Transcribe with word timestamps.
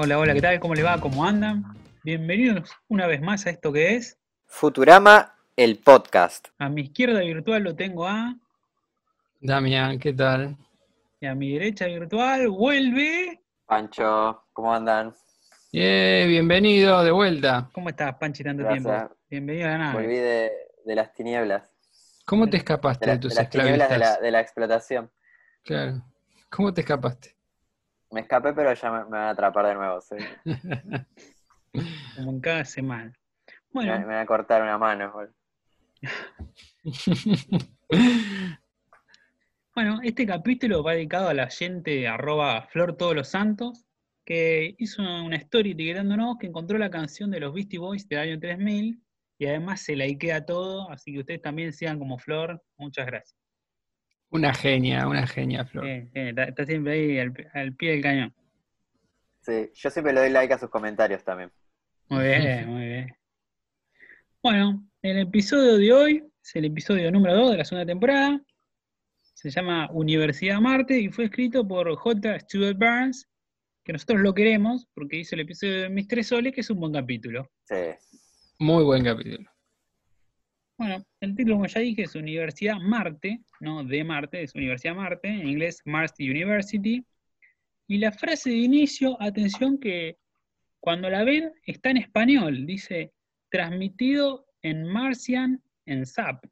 Hola, 0.00 0.16
hola, 0.16 0.32
¿qué 0.32 0.40
tal? 0.40 0.60
¿Cómo 0.60 0.76
les 0.76 0.84
va? 0.84 1.00
¿Cómo 1.00 1.24
andan? 1.24 1.64
Bienvenidos 2.04 2.70
una 2.86 3.08
vez 3.08 3.20
más 3.20 3.44
a 3.46 3.50
esto 3.50 3.72
que 3.72 3.96
es. 3.96 4.16
Futurama, 4.46 5.34
el 5.56 5.78
podcast. 5.78 6.50
A 6.56 6.68
mi 6.68 6.82
izquierda 6.82 7.18
virtual 7.18 7.64
lo 7.64 7.74
tengo 7.74 8.06
a. 8.06 8.36
Damián, 9.40 9.98
¿qué 9.98 10.12
tal? 10.12 10.56
Y 11.18 11.26
a 11.26 11.34
mi 11.34 11.54
derecha 11.54 11.86
virtual 11.86 12.48
vuelve. 12.48 13.40
Pancho, 13.66 14.44
¿cómo 14.52 14.72
andan? 14.72 15.12
Yeah, 15.72 16.26
bienvenido 16.26 17.02
de 17.02 17.10
vuelta. 17.10 17.68
¿Cómo 17.72 17.88
estás, 17.88 18.14
Panchi, 18.18 18.44
tanto 18.44 18.62
Gracias. 18.62 18.84
tiempo? 18.84 19.16
Bienvenido 19.28 19.66
a 19.66 19.70
la 19.72 19.78
nave. 19.78 20.02
Volví 20.02 20.16
de, 20.16 20.52
de 20.84 20.94
las 20.94 21.12
tinieblas. 21.12 21.68
¿Cómo 22.24 22.48
te 22.48 22.58
escapaste 22.58 23.10
De, 23.10 23.18
tus 23.18 23.34
de 23.34 23.42
las 23.42 23.50
tinieblas 23.50 23.88
de 23.90 23.98
la, 23.98 24.04
esclavistas? 24.04 24.22
de 24.22 24.30
la 24.30 24.40
explotación. 24.40 25.10
Claro. 25.64 26.02
¿Cómo 26.50 26.72
te 26.72 26.82
escapaste? 26.82 27.34
Me 28.10 28.20
escapé, 28.20 28.52
pero 28.52 28.72
ya 28.72 28.90
me, 28.90 29.04
me 29.04 29.10
van 29.10 29.22
a 29.22 29.30
atrapar 29.30 29.66
de 29.66 29.74
nuevo. 29.74 30.00
sí. 30.00 30.16
Como 32.16 32.30
en 32.32 32.40
cada 32.40 32.64
semana. 32.64 33.12
Me, 33.72 33.84
Bueno, 33.84 33.98
me 34.00 34.06
van 34.06 34.18
a 34.18 34.26
cortar 34.26 34.62
una 34.62 34.78
mano. 34.78 35.12
bueno, 39.74 40.00
este 40.02 40.26
capítulo 40.26 40.82
va 40.82 40.92
dedicado 40.92 41.28
a 41.28 41.34
la 41.34 41.48
gente 41.48 42.08
arroba 42.08 42.62
Flor 42.62 42.96
Todos 42.96 43.14
los 43.14 43.28
Santos, 43.28 43.84
que 44.24 44.74
hizo 44.78 45.02
una 45.02 45.36
story 45.36 45.72
etiquetándonos 45.72 46.38
que 46.38 46.46
encontró 46.46 46.78
la 46.78 46.90
canción 46.90 47.30
de 47.30 47.40
los 47.40 47.52
Beastie 47.52 47.78
Boys 47.78 48.08
del 48.08 48.18
año 48.20 48.38
3000 48.38 49.02
y 49.38 49.46
además 49.46 49.82
se 49.82 49.96
likea 49.96 50.44
todo, 50.44 50.90
así 50.90 51.12
que 51.12 51.20
ustedes 51.20 51.42
también 51.42 51.72
sigan 51.72 51.98
como 51.98 52.18
Flor. 52.18 52.62
Muchas 52.76 53.06
gracias. 53.06 53.37
Una 54.30 54.52
genia, 54.52 55.06
una 55.08 55.26
genia, 55.26 55.64
Flor. 55.64 55.86
Está, 55.86 56.44
está 56.44 56.66
siempre 56.66 56.92
ahí 56.92 57.18
al, 57.18 57.32
al 57.54 57.74
pie 57.74 57.92
del 57.92 58.02
cañón. 58.02 58.34
Sí, 59.40 59.70
yo 59.74 59.90
siempre 59.90 60.12
le 60.12 60.20
doy 60.20 60.30
like 60.30 60.52
a 60.52 60.58
sus 60.58 60.68
comentarios 60.68 61.24
también. 61.24 61.50
Muy 62.08 62.24
bien, 62.24 62.68
muy 62.68 62.86
bien. 62.86 63.16
Bueno, 64.42 64.86
el 65.02 65.18
episodio 65.18 65.78
de 65.78 65.92
hoy 65.92 66.24
es 66.42 66.56
el 66.56 66.66
episodio 66.66 67.10
número 67.10 67.34
2 67.36 67.52
de 67.52 67.56
la 67.56 67.64
segunda 67.64 67.86
temporada. 67.86 68.40
Se 69.34 69.50
llama 69.50 69.88
Universidad 69.92 70.60
Marte 70.60 70.98
y 70.98 71.08
fue 71.08 71.26
escrito 71.26 71.66
por 71.66 71.94
J. 71.94 72.40
Stuart 72.40 72.78
Burns, 72.78 73.28
que 73.84 73.92
nosotros 73.92 74.20
lo 74.20 74.34
queremos 74.34 74.86
porque 74.94 75.16
hizo 75.16 75.34
el 75.34 75.42
episodio 75.42 75.82
de 75.82 75.88
Mis 75.88 76.08
Tres 76.08 76.26
Soles, 76.26 76.52
que 76.52 76.60
es 76.60 76.70
un 76.70 76.80
buen 76.80 76.92
capítulo. 76.92 77.50
Sí. 77.64 77.74
Muy 78.58 78.84
buen 78.84 79.04
capítulo. 79.04 79.48
Bueno, 80.78 81.04
el 81.20 81.34
título, 81.34 81.56
como 81.56 81.66
ya 81.66 81.80
dije, 81.80 82.02
es 82.02 82.14
Universidad 82.14 82.76
Marte, 82.80 83.40
no 83.58 83.82
de 83.82 84.04
Marte, 84.04 84.44
es 84.44 84.54
Universidad 84.54 84.94
Marte, 84.94 85.26
en 85.26 85.48
inglés 85.48 85.82
Mars 85.84 86.14
University. 86.20 87.04
Y 87.88 87.98
la 87.98 88.12
frase 88.12 88.50
de 88.50 88.56
inicio, 88.56 89.20
atención 89.20 89.78
que 89.80 90.18
cuando 90.78 91.10
la 91.10 91.24
ven 91.24 91.52
está 91.66 91.90
en 91.90 91.96
español, 91.96 92.64
dice 92.64 93.12
transmitido 93.50 94.46
en 94.62 94.84
Martian 94.84 95.60
en 95.84 96.06
SAP, 96.06 96.44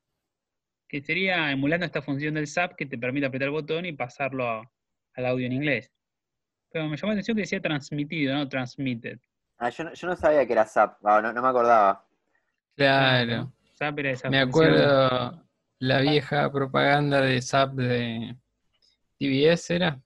que 0.88 1.00
sería 1.02 1.52
emulando 1.52 1.86
esta 1.86 2.02
función 2.02 2.34
del 2.34 2.48
SAP 2.48 2.74
que 2.74 2.86
te 2.86 2.98
permite 2.98 3.26
apretar 3.26 3.46
el 3.46 3.52
botón 3.52 3.86
y 3.86 3.92
pasarlo 3.92 4.48
a- 4.48 4.68
al 5.14 5.26
audio 5.26 5.46
en 5.46 5.52
inglés. 5.52 5.92
Pero 6.72 6.88
me 6.88 6.96
llamó 6.96 7.08
la 7.08 7.12
atención 7.12 7.36
que 7.36 7.42
decía 7.42 7.60
transmitido, 7.60 8.34
no 8.34 8.48
transmitted. 8.48 9.20
Ah, 9.58 9.70
yo, 9.70 9.84
no- 9.84 9.94
yo 9.94 10.08
no 10.08 10.16
sabía 10.16 10.44
que 10.44 10.52
era 10.52 10.66
SAP. 10.66 10.98
Ah, 11.04 11.20
no, 11.22 11.32
no 11.32 11.42
me 11.42 11.48
acordaba. 11.48 12.04
Claro. 12.74 13.52
SAP 13.76 13.98
era 14.00 14.10
esa 14.10 14.30
Me 14.30 14.42
función. 14.44 14.48
acuerdo 14.74 15.46
la 15.78 16.00
vieja 16.00 16.50
propaganda 16.50 17.20
de 17.20 17.40
SAP 17.42 17.74
de 17.74 18.36
TBS, 19.18 19.70
¿era? 19.74 20.00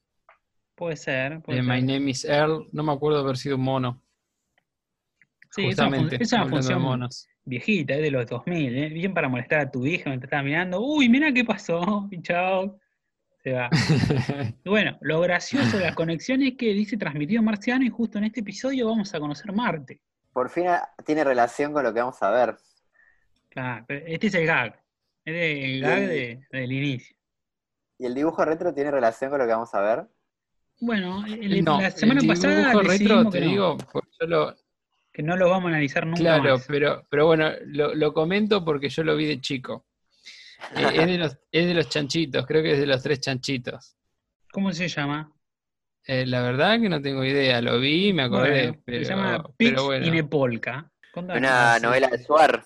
Puede 0.74 0.96
ser. 0.96 1.40
puede 1.42 1.60
De 1.60 1.64
ser. 1.64 1.74
My 1.74 1.82
Name 1.82 2.10
is 2.10 2.24
Earl. 2.24 2.68
No 2.72 2.82
me 2.82 2.92
acuerdo 2.92 3.20
haber 3.20 3.36
sido 3.36 3.56
un 3.56 3.62
mono. 3.62 4.02
Sí, 5.50 5.66
es 5.66 5.78
una 5.78 5.88
fun- 5.88 5.98
Justamente, 5.98 6.22
es 6.24 6.32
una 6.32 6.42
hablando 6.42 6.56
de 6.56 6.62
función 6.62 6.82
monos. 6.82 7.28
viejita, 7.44 7.94
es 7.94 8.02
de 8.02 8.10
los 8.10 8.26
2000, 8.26 8.76
¿eh? 8.78 8.88
bien 8.90 9.12
para 9.14 9.28
molestar 9.28 9.60
a 9.60 9.70
tu 9.70 9.84
hija 9.84 10.10
mientras 10.10 10.28
estaba 10.28 10.42
mirando. 10.42 10.80
Uy, 10.80 11.08
mira 11.08 11.32
qué 11.32 11.44
pasó, 11.44 12.08
y 12.10 12.22
chao. 12.22 12.78
Se 13.42 13.52
va. 13.52 13.68
Bueno, 14.64 14.96
lo 15.00 15.20
gracioso 15.20 15.78
de 15.78 15.84
la 15.84 15.94
conexión 15.94 16.42
es 16.42 16.54
que 16.56 16.72
dice 16.74 16.96
transmitido 16.96 17.42
marciano 17.42 17.84
y 17.84 17.88
justo 17.88 18.18
en 18.18 18.24
este 18.24 18.40
episodio 18.40 18.88
vamos 18.88 19.12
a 19.14 19.18
conocer 19.20 19.52
Marte. 19.52 20.00
Por 20.32 20.48
fin 20.50 20.68
ah, 20.68 20.88
tiene 21.04 21.24
relación 21.24 21.72
con 21.72 21.82
lo 21.82 21.92
que 21.92 22.00
vamos 22.00 22.22
a 22.22 22.30
ver. 22.30 22.56
Claro, 23.50 23.84
pero 23.86 24.06
este 24.06 24.28
es 24.28 24.34
el 24.34 24.46
gag. 24.46 24.82
Este 25.24 25.52
es 25.58 25.64
el 25.64 25.80
gag 25.80 26.00
de- 26.00 26.46
del 26.50 26.72
inicio. 26.72 27.16
¿Y 27.98 28.06
el 28.06 28.14
dibujo 28.14 28.44
retro 28.44 28.72
tiene 28.72 28.90
relación 28.90 29.30
con 29.30 29.38
lo 29.40 29.44
que 29.46 29.52
vamos 29.52 29.74
a 29.74 29.80
ver? 29.80 30.06
Bueno, 30.80 31.24
el- 31.26 31.62
No, 31.64 31.80
la 31.80 31.90
semana 31.90 32.20
el 32.20 32.26
pasada 32.26 32.70
dibujo 32.72 32.82
retro, 32.82 33.28
te 33.30 33.38
que, 33.38 33.44
no, 33.44 33.50
digo, 33.50 33.76
porque 33.92 34.08
yo 34.20 34.26
lo, 34.26 34.56
que 35.12 35.22
no 35.22 35.36
lo 35.36 35.50
vamos 35.50 35.66
a 35.66 35.68
analizar 35.74 36.06
nunca 36.06 36.20
Claro, 36.22 36.54
más. 36.54 36.66
pero, 36.66 37.06
pero 37.10 37.26
bueno, 37.26 37.50
lo, 37.66 37.94
lo 37.94 38.14
comento 38.14 38.64
porque 38.64 38.88
yo 38.88 39.02
lo 39.04 39.16
vi 39.16 39.26
de 39.26 39.40
chico. 39.40 39.86
Eh, 40.76 40.90
es, 40.94 41.06
de 41.06 41.18
los, 41.18 41.38
es 41.50 41.66
de 41.66 41.74
los 41.74 41.88
chanchitos, 41.88 42.46
creo 42.46 42.62
que 42.62 42.72
es 42.72 42.78
de 42.78 42.86
los 42.86 43.02
tres 43.02 43.20
chanchitos. 43.20 43.96
¿Cómo 44.52 44.72
se 44.72 44.88
llama? 44.88 45.30
Eh, 46.06 46.24
la 46.26 46.42
verdad 46.42 46.80
que 46.80 46.88
no 46.88 47.00
tengo 47.02 47.24
idea, 47.24 47.60
lo 47.60 47.78
vi 47.78 48.08
y 48.08 48.12
me 48.12 48.22
acordé, 48.22 48.68
Bueno, 48.68 48.82
pero, 48.86 49.04
se 49.04 49.10
llama 49.10 49.44
Pix 49.56 49.82
bueno. 49.82 50.06
in 50.06 50.24
a 50.24 50.28
Polka. 50.28 50.90
Contame. 51.12 51.38
Una 51.40 51.78
novela 51.78 52.08
de 52.08 52.18
Suar. 52.18 52.64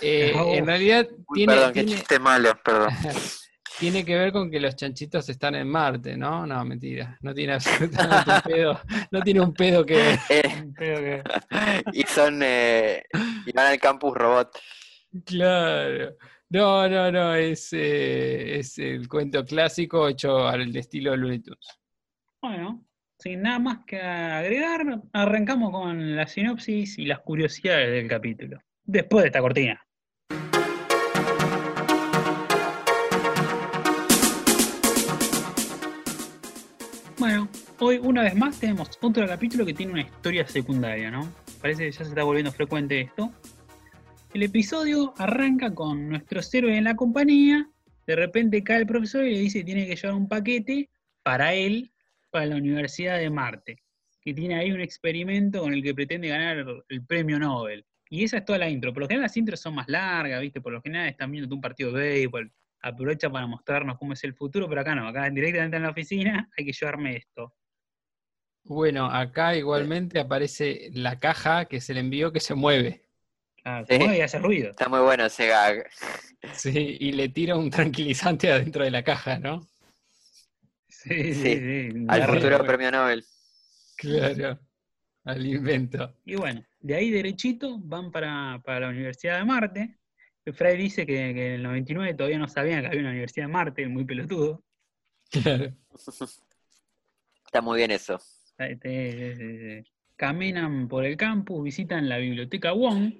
Eh, 0.00 0.32
Oh. 0.36 0.54
en 0.54 0.66
realidad 0.66 1.06
Uy, 1.28 1.34
tiene, 1.34 1.52
perdón, 1.54 1.72
qué 1.72 1.84
tiene, 1.84 1.96
chiste 2.00 2.18
malo, 2.18 2.50
perdón. 2.64 2.88
tiene 3.80 4.04
que 4.04 4.16
ver 4.18 4.32
con 4.32 4.50
que 4.50 4.58
los 4.60 4.74
chanchitos 4.76 5.28
están 5.28 5.54
en 5.54 5.68
Marte, 5.68 6.16
¿no? 6.16 6.46
No, 6.46 6.64
mentira, 6.64 7.16
no 7.20 7.32
tiene 7.34 7.52
absolutamente 7.54 8.30
un 8.32 8.40
pedo, 8.42 8.80
no 9.12 9.22
tiene 9.22 9.40
un 9.40 9.54
pedo 9.54 9.84
que 9.86 9.94
ver. 9.96 10.18
Eh, 10.30 10.64
que- 10.78 11.22
y 11.92 12.02
son 12.04 12.40
eh, 12.42 13.04
y 13.46 13.52
van 13.52 13.66
al 13.68 13.78
campus 13.78 14.14
robot. 14.16 14.58
Claro. 15.24 16.16
No, 16.50 16.88
no, 16.88 17.12
no, 17.12 17.34
es, 17.34 17.72
eh, 17.72 18.58
es 18.58 18.78
el 18.78 19.06
cuento 19.08 19.44
clásico 19.44 20.08
hecho 20.08 20.46
al 20.48 20.74
estilo 20.76 21.14
Looney 21.16 21.40
Tunes. 21.40 21.78
Bueno, 22.40 22.84
sin 23.18 23.42
nada 23.42 23.58
más 23.58 23.78
que 23.86 24.00
agregar, 24.00 25.02
arrancamos 25.12 25.70
con 25.72 26.16
la 26.16 26.26
sinopsis 26.26 26.98
y 26.98 27.04
las 27.04 27.20
curiosidades 27.20 27.90
del 27.90 28.08
capítulo. 28.08 28.60
Después 28.84 29.24
de 29.24 29.28
esta 29.28 29.40
cortina. 29.40 29.84
Hoy 37.80 37.98
una 37.98 38.22
vez 38.22 38.34
más 38.34 38.58
tenemos 38.58 38.90
otro 39.00 39.26
capítulo 39.26 39.64
que 39.64 39.74
tiene 39.74 39.92
una 39.92 40.02
historia 40.02 40.46
secundaria, 40.46 41.10
¿no? 41.10 41.32
Parece 41.60 41.84
que 41.84 41.92
ya 41.92 42.04
se 42.04 42.10
está 42.10 42.22
volviendo 42.22 42.52
frecuente 42.52 43.00
esto. 43.00 43.32
El 44.34 44.42
episodio 44.42 45.14
arranca 45.16 45.74
con 45.74 46.08
nuestros 46.08 46.52
héroes 46.52 46.76
en 46.76 46.84
la 46.84 46.96
compañía. 46.96 47.68
De 48.06 48.16
repente 48.16 48.62
cae 48.62 48.78
el 48.78 48.86
profesor 48.86 49.24
y 49.24 49.34
le 49.34 49.40
dice 49.40 49.60
que 49.60 49.64
tiene 49.64 49.86
que 49.86 49.96
llevar 49.96 50.16
un 50.16 50.28
paquete 50.28 50.90
para 51.22 51.54
él, 51.54 51.92
para 52.30 52.46
la 52.46 52.56
Universidad 52.56 53.18
de 53.18 53.30
Marte, 53.30 53.82
que 54.20 54.34
tiene 54.34 54.56
ahí 54.56 54.72
un 54.72 54.80
experimento 54.80 55.60
con 55.60 55.72
el 55.72 55.82
que 55.82 55.94
pretende 55.94 56.28
ganar 56.28 56.64
el 56.88 57.06
premio 57.06 57.38
Nobel. 57.38 57.84
Y 58.10 58.24
esa 58.24 58.38
es 58.38 58.44
toda 58.44 58.58
la 58.58 58.70
intro. 58.70 58.92
Por 58.92 59.02
lo 59.02 59.08
general 59.08 59.24
las 59.24 59.36
intros 59.36 59.60
son 59.60 59.74
más 59.74 59.88
largas, 59.88 60.40
¿viste? 60.40 60.60
Por 60.60 60.72
lo 60.72 60.80
general 60.80 61.08
están 61.08 61.30
viendo 61.30 61.54
un 61.54 61.60
partido 61.60 61.92
de 61.92 62.08
béisbol, 62.08 62.52
aprovecha 62.80 63.30
para 63.30 63.46
mostrarnos 63.46 63.98
cómo 63.98 64.14
es 64.14 64.24
el 64.24 64.34
futuro, 64.34 64.68
pero 64.68 64.80
acá 64.80 64.94
no, 64.94 65.06
acá 65.06 65.28
directamente 65.30 65.76
en 65.76 65.82
la 65.82 65.90
oficina 65.90 66.50
hay 66.56 66.64
que 66.64 66.72
llevarme 66.72 67.16
esto. 67.16 67.54
Bueno, 68.68 69.06
acá 69.06 69.56
igualmente 69.56 70.20
aparece 70.20 70.90
la 70.92 71.18
caja 71.18 71.64
que 71.64 71.80
se 71.80 71.94
le 71.94 72.00
envió 72.00 72.32
que 72.32 72.40
se 72.40 72.54
mueve. 72.54 73.02
Sí. 73.64 73.86
se 73.88 73.98
mueve 73.98 74.18
y 74.18 74.20
hace 74.20 74.38
ruido. 74.38 74.70
Está 74.70 74.88
muy 74.88 75.00
bueno 75.00 75.24
ese 75.26 75.46
gag. 75.46 75.86
Sí, 76.52 76.96
y 77.00 77.12
le 77.12 77.28
tira 77.30 77.56
un 77.56 77.70
tranquilizante 77.70 78.50
adentro 78.52 78.84
de 78.84 78.90
la 78.90 79.02
caja, 79.02 79.38
¿no? 79.38 79.66
Sí, 80.88 81.34
sí, 81.34 81.34
Sí, 81.34 81.90
sí. 81.90 82.04
Al 82.08 82.24
futuro 82.24 82.58
re- 82.58 82.64
premio 82.64 82.90
Nobel. 82.90 83.24
Claro, 83.96 84.58
al 85.24 85.46
invento. 85.46 86.14
Y 86.24 86.36
bueno, 86.36 86.64
de 86.80 86.94
ahí 86.94 87.10
derechito 87.10 87.78
van 87.80 88.10
para, 88.10 88.60
para 88.64 88.80
la 88.80 88.88
Universidad 88.90 89.38
de 89.38 89.44
Marte. 89.44 89.98
Fray 90.54 90.76
dice 90.78 91.04
que, 91.04 91.14
que 91.34 91.46
en 91.48 91.52
el 91.54 91.62
99 91.62 92.14
todavía 92.14 92.38
no 92.38 92.48
sabían 92.48 92.80
que 92.80 92.86
había 92.88 93.00
una 93.00 93.10
Universidad 93.10 93.46
de 93.46 93.52
Marte, 93.52 93.88
muy 93.88 94.04
pelotudo. 94.04 94.62
Claro. 95.30 95.72
Está 97.46 97.60
muy 97.60 97.78
bien 97.78 97.90
eso. 97.90 98.18
Este, 98.58 99.84
caminan 100.16 100.88
por 100.88 101.04
el 101.04 101.16
campus, 101.16 101.62
visitan 101.62 102.08
la 102.08 102.18
biblioteca 102.18 102.72
Wong, 102.72 103.12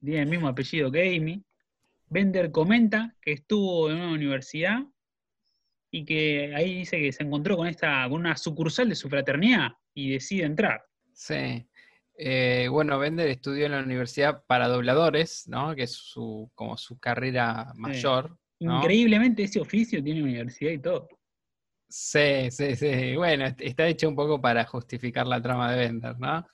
tiene 0.00 0.22
el 0.22 0.28
mismo 0.28 0.48
apellido 0.48 0.90
que 0.90 1.16
Amy. 1.16 1.42
Bender 2.08 2.52
comenta 2.52 3.16
que 3.20 3.32
estuvo 3.32 3.90
en 3.90 3.96
una 3.96 4.12
universidad 4.12 4.78
y 5.90 6.04
que 6.04 6.54
ahí 6.54 6.78
dice 6.78 7.00
que 7.00 7.12
se 7.12 7.24
encontró 7.24 7.56
con 7.56 7.66
esta, 7.66 8.04
con 8.08 8.20
una 8.20 8.36
sucursal 8.36 8.88
de 8.88 8.94
su 8.94 9.08
fraternidad 9.08 9.72
y 9.92 10.12
decide 10.12 10.44
entrar. 10.44 10.84
Sí. 11.12 11.66
Eh, 12.18 12.68
bueno, 12.70 12.98
Bender 12.98 13.28
estudió 13.28 13.66
en 13.66 13.72
la 13.72 13.82
universidad 13.82 14.44
para 14.46 14.68
dobladores, 14.68 15.48
¿no? 15.48 15.74
Que 15.74 15.82
es 15.82 15.92
su, 15.92 16.50
como 16.54 16.76
su 16.76 16.98
carrera 16.98 17.72
mayor. 17.74 18.38
¿no? 18.60 18.76
Increíblemente 18.78 19.42
ese 19.42 19.60
oficio 19.60 20.02
tiene 20.02 20.22
universidad 20.22 20.70
y 20.70 20.78
todo. 20.78 21.08
Sí, 21.88 22.50
sí, 22.50 22.74
sí. 22.76 23.16
Bueno, 23.16 23.46
est- 23.46 23.60
está 23.60 23.86
hecho 23.86 24.08
un 24.08 24.16
poco 24.16 24.40
para 24.40 24.64
justificar 24.64 25.26
la 25.26 25.40
trama 25.40 25.72
de 25.72 25.78
Bender, 25.78 26.18
¿no? 26.18 26.44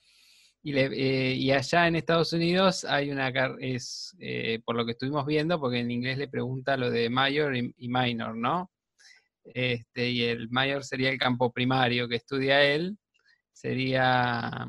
Y, 0.63 0.73
eh, 0.77 1.53
allá 1.55 1.87
en 1.87 1.95
Estados 1.97 2.33
Unidos 2.33 2.85
hay 2.85 3.11
una, 3.11 3.29
es 3.59 4.15
eh, 4.19 4.61
por 4.65 4.75
lo 4.77 4.85
que 4.85 4.91
estuvimos 4.93 5.25
viendo, 5.25 5.59
porque 5.59 5.79
en 5.79 5.91
inglés 5.91 6.17
le 6.17 6.27
pregunta 6.29 6.77
lo 6.77 6.89
de 6.91 7.09
mayor 7.09 7.55
y, 7.57 7.73
y 7.77 7.89
minor, 7.89 8.35
¿no? 8.37 8.71
Este, 9.45 10.09
y 10.09 10.23
el 10.25 10.49
mayor 10.51 10.83
sería 10.85 11.09
el 11.11 11.19
campo 11.19 11.51
primario 11.53 12.07
que 12.09 12.17
estudia 12.17 12.63
él, 12.63 12.97
sería 13.53 14.67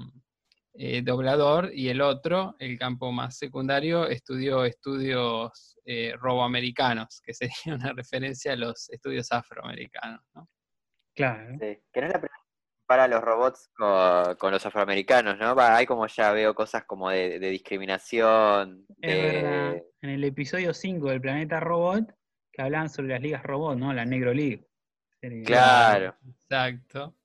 eh, 0.74 1.02
doblador, 1.02 1.72
y 1.74 1.88
el 1.90 2.00
otro, 2.02 2.56
el 2.60 2.78
campo 2.78 3.12
más 3.12 3.38
secundario, 3.38 4.08
estudió 4.08 4.64
estudios 4.66 5.78
eh, 5.86 6.14
roboamericanos, 6.20 7.20
que 7.24 7.34
sería 7.34 7.74
una 7.76 7.92
referencia 7.94 8.52
a 8.54 8.56
los 8.56 8.90
estudios 8.90 9.32
afroamericanos, 9.32 10.22
¿no? 10.34 10.48
Claro. 11.14 11.56
Sí, 11.60 11.78
que 11.92 12.00
no 12.00 12.06
es 12.06 12.12
la 12.12 12.20
primera 12.20 12.36
vez 12.36 12.44
que 12.44 12.78
compara 12.80 13.08
los 13.08 13.22
robots 13.22 13.70
con, 13.74 14.36
con 14.36 14.52
los 14.52 14.66
afroamericanos, 14.66 15.38
¿no? 15.38 15.54
Va, 15.54 15.76
hay 15.76 15.86
como 15.86 16.06
ya 16.06 16.32
veo 16.32 16.54
cosas 16.54 16.84
como 16.84 17.10
de, 17.10 17.38
de 17.38 17.50
discriminación, 17.50 18.86
Es 19.00 19.22
verdad. 19.22 19.82
En 20.02 20.10
el 20.10 20.24
episodio 20.24 20.74
5 20.74 21.08
del 21.10 21.20
Planeta 21.20 21.60
Robot, 21.60 22.12
que 22.52 22.62
hablaban 22.62 22.88
sobre 22.88 23.08
las 23.08 23.20
ligas 23.20 23.42
robot, 23.42 23.78
¿no? 23.78 23.92
La 23.92 24.04
Negro 24.04 24.32
League. 24.32 24.66
Claro. 25.44 26.16
Exacto. 26.28 27.16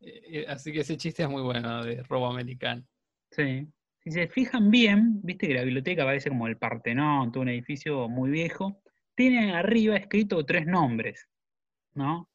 Eh, 0.00 0.22
eh, 0.26 0.46
así 0.48 0.72
que 0.72 0.80
ese 0.80 0.96
chiste 0.96 1.22
es 1.22 1.28
muy 1.28 1.42
bueno 1.42 1.84
de 1.84 2.02
robo 2.04 2.26
americano. 2.28 2.84
Sí. 3.30 3.66
Si 4.02 4.10
se 4.12 4.28
fijan 4.28 4.70
bien, 4.70 5.20
viste 5.22 5.48
que 5.48 5.54
la 5.54 5.64
biblioteca 5.64 6.04
parece 6.04 6.28
como 6.30 6.46
el 6.46 6.56
Partenón, 6.56 7.32
todo 7.32 7.42
un 7.42 7.48
edificio 7.48 8.08
muy 8.08 8.30
viejo. 8.30 8.80
Tiene 9.14 9.54
arriba 9.54 9.96
escrito 9.96 10.44
tres 10.46 10.66
nombres, 10.66 11.28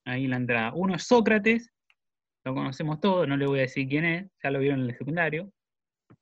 Ahí 0.06 0.26
en 0.26 0.32
la 0.32 0.38
entrada. 0.38 0.74
Uno 0.74 0.96
es 0.96 1.04
Sócrates, 1.04 1.72
lo 2.44 2.54
conocemos 2.54 3.00
todos, 3.00 3.28
no 3.28 3.38
le 3.38 3.46
voy 3.46 3.60
a 3.60 3.62
decir 3.64 3.88
quién 3.88 4.06
es, 4.06 4.30
ya 4.44 4.52
lo 4.52 4.60
vieron 4.60 4.82
en 4.82 4.90
el 4.90 4.98
secundario. 4.98 5.52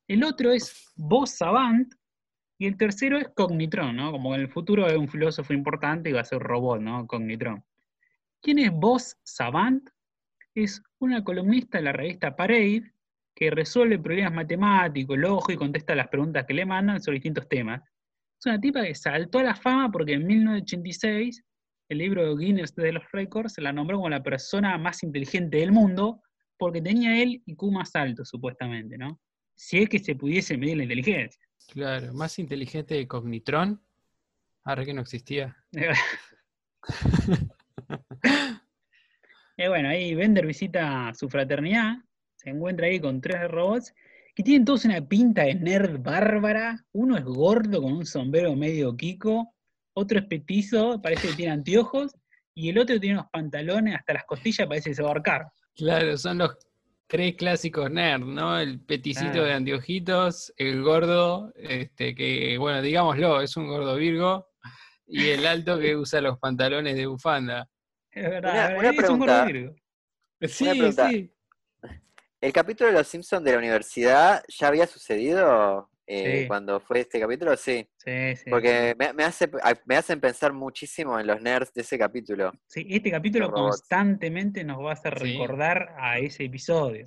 El 0.07 0.23
otro 0.23 0.51
es 0.51 0.91
Vos 0.95 1.31
Savant, 1.31 1.91
y 2.61 2.67
el 2.67 2.77
tercero 2.77 3.17
es 3.17 3.27
Cognitron, 3.29 3.95
¿no? 3.95 4.11
Como 4.11 4.35
en 4.35 4.41
el 4.41 4.47
futuro 4.47 4.85
es 4.85 4.95
un 4.95 5.07
filósofo 5.07 5.51
importante 5.51 6.11
y 6.11 6.13
va 6.13 6.21
a 6.21 6.25
ser 6.25 6.37
robot, 6.37 6.79
¿no? 6.79 7.07
Cognitron. 7.07 7.65
¿Quién 8.39 8.59
es 8.59 8.71
Vos 8.71 9.17
Savant? 9.23 9.89
Es 10.53 10.83
una 10.99 11.23
columnista 11.23 11.79
de 11.79 11.85
la 11.85 11.91
revista 11.91 12.35
Parade 12.35 12.93
que 13.35 13.49
resuelve 13.49 13.97
problemas 13.97 14.33
matemáticos, 14.33 15.17
lógicos 15.17 15.55
y 15.55 15.57
contesta 15.57 15.95
las 15.95 16.09
preguntas 16.09 16.45
que 16.45 16.53
le 16.53 16.67
mandan 16.67 17.01
sobre 17.01 17.15
distintos 17.15 17.49
temas. 17.49 17.81
Es 18.39 18.45
una 18.45 18.61
tipa 18.61 18.83
que 18.83 18.93
saltó 18.93 19.39
a 19.39 19.43
la 19.43 19.55
fama 19.55 19.91
porque 19.91 20.13
en 20.13 20.27
1986 20.27 21.43
el 21.91 21.97
libro 21.97 22.37
Guinness 22.37 22.73
de 22.73 22.93
los 22.93 23.03
Records 23.11 23.57
la 23.57 23.73
nombró 23.73 23.97
como 23.97 24.09
la 24.09 24.23
persona 24.23 24.77
más 24.77 25.03
inteligente 25.03 25.57
del 25.57 25.73
mundo 25.73 26.23
porque 26.57 26.81
tenía 26.81 27.21
el 27.21 27.43
IQ 27.45 27.63
más 27.63 27.93
alto, 27.97 28.23
supuestamente, 28.23 28.97
¿no? 28.97 29.19
Si 29.55 29.79
es 29.79 29.89
que 29.89 29.99
se 29.99 30.15
pudiese 30.15 30.57
medir 30.57 30.77
la 30.77 30.83
inteligencia. 30.83 31.41
Claro, 31.67 32.13
más 32.13 32.39
inteligente 32.39 32.97
que 32.97 33.09
Cognitron. 33.09 33.81
Ahora 34.63 34.85
que 34.85 34.93
no 34.93 35.01
existía. 35.01 35.57
Y 39.57 39.67
bueno, 39.67 39.89
ahí 39.89 40.15
Bender 40.15 40.47
visita 40.47 41.13
su 41.13 41.27
fraternidad, 41.27 41.97
se 42.37 42.51
encuentra 42.51 42.87
ahí 42.87 43.01
con 43.01 43.19
tres 43.19 43.51
robots 43.51 43.93
que 44.33 44.43
tienen 44.43 44.63
todos 44.63 44.85
una 44.85 45.05
pinta 45.05 45.43
de 45.43 45.55
nerd 45.55 46.01
bárbara. 46.01 46.85
Uno 46.93 47.17
es 47.17 47.25
gordo 47.25 47.81
con 47.81 47.91
un 47.91 48.05
sombrero 48.05 48.55
medio 48.55 48.95
kiko, 48.95 49.53
otro 49.93 50.19
es 50.19 50.25
petizo, 50.25 51.01
parece 51.01 51.29
que 51.29 51.33
tiene 51.35 51.51
anteojos, 51.53 52.11
y 52.53 52.69
el 52.69 52.77
otro 52.79 52.99
tiene 52.99 53.15
unos 53.19 53.29
pantalones 53.31 53.95
hasta 53.95 54.13
las 54.13 54.25
costillas, 54.25 54.67
parece 54.67 54.89
que 54.91 54.95
se 54.95 55.01
va 55.01 55.09
a 55.09 55.11
ahorcar. 55.13 55.45
Claro, 55.75 56.17
son 56.17 56.37
los 56.39 56.57
tres 57.07 57.35
clásicos 57.35 57.89
nerd, 57.91 58.21
¿no? 58.21 58.59
El 58.59 58.79
peticito 58.81 59.31
Claro. 59.31 59.45
de 59.45 59.53
anteojitos, 59.53 60.53
el 60.57 60.81
gordo, 60.81 61.51
este, 61.55 62.13
que, 62.15 62.57
bueno, 62.57 62.81
digámoslo, 62.81 63.41
es 63.41 63.55
un 63.57 63.67
gordo 63.67 63.95
virgo, 63.95 64.47
y 65.07 65.29
el 65.29 65.45
alto 65.45 65.77
que 65.79 65.95
usa 65.95 66.21
los 66.21 66.39
pantalones 66.39 66.95
de 66.95 67.05
bufanda. 67.05 67.67
Es 68.11 68.23
verdad, 68.29 68.53
Una- 68.53 68.65
es 68.67 68.79
una 68.79 68.89
es 69.03 69.09
un 69.09 69.19
gordo 69.19 69.33
pregunta. 69.33 69.45
virgo. 69.45 69.75
Sí, 70.47 70.65
pregunta. 70.69 71.09
sí. 71.09 71.33
¿El 72.39 72.51
capítulo 72.53 72.89
de 72.89 72.97
los 72.97 73.07
Simpsons 73.07 73.43
de 73.43 73.51
la 73.51 73.57
universidad 73.59 74.43
ya 74.47 74.67
había 74.67 74.87
sucedido 74.87 75.90
eh, 76.13 76.41
Sí. 76.41 76.47
cuando 76.47 76.79
fue 76.79 76.99
este 77.01 77.19
capítulo? 77.19 77.55
Sí, 77.57 77.87
Sí, 77.97 78.35
sí. 78.35 78.49
porque 78.49 78.95
me, 78.99 79.13
me 79.13 79.23
hace, 79.23 79.49
me 79.85 79.95
hacen 79.95 80.19
pensar 80.19 80.53
muchísimo 80.53 81.19
en 81.19 81.27
los 81.27 81.41
nerds 81.41 81.73
de 81.73 81.81
ese 81.81 81.97
capítulo. 81.97 82.51
Sí, 82.67 82.85
este 82.89 83.11
capítulo 83.11 83.51
constantemente 83.51 84.63
nos 84.63 84.83
va 84.83 84.91
a 84.91 84.93
hacer 84.93 85.17
Sí. 85.19 85.31
recordar 85.33 85.95
a 85.97 86.19
ese 86.19 86.45
episodio. 86.45 87.05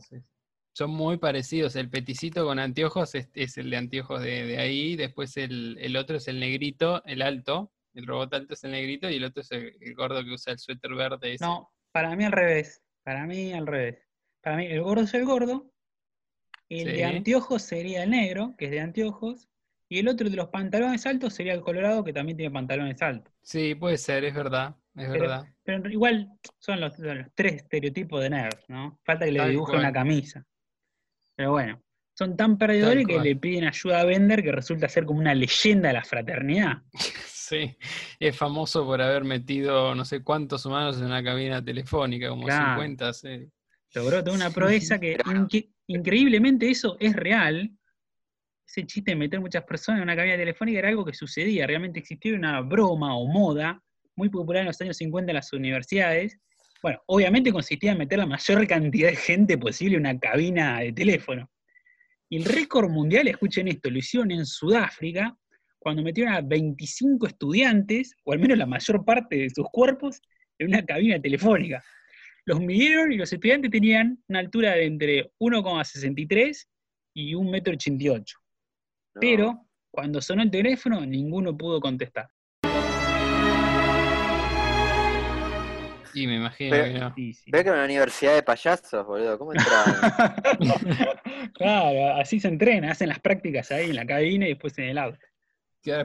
Son 0.76 0.90
muy 0.90 1.18
parecidos. 1.18 1.76
El 1.76 1.88
peticito 1.88 2.44
con 2.44 2.58
anteojos 2.58 3.14
es, 3.14 3.28
es 3.34 3.56
el 3.58 3.70
de 3.70 3.76
anteojos 3.76 4.20
de, 4.22 4.44
de 4.44 4.58
ahí. 4.58 4.96
Después 4.96 5.36
el, 5.36 5.78
el 5.80 5.96
otro 5.96 6.16
es 6.16 6.26
el 6.28 6.40
negrito, 6.40 7.02
el 7.04 7.22
alto. 7.22 7.70
El 7.94 8.06
robot 8.08 8.34
alto 8.34 8.54
es 8.54 8.64
el 8.64 8.72
negrito 8.72 9.08
y 9.08 9.16
el 9.16 9.24
otro 9.24 9.42
es 9.42 9.52
el, 9.52 9.76
el 9.80 9.94
gordo 9.94 10.24
que 10.24 10.30
usa 10.32 10.52
el 10.52 10.58
suéter 10.58 10.92
verde. 10.94 11.34
ese. 11.34 11.44
No, 11.44 11.70
para 11.92 12.16
mí 12.16 12.24
al 12.24 12.32
revés. 12.32 12.82
Para 13.04 13.24
mí 13.24 13.52
al 13.52 13.66
revés. 13.68 13.98
Para 14.42 14.56
mí 14.56 14.66
el 14.66 14.82
gordo 14.82 15.02
es 15.04 15.14
el 15.14 15.24
gordo. 15.24 15.70
El 16.68 16.78
Sí. 16.90 16.92
de 16.96 17.04
anteojos 17.04 17.62
sería 17.62 18.02
el 18.04 18.10
negro, 18.10 18.54
que 18.58 18.66
es 18.66 18.70
de 18.70 18.80
anteojos. 18.80 19.48
Y 19.88 19.98
el 19.98 20.08
otro 20.08 20.28
de 20.30 20.36
los 20.36 20.48
pantalones 20.48 21.04
altos 21.06 21.34
sería 21.34 21.52
el 21.52 21.60
colorado, 21.60 22.02
que 22.02 22.12
también 22.12 22.36
tiene 22.38 22.50
pantalones 22.52 23.00
altos. 23.02 23.32
Sí, 23.42 23.74
puede 23.74 23.98
ser, 23.98 24.24
es 24.24 24.34
verdad. 24.34 24.74
Es 24.96 25.08
Pero- 25.08 25.20
verdad. 25.20 25.44
Pero 25.62 25.90
igual 25.90 26.30
son 26.58 26.80
los, 26.80 26.94
son 26.96 27.18
los 27.18 27.26
tres 27.34 27.54
estereotipos 27.56 28.22
de 28.22 28.30
nerd, 28.30 28.58
¿no? 28.68 28.98
Falta 29.04 29.24
que 29.26 29.32
le 29.32 29.38
Tal 29.40 29.50
dibuje 29.50 29.72
cual. 29.72 29.80
una 29.80 29.92
camisa. 29.92 30.44
Pero 31.36 31.50
bueno, 31.52 31.82
son 32.16 32.36
tan 32.36 32.56
perdedores 32.58 33.06
que 33.06 33.18
le 33.20 33.36
piden 33.36 33.64
ayuda 33.66 34.00
a 34.00 34.04
Bender 34.04 34.42
que 34.42 34.52
resulta 34.52 34.88
ser 34.88 35.04
como 35.04 35.20
una 35.20 35.34
leyenda 35.34 35.88
de 35.88 35.94
la 35.94 36.04
fraternidad. 36.04 36.82
Sí, 37.44 37.76
es 38.18 38.34
famoso 38.38 38.86
por 38.86 39.02
haber 39.02 39.22
metido 39.22 39.94
no 39.94 40.06
sé 40.06 40.22
cuántos 40.24 40.64
humanos 40.64 40.96
en 40.98 41.04
una 41.04 41.22
cabina 41.22 41.62
telefónica, 41.62 42.30
como 42.30 42.44
Claro. 42.46 42.80
50. 42.80 43.12
sí. 43.12 43.46
Logró 43.94 44.24
toda 44.24 44.34
una 44.34 44.48
Sí. 44.48 44.54
proeza 44.54 44.98
que 44.98 45.12
Pero 45.18 45.24
bueno. 45.26 45.40
inque- 45.46 45.68
increíblemente 45.86 46.70
eso 46.70 46.96
es 47.00 47.14
real. 47.14 47.70
Ese 48.66 48.86
chiste 48.86 49.12
de 49.12 49.16
meter 49.16 49.40
muchas 49.40 49.64
personas 49.64 49.98
en 49.98 50.04
una 50.04 50.16
cabina 50.16 50.36
telefónica 50.36 50.78
era 50.78 50.88
algo 50.88 51.04
que 51.04 51.14
sucedía, 51.14 51.66
realmente 51.66 52.00
existía 52.00 52.34
una 52.34 52.60
broma 52.60 53.16
o 53.16 53.26
moda 53.26 53.80
muy 54.16 54.28
popular 54.28 54.60
en 54.62 54.68
los 54.68 54.80
años 54.80 54.96
50 54.96 55.30
en 55.30 55.36
las 55.36 55.52
universidades. 55.52 56.38
Bueno, 56.82 57.00
obviamente 57.06 57.52
consistía 57.52 57.92
en 57.92 57.98
meter 57.98 58.18
la 58.18 58.26
mayor 58.26 58.66
cantidad 58.66 59.08
de 59.08 59.16
gente 59.16 59.58
posible 59.58 59.96
en 59.96 60.00
una 60.00 60.18
cabina 60.18 60.80
de 60.80 60.92
teléfono. 60.92 61.50
Y 62.28 62.38
el 62.38 62.44
récord 62.44 62.90
mundial, 62.90 63.28
escuchen 63.28 63.68
esto, 63.68 63.90
lo 63.90 63.98
hicieron 63.98 64.30
en 64.30 64.46
Sudáfrica, 64.46 65.36
cuando 65.78 66.02
metieron 66.02 66.32
a 66.32 66.40
25 66.40 67.26
estudiantes, 67.26 68.14
o 68.24 68.32
al 68.32 68.38
menos 68.38 68.56
la 68.56 68.66
mayor 68.66 69.04
parte 69.04 69.36
de 69.36 69.50
sus 69.50 69.66
cuerpos, 69.70 70.20
en 70.58 70.68
una 70.68 70.84
cabina 70.84 71.20
telefónica. 71.20 71.84
Los 72.46 72.60
midieron 72.60 73.10
y 73.10 73.16
los 73.16 73.32
estudiantes 73.32 73.70
tenían 73.70 74.22
una 74.28 74.40
altura 74.40 74.72
de 74.72 74.84
entre 74.84 75.32
1,63 75.40 76.66
y 77.16 77.32
1,88 77.32 78.10
m. 78.10 78.18
¿no? 78.18 79.20
Pero 79.20 79.66
cuando 79.90 80.20
sonó 80.20 80.42
el 80.42 80.50
teléfono, 80.50 81.06
ninguno 81.06 81.56
pudo 81.56 81.80
contestar. 81.80 82.28
Y 86.12 86.26
me 86.26 86.36
imagino 86.36 86.70
Pero- 86.70 86.84
que 86.92 86.98
no. 87.00 87.14
Sí, 87.14 87.32
sí. 87.32 87.50
Veo 87.50 87.64
que 87.64 87.70
una 87.70 87.84
universidad 87.84 88.34
de 88.34 88.42
payasos, 88.42 89.06
boludo. 89.06 89.38
¿Cómo 89.38 89.52
entraban? 89.52 89.94
claro, 91.54 92.14
así 92.20 92.38
se 92.40 92.48
entrena, 92.48 92.90
hacen 92.92 93.08
las 93.08 93.20
prácticas 93.20 93.72
ahí 93.72 93.88
en 93.90 93.96
la 93.96 94.06
cabina 94.06 94.44
y 94.46 94.50
después 94.50 94.76
en 94.78 94.84
el 94.84 94.98
auto. 94.98 95.18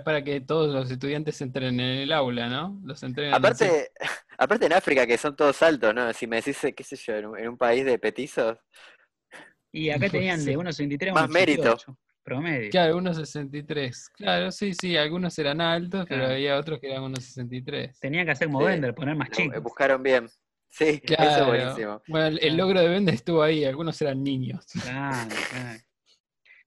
Para 0.04 0.24
que 0.24 0.42
todos 0.42 0.74
los 0.74 0.92
estudiantes 0.92 1.40
entren 1.42 1.80
en 1.80 2.00
el 2.00 2.12
aula, 2.12 2.50
¿no? 2.50 2.80
Los 2.84 3.02
entrenan 3.04 3.34
así. 3.34 3.40
aparte, 3.40 3.92
aparte 4.38 4.66
en 4.66 4.74
África 4.74 5.08
que 5.08 5.18
son 5.18 5.36
todos 5.36 5.62
altos, 5.64 5.94
¿no? 5.96 6.12
Si 6.14 6.28
me 6.28 6.38
decís, 6.38 6.58
qué 6.76 6.84
sé 6.84 6.96
yo, 6.96 7.16
en 7.16 7.26
un, 7.28 7.40
en 7.40 7.48
un 7.50 7.58
país 7.58 7.86
de 7.86 7.98
petizos, 7.98 8.58
Y 9.72 9.90
acá 9.90 10.00
Pues 10.02 10.12
tenían 10.14 10.40
de 10.44 10.52
sí. 10.54 10.58
1,63 10.58 11.10
a 11.10 11.14
Más 11.14 11.30
mérito. 11.30 11.78
1,88 11.78 11.98
promedio. 12.24 12.70
Claro, 12.70 12.98
unos 12.98 13.18
63. 13.18 14.10
Claro, 14.10 14.52
sí, 14.52 14.74
sí, 14.80 14.96
algunos 14.98 15.38
eran 15.40 15.62
altos, 15.62 16.06
pero 16.08 16.26
había 16.28 16.58
otros 16.58 16.80
que 16.80 16.92
eran 16.92 17.02
unos 17.04 17.24
63. 17.24 18.00
Tenían 18.00 18.26
que 18.26 18.32
hacer 18.32 18.48
como 18.48 18.60
Sí. 18.60 18.66
Bender, 18.68 18.94
poner 18.94 19.16
más 19.16 19.30
lo- 19.30 19.36
chicos. 19.36 19.64
buscaron 19.64 20.04
bien. 20.04 20.28
Sí, 20.70 21.02
eso 21.04 21.16
Claro. 21.16 21.32
es 21.42 21.48
buenísimo. 21.48 22.02
Bueno, 22.08 22.38
el, 22.40 22.56
logro 22.58 22.82
de 22.82 22.88
Bender 22.90 23.16
estuvo 23.16 23.42
ahí, 23.42 23.66
algunos 23.66 24.00
eran 24.04 24.22
niños. 24.24 24.64
Claro, 24.84 25.30
claro. 25.50 25.80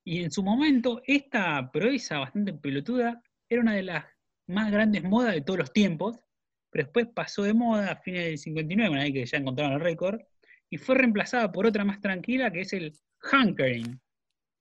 Y 0.04 0.22
en 0.22 0.30
su 0.30 0.42
momento, 0.42 1.02
esta 1.06 1.70
proeza 1.70 2.18
bastante 2.18 2.52
pelotuda 2.52 3.22
era 3.48 3.60
una 3.62 3.74
de 3.74 3.82
las 3.84 4.04
más 4.46 4.70
grandes 4.72 5.04
modas 5.04 5.34
de 5.34 5.40
todos 5.42 5.60
los 5.60 5.72
tiempos, 5.72 6.18
pero 6.70 6.84
después 6.84 7.06
pasó 7.14 7.42
de 7.42 7.54
moda 7.54 7.92
a 7.92 7.96
fines 7.96 8.24
del 8.24 8.38
59, 8.38 8.90
una 8.90 9.02
vez 9.04 9.12
que 9.12 9.26
ya 9.26 9.38
encontraron 9.38 9.74
el 9.74 9.80
récord, 9.80 10.20
y 10.70 10.78
fue 10.78 10.96
reemplazada 10.96 11.52
por 11.52 11.66
otra 11.66 11.84
más 11.84 12.00
tranquila 12.00 12.50
que 12.50 12.62
es 12.62 12.72
el 12.72 12.92
hankering, 13.30 14.00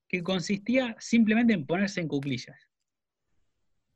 que 0.08 0.22
consistía 0.22 0.96
simplemente 1.00 1.54
en 1.54 1.66
ponerse 1.66 2.02
en 2.02 2.08
cuclillas. 2.08 2.70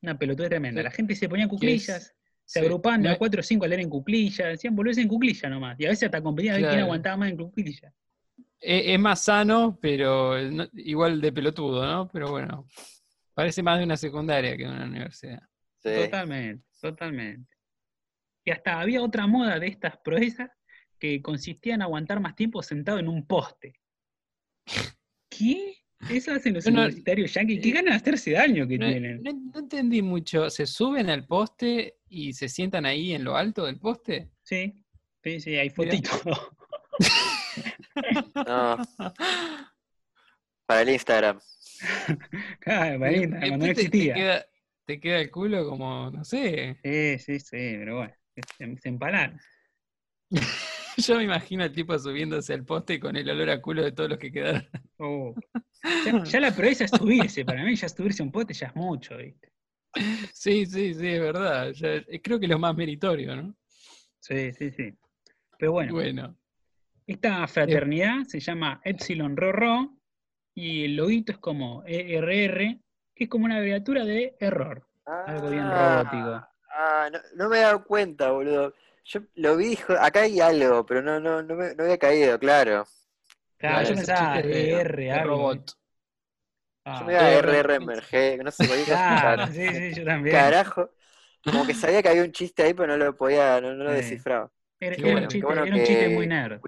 Una 0.02 0.18
pelotuda 0.18 0.50
tremenda. 0.50 0.82
La 0.82 0.92
gente 0.92 1.16
se 1.16 1.28
ponía 1.28 1.44
en 1.44 1.50
cuclillas, 1.50 2.14
Se 2.48 2.60
Sí. 2.60 2.66
agrupaban 2.66 3.02
de 3.02 3.10
No 3.10 3.16
a 3.16 3.18
cuatro 3.18 3.40
o 3.40 3.44
cinco 3.44 3.66
a 3.66 3.68
leer 3.68 3.82
en 3.82 3.90
cuclilla, 3.90 4.46
decían 4.50 4.76
volverse 4.76 5.02
en 5.02 5.08
cuclilla 5.08 5.50
nomás. 5.50 5.80
Y 5.80 5.86
a 5.86 5.90
veces 5.90 6.04
hasta 6.04 6.22
competían 6.22 6.54
a 6.54 6.58
ver 6.60 6.68
quién 6.70 6.82
aguantaba 6.82 7.18
más 7.18 7.30
en 7.32 7.38
cuclilla. 7.38 7.92
Es, 8.60 8.84
es 8.88 9.00
más 9.00 9.24
sano, 9.24 9.78
pero 9.82 10.42
no- 10.50 10.68
igual 10.74 11.22
de 11.22 11.32
pelotudo, 11.32 11.86
¿no? 11.86 12.10
Pero 12.12 12.30
bueno, 12.32 12.68
parece 13.34 13.62
más 13.64 13.78
de 13.80 13.86
una 13.86 13.98
secundaria 13.98 14.56
que 14.58 14.64
de 14.64 14.70
una 14.70 14.86
universidad. 14.86 15.42
Sí. 15.80 15.90
Totalmente, 16.04 16.66
totalmente. 16.82 17.54
Y 18.44 18.52
hasta 18.52 18.80
había 18.80 19.02
otra 19.02 19.28
moda 19.28 19.60
de 19.60 19.68
estas 19.68 19.98
proezas 19.98 20.50
que 21.00 21.22
consistía 21.22 21.76
en 21.76 21.82
aguantar 21.82 22.20
más 22.20 22.36
tiempo 22.36 22.64
sentado 22.64 23.00
en 23.00 23.08
un 23.08 23.26
poste. 23.28 23.80
¿Qué? 25.30 25.76
Eso 26.10 26.32
hacen 26.34 26.54
los 26.54 26.66
no- 26.68 26.74
universitarios 26.82 27.34
yanquis. 27.34 27.62
¿Qué 27.62 27.72
ganas 27.72 27.92
de 27.94 27.96
hacerse 27.98 28.32
daño 28.32 28.68
que 28.68 28.78
No, 28.78 28.88
tienen? 28.88 29.24
no- 29.24 29.34
no 29.54 29.60
entendí 29.60 30.02
mucho. 30.02 30.50
¿Se 30.50 30.66
suben 30.68 31.10
al 31.10 31.26
poste 31.26 31.98
y 32.10 32.34
se 32.34 32.48
sientan 32.48 32.86
ahí 32.86 33.14
en 33.14 33.24
lo 33.24 33.36
alto 33.36 33.66
del 33.66 33.80
poste? 33.80 34.30
Sí, 34.44 34.74
sí, 35.24 35.40
sí, 35.40 35.56
hay 35.56 35.70
fotitos. 35.70 36.22
No, 38.48 38.78
para 40.66 40.82
el 40.82 40.90
Instagram. 40.90 41.40
Claro, 42.60 43.00
para 43.00 43.12
Y 43.12 43.16
Instagram, 43.24 43.50
cuando 43.50 43.58
no 43.58 43.66
después 43.66 43.76
te- 43.76 43.76
te 43.76 43.98
existía. 43.98 44.14
queda- 44.16 44.46
te 44.86 45.00
queda 45.00 45.20
el 45.20 45.32
culo 45.32 45.68
como, 45.70 46.12
no 46.12 46.24
sé. 46.24 46.78
Sí, 46.84 47.18
sí, 47.20 47.40
sí, 47.40 47.76
pero 47.80 47.98
bueno, 47.98 48.14
se, 48.58 48.78
se 48.78 48.90
empalaron. 48.90 49.40
Yo 50.98 51.18
me 51.18 51.24
imagino 51.24 51.64
al 51.64 51.72
tipo 51.74 51.98
subiéndose 52.00 52.54
al 52.54 52.64
poste 52.64 53.00
con 53.00 53.16
el 53.18 53.30
olor 53.30 53.50
a 53.50 53.62
culo 53.62 53.84
de 53.84 53.92
todos 53.92 54.10
los 54.12 54.20
que 54.20 54.32
quedaron. 54.32 54.68
Oh. 54.98 55.34
Ya, 56.06 56.24
ya 56.24 56.40
la 56.40 56.56
proeza 56.56 56.86
es 56.86 56.92
subirse, 56.92 57.44
para 57.44 57.64
mí 57.64 57.76
ya 57.76 57.90
subirse 57.90 58.24
a 58.24 58.26
un 58.26 58.32
poste 58.32 58.54
ya 58.54 58.68
es 58.68 58.76
mucho, 58.76 59.18
¿viste? 59.18 59.52
Sí, 60.34 60.66
sí, 60.66 60.94
sí, 60.94 61.08
es 61.08 61.20
verdad. 61.20 61.72
Ya- 61.74 62.02
creo 62.24 62.40
que 62.40 62.46
es 62.46 62.50
lo 62.52 62.60
más 62.60 62.76
meritorio, 62.76 63.36
¿no? 63.36 63.56
Sí, 64.20 64.52
sí, 64.54 64.72
sí. 64.72 64.94
Pero 65.60 65.74
bueno, 65.74 65.94
Bueno, 65.94 66.38
esta 67.08 67.48
fraternidad 67.48 68.24
se 68.28 68.40
llama 68.40 68.82
Epsilon 68.84 69.38
Roro 69.38 69.96
y 70.56 70.86
el 70.86 70.96
loguito 70.96 71.32
es 71.34 71.38
como 71.40 71.84
ERR, 71.86 72.80
que 73.16 73.26
es 73.26 73.30
como 73.30 73.46
una 73.46 73.58
abreviatura 73.58 74.06
de 74.06 74.36
error. 74.40 74.88
Algo 75.26 75.50
bien 75.50 75.72
Ah, 75.72 75.72
robótico. 75.72 76.48
Ah, 76.70 77.10
no, 77.12 77.20
no 77.36 77.50
me 77.50 77.58
he 77.60 77.62
dado 77.62 77.84
cuenta, 77.86 78.32
boludo. 78.32 78.74
Yo 79.06 79.22
lo 79.36 79.56
vi, 79.58 79.78
acá 80.00 80.22
hay 80.22 80.40
algo, 80.42 80.86
pero 80.86 81.02
no, 81.02 81.20
no, 81.20 81.42
no, 81.44 81.56
me, 81.56 81.76
no 81.76 81.84
había 81.84 81.98
caído, 82.00 82.40
claro. 82.40 82.86
Claro, 83.58 83.84
Claro, 83.84 83.84
yo 83.84 83.96
pensaba 83.96 84.40
ER, 84.40 85.20
algo. 85.22 85.24
robot. 85.24 85.76
Ah, 86.86 86.92
Yo 86.92 87.06
me 87.06 87.14
iba 87.14 87.24
a 87.24 87.32
R, 87.34 87.42
RRMG, 87.42 88.44
no 88.44 88.52
sé, 88.52 88.86
cosa. 88.88 88.98
claro, 89.06 89.48
sí, 89.52 89.74
sí, 89.74 89.94
yo 89.94 90.06
también. 90.06 90.54
Carajo. 90.54 90.92
Como 91.44 91.66
que 91.66 91.74
sabía 91.74 92.02
que 92.04 92.10
había 92.10 92.24
un 92.24 92.32
chiste 92.32 92.64
ahí, 92.64 92.74
pero 92.74 92.88
no 92.98 93.06
lo 93.06 93.16
podía, 93.18 93.62
no, 93.62 93.74
no 93.76 93.84
lo 93.86 93.92
Sí. 93.92 93.94
descifraba. 93.94 94.52
Era, 94.80 94.96
Qué 94.96 95.04
era 95.04 95.12
bueno, 95.12 95.28
un 95.30 95.30
chiste, 95.30 95.46
bueno 95.46 95.68
era 95.68 95.76
un 95.76 95.84
chiste 95.84 96.10
que- 96.10 96.10
muy 96.10 96.28
nerd. 96.28 96.62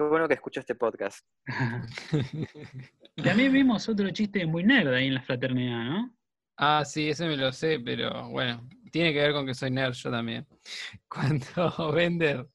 Qué 0.00 0.04
bueno 0.04 0.26
que 0.26 0.32
escucho 0.32 0.60
este 0.60 0.74
podcast. 0.76 1.26
También 3.22 3.52
vimos 3.52 3.86
otro 3.86 4.08
chiste 4.08 4.46
muy 4.46 4.64
nerd 4.64 4.94
ahí 4.94 5.08
en 5.08 5.14
la 5.14 5.20
fraternidad, 5.20 5.84
¿no? 5.84 6.16
Ah, 6.56 6.86
sí, 6.86 7.10
ese 7.10 7.26
me 7.26 7.36
lo 7.36 7.52
sé, 7.52 7.80
pero 7.80 8.30
bueno, 8.30 8.66
tiene 8.90 9.12
que 9.12 9.18
ver 9.18 9.34
con 9.34 9.44
que 9.44 9.52
soy 9.52 9.70
nerd 9.70 9.92
yo 9.92 10.10
también. 10.10 10.46
Cuando 11.06 11.92
Bender 11.92 12.48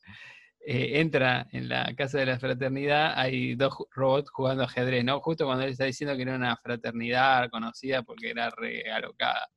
eh, 0.60 1.00
entra 1.00 1.46
en 1.52 1.70
la 1.70 1.94
casa 1.96 2.18
de 2.18 2.26
la 2.26 2.40
fraternidad, 2.40 3.14
hay 3.16 3.54
dos 3.54 3.76
robots 3.92 4.32
jugando 4.32 4.64
ajedrez, 4.64 5.06
¿no? 5.06 5.20
Justo 5.20 5.46
cuando 5.46 5.66
él 5.66 5.70
está 5.74 5.86
diciendo 5.86 6.16
que 6.16 6.24
era 6.24 6.34
una 6.34 6.58
fraternidad 6.58 7.52
conocida 7.52 8.02
porque 8.02 8.32
era 8.32 8.50
re 8.50 8.90
alocada. 8.92 9.48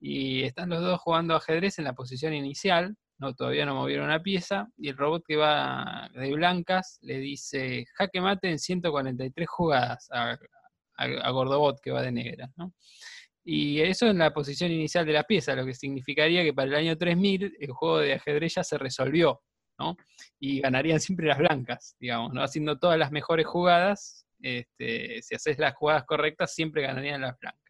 Y 0.00 0.44
están 0.44 0.70
los 0.70 0.80
dos 0.80 0.98
jugando 1.02 1.36
ajedrez 1.36 1.78
en 1.78 1.84
la 1.84 1.92
posición 1.92 2.32
inicial, 2.32 2.96
no, 3.18 3.34
todavía 3.34 3.66
no 3.66 3.74
movieron 3.74 4.06
una 4.06 4.22
pieza, 4.22 4.68
y 4.76 4.88
el 4.88 4.96
robot 4.96 5.24
que 5.26 5.36
va 5.36 6.08
de 6.14 6.32
blancas 6.32 6.98
le 7.02 7.18
dice, 7.18 7.86
jaque 7.94 8.20
mate 8.20 8.50
en 8.50 8.58
143 8.58 9.48
jugadas 9.48 10.08
a, 10.10 10.32
a, 10.96 11.04
a 11.04 11.30
Gordobot 11.30 11.80
que 11.80 11.90
va 11.90 12.02
de 12.02 12.12
negras, 12.12 12.50
¿no? 12.56 12.72
Y 13.44 13.80
eso 13.82 14.06
en 14.08 14.18
la 14.18 14.32
posición 14.32 14.72
inicial 14.72 15.04
de 15.04 15.12
la 15.12 15.24
pieza, 15.24 15.54
lo 15.54 15.66
que 15.66 15.74
significaría 15.74 16.42
que 16.42 16.54
para 16.54 16.68
el 16.68 16.74
año 16.74 16.96
3000 16.96 17.56
el 17.60 17.70
juego 17.72 17.98
de 17.98 18.14
ajedrez 18.14 18.54
ya 18.54 18.64
se 18.64 18.78
resolvió, 18.78 19.42
¿no? 19.78 19.96
Y 20.40 20.60
ganarían 20.60 20.98
siempre 20.98 21.26
las 21.26 21.38
blancas, 21.38 21.94
digamos, 22.00 22.32
¿no? 22.32 22.42
Haciendo 22.42 22.78
todas 22.78 22.98
las 22.98 23.12
mejores 23.12 23.46
jugadas, 23.46 24.26
este, 24.40 25.20
si 25.22 25.34
haces 25.34 25.58
las 25.58 25.74
jugadas 25.74 26.04
correctas, 26.04 26.54
siempre 26.54 26.82
ganarían 26.82 27.20
las 27.20 27.38
blancas. 27.38 27.63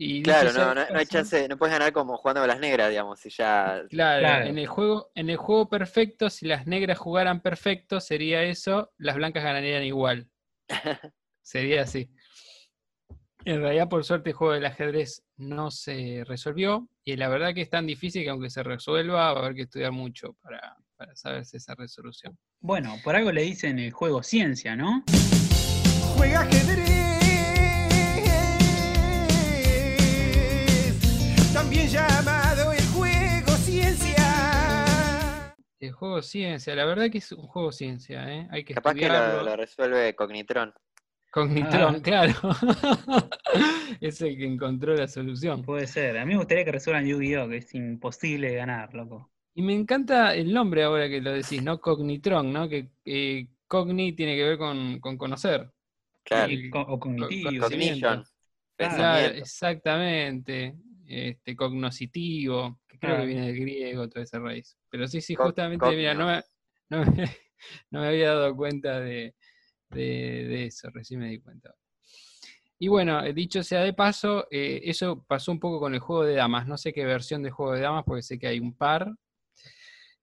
Y 0.00 0.22
Claro, 0.22 0.52
no, 0.52 0.68
de 0.68 0.74
no, 0.76 0.90
no 0.90 0.98
hay 0.98 1.06
chance, 1.06 1.48
no 1.48 1.58
puedes 1.58 1.72
ganar 1.72 1.92
como 1.92 2.16
jugando 2.16 2.40
con 2.40 2.48
las 2.48 2.60
negras, 2.60 2.88
digamos, 2.88 3.18
si 3.18 3.30
ya. 3.30 3.82
Claro, 3.90 4.20
Claro. 4.20 4.46
En, 4.46 4.56
el 4.56 4.66
juego, 4.68 5.10
en 5.16 5.28
el 5.28 5.36
juego 5.36 5.68
perfecto, 5.68 6.30
si 6.30 6.46
las 6.46 6.68
negras 6.68 6.98
jugaran 6.98 7.40
perfecto, 7.40 8.00
sería 8.00 8.44
eso, 8.44 8.92
las 8.96 9.16
blancas 9.16 9.42
ganarían 9.42 9.82
igual. 9.82 10.30
sería 11.42 11.82
así. 11.82 12.10
En 13.44 13.60
realidad, 13.60 13.88
por 13.88 14.04
suerte, 14.04 14.30
el 14.30 14.36
juego 14.36 14.54
del 14.54 14.66
ajedrez 14.66 15.24
no 15.36 15.70
se 15.70 16.22
resolvió. 16.26 16.88
Y 17.04 17.16
la 17.16 17.28
verdad 17.28 17.54
que 17.54 17.62
es 17.62 17.70
tan 17.70 17.86
difícil 17.86 18.22
que 18.22 18.30
aunque 18.30 18.50
se 18.50 18.62
resuelva, 18.62 19.32
va 19.32 19.40
a 19.40 19.42
haber 19.42 19.54
que 19.54 19.62
estudiar 19.62 19.90
mucho 19.90 20.34
para, 20.42 20.76
para 20.96 21.16
saberse 21.16 21.56
esa 21.56 21.74
resolución. 21.74 22.38
Bueno, 22.60 22.94
por 23.02 23.16
algo 23.16 23.32
le 23.32 23.42
dicen 23.42 23.78
el 23.78 23.92
juego 23.92 24.22
ciencia, 24.22 24.76
¿no? 24.76 25.02
Juega 26.16 26.40
ajedrez, 26.40 27.17
llamado 31.90 32.72
el 32.72 32.84
juego 32.88 33.48
ciencia. 33.58 35.54
El 35.80 35.92
juego 35.92 36.22
ciencia, 36.22 36.74
la 36.74 36.84
verdad 36.84 37.10
que 37.10 37.18
es 37.18 37.32
un 37.32 37.46
juego 37.46 37.72
ciencia, 37.72 38.28
¿eh? 38.32 38.48
Hay 38.50 38.64
que 38.64 38.74
Capaz 38.74 38.94
que 38.94 39.08
lo, 39.08 39.56
resuelve 39.56 40.14
Cognitron. 40.14 40.72
Cognitron, 41.30 41.96
Ah. 41.96 42.00
claro. 42.02 42.32
es 44.00 44.20
el 44.22 44.36
que 44.36 44.46
encontró 44.46 44.94
la 44.94 45.06
solución. 45.08 45.62
Puede 45.62 45.86
ser. 45.86 46.18
A 46.18 46.24
mí 46.24 46.32
me 46.32 46.38
gustaría 46.38 46.64
que 46.64 46.72
resuelvan 46.72 47.06
Yu-Gi-Oh! 47.06 47.48
que 47.48 47.58
es 47.58 47.74
imposible 47.74 48.54
ganar, 48.54 48.94
loco. 48.94 49.30
Y 49.54 49.62
me 49.62 49.74
encanta 49.74 50.34
el 50.34 50.52
nombre 50.52 50.84
ahora 50.84 51.08
que 51.08 51.20
lo 51.20 51.32
decís, 51.32 51.62
¿no? 51.62 51.80
Cognitron, 51.80 52.52
¿no? 52.52 52.68
Que 52.68 52.88
eh, 53.04 53.48
cogni 53.66 54.12
tiene 54.12 54.36
que 54.36 54.44
ver 54.44 54.58
con, 54.58 55.00
con 55.00 55.16
conocer. 55.18 55.70
Claro. 56.24 56.52
Y 56.52 56.70
o 56.72 56.98
cognitivo. 56.98 57.50
co- 57.60 57.68
Cognition. 57.68 58.24
Claro. 58.76 59.34
Exactamente. 59.36 60.74
Este, 61.10 61.56
cognoscitivo, 61.56 62.80
que 62.86 62.98
creo 62.98 63.16
que 63.16 63.26
viene 63.26 63.46
del 63.46 63.58
griego, 63.58 64.08
toda 64.10 64.22
esa 64.24 64.38
raíz. 64.38 64.76
Pero 64.90 65.08
sí, 65.08 65.22
sí, 65.22 65.34
justamente, 65.34 65.96
mira, 65.96 66.12
no 66.12 66.26
me, 66.26 66.42
no, 66.90 66.98
me, 67.10 67.24
no 67.90 68.00
me 68.02 68.08
había 68.08 68.34
dado 68.34 68.54
cuenta 68.54 69.00
de, 69.00 69.34
de, 69.88 70.02
de 70.02 70.66
eso, 70.66 70.90
recién 70.92 71.20
me 71.20 71.30
di 71.30 71.40
cuenta. 71.40 71.74
Y 72.78 72.88
bueno, 72.88 73.24
eh, 73.24 73.32
dicho 73.32 73.62
sea 73.62 73.80
de 73.82 73.94
paso, 73.94 74.46
eh, 74.50 74.82
eso 74.84 75.24
pasó 75.26 75.50
un 75.50 75.58
poco 75.58 75.80
con 75.80 75.94
el 75.94 76.00
juego 76.00 76.24
de 76.24 76.34
damas. 76.34 76.68
No 76.68 76.76
sé 76.76 76.92
qué 76.92 77.04
versión 77.06 77.42
de 77.42 77.50
juego 77.50 77.72
de 77.72 77.80
damas, 77.80 78.04
porque 78.04 78.22
sé 78.22 78.38
que 78.38 78.46
hay 78.46 78.60
un 78.60 78.76
par. 78.76 79.10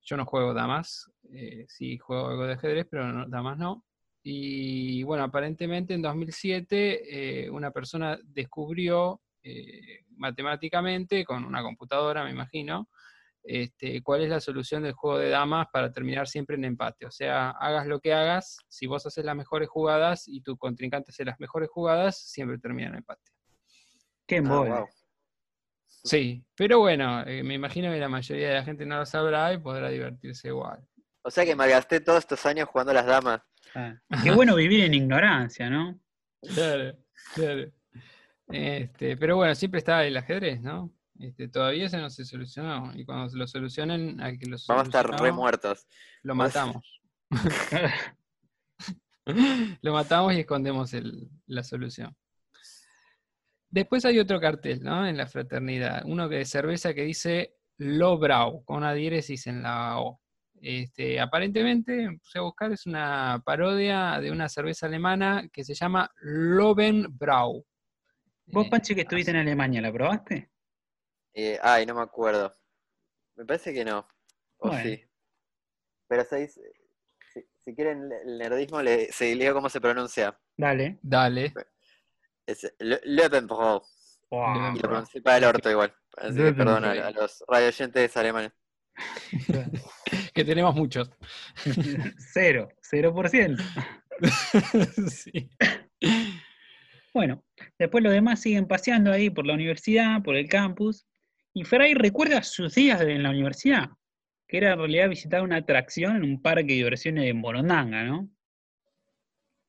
Yo 0.04 0.18
no 0.18 0.26
juego 0.26 0.54
damas, 0.54 1.12
eh, 1.34 1.66
sí 1.68 1.98
juego 1.98 2.28
algo 2.28 2.46
de 2.46 2.54
ajedrez, 2.54 2.86
pero 2.90 3.12
no- 3.12 3.28
damas 3.28 3.58
no. 3.58 3.84
Y 4.24 5.04
bueno, 5.04 5.24
aparentemente 5.24 5.94
en 5.96 6.02
2007 6.04 7.46
eh, 7.46 7.50
una 7.50 7.72
persona 7.72 8.20
descubrió 8.24 9.22
eh, 9.46 10.00
matemáticamente, 10.18 11.24
con 11.24 11.46
una 11.46 11.62
computadora 11.62 12.24
me 12.24 12.32
imagino, 12.32 12.90
este, 13.44 14.02
cuál 14.02 14.24
es 14.24 14.30
la 14.30 14.40
solución 14.40 14.82
del 14.82 14.94
juego 14.94 15.20
de 15.20 15.30
damas 15.30 15.68
para 15.72 15.92
terminar 15.92 16.28
siempre 16.28 16.56
en 16.56 16.66
empate. 16.66 17.06
O 17.06 17.12
sea, 17.12 17.52
hagas 17.52 17.86
lo 17.86 18.00
que 18.00 18.12
hagas, 18.14 18.58
si 18.68 18.88
vos 18.88 19.06
haces 19.06 19.24
las 19.24 19.36
mejores 19.36 19.70
jugadas 19.70 20.28
y 20.28 20.42
tu 20.42 20.58
contrincante 20.58 21.12
hace 21.12 21.26
las 21.26 21.40
mejores 21.40 21.70
jugadas, 21.70 22.18
siempre 22.18 22.58
termina 22.58 22.90
en 22.90 22.96
empate. 22.96 23.32
Qué 24.26 24.36
Ah, 24.36 24.40
embole. 24.40 24.72
wow. 24.72 24.88
Sí, 25.86 26.44
pero 26.56 26.80
bueno, 26.80 27.22
eh, 27.26 27.44
me 27.44 27.54
imagino 27.56 27.92
que 27.92 28.00
la 28.00 28.10
mayoría 28.10 28.50
de 28.50 28.54
la 28.56 28.64
gente 28.64 28.86
no 28.86 28.98
lo 28.98 29.06
sabrá 29.06 29.54
y 29.54 29.58
podrá 29.60 29.90
divertirse 29.90 30.48
igual. 30.50 30.80
O 31.24 31.32
sea 31.32 31.46
que 31.46 31.56
malgasté 31.56 32.00
todos 32.00 32.20
estos 32.20 32.46
años 32.46 32.68
jugando 32.70 32.92
a 32.92 32.96
las 32.96 33.06
damas. 33.06 33.42
Ah, 33.76 33.96
Qué 34.24 34.32
bueno 34.32 34.56
vivir 34.56 34.84
en 34.84 34.94
ignorancia, 34.94 35.70
¿no? 35.70 36.00
Claro, 36.54 36.96
claro. 37.34 37.72
Este, 38.50 39.18
pero 39.18 39.38
bueno, 39.38 39.56
siempre 39.56 39.80
está 39.80 40.06
el 40.06 40.18
ajedrez, 40.18 40.62
¿no? 40.62 40.92
Este, 41.20 41.48
todavía 41.48 41.90
se 41.90 41.98
no 41.98 42.10
se 42.10 42.26
solucionó. 42.26 42.92
Y 42.96 43.06
cuando 43.06 43.30
se 43.30 43.38
lo 43.38 43.48
solucionen, 43.48 44.20
al 44.22 44.38
que 44.38 44.48
lo 44.48 44.58
Vamos 44.68 44.84
a 44.84 44.88
estar 44.88 45.22
re 45.22 45.32
muertos. 45.32 45.88
Lo 46.24 46.36
matamos. 46.36 47.02
lo 49.82 49.94
matamos 49.94 50.34
y 50.34 50.40
escondemos 50.42 50.94
el- 50.94 51.30
la 51.48 51.64
solución. 51.64 52.16
Después 53.70 54.06
hay 54.06 54.20
otro 54.20 54.40
cartel, 54.40 54.84
¿no? 54.84 55.08
En 55.08 55.18
la 55.18 55.28
fraternidad. 55.28 56.04
Uno 56.06 56.30
que 56.30 56.36
de 56.38 56.46
cerveza 56.46 56.94
que 56.94 57.04
dice 57.04 57.56
Lowbrow, 57.78 58.64
con 58.64 58.78
una 58.78 58.94
diéresis 58.94 59.48
en 59.48 59.64
la 59.64 60.00
O. 60.00 60.22
Este, 60.62 61.20
aparentemente, 61.20 62.08
puse 62.22 62.40
a 62.40 62.44
buscar, 62.44 62.72
es 62.72 62.86
una 62.86 63.42
parodia 63.46 64.20
de 64.22 64.32
una 64.32 64.48
cerveza 64.48 64.86
alemana 64.86 65.48
que 65.52 65.64
se 65.64 65.74
llama 65.74 66.10
Lovenbrau. 66.22 67.66
Vos, 68.48 68.68
Eh, 68.68 68.70
Panchi, 68.70 68.96
que 68.96 69.02
estuviste 69.02 69.32
en 69.32 69.38
Alemania, 69.38 69.82
¿la 69.82 69.92
probaste? 69.92 70.50
Eh, 71.34 71.60
ay, 71.62 71.86
no 71.86 71.96
me 71.96 72.02
acuerdo. 72.02 72.54
Me 73.36 73.46
parece 73.46 73.74
que 73.74 73.84
no. 73.84 74.08
O 74.58 74.70
Bueno. 74.70 74.84
sí. 74.84 75.04
Pero 76.08 76.24
si, 76.26 76.48
si 77.66 77.76
quieren 77.76 78.10
el 78.26 78.38
nerdismo, 78.38 78.82
le, 78.82 79.12
se 79.12 79.36
leo 79.36 79.54
cómo 79.54 79.70
se 79.70 79.82
pronuncia. 79.82 80.40
Dale. 80.56 81.00
Dale. 81.02 81.54
Es 82.46 82.74
Le, 82.80 83.02
Löwenbräu. 83.04 83.82
Wow. 84.30 84.76
Y 84.76 84.80
lo 84.80 84.90
pronuncié 84.90 85.22
para 85.22 85.38
el 85.38 85.44
orto 85.46 85.70
igual. 85.70 85.94
Así 86.18 86.38
que 86.38 86.54
perdón 86.54 86.86
a, 86.86 86.92
a 86.92 87.12
los 87.12 87.44
radioyentes 87.48 88.16
alemanes. 88.18 88.52
Que 90.34 90.44
tenemos 90.44 90.76
muchos. 90.76 91.10
Cero, 92.34 92.68
cero 92.82 93.14
por 93.14 93.30
ciento. 93.30 93.64
Sí. 95.10 95.50
Bueno, 97.16 97.46
después 97.80 98.04
los 98.04 98.12
demás 98.12 98.42
siguen 98.42 98.68
paseando 98.68 99.10
ahí 99.10 99.30
por 99.30 99.48
la 99.48 99.54
universidad, 99.54 100.22
por 100.22 100.36
el 100.36 100.50
campus, 100.50 101.08
y 101.54 101.64
Fry 101.64 101.94
recuerda 101.94 102.44
sus 102.44 102.76
días 102.76 103.00
en 103.00 103.24
la 103.24 103.30
universidad, 103.30 103.92
que 104.50 104.58
era 104.58 104.74
en 104.74 104.80
realidad 104.80 105.08
visitar 105.08 105.42
una 105.42 105.56
atracción 105.56 106.18
en 106.18 106.24
un 106.24 106.42
parque 106.42 106.64
de 106.66 106.74
diversiones 106.74 107.24
de 107.24 107.34
Morondanga, 107.34 108.04
¿no? 108.04 108.30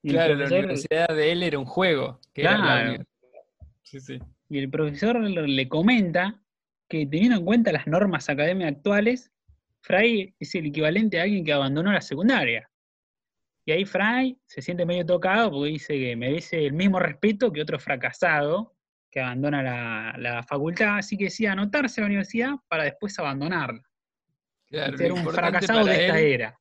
Y 0.03 0.11
Claro, 0.11 0.35
la 0.35 0.47
universidad 0.49 1.07
de 1.07 1.31
él 1.31 1.45
era 1.45 1.57
un 1.57 1.67
juego. 1.67 2.21
Que 2.35 2.41
era 2.41 2.59
la 2.59 2.65
Claro. 2.65 2.81
universidad. 2.89 3.43
Sí, 3.85 4.01
sí. 4.01 4.19
Y 4.49 4.59
el 4.59 4.69
profesor 4.69 5.21
le 5.21 5.47
le 5.47 5.69
comenta 5.69 6.43
que 6.89 7.07
teniendo 7.07 7.39
en 7.39 7.45
cuenta 7.45 7.71
las 7.71 7.87
normas 7.87 8.29
académicas 8.29 8.73
actuales, 8.73 9.31
Fry 9.83 10.35
es 10.41 10.53
el 10.57 10.67
equivalente 10.67 11.21
a 11.21 11.23
alguien 11.23 11.45
que 11.45 11.53
abandonó 11.53 11.93
la 11.93 12.01
secundaria. 12.01 12.69
Y 13.69 13.73
ahí 13.73 13.85
Fry 13.85 14.39
se 14.47 14.63
siente 14.63 14.87
medio 14.87 15.05
tocado 15.05 15.51
porque 15.51 15.71
dice 15.71 15.95
que 15.99 16.15
merece 16.15 16.65
el 16.67 16.73
mismo 16.73 17.01
respeto 17.01 17.53
que 17.53 17.61
otro 17.61 17.79
fracasado 17.81 18.77
que 19.11 19.21
abandona 19.21 19.61
la, 19.63 20.15
la 20.19 20.43
facultad, 20.45 20.99
así 20.99 21.17
que 21.19 21.25
decide 21.25 21.49
anotarse 21.49 22.01
a 22.01 22.03
la 22.03 22.07
universidad 22.07 22.51
para 22.69 22.85
después 22.85 23.19
abandonarla. 23.19 23.83
Claro, 24.69 24.97
ser 24.97 25.11
un 25.13 25.19
importante 25.19 25.51
fracasado 25.51 25.85
de 25.85 26.07
esta 26.07 26.19
él- 26.21 26.33
era. 26.33 26.61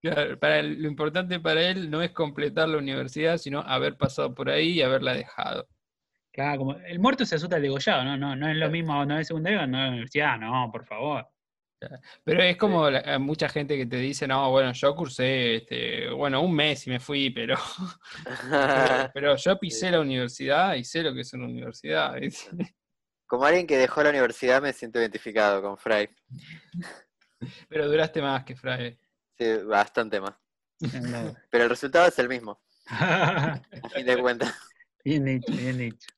Claro, 0.00 0.38
para 0.38 0.58
él- 0.60 0.80
lo 0.82 0.88
importante 0.88 1.40
para 1.40 1.60
él 1.62 1.90
no 1.90 2.02
es 2.02 2.10
completar 2.12 2.68
la 2.68 2.78
universidad, 2.78 3.36
sino 3.38 3.60
haber 3.60 3.96
pasado 3.96 4.32
por 4.34 4.48
ahí 4.48 4.72
y 4.74 4.82
haberla 4.82 5.14
dejado. 5.14 5.66
Claro, 6.30 6.58
como 6.58 6.76
el 6.76 6.98
muerto 7.00 7.24
se 7.24 7.34
asusta 7.36 7.56
al 7.56 7.62
degollado, 7.62 8.04
¿no? 8.04 8.16
No, 8.16 8.36
no 8.36 8.48
es 8.48 8.56
lo 8.56 8.70
mismo 8.70 8.92
abandonar 8.92 9.20
el 9.20 9.26
secundario 9.26 9.58
que 9.58 9.62
abandonar 9.62 9.86
la 9.86 9.92
universidad, 9.92 10.38
no, 10.38 10.70
por 10.70 10.84
favor. 10.84 11.26
Pero 12.24 12.42
es 12.42 12.56
como 12.56 12.90
la- 12.90 13.18
mucha 13.18 13.48
gente 13.48 13.76
que 13.76 13.86
te 13.86 13.96
dice, 13.96 14.26
no, 14.26 14.50
bueno, 14.50 14.72
yo 14.72 14.94
cursé, 14.94 15.56
este, 15.56 16.10
bueno, 16.10 16.42
un 16.42 16.54
mes 16.54 16.86
y 16.86 16.90
me 16.90 17.00
fui, 17.00 17.30
pero, 17.30 17.56
pero, 19.14 19.36
yo 19.36 19.58
pisé 19.60 19.90
la 19.90 20.00
universidad 20.00 20.74
y 20.74 20.84
sé 20.84 21.02
lo 21.02 21.14
que 21.14 21.20
es 21.20 21.32
una 21.32 21.46
universidad. 21.46 22.14
Como 23.26 23.44
alguien 23.44 23.66
que 23.66 23.78
dejó 23.78 24.02
la 24.02 24.10
universidad 24.10 24.62
me 24.62 24.72
siento 24.72 25.00
identificado 25.00 25.62
con 25.62 25.76
Fry. 25.78 26.08
Pero 27.68 27.88
duraste 27.88 28.22
más 28.22 28.44
que 28.44 28.54
Fray. 28.54 28.98
Sí, 29.36 29.44
bastante 29.64 30.20
más. 30.20 30.34
No. 30.80 31.34
Pero 31.50 31.64
el 31.64 31.70
resultado 31.70 32.06
es 32.06 32.18
el 32.18 32.28
mismo, 32.28 32.60
a 32.88 33.60
fin 33.94 34.06
de 34.06 34.18
cuentas. 34.18 34.54
Bien 35.04 35.24
dicho, 35.24 35.52
bien 35.52 35.78
dicho. 35.78 36.08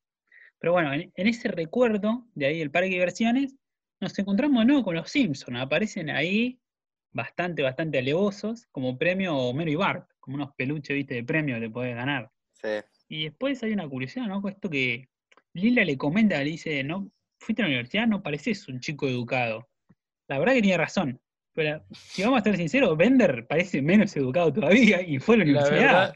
Pero 0.59 0.73
bueno, 0.73 0.93
en, 0.93 1.13
en 1.15 1.27
ese 1.27 1.49
recuerdo 1.49 2.27
de 2.35 2.47
ahí 2.47 2.59
del 2.59 2.71
parque 2.71 2.89
de 2.89 2.95
diversiones, 2.95 3.55
nos 4.01 4.19
encontramos 4.19 4.61
de 4.61 4.67
nuevo 4.67 4.85
con 4.85 4.95
los 4.97 5.11
Simpsons. 5.11 5.59
Aparecen 5.59 6.11
ahí 6.11 6.59
bastante, 7.13 7.63
bastante 7.63 7.99
alevosos, 7.99 8.67
como 8.71 8.99
premio 8.99 9.37
Homero 9.37 9.71
y 9.71 9.75
Bart, 9.75 10.09
como 10.21 10.37
unos 10.37 10.55
peluches, 10.55 10.95
viste, 10.95 11.15
de 11.15 11.25
premio 11.25 11.59
le 11.59 11.71
podés 11.71 11.95
ganar. 11.95 12.31
Sí. 12.53 12.69
Y 13.09 13.25
después 13.25 13.63
hay 13.63 13.73
una 13.73 13.89
curiosidad, 13.89 14.27
¿no? 14.27 14.43
Con 14.43 14.53
esto 14.53 14.69
que 14.69 15.09
Lila 15.55 15.85
le 15.85 15.97
comenta, 15.97 16.39
le 16.39 16.51
dice, 16.51 16.83
no, 16.85 17.11
fuiste 17.39 17.63
a 17.63 17.65
la 17.65 17.69
universidad, 17.71 18.07
no 18.07 18.23
pareces 18.23 18.69
un 18.69 18.81
chico 18.81 19.07
educado. 19.09 19.69
La 20.29 20.39
verdad 20.39 20.55
que 20.55 20.63
tiene 20.63 20.77
razón. 20.79 21.21
Pero 21.55 21.83
si 21.93 22.23
vamos 22.23 22.41
a 22.41 22.45
ser 22.45 22.57
sinceros, 22.59 22.97
Bender 22.99 23.47
parece 23.47 23.81
menos 23.81 24.15
educado 24.17 24.53
todavía 24.53 25.01
y 25.01 25.19
fue 25.19 25.37
a 25.37 25.39
la 25.39 25.45
La 25.45 25.51
universidad. 25.51 25.81
verdad, 25.81 26.15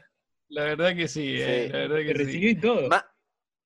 la 0.49 0.63
verdad 0.65 0.95
que 0.95 1.07
sí, 1.07 1.35
eh, 1.41 1.63
Sí. 1.65 1.71
la 1.73 1.79
verdad 1.79 1.97
que 1.97 2.03
que 2.05 2.11
sí. 2.13 2.23
recibió 2.25 2.49
y 2.51 2.55
todo. 2.55 2.87
Más, 2.89 3.05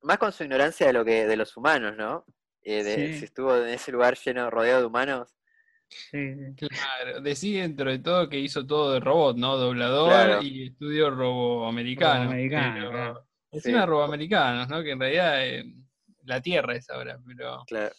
más 0.04 0.18
con 0.18 0.32
su 0.32 0.44
ignorancia 0.44 0.88
de 0.88 0.94
lo 0.94 1.04
que 1.04 1.26
de 1.26 1.36
los 1.36 1.58
humanos, 1.58 1.98
¿no? 1.98 2.26
Eh, 2.66 2.84
de- 2.84 2.96
Sí. 3.14 3.20
Si 3.20 3.26
estuvo 3.26 3.56
en 3.56 3.70
ese 3.70 3.92
lugar 3.92 4.18
lleno, 4.18 4.50
rodeado 4.50 4.82
de 4.82 4.86
humanos. 4.88 5.32
Sí, 5.88 6.34
sí. 6.58 6.68
Claro, 6.68 7.22
decide 7.22 7.62
dentro 7.62 7.92
de 7.92 8.00
todo 8.00 8.28
que 8.28 8.40
hizo 8.40 8.66
todo 8.66 8.94
de 8.94 9.00
robot, 9.00 9.38
¿no? 9.38 9.56
Doblador 9.56 10.10
Claro. 10.10 10.42
y 10.42 10.68
estudio 10.68 11.12
roboamericano. 11.12 12.24
Roboamericano, 12.24 12.74
pero- 12.76 12.92
claro. 12.92 13.28
Encima 13.52 13.82
Sí. 13.82 13.86
roboamericanos, 13.86 14.68
¿no? 14.68 14.84
Que 14.84 14.92
en 14.92 15.00
realidad 15.00 15.46
eh, 15.48 15.64
la 16.24 16.42
Tierra 16.42 16.76
es 16.76 16.90
ahora, 16.90 17.18
pero... 17.26 17.64
Claro. 17.68 17.94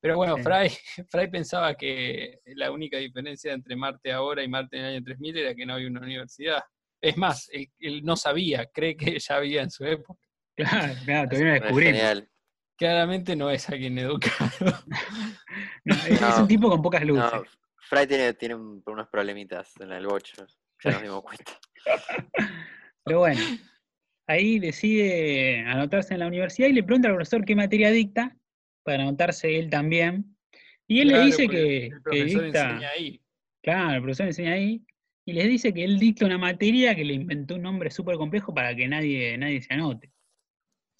Pero 0.00 0.16
bueno, 0.16 0.36
Sí. 0.36 0.42
Fry, 0.42 0.68
Fry 1.10 1.30
pensaba 1.30 1.74
que 1.74 2.40
la 2.56 2.70
única 2.70 2.98
diferencia 2.98 3.52
entre 3.52 3.76
Marte 3.76 4.12
ahora 4.12 4.42
y 4.44 4.48
Marte 4.48 4.76
en 4.76 4.84
el 4.84 4.94
año 4.96 5.04
3000 5.04 5.36
era 5.38 5.54
que 5.54 5.64
no 5.64 5.74
había 5.74 5.88
una 5.88 6.00
universidad. 6.00 6.62
Es 7.00 7.16
más, 7.16 7.48
él, 7.52 7.68
él 7.80 8.02
no 8.04 8.14
sabía, 8.16 8.66
cree 8.66 8.96
que 8.96 9.18
ya 9.18 9.36
había 9.36 9.62
en 9.62 9.70
su 9.70 9.84
época. 9.86 10.20
Claro, 10.54 10.94
claro, 11.04 11.28
todavía 11.30 11.48
no 11.50 11.54
Es 11.56 11.62
descubrimos. 11.62 12.24
Claramente 12.82 13.36
no 13.36 13.48
es 13.48 13.68
alguien 13.68 13.96
educado. 13.96 14.50
No, 15.84 15.94
es, 16.06 16.38
un 16.38 16.48
tipo 16.48 16.68
con 16.70 16.80
pocas 16.80 17.04
luces. 17.04 17.32
No, 17.32 17.44
Fry 17.76 18.06
tiene, 18.06 18.34
tiene 18.34 18.54
un- 18.54 18.82
unos 18.86 19.08
problemitas 19.08 19.72
en 19.80 19.92
el 19.92 20.06
bocho. 20.06 20.46
Ya 20.82 20.92
nos 20.92 21.02
dimos 21.02 21.22
cuenta. 21.22 21.52
Pero 23.04 23.18
bueno, 23.18 23.40
ahí 24.28 24.58
decide 24.60 25.64
anotarse 25.66 26.14
en 26.14 26.20
la 26.20 26.28
universidad 26.28 26.68
y 26.68 26.72
le 26.72 26.84
pregunta 26.84 27.08
al 27.08 27.14
profesor 27.14 27.44
qué 27.44 27.54
materia 27.56 27.90
dicta 27.90 28.36
para 28.84 29.02
anotarse 29.02 29.58
él 29.58 29.70
también. 29.70 30.36
Y 30.86 31.00
él 31.00 31.08
le 31.08 31.20
dice 31.20 31.48
que, 31.48 31.86
el 31.86 31.92
que 31.92 32.00
profesor 32.00 32.44
dicta. 32.44 32.70
enseña 32.70 32.90
ahí. 32.90 33.20
Claro, 33.62 33.96
el 33.96 34.02
profesor 34.02 34.26
enseña 34.26 34.52
ahí. 34.52 34.84
Y 35.24 35.32
les 35.34 35.48
dice 35.48 35.74
que 35.74 35.84
él 35.84 35.98
dicta 35.98 36.26
una 36.26 36.38
materia 36.38 36.94
que 36.94 37.04
le 37.04 37.14
inventó 37.14 37.56
un 37.56 37.62
nombre 37.62 37.90
súper 37.90 38.16
complejo 38.16 38.54
para 38.54 38.74
que 38.74 38.88
nadie, 38.88 39.36
nadie 39.36 39.62
se 39.62 39.74
anote. 39.74 40.12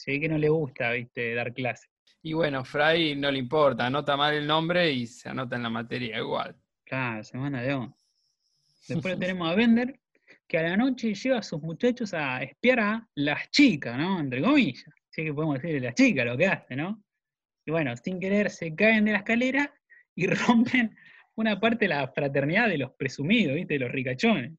Se 0.03 0.11
ve 0.11 0.21
que 0.21 0.29
no 0.29 0.37
le 0.37 0.49
gusta, 0.49 0.91
viste, 0.91 1.33
dar 1.33 1.55
clase. 1.55 1.87
Y 2.23 2.33
bueno, 2.33 2.65
Fry 2.65 3.15
no 3.15 3.31
le 3.31 3.39
importa, 3.39 3.87
anota 3.87 4.17
mal 4.17 4.35
el 4.35 4.49
nombre 4.49 4.91
y 4.91 5.07
se 5.07 5.29
anota 5.29 5.55
en 5.55 5.63
la 5.63 5.71
materia 5.71 6.19
igual. 6.19 6.57
Claro, 6.85 7.23
se 7.23 7.39
manda 7.39 7.63
de 7.63 7.73
onda. 7.73 7.97
Después 8.89 9.15
lo 9.15 9.21
tenemos 9.21 9.49
a 9.49 9.55
Bender, 9.55 10.01
que 10.49 10.59
a 10.59 10.63
la 10.63 10.77
noche 10.77 11.15
lleva 11.15 11.39
a 11.39 11.43
sus 11.45 11.63
muchachos 11.63 12.15
a 12.15 12.43
espiar 12.43 12.81
a 12.81 13.09
las 13.15 13.49
chicas, 13.53 13.97
¿no? 13.97 14.19
Entre 14.19 14.43
comillas. 14.43 14.89
Así 15.09 15.23
que 15.23 15.33
podemos 15.33 15.63
decirle 15.63 15.79
las 15.79 15.95
chicas 15.95 16.27
lo 16.27 16.37
que 16.37 16.47
hace, 16.49 16.75
¿no? 16.75 17.01
Y 17.65 17.71
bueno, 17.71 17.97
sin 17.97 18.19
querer 18.19 18.51
se 18.51 18.75
caen 18.75 19.05
de 19.05 19.13
la 19.13 19.19
escalera 19.19 19.73
y 20.17 20.27
rompen 20.27 20.97
una 21.37 21.61
parte 21.61 21.85
de 21.85 21.91
la 21.91 22.09
fraternidad 22.09 22.69
de 22.69 22.79
los 22.79 22.91
presumidos, 22.95 23.55
¿viste? 23.55 23.75
De 23.75 23.81
los 23.81 23.93
ricachones. 23.93 24.53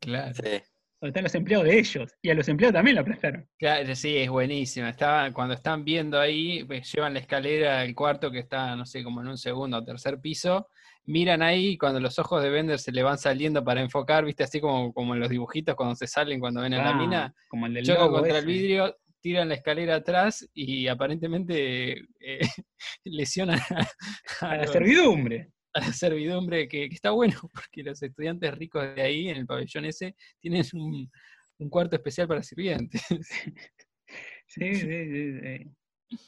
Claro. 0.00 0.34
Sí. 0.34 0.60
Donde 1.00 1.10
están 1.10 1.24
los 1.24 1.34
empleados 1.34 1.66
de 1.66 1.78
ellos. 1.78 2.12
Y 2.22 2.30
a 2.30 2.34
los 2.34 2.48
empleados 2.48 2.74
también 2.74 2.96
lo 2.96 3.00
aplastaron. 3.02 3.48
Claro, 3.58 3.94
sí, 3.94 4.16
es 4.18 4.28
buenísima. 4.28 4.90
Estaba, 4.90 5.32
cuando 5.32 5.54
están 5.54 5.84
viendo 5.84 6.20
ahí, 6.20 6.62
pues, 6.64 6.92
llevan 6.92 7.14
la 7.14 7.20
escalera 7.20 7.80
al 7.80 7.94
cuarto 7.94 8.30
que 8.30 8.38
está, 8.40 8.76
no 8.76 8.84
sé, 8.84 9.02
como 9.02 9.22
en 9.22 9.28
un 9.28 9.38
segundo 9.38 9.78
o 9.78 9.84
tercer 9.84 10.20
piso, 10.20 10.68
miran 11.06 11.40
ahí 11.42 11.68
y 11.68 11.78
cuando 11.78 12.00
los 12.00 12.18
ojos 12.18 12.42
de 12.42 12.50
Bender 12.50 12.78
se 12.78 12.92
le 12.92 13.02
van 13.02 13.16
saliendo 13.16 13.64
para 13.64 13.80
enfocar, 13.80 14.24
viste, 14.26 14.44
así 14.44 14.60
como, 14.60 14.92
como 14.92 15.14
en 15.14 15.20
los 15.20 15.30
dibujitos 15.30 15.74
cuando 15.74 15.96
se 15.96 16.06
salen 16.06 16.38
cuando 16.38 16.60
ven 16.60 16.74
a 16.74 16.78
la 16.84 16.90
Ah, 16.90 16.94
mina, 16.94 17.34
Como 17.48 17.66
el 17.66 17.72
del 17.74 17.84
chocan 17.86 18.10
contra 18.10 18.38
el 18.38 18.44
vidrio, 18.46 18.94
tiran 19.22 19.48
la 19.48 19.54
escalera 19.54 19.96
atrás 19.96 20.48
y 20.54 20.86
aparentemente 20.88 21.92
eh, 22.20 22.40
lesionan 23.04 23.58
a, 24.40 24.46
A 24.46 24.56
la 24.56 24.62
los- 24.64 24.72
servidumbre. 24.72 25.48
a 25.74 25.80
la 25.80 25.92
servidumbre, 25.92 26.68
que, 26.68 26.88
que 26.88 26.94
está 26.94 27.10
bueno, 27.10 27.38
porque 27.54 27.82
los 27.82 28.02
estudiantes 28.02 28.54
ricos 28.56 28.94
de 28.94 29.02
ahí, 29.02 29.28
en 29.28 29.36
el 29.38 29.46
pabellón 29.46 29.84
ese, 29.84 30.16
tienen 30.40 30.64
un, 30.74 31.10
un 31.58 31.70
cuarto 31.70 31.96
especial 31.96 32.28
para 32.28 32.42
sirvientes. 32.42 33.02
Sí, 34.52 34.74
sí, 34.74 34.80
sí, 34.80 35.40
sí. 35.40 36.18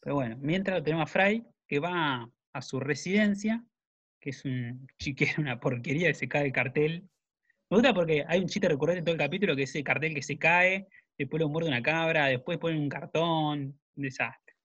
Pero 0.00 0.16
bueno, 0.16 0.36
mientras 0.40 0.78
lo 0.78 0.82
tenemos 0.82 1.04
a 1.04 1.06
Fry, 1.06 1.46
que 1.68 1.78
va 1.78 2.28
a 2.52 2.62
su 2.62 2.80
residencia, 2.80 3.64
que 4.20 4.30
es 4.30 4.44
un 4.44 4.84
chiquero, 4.98 5.40
una 5.40 5.60
porquería 5.60 6.08
que 6.08 6.14
se 6.14 6.28
cae 6.28 6.46
el 6.46 6.52
cartel. 6.52 7.08
Me 7.70 7.76
gusta 7.76 7.94
porque 7.94 8.24
hay 8.26 8.40
un 8.40 8.48
chiste 8.48 8.68
recurrente 8.68 8.98
en 8.98 9.04
todo 9.04 9.12
el 9.12 9.20
capítulo 9.20 9.54
que 9.54 9.62
es 9.62 9.74
el 9.76 9.84
cartel 9.84 10.14
que 10.14 10.22
se 10.22 10.36
cae, 10.36 10.88
después 11.16 11.40
lo 11.40 11.48
muerde 11.48 11.68
una 11.68 11.80
cabra, 11.80 12.26
después 12.26 12.58
ponen 12.58 12.80
un 12.80 12.88
cartón, 12.88 13.80
un 13.94 14.02
desastre. 14.02 14.56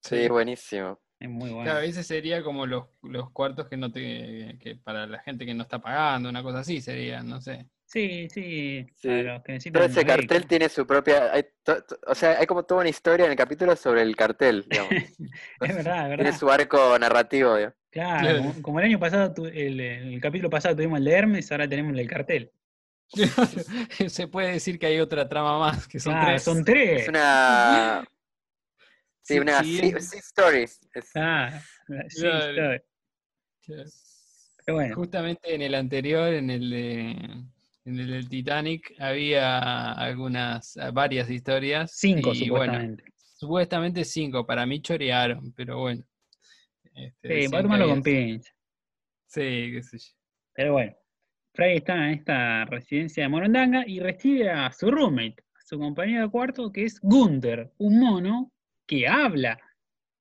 Sí, 0.00 0.28
buenísimo. 0.28 1.00
Es 1.22 1.28
muy 1.30 1.50
bueno. 1.50 1.64
Claro, 1.70 1.80
ese 1.80 2.02
sería 2.02 2.42
como 2.42 2.66
los, 2.66 2.84
los 3.02 3.30
cuartos 3.30 3.68
que 3.68 3.76
no 3.76 3.92
te, 3.92 4.56
que 4.60 4.74
para 4.76 5.06
la 5.06 5.20
gente 5.20 5.46
que 5.46 5.54
no 5.54 5.62
está 5.62 5.78
pagando, 5.80 6.28
una 6.28 6.42
cosa 6.42 6.58
así 6.60 6.80
sería, 6.80 7.22
no 7.22 7.40
sé. 7.40 7.66
Sí, 7.84 8.26
sí, 8.30 8.86
Sí. 8.94 9.08
que 9.44 9.70
Todo 9.70 9.84
ese 9.84 10.04
cartel 10.04 10.46
tiene 10.46 10.68
su 10.68 10.86
propia. 10.86 11.30
hay 11.32 11.44
to- 11.62 11.84
to- 11.84 11.98
o 12.06 12.14
sea, 12.14 12.38
hay 12.40 12.46
como 12.46 12.64
toda 12.64 12.80
una 12.80 12.90
historia 12.90 13.26
en 13.26 13.32
el 13.32 13.36
capítulo 13.36 13.76
sobre 13.76 14.02
el 14.02 14.16
cartel, 14.16 14.64
digamos. 14.70 14.92
Es 14.92 15.18
verdad, 15.60 16.10
es 16.10 16.16
Tiene 16.16 16.16
verdad. 16.24 16.38
su 16.38 16.50
arco 16.50 16.98
narrativo, 16.98 17.54
digamos. 17.56 17.76
Claro, 17.90 18.20
Claro. 18.20 18.38
Como, 18.38 18.62
como 18.62 18.80
el 18.80 18.86
año 18.86 18.98
pasado, 18.98 19.32
tu- 19.34 19.46
el, 19.46 19.78
el 19.78 20.20
capítulo 20.20 20.48
pasado 20.50 20.74
tuvimos 20.74 20.98
el 20.98 21.04
de 21.04 21.12
Hermes, 21.12 21.52
ahora 21.52 21.68
tenemos 21.68 21.90
el 21.92 21.98
del 21.98 22.08
cartel. 22.08 22.50
Se 24.08 24.26
puede 24.26 24.52
decir 24.52 24.78
que 24.78 24.86
hay 24.86 24.98
otra 25.00 25.28
trama 25.28 25.58
más, 25.58 25.86
que 25.86 26.00
son 26.00 26.14
Claro, 26.14 26.28
tres. 26.30 26.42
son 26.42 26.64
tres. 26.64 27.02
Es 27.02 27.08
una. 27.10 28.04
Sí, 29.22 29.34
Sí, 29.34 29.38
una 29.40 29.62
sí, 29.62 29.78
sea 29.78 29.98
es- 29.98 30.08
sea 30.10 30.18
story. 30.20 30.62
Es- 30.62 31.10
Ah, 31.14 31.60
Sí, 32.08 32.20
Claro. 32.20 32.54
sabe. 32.54 32.84
Pero 34.64 34.76
bueno, 34.76 34.94
Justamente 34.94 35.54
en 35.54 35.62
el 35.62 35.74
anterior, 35.74 36.32
en 36.32 36.50
el 36.50 36.70
de 36.70 37.10
en 37.84 37.98
el 37.98 38.06
del 38.10 38.28
Titanic, 38.28 38.94
había 39.00 39.92
algunas, 39.92 40.78
varias 40.92 41.28
historias. 41.30 41.92
cinco 41.96 42.32
y 42.32 42.48
bueno, 42.48 42.74
supuestamente. 42.74 43.04
supuestamente 43.16 44.04
cinco, 44.04 44.46
para 44.46 44.64
mí 44.66 44.80
chorearon, 44.80 45.52
pero 45.52 45.80
bueno. 45.80 46.04
Este, 46.94 47.42
Sí, 47.46 47.52
va 47.52 47.58
a 47.58 47.62
tomarlo 47.62 47.88
con 47.88 48.02
pinza. 48.02 48.50
Sí, 49.26 49.70
qué 49.72 49.82
sé 49.82 49.98
yo. 49.98 50.12
Pero 50.54 50.72
bueno, 50.74 50.94
Fry 51.54 51.76
está 51.78 51.94
en 52.08 52.18
esta 52.18 52.64
residencia 52.66 53.24
de 53.24 53.28
Morondanga 53.28 53.84
y 53.86 53.98
recibe 53.98 54.48
a 54.50 54.70
su 54.72 54.90
roommate, 54.90 55.36
a 55.54 55.60
su 55.64 55.78
compañero 55.78 56.22
de 56.22 56.30
cuarto, 56.30 56.70
que 56.70 56.84
es 56.84 57.00
Gunther, 57.00 57.72
un 57.78 57.98
mono 57.98 58.52
que 58.92 59.08
habla 59.08 59.58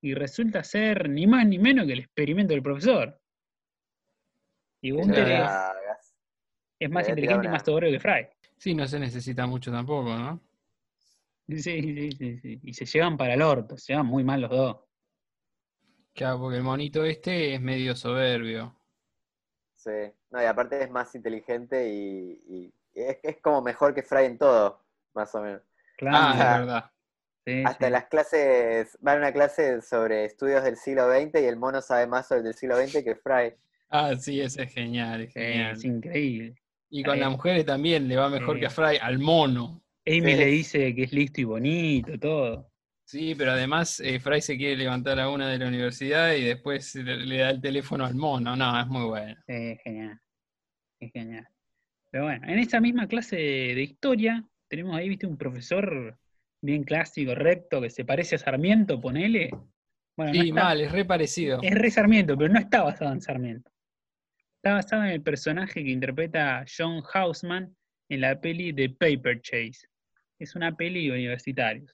y 0.01 0.13
resulta 0.13 0.63
ser 0.63 1.09
ni 1.09 1.27
más 1.27 1.45
ni 1.45 1.59
menos 1.59 1.85
que 1.85 1.93
el 1.93 1.99
experimento 1.99 2.53
del 2.53 2.63
profesor. 2.63 3.19
Y 4.81 4.91
Gunther 4.91 5.27
es, 6.79 6.89
más 6.89 7.07
inteligente 7.09 7.47
y 7.47 7.49
más 7.49 7.63
soberbio 7.63 7.91
que 7.91 7.99
Fry. 7.99 8.27
Sí, 8.57 8.73
no 8.73 8.87
se 8.87 8.99
necesita 8.99 9.45
mucho 9.45 9.71
tampoco, 9.71 10.15
¿no? 10.15 10.41
Sí, 11.49 11.59
sí, 11.61 12.11
sí, 12.13 12.37
sí. 12.39 12.59
Y 12.63 12.73
se 12.73 12.85
llevan 12.85 13.17
para 13.17 13.33
el 13.33 13.41
orto, 13.41 13.77
se 13.77 13.93
llevan 13.93 14.07
muy 14.07 14.23
mal 14.23 14.41
los 14.41 14.49
dos. 14.49 14.77
Claro, 16.13 16.39
porque 16.39 16.57
el 16.57 16.63
monito 16.63 17.03
este 17.03 17.55
es 17.55 17.61
medio 17.61 17.95
soberbio. 17.95 18.75
Sí. 19.75 20.13
No, 20.29 20.41
y 20.41 20.45
aparte 20.45 20.81
es 20.81 20.89
más 20.89 21.13
inteligente 21.13 21.89
y, 21.89 22.41
y 22.47 22.73
es, 22.93 23.19
es 23.21 23.41
como 23.41 23.61
mejor 23.61 23.93
que 23.93 24.01
Fry 24.01 24.25
en 24.25 24.37
todo, 24.37 24.81
más 25.13 25.35
o 25.35 25.41
menos. 25.41 25.61
Claro. 25.97 26.17
Ah, 26.17 26.31
es 26.31 26.59
verdad. 26.59 26.91
Sí, 27.45 27.63
Hasta 27.65 27.87
sí. 27.87 27.91
las 27.91 28.05
clases, 28.05 28.97
va 29.05 29.13
a 29.13 29.17
una 29.17 29.31
clase 29.33 29.81
sobre 29.81 30.25
estudios 30.25 30.63
del 30.63 30.77
siglo 30.77 31.09
XX 31.11 31.41
y 31.41 31.45
el 31.45 31.57
mono 31.57 31.81
sabe 31.81 32.07
más 32.07 32.27
sobre 32.27 32.39
el 32.39 32.45
del 32.45 32.53
siglo 32.55 32.75
XX 32.77 33.03
que 33.03 33.15
Fry. 33.15 33.53
Ah, 33.89 34.15
sí, 34.17 34.39
ese 34.41 34.63
es 34.63 34.73
genial, 34.73 35.21
es 35.21 35.33
genial. 35.33 35.71
es 35.75 35.83
increíble. 35.83 36.55
Y 36.89 37.03
con 37.03 37.17
Eh, 37.17 37.19
las 37.21 37.31
mujeres 37.31 37.65
también 37.65 38.07
le 38.07 38.15
va 38.17 38.29
mejor 38.29 38.59
que 38.59 38.65
a. 38.67 38.69
Fry, 38.69 38.97
al 39.01 39.19
mono. 39.19 39.83
Amy 40.05 40.35
Sí. 40.35 40.35
le 40.35 40.45
dice 40.47 40.95
que 40.95 41.03
es 41.03 41.13
listo 41.13 41.41
y 41.41 41.43
bonito, 41.45 42.17
todo. 42.19 42.71
Sí, 43.05 43.35
pero 43.35 43.51
además 43.51 43.99
eh, 43.99 44.19
Fry 44.19 44.41
se 44.41 44.57
quiere 44.57 44.77
levantar 44.77 45.19
a 45.19 45.29
una 45.29 45.49
de 45.49 45.57
la 45.57 45.67
universidad 45.67 46.33
y 46.33 46.43
después 46.45 46.95
le, 46.95 47.17
le 47.25 47.37
da 47.39 47.49
el 47.49 47.61
teléfono 47.61 48.05
al 48.05 48.15
mono. 48.15 48.55
No, 48.55 48.79
es 48.79 48.87
muy 48.87 49.05
bueno. 49.05 49.35
Sí, 49.47 49.53
es 49.53 49.81
genial. 49.83 50.19
Es 50.99 51.11
genial. 51.11 51.47
Pero 52.09 52.25
bueno, 52.25 52.47
en 52.47 52.59
esa 52.59 52.79
misma 52.81 53.07
clase 53.07 53.35
de 53.37 53.81
historia, 53.81 54.43
tenemos 54.69 54.95
ahí, 54.95 55.09
viste, 55.09 55.27
un 55.27 55.37
profesor 55.37 56.17
bien 56.61 56.83
clásico, 56.83 57.33
recto, 57.35 57.81
que 57.81 57.89
se 57.89 58.05
parece 58.05 58.35
a 58.35 58.39
Sarmiento, 58.39 58.99
ponele. 59.01 59.49
Bueno, 60.15 60.33
no 60.33 60.41
Sí, 60.41 60.49
está- 60.49 60.63
mal, 60.63 60.81
es 60.81 60.91
re 60.91 61.05
parecido. 61.05 61.59
es 61.61 61.73
re 61.73 61.89
Sarmiento, 61.91 62.37
pero 62.37 62.53
no 62.53 62.59
está 62.59 62.83
basado 62.83 63.11
en 63.13 63.21
Sarmiento. 63.21 63.71
Está 64.57 64.73
basado 64.75 65.03
en 65.03 65.09
el 65.09 65.21
personaje 65.23 65.83
que 65.83 65.89
interpreta 65.89 66.63
John 66.77 67.01
Houseman 67.01 67.75
en 68.09 68.21
la 68.21 68.39
peli 68.39 68.71
de 68.73 68.89
Paper 68.89 69.41
Chase. 69.41 69.87
Es 70.37 70.55
una 70.55 70.75
peli 70.75 71.07
de 71.07 71.13
universitarios. 71.13 71.91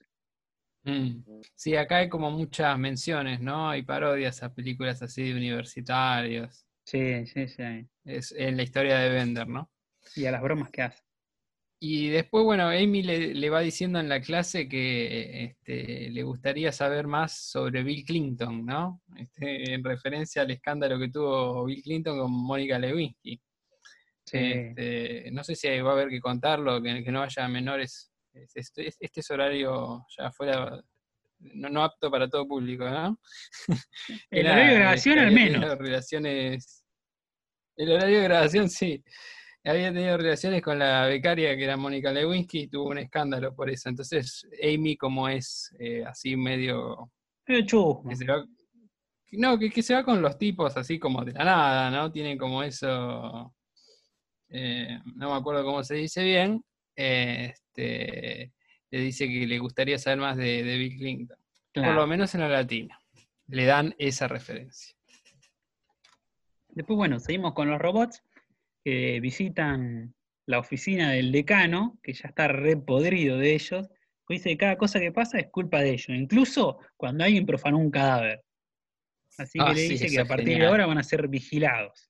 Mm. 0.84 1.22
Sí, 1.56 1.76
acá 1.76 1.98
hay 1.98 2.10
como 2.10 2.32
muchas 2.32 2.78
menciones, 2.78 3.40
¿no? 3.40 3.70
Hay 3.70 3.84
parodias 3.84 4.42
a 4.44 4.54
películas 4.54 5.02
así 5.02 5.30
de 5.32 5.36
universitarios. 5.38 6.66
Sí, 6.86 7.26
sí, 7.28 7.48
sí. 7.48 7.88
Es 8.06 8.32
en 8.38 8.56
la 8.58 8.64
historia 8.64 8.98
de 9.00 9.10
Bender, 9.10 9.48
¿no? 9.48 9.70
Y 10.16 10.26
a 10.26 10.32
las 10.32 10.42
bromas 10.42 10.70
que 10.72 10.82
hace. 10.84 11.04
Y 11.80 12.10
después, 12.10 12.44
bueno, 12.44 12.70
Amy 12.70 13.04
le, 13.04 13.36
le 13.36 13.50
va 13.52 13.60
diciendo 13.62 14.00
en 14.00 14.10
la 14.10 14.20
clase 14.20 14.68
que 14.68 15.44
este, 15.44 16.10
le 16.10 16.24
gustaría 16.24 16.72
saber 16.72 17.06
más 17.06 17.38
sobre 17.52 17.84
Bill 17.84 18.04
Clinton, 18.04 18.66
¿no? 18.66 19.04
Este, 19.16 19.74
en 19.76 19.84
referencia 19.84 20.42
al 20.42 20.50
escándalo 20.52 20.98
que 20.98 21.10
tuvo 21.10 21.66
Bill 21.66 21.84
Clinton 21.84 22.18
con 22.18 22.32
Mónica 22.32 22.80
Lewinsky. 22.80 23.40
Sí. 24.26 24.38
Este, 24.38 25.30
no 25.32 25.44
sé 25.44 25.56
si 25.56 25.68
va 25.80 25.92
a 25.92 25.94
haber 25.94 26.10
que 26.10 26.20
contarlo, 26.20 26.82
que, 26.82 27.04
que 27.04 27.12
no 27.12 27.22
haya 27.22 27.48
menores. 27.48 28.12
Es- 28.34 28.56
Este, 28.56 28.88
es- 28.88 28.98
este 29.00 29.20
es 29.22 29.30
horario 29.32 30.04
ya 30.18 30.32
fuera, 30.32 30.82
no, 31.40 31.70
no 31.70 31.84
apto 31.84 32.10
para 32.10 32.28
todo 32.28 32.48
público, 32.48 32.90
¿no? 32.90 33.20
El 34.32 34.48
horario 34.48 34.72
de 34.74 34.80
grabación 34.80 35.20
al 35.20 35.32
menos. 35.32 35.78
Relaciones. 35.78 36.84
El 37.76 37.92
horario 37.92 38.18
de 38.18 38.24
grabación, 38.24 38.68
sí. 38.70 39.04
Había 39.68 39.92
tenido 39.94 40.18
relaciones 40.18 40.62
con 40.62 40.80
la 40.80 41.06
becaria 41.08 41.56
que 41.58 41.64
era 41.64 41.76
Mónica 41.78 42.12
Lewinsky 42.12 42.60
y 42.62 42.68
tuvo 42.68 42.90
un 42.90 43.00
escándalo 43.00 43.54
por 43.54 43.70
eso. 43.70 43.90
Entonces, 43.90 44.48
Amy, 44.64 44.96
como 44.96 45.28
es 45.28 45.76
eh, 45.80 46.04
así 46.06 46.36
medio. 46.38 47.12
Chusmo. 47.66 48.10
que 48.10 48.16
se 48.16 48.26
va- 48.26 48.46
no, 49.34 49.60
que, 49.60 49.70
que 49.70 49.84
se 49.84 49.94
va 49.94 50.04
con 50.04 50.22
los 50.22 50.38
tipos 50.38 50.76
así 50.78 50.98
como 51.00 51.24
de 51.26 51.34
la 51.34 51.44
nada, 51.44 51.92
¿no? 51.92 52.12
Tiene 52.12 52.38
como 52.38 52.64
eso. 52.64 53.54
eh, 54.50 55.00
no 55.16 55.32
me 55.32 55.36
acuerdo 55.38 55.64
cómo 55.66 55.84
se 55.84 55.96
dice 55.96 56.24
bien. 56.24 56.64
eh, 56.96 57.54
este, 57.54 58.54
le 58.90 59.00
dice 59.02 59.28
que 59.28 59.46
le 59.46 59.60
gustaría 59.60 59.98
saber 60.00 60.20
más 60.20 60.38
de, 60.38 60.64
de 60.64 60.78
Bill 60.78 60.98
Clinton. 60.98 61.38
Por 61.74 61.94
lo 61.94 62.08
menos 62.08 62.34
en 62.36 62.42
la 62.42 62.48
latina. 62.50 63.00
Le 63.48 63.66
dan 63.66 63.94
esa 64.00 64.28
referencia. 64.28 64.96
Después, 66.70 66.96
bueno, 66.98 67.20
seguimos 67.20 67.54
con 67.54 67.70
los 67.70 67.80
robots 67.80 68.24
que 68.88 69.20
visitan 69.20 70.16
la 70.46 70.60
oficina 70.60 71.12
del 71.12 71.34
decano, 71.34 72.00
que 72.02 72.14
ya 72.14 72.30
está 72.30 72.48
repodrido 72.48 73.38
de 73.38 73.54
ellos. 73.54 73.90
que 74.26 74.36
Dice 74.36 74.50
que 74.52 74.58
cada 74.60 74.78
cosa 74.78 74.98
que 75.02 75.12
pasa 75.12 75.40
es 75.40 75.48
culpa 75.50 75.82
de 75.82 75.90
ellos, 75.90 76.08
incluso 76.08 76.80
cuando 76.96 77.26
alguien 77.26 77.46
profanó 77.46 77.80
un 77.80 77.92
cadáver. 77.92 78.46
Así 79.38 79.60
que 79.60 79.66
Ah, 79.66 79.74
le 79.74 79.82
dice 79.82 80.08
que 80.08 80.20
a 80.20 80.22
es 80.22 80.28
partir 80.30 80.58
de 80.58 80.66
ahora 80.66 80.86
van 80.86 81.00
a 81.00 81.04
ser 81.04 81.28
vigilados. 81.28 82.10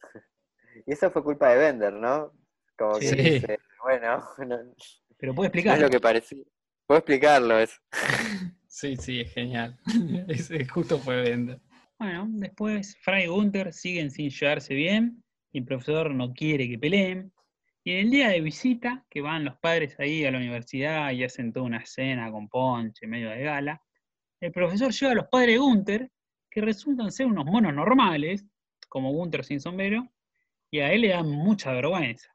Y 0.86 0.92
eso 0.92 1.10
fue 1.10 1.24
culpa 1.24 1.48
de 1.50 1.56
Bender, 1.58 1.92
¿no? 1.92 2.32
Como 2.78 3.00
que 3.00 3.10
dice, 3.10 3.58
bueno, 3.82 4.18
no, 4.38 4.44
no 4.46 4.74
Pero 5.18 5.34
puede 5.34 5.48
es 5.48 5.54
explicar. 5.54 5.80
lo 5.80 5.90
que 5.90 5.98
parecía. 5.98 6.44
Puedo 6.86 6.98
explicarlo 7.00 7.58
eso. 7.58 7.80
Sí, 8.68 8.94
sí, 8.96 9.22
es 9.22 9.32
genial. 9.32 9.76
Ese 10.28 10.64
justo 10.66 10.98
fue 10.98 11.22
Bender. 11.22 11.58
Bueno, 11.98 12.26
después 12.28 12.96
Fry 13.00 13.22
y 13.22 13.26
Gunther 13.26 13.72
siguen 13.72 14.10
sin 14.10 14.28
llevarse 14.28 14.74
bien, 14.74 15.24
y 15.56 15.60
el 15.60 15.64
profesor 15.64 16.14
no 16.14 16.34
quiere 16.34 16.68
que 16.68 16.78
peleen. 16.78 17.32
Y 17.82 17.92
en 17.92 17.98
el 18.00 18.10
día 18.10 18.28
de 18.28 18.42
visita, 18.42 19.06
que 19.08 19.22
van 19.22 19.46
los 19.46 19.56
padres 19.56 19.98
ahí 19.98 20.22
a 20.26 20.30
la 20.30 20.36
universidad 20.36 21.12
y 21.12 21.24
hacen 21.24 21.50
toda 21.50 21.64
una 21.64 21.82
cena 21.86 22.30
con 22.30 22.46
ponche, 22.46 23.06
medio 23.06 23.30
de 23.30 23.40
gala, 23.42 23.80
el 24.38 24.52
profesor 24.52 24.92
lleva 24.92 25.12
a 25.12 25.14
los 25.14 25.28
padres 25.28 25.54
de 25.54 25.58
Gunther, 25.58 26.10
que 26.50 26.60
resultan 26.60 27.10
ser 27.10 27.26
unos 27.26 27.46
monos 27.46 27.72
normales, 27.72 28.44
como 28.90 29.12
Gunther 29.12 29.44
sin 29.44 29.58
sombrero, 29.58 30.06
y 30.70 30.80
a 30.80 30.92
él 30.92 31.00
le 31.02 31.08
dan 31.08 31.30
mucha 31.30 31.72
vergüenza. 31.72 32.30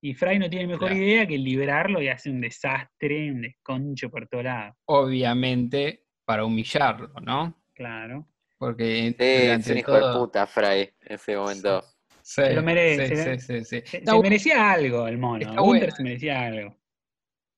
Y 0.00 0.14
Fry 0.14 0.38
no 0.38 0.48
tiene 0.48 0.66
mejor 0.66 0.88
Claro. 0.88 1.02
idea 1.02 1.26
que 1.26 1.36
liberarlo 1.36 2.00
y 2.00 2.08
hace 2.08 2.30
un 2.30 2.40
desastre, 2.40 3.30
un 3.30 3.42
desconcho 3.42 4.08
por 4.10 4.26
todo 4.26 4.42
lado. 4.42 4.74
Obviamente 4.86 6.06
para 6.24 6.46
humillarlo, 6.46 7.12
¿no? 7.20 7.62
Claro. 7.74 8.26
Porque 8.56 9.14
Sí, 9.18 9.24
es 9.50 9.68
un 9.68 9.76
hijo 9.78 9.92
de 9.92 10.18
puta, 10.18 10.46
Fry, 10.46 10.80
en 11.02 11.14
ese 11.14 11.36
momento. 11.36 11.82
Sí, 11.82 11.93
Se 12.26 12.54
lo 12.54 12.62
merece, 12.62 13.06
sí, 13.08 13.14
¿eh? 13.30 13.38
sí, 13.38 13.46
sí, 13.46 13.64
sí. 13.64 13.82
Se, 13.86 13.96
Está 13.98 14.12
se 14.12 14.16
bu- 14.18 14.22
merecía 14.22 14.72
algo 14.72 15.06
el 15.06 15.18
mono. 15.18 15.46
está 15.46 15.60
bueno. 15.60 15.90
se 15.94 16.02
merecía 16.02 16.40
algo. 16.46 16.76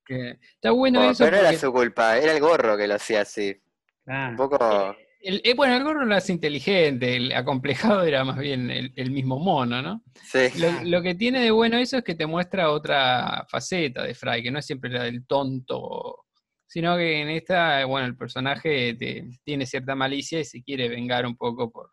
que- 0.04 0.38
está 0.54 0.70
bueno 0.72 1.00
Oh, 1.00 1.10
eso 1.10 1.24
pero 1.24 1.36
no 1.36 1.40
era 1.40 1.48
porque 1.50 1.58
su 1.60 1.72
culpa, 1.72 2.18
era 2.18 2.32
el 2.32 2.40
gorro 2.40 2.76
que 2.76 2.86
lo 2.88 2.94
hacía 2.94 3.20
así. 3.22 3.56
Claro. 4.04 4.30
Un 4.32 4.36
poco. 4.36 4.96
el, 5.20 5.40
eh, 5.44 5.54
bueno, 5.54 5.76
el 5.76 5.84
gorro 5.84 6.04
lo 6.04 6.14
hace 6.16 6.32
inteligente, 6.32 7.16
el 7.16 7.32
acomplejado 7.32 8.02
era 8.04 8.24
más 8.24 8.38
bien 8.38 8.70
el, 8.70 8.92
el 8.96 9.10
mismo 9.12 9.38
mono, 9.38 9.82
¿no? 9.82 10.02
Sí. 10.24 10.48
Lo, 10.60 10.68
Claro. 10.68 10.80
lo 10.84 11.02
que 11.02 11.14
tiene 11.14 11.40
de 11.40 11.50
bueno 11.52 11.78
eso 11.78 11.98
es 11.98 12.04
que 12.04 12.14
te 12.16 12.26
muestra 12.26 12.70
otra 12.70 13.46
faceta 13.48 14.02
de 14.02 14.14
Fry, 14.14 14.42
que 14.42 14.50
no 14.50 14.58
es 14.58 14.66
siempre 14.66 14.90
la 14.90 15.04
del 15.04 15.26
tonto, 15.26 16.24
sino 16.66 16.96
que 16.96 17.20
en 17.22 17.28
esta, 17.30 17.84
bueno, 17.84 18.06
el 18.06 18.16
personaje 18.16 18.94
te- 18.94 19.28
tiene 19.44 19.64
cierta 19.66 19.94
malicia 19.94 20.40
y 20.40 20.44
se 20.44 20.62
quiere 20.62 20.88
vengar 20.88 21.24
un 21.26 21.36
poco 21.36 21.70
por 21.70 21.90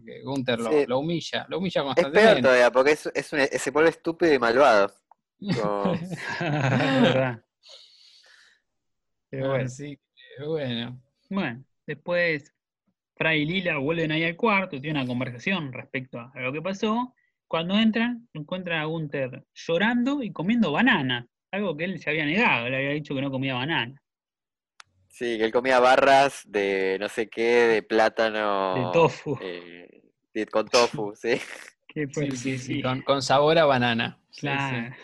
porque 0.00 0.22
Gunther 0.22 0.58
lo, 0.60 0.70
Sí. 0.72 0.86
lo 0.86 0.98
humilla, 0.98 1.46
lo 1.48 1.58
humilla 1.58 1.80
Es 1.80 1.84
peor 1.84 1.94
constantemente. 2.04 2.42
todavía, 2.42 2.70
porque 2.70 2.90
es, 2.92 3.06
es 3.14 3.32
un- 3.32 3.40
se 3.40 3.70
vuelve 3.70 3.90
estúpido 3.90 4.34
y 4.34 4.38
malvado. 4.38 4.92
Como- 5.38 5.94
Es 6.40 7.02
verdad. 7.02 7.44
Pero 9.30 9.48
bueno. 9.50 9.64
Así 9.64 9.96
que, 10.14 10.44
bueno. 10.44 11.00
Bueno, 11.28 11.64
después 11.86 12.52
Fry 13.16 13.42
y 13.42 13.44
Lila 13.44 13.78
vuelven 13.78 14.12
ahí 14.12 14.24
al 14.24 14.36
cuarto, 14.36 14.80
tienen 14.80 15.02
una 15.02 15.06
conversación 15.06 15.72
respecto 15.72 16.18
a 16.18 16.40
lo 16.40 16.52
que 16.52 16.62
pasó. 16.62 17.14
Cuando 17.46 17.76
entran, 17.78 18.28
encuentran 18.32 18.80
a 18.80 18.84
Gunther 18.84 19.44
llorando 19.54 20.22
y 20.22 20.32
comiendo 20.32 20.72
banana, 20.72 21.26
algo 21.50 21.76
que 21.76 21.84
él 21.84 21.98
se 22.00 22.10
había 22.10 22.24
negado, 22.24 22.68
le 22.68 22.76
había 22.76 22.90
dicho 22.90 23.14
que 23.14 23.20
no 23.20 23.30
comía 23.30 23.54
banana. 23.54 23.99
Sí, 25.10 25.36
que 25.36 25.44
él 25.44 25.52
comía 25.52 25.80
barras 25.80 26.42
de 26.46 26.96
no 27.00 27.08
sé 27.08 27.28
qué, 27.28 27.66
de 27.66 27.82
plátano. 27.82 28.74
De 28.74 28.92
tofu. 28.92 29.36
eh, 29.42 30.02
de- 30.32 30.46
con 30.46 30.66
tofu, 30.68 31.12
sí. 31.14 31.32
Qué 31.88 32.06
Sí, 32.36 32.56
sí, 32.56 32.80
con, 32.80 33.02
con 33.02 33.20
sabor 33.20 33.58
a 33.58 33.64
banana. 33.64 34.20
Sí, 34.30 34.42
sí. 34.42 34.46
Claro. 34.46 34.96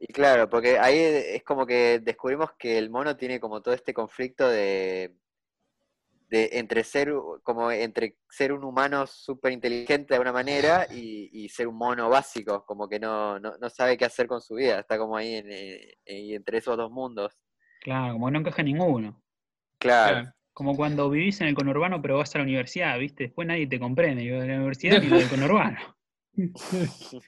Y 0.00 0.12
claro, 0.12 0.50
porque 0.50 0.78
ahí 0.78 0.98
es 0.98 1.44
como 1.44 1.64
que 1.64 2.00
descubrimos 2.00 2.50
que 2.58 2.76
el 2.76 2.90
mono 2.90 3.16
tiene 3.16 3.38
como 3.38 3.62
todo 3.62 3.72
este 3.74 3.94
conflicto 3.94 4.48
de, 4.48 5.14
de 6.28 6.50
entre 6.54 6.82
ser 6.84 7.12
como 7.44 7.70
entre 7.70 8.16
ser 8.28 8.52
un 8.52 8.64
humano 8.64 9.06
súper 9.06 9.52
inteligente 9.52 10.08
de 10.08 10.14
alguna 10.16 10.32
manera 10.32 10.86
y, 10.90 11.30
y 11.32 11.48
ser 11.48 11.68
un 11.68 11.76
mono 11.76 12.08
básico, 12.08 12.64
como 12.66 12.88
que 12.88 12.98
no, 12.98 13.38
no, 13.38 13.56
no 13.58 13.70
sabe 13.70 13.96
qué 13.96 14.04
hacer 14.04 14.26
con 14.26 14.40
su 14.40 14.56
vida, 14.56 14.80
está 14.80 14.98
como 14.98 15.16
ahí 15.16 15.36
en, 15.36 15.50
eh, 15.50 15.98
eh, 16.04 16.34
entre 16.34 16.58
esos 16.58 16.76
dos 16.76 16.90
mundos. 16.90 17.32
Claro, 17.80 18.14
como 18.14 18.30
no 18.30 18.40
encaja 18.40 18.62
ninguno. 18.62 19.22
Claro, 19.78 20.14
Claro. 20.20 20.34
Como 20.52 20.74
cuando 20.76 21.08
vivís 21.08 21.40
en 21.40 21.46
el 21.48 21.54
conurbano 21.54 22.02
pero 22.02 22.16
vas 22.18 22.34
a 22.34 22.38
la 22.38 22.44
universidad, 22.44 22.98
¿viste? 22.98 23.24
Después 23.24 23.46
nadie 23.46 23.66
te 23.68 23.78
comprende. 23.78 24.24
Yo 24.24 24.40
de 24.40 24.48
la 24.48 24.56
universidad 24.56 25.00
ni 25.00 25.08
lo 25.08 25.18
del 25.18 25.28
conurbano. 25.28 25.78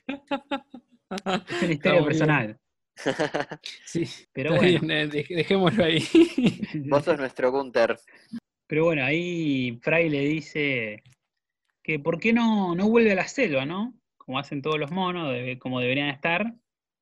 Es 1.48 1.62
una 1.62 1.72
historia 1.72 2.04
personal. 2.04 2.58
Sí, 3.84 4.04
Pero 4.32 4.54
bueno, 4.56 4.80
bien, 4.80 4.90
eh, 4.90 5.08
dej- 5.08 5.34
dejémoslo 5.34 5.84
ahí. 5.84 6.02
vos 6.88 7.04
sos 7.04 7.18
nuestro 7.18 7.50
Gunther. 7.50 7.96
pero 8.66 8.84
bueno, 8.84 9.04
ahí 9.04 9.78
Fry 9.82 10.08
le 10.10 10.20
dice 10.20 11.02
que 11.82 11.98
por 11.98 12.20
qué 12.20 12.32
no, 12.32 12.74
no 12.74 12.88
vuelve 12.88 13.12
a 13.12 13.16
la 13.16 13.26
selva, 13.26 13.64
¿no? 13.64 13.94
Como 14.18 14.38
hacen 14.38 14.60
todos 14.62 14.78
los 14.78 14.90
monos, 14.90 15.32
debe- 15.32 15.58
como 15.58 15.80
deberían 15.80 16.08
estar. 16.08 16.52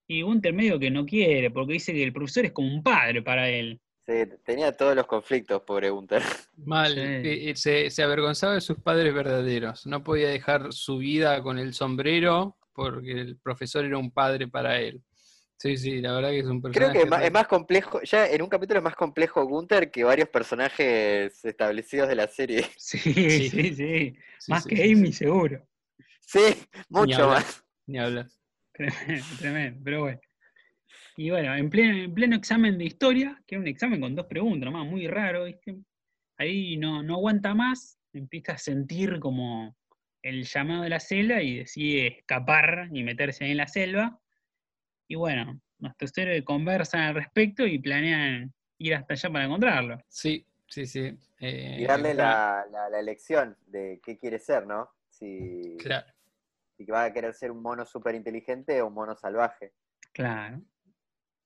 Y 0.07 0.23
Gunther 0.23 0.55
medio 0.55 0.79
que 0.79 0.91
no 0.91 1.05
quiere, 1.05 1.51
porque 1.51 1.75
dice 1.75 1.93
que 1.93 2.03
el 2.05 2.13
profesor 2.13 2.47
es 2.47 2.53
como 2.53 2.73
un 2.73 2.83
padre 2.83 3.21
para 3.23 3.49
él. 3.51 3.81
Sí, 4.09 4.15
tenía 4.43 4.73
todos 4.73 4.97
los 4.97 5.07
conflictos, 5.07 5.61
pobre 5.63 5.91
Gunther. 5.91 6.23
Mal, 6.57 6.95
Sí. 6.95 7.01
eh, 7.01 7.51
eh, 7.51 7.57
se, 7.57 7.91
se 7.91 8.03
avergonzaba 8.03 8.55
de 8.55 8.63
sus 8.63 8.79
padres 8.79 9.13
verdaderos. 9.13 9.87
No 9.87 10.03
podía 10.03 10.29
dejar 10.31 10.73
su 10.73 10.97
vida 10.97 11.43
con 11.43 11.59
el 11.59 11.75
sombrero 11.75 12.57
porque 12.73 13.13
el 13.13 13.37
profesor 13.37 13.85
era 13.85 13.99
un 13.99 14.11
padre 14.11 14.49
para 14.49 14.81
él. 14.81 15.03
Sí, 15.59 15.77
sí, 15.77 16.01
la 16.01 16.15
verdad 16.15 16.31
que 16.31 16.39
es 16.39 16.47
un 16.47 16.63
Creo 16.63 16.73
personaje. 16.73 16.93
que 16.99 17.05
es 17.05 17.11
más, 17.11 17.21
re- 17.21 17.27
es 17.27 17.33
más 17.33 17.47
complejo, 17.49 18.01
ya 18.03 18.27
en 18.29 18.41
un 18.43 18.49
capítulo 18.49 18.79
es 18.79 18.85
más 18.85 18.95
complejo 18.97 19.45
Gunther 19.45 19.91
que 19.91 20.05
varios 20.05 20.29
personajes 20.31 21.45
establecidos 21.45 22.09
de 22.09 22.15
la 22.15 22.29
serie. 22.29 22.65
Sí, 22.79 22.99
Sí. 22.99 23.13
sí, 23.13 23.51
sí. 23.51 23.75
sí, 23.75 24.17
Más 24.49 24.63
sí, 24.63 24.69
que 24.71 24.77
sí, 24.77 24.93
Amy, 24.93 25.07
sí. 25.09 25.13
seguro. 25.13 25.67
Sí, 26.21 26.41
Ni 26.89 27.01
mucho 27.01 27.27
más. 27.29 27.63
Ni 27.87 27.99
hablar. 27.99 28.29
Tremendo, 28.73 29.25
tremendo, 29.39 29.81
pero 29.85 30.01
bueno. 30.03 30.21
Y 31.19 31.31
bueno, 31.31 31.53
en 31.57 31.69
pleno, 31.69 31.99
en 32.05 32.15
pleno 32.15 32.37
examen 32.37 32.79
de 32.79 32.85
historia, 32.85 33.43
que 33.45 33.57
era 33.57 33.63
un 33.63 33.67
examen 33.67 34.01
con 34.01 34.15
dos 34.15 34.27
preguntas, 34.27 34.71
nomás, 34.71 34.87
muy 34.87 35.09
raro, 35.09 35.47
¿viste? 35.47 35.77
Ahí 36.37 36.77
no, 36.77 37.03
no 37.03 37.15
aguanta 37.17 37.55
más, 37.55 37.99
empieza 38.13 38.53
a 38.53 38.57
sentir 38.59 39.19
como 39.19 39.77
el 40.23 40.45
llamado 40.45 40.85
de 40.85 40.91
la 40.91 41.01
selva 41.01 41.43
y 41.43 41.57
decide 41.57 42.07
escapar 42.19 42.89
y 42.93 43.03
meterse 43.03 43.45
ahí 43.45 43.51
en 43.51 43.57
la 43.57 43.67
selva. 43.67 44.21
Y 45.09 45.17
bueno, 45.17 45.61
nuestros 45.81 46.17
héroes 46.17 46.45
conversan 46.45 47.01
al 47.01 47.17
respecto 47.17 47.67
y 47.67 47.81
planean 47.81 48.55
ir 48.79 48.95
hasta 48.95 49.15
allá 49.15 49.31
para 49.31 49.45
encontrarlo. 49.47 49.99
Sí, 50.07 50.47
sí, 50.69 50.87
sí. 50.87 51.19
eh, 51.41 51.79
Y 51.81 51.85
darle 51.85 52.15
ra- 52.15 52.15
la, 52.15 52.67
la, 52.71 52.91
la 52.91 53.01
elección 53.01 53.57
de 53.67 54.01
qué 54.05 54.17
quiere 54.19 54.39
ser, 54.39 54.69
¿no? 54.69 54.89
Si, 55.11 55.77
Claro. 55.81 56.07
si 56.77 56.85
va 56.85 57.07
a 57.07 57.13
querer 57.13 57.35
ser 57.35 57.51
un 57.51 57.61
mono 57.61 57.85
súper 57.85 58.15
inteligente 58.15 58.81
o 58.81 58.87
un 58.87 58.95
mono 58.95 59.17
salvaje. 59.17 59.73
Claro. 60.13 60.63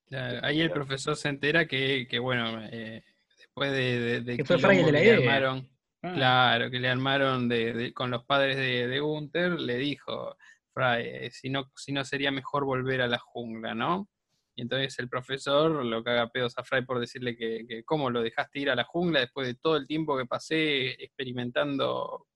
Claro, 0.08 0.40
ahí 0.42 0.60
el 0.60 0.70
profesor 0.70 1.16
se 1.16 1.28
entera 1.28 1.66
que, 1.66 2.06
que 2.08 2.18
bueno, 2.18 2.62
eh, 2.70 3.02
después 3.38 3.72
de, 3.72 4.00
de, 4.00 4.20
de 4.20 4.36
Que 4.36 4.44
fue 4.44 4.56
de 4.56 4.92
la 4.92 5.00
que 5.00 5.12
armaron, 5.12 5.72
Ah, 6.04 6.14
claro, 6.14 6.68
que 6.68 6.80
le 6.80 6.88
armaron 6.88 7.48
de, 7.48 7.92
con 7.94 8.10
los 8.10 8.24
padres 8.24 8.56
de, 8.56 8.98
Gunther, 8.98 9.52
le 9.52 9.76
dijo, 9.76 10.36
Fry, 10.74 11.02
eh, 11.06 11.30
si 11.30 11.48
no, 11.48 11.70
si 11.76 11.92
no 11.92 12.04
sería 12.04 12.32
mejor 12.32 12.64
volver 12.64 13.02
a 13.02 13.06
la 13.06 13.18
jungla, 13.18 13.72
¿no? 13.74 14.08
Y 14.56 14.62
entonces 14.62 14.98
el 14.98 15.08
profesor 15.08 15.84
lo 15.84 16.02
caga 16.02 16.28
pedos 16.30 16.58
a 16.58 16.64
Fry 16.64 16.84
por 16.84 16.98
decirle 16.98 17.36
que, 17.36 17.64
que 17.68 17.84
cómo 17.84 18.10
lo 18.10 18.20
dejaste 18.20 18.58
ir 18.58 18.70
a 18.70 18.74
la 18.74 18.82
jungla 18.82 19.20
después 19.20 19.46
de 19.46 19.54
todo 19.54 19.76
el 19.76 19.86
tiempo 19.86 20.18
que 20.18 20.26
pasé 20.26 20.90
experimentando 21.02 22.26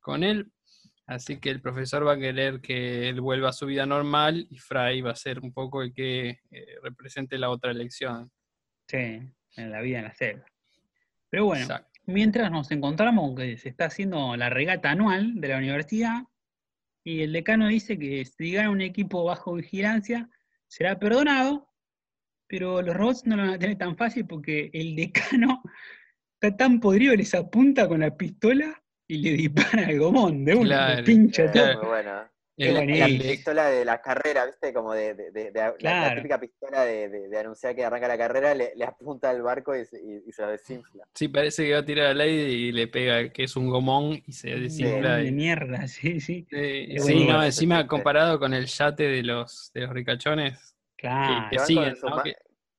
con 0.00 0.22
él. 0.22 0.52
Así 1.08 1.38
que 1.40 1.48
el 1.48 1.62
profesor 1.62 2.06
va 2.06 2.12
a 2.12 2.18
querer 2.18 2.60
que 2.60 3.08
él 3.08 3.22
vuelva 3.22 3.48
a 3.48 3.54
su 3.54 3.64
vida 3.64 3.86
normal 3.86 4.46
y 4.50 4.58
Fry 4.58 5.00
va 5.00 5.12
a 5.12 5.16
ser 5.16 5.40
un 5.40 5.54
poco 5.54 5.82
el 5.82 5.94
que 5.94 6.40
eh, 6.50 6.76
represente 6.82 7.38
la 7.38 7.48
otra 7.48 7.70
elección. 7.70 8.30
Sí, 8.86 9.18
en 9.56 9.70
la 9.70 9.80
vida 9.80 9.98
en 10.00 10.04
la 10.04 10.14
selva. 10.14 10.44
Pero 11.30 11.46
bueno, 11.46 11.62
Exacto. 11.62 11.98
Mientras 12.04 12.50
nos 12.50 12.70
encontramos 12.70 13.34
que 13.34 13.56
se 13.56 13.70
está 13.70 13.86
haciendo 13.86 14.36
la 14.36 14.50
regata 14.50 14.90
anual 14.90 15.40
de 15.40 15.48
la 15.48 15.58
universidad 15.58 16.22
y 17.04 17.22
el 17.22 17.32
decano 17.32 17.68
dice 17.68 17.98
que 17.98 18.24
si 18.26 18.52
gana 18.52 18.70
un 18.70 18.82
equipo 18.82 19.24
bajo 19.24 19.54
vigilancia 19.54 20.28
será 20.66 20.98
perdonado, 20.98 21.70
pero 22.46 22.82
los 22.82 22.94
robots 22.94 23.26
no 23.26 23.36
lo 23.36 23.42
van 23.44 23.54
a 23.54 23.58
tener 23.58 23.78
tan 23.78 23.96
fácil 23.96 24.26
porque 24.26 24.70
el 24.74 24.94
decano 24.94 25.62
está 26.40 26.54
tan 26.54 26.80
podrido, 26.80 27.16
les 27.16 27.34
apunta 27.34 27.88
con 27.88 28.00
la 28.00 28.14
pistola 28.14 28.82
y 29.08 29.18
le 29.18 29.30
dispara 29.32 29.86
al 29.86 29.98
gomón 29.98 30.44
de 30.44 30.54
uno, 30.54 30.64
Claro, 30.64 31.04
pincha 31.04 31.44
Eh, 31.44 31.50
todo. 31.52 31.88
bueno. 31.88 32.28
La, 32.60 32.84
la 32.84 33.06
pistola 33.06 33.66
de 33.70 33.84
la 33.84 34.02
carrera, 34.02 34.44
¿viste? 34.44 34.72
Como 34.72 34.92
de, 34.92 35.14
de- 35.14 35.30
de- 35.30 35.52
de- 35.52 35.72
la- 35.78 36.12
típica 36.16 36.40
pistola 36.40 36.84
de, 36.84 37.08
de- 37.08 37.28
de 37.28 37.38
anunciar 37.38 37.72
que 37.76 37.84
arranca 37.84 38.08
la 38.08 38.18
carrera, 38.18 38.52
le, 38.52 38.72
le 38.74 38.84
apunta 38.84 39.30
al 39.30 39.42
barco 39.42 39.76
y, 39.76 39.84
se- 39.84 40.00
y- 40.02 40.28
y 40.28 40.32
se 40.32 40.44
desinfla. 40.44 41.04
Sí, 41.14 41.28
parece 41.28 41.64
que 41.66 41.74
va 41.74 41.78
a 41.78 41.84
tirar 41.84 42.06
al 42.08 42.20
aire 42.20 42.48
y 42.50 42.72
le 42.72 42.88
pega 42.88 43.32
que 43.32 43.44
es 43.44 43.54
un 43.54 43.70
gomón 43.70 44.20
y 44.26 44.32
se 44.32 44.50
desinfla. 44.56 45.18
de 45.18 45.26
y- 45.26 45.32
mierda, 45.32 45.86
sí, 45.88 46.18
sí. 46.18 46.48
Sí, 46.50 47.26
no, 47.28 47.44
encima 47.44 47.86
comparado 47.86 48.40
con 48.40 48.52
el 48.52 48.66
yate 48.66 49.04
de 49.04 49.22
los, 49.22 49.70
de 49.72 49.82
los 49.82 49.90
ricachones, 49.90 50.74
Claro. 50.96 51.46
que 51.50 51.56
van 51.58 51.66
siguen, 51.66 51.84
con 51.90 51.96
sus 51.96 52.10
¿no? 52.10 52.16
ma- 52.16 52.22
Que- 52.24 52.34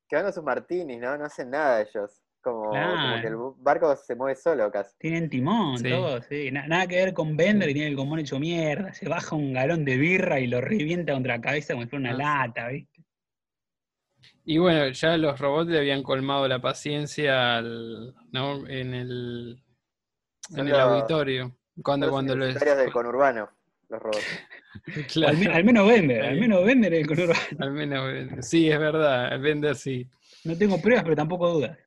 que 0.09 0.15
van 0.17 0.25
con 0.25 0.33
sus 0.33 0.43
martinis, 0.43 0.99
¿no? 0.99 1.17
No 1.17 1.23
hacen 1.23 1.51
nada 1.51 1.81
ellos. 1.81 2.19
Como, 2.53 2.69
como 2.71 3.21
que 3.21 3.27
el 3.27 3.35
barco 3.63 3.95
se 3.95 4.15
mueve 4.15 4.35
solo 4.35 4.71
casi. 4.71 4.95
Tienen 4.97 5.29
timón, 5.29 5.77
Sí. 5.79 5.89
todo, 5.89 6.21
sí. 6.21 6.51
Na- 6.51 6.67
nada 6.67 6.87
que 6.87 6.95
ver 6.95 7.13
con 7.13 7.35
Bender, 7.37 7.67
que 7.67 7.73
tiene 7.73 7.89
el 7.89 7.95
común 7.95 8.19
hecho 8.19 8.39
mierda. 8.39 8.93
Se 8.93 9.07
baja 9.09 9.35
un 9.35 9.53
galón 9.53 9.85
de 9.85 9.97
birra 9.97 10.39
y 10.39 10.47
lo 10.47 10.61
revienta 10.61 11.13
contra 11.13 11.35
la 11.35 11.41
cabeza 11.41 11.73
como 11.73 11.83
si 11.83 11.89
fuera 11.89 12.13
una 12.13 12.13
Ah, 12.41 12.47
lata, 12.47 12.67
¿viste? 12.69 13.03
Y 14.45 14.57
bueno, 14.57 14.87
ya 14.89 15.15
los 15.17 15.39
robots 15.39 15.69
le 15.69 15.77
habían 15.77 16.03
colmado 16.03 16.47
la 16.47 16.59
paciencia 16.59 17.57
al- 17.57 18.15
¿no? 18.31 18.67
en 18.67 18.93
el, 18.93 19.63
en 20.51 20.59
el 20.59 20.69
los- 20.69 20.79
auditorio. 20.79 21.55
Cuando, 21.83 22.07
Los 22.07 22.13
cuando 22.13 22.35
lo 22.35 22.43
universitarios 22.43 22.77
del 22.77 22.91
conurbano, 22.91 23.49
los 23.89 24.01
robots. 24.01 24.25
Claro, 25.13 25.35
Al, 25.37 25.47
al 25.51 25.63
menos 25.63 25.87
Bender, 25.87 26.21
al 26.25 26.39
menos 26.39 26.63
Bender 26.63 26.93
es 26.93 27.01
el 27.01 27.07
conurbano. 27.07 27.39
al 27.59 27.71
menos, 27.71 28.45
sí, 28.45 28.69
es 28.69 28.77
verdad, 28.79 29.39
Bender 29.39 29.75
sí. 29.75 30.07
No 30.43 30.55
tengo 30.57 30.79
pruebas, 30.81 31.03
pero 31.03 31.15
tampoco 31.15 31.49
dudas. 31.49 31.77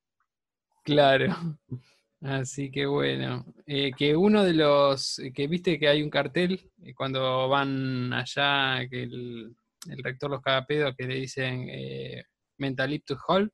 Claro. 0.82 1.26
Así 2.20 2.70
que 2.70 2.86
bueno, 2.86 3.44
eh, 3.66 3.90
que 3.96 4.16
uno 4.16 4.44
de 4.44 4.54
los, 4.54 5.20
que 5.34 5.48
viste 5.48 5.78
que 5.78 5.88
hay 5.88 6.02
un 6.02 6.10
cartel 6.10 6.70
eh, 6.84 6.94
cuando 6.94 7.48
van 7.48 8.12
allá, 8.12 8.86
que 8.88 9.02
el, 9.02 9.56
el 9.90 10.02
rector 10.04 10.30
los 10.30 10.40
caga 10.40 10.64
pedo, 10.64 10.94
que 10.94 11.06
le 11.06 11.16
dicen 11.16 11.66
eh, 11.68 12.24
Mentaliptus 12.58 13.18
Hall, 13.26 13.52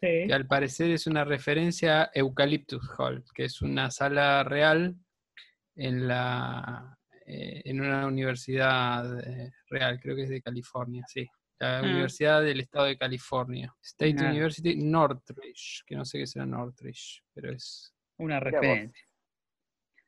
Sí. 0.00 0.26
que 0.26 0.34
al 0.34 0.46
parecer 0.46 0.90
es 0.90 1.06
una 1.06 1.24
referencia 1.24 2.02
a 2.02 2.10
Eucaliptus 2.12 2.82
Hall, 2.98 3.24
que 3.34 3.44
es 3.44 3.62
una 3.62 3.90
sala 3.90 4.44
real 4.44 4.96
en 5.76 6.08
la 6.08 6.98
eh, 7.26 7.62
en 7.64 7.80
una 7.80 8.06
universidad 8.06 9.18
eh, 9.26 9.50
real, 9.70 9.98
creo 10.00 10.14
que 10.14 10.24
es 10.24 10.28
de 10.28 10.42
California, 10.42 11.04
sí. 11.08 11.26
La 11.60 11.78
Ah. 11.78 11.82
Universidad 11.82 12.42
del 12.42 12.60
Estado 12.60 12.86
de 12.86 12.98
California. 12.98 13.74
State 13.82 14.16
Ah. 14.18 14.30
University 14.30 14.76
Northridge, 14.76 15.82
que 15.86 15.94
no 15.96 16.04
sé 16.04 16.18
qué 16.18 16.26
será 16.26 16.46
Northridge, 16.46 17.22
pero 17.32 17.52
es... 17.52 17.94
Una 18.18 18.38
referencia. 18.40 19.04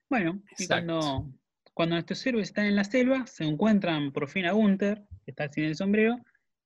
Bueno, 0.08 0.40
y 0.58 0.66
cuando, 0.66 1.28
cuando 1.74 1.94
nuestros 1.96 2.24
héroes 2.26 2.48
están 2.48 2.66
en 2.66 2.76
la 2.76 2.84
selva, 2.84 3.26
se 3.26 3.44
encuentran 3.44 4.12
por 4.12 4.28
fin 4.28 4.44
a 4.46 4.52
Gunther, 4.52 5.02
que 5.24 5.30
está 5.32 5.48
sin 5.50 5.64
el 5.64 5.74
sombrero, 5.76 6.16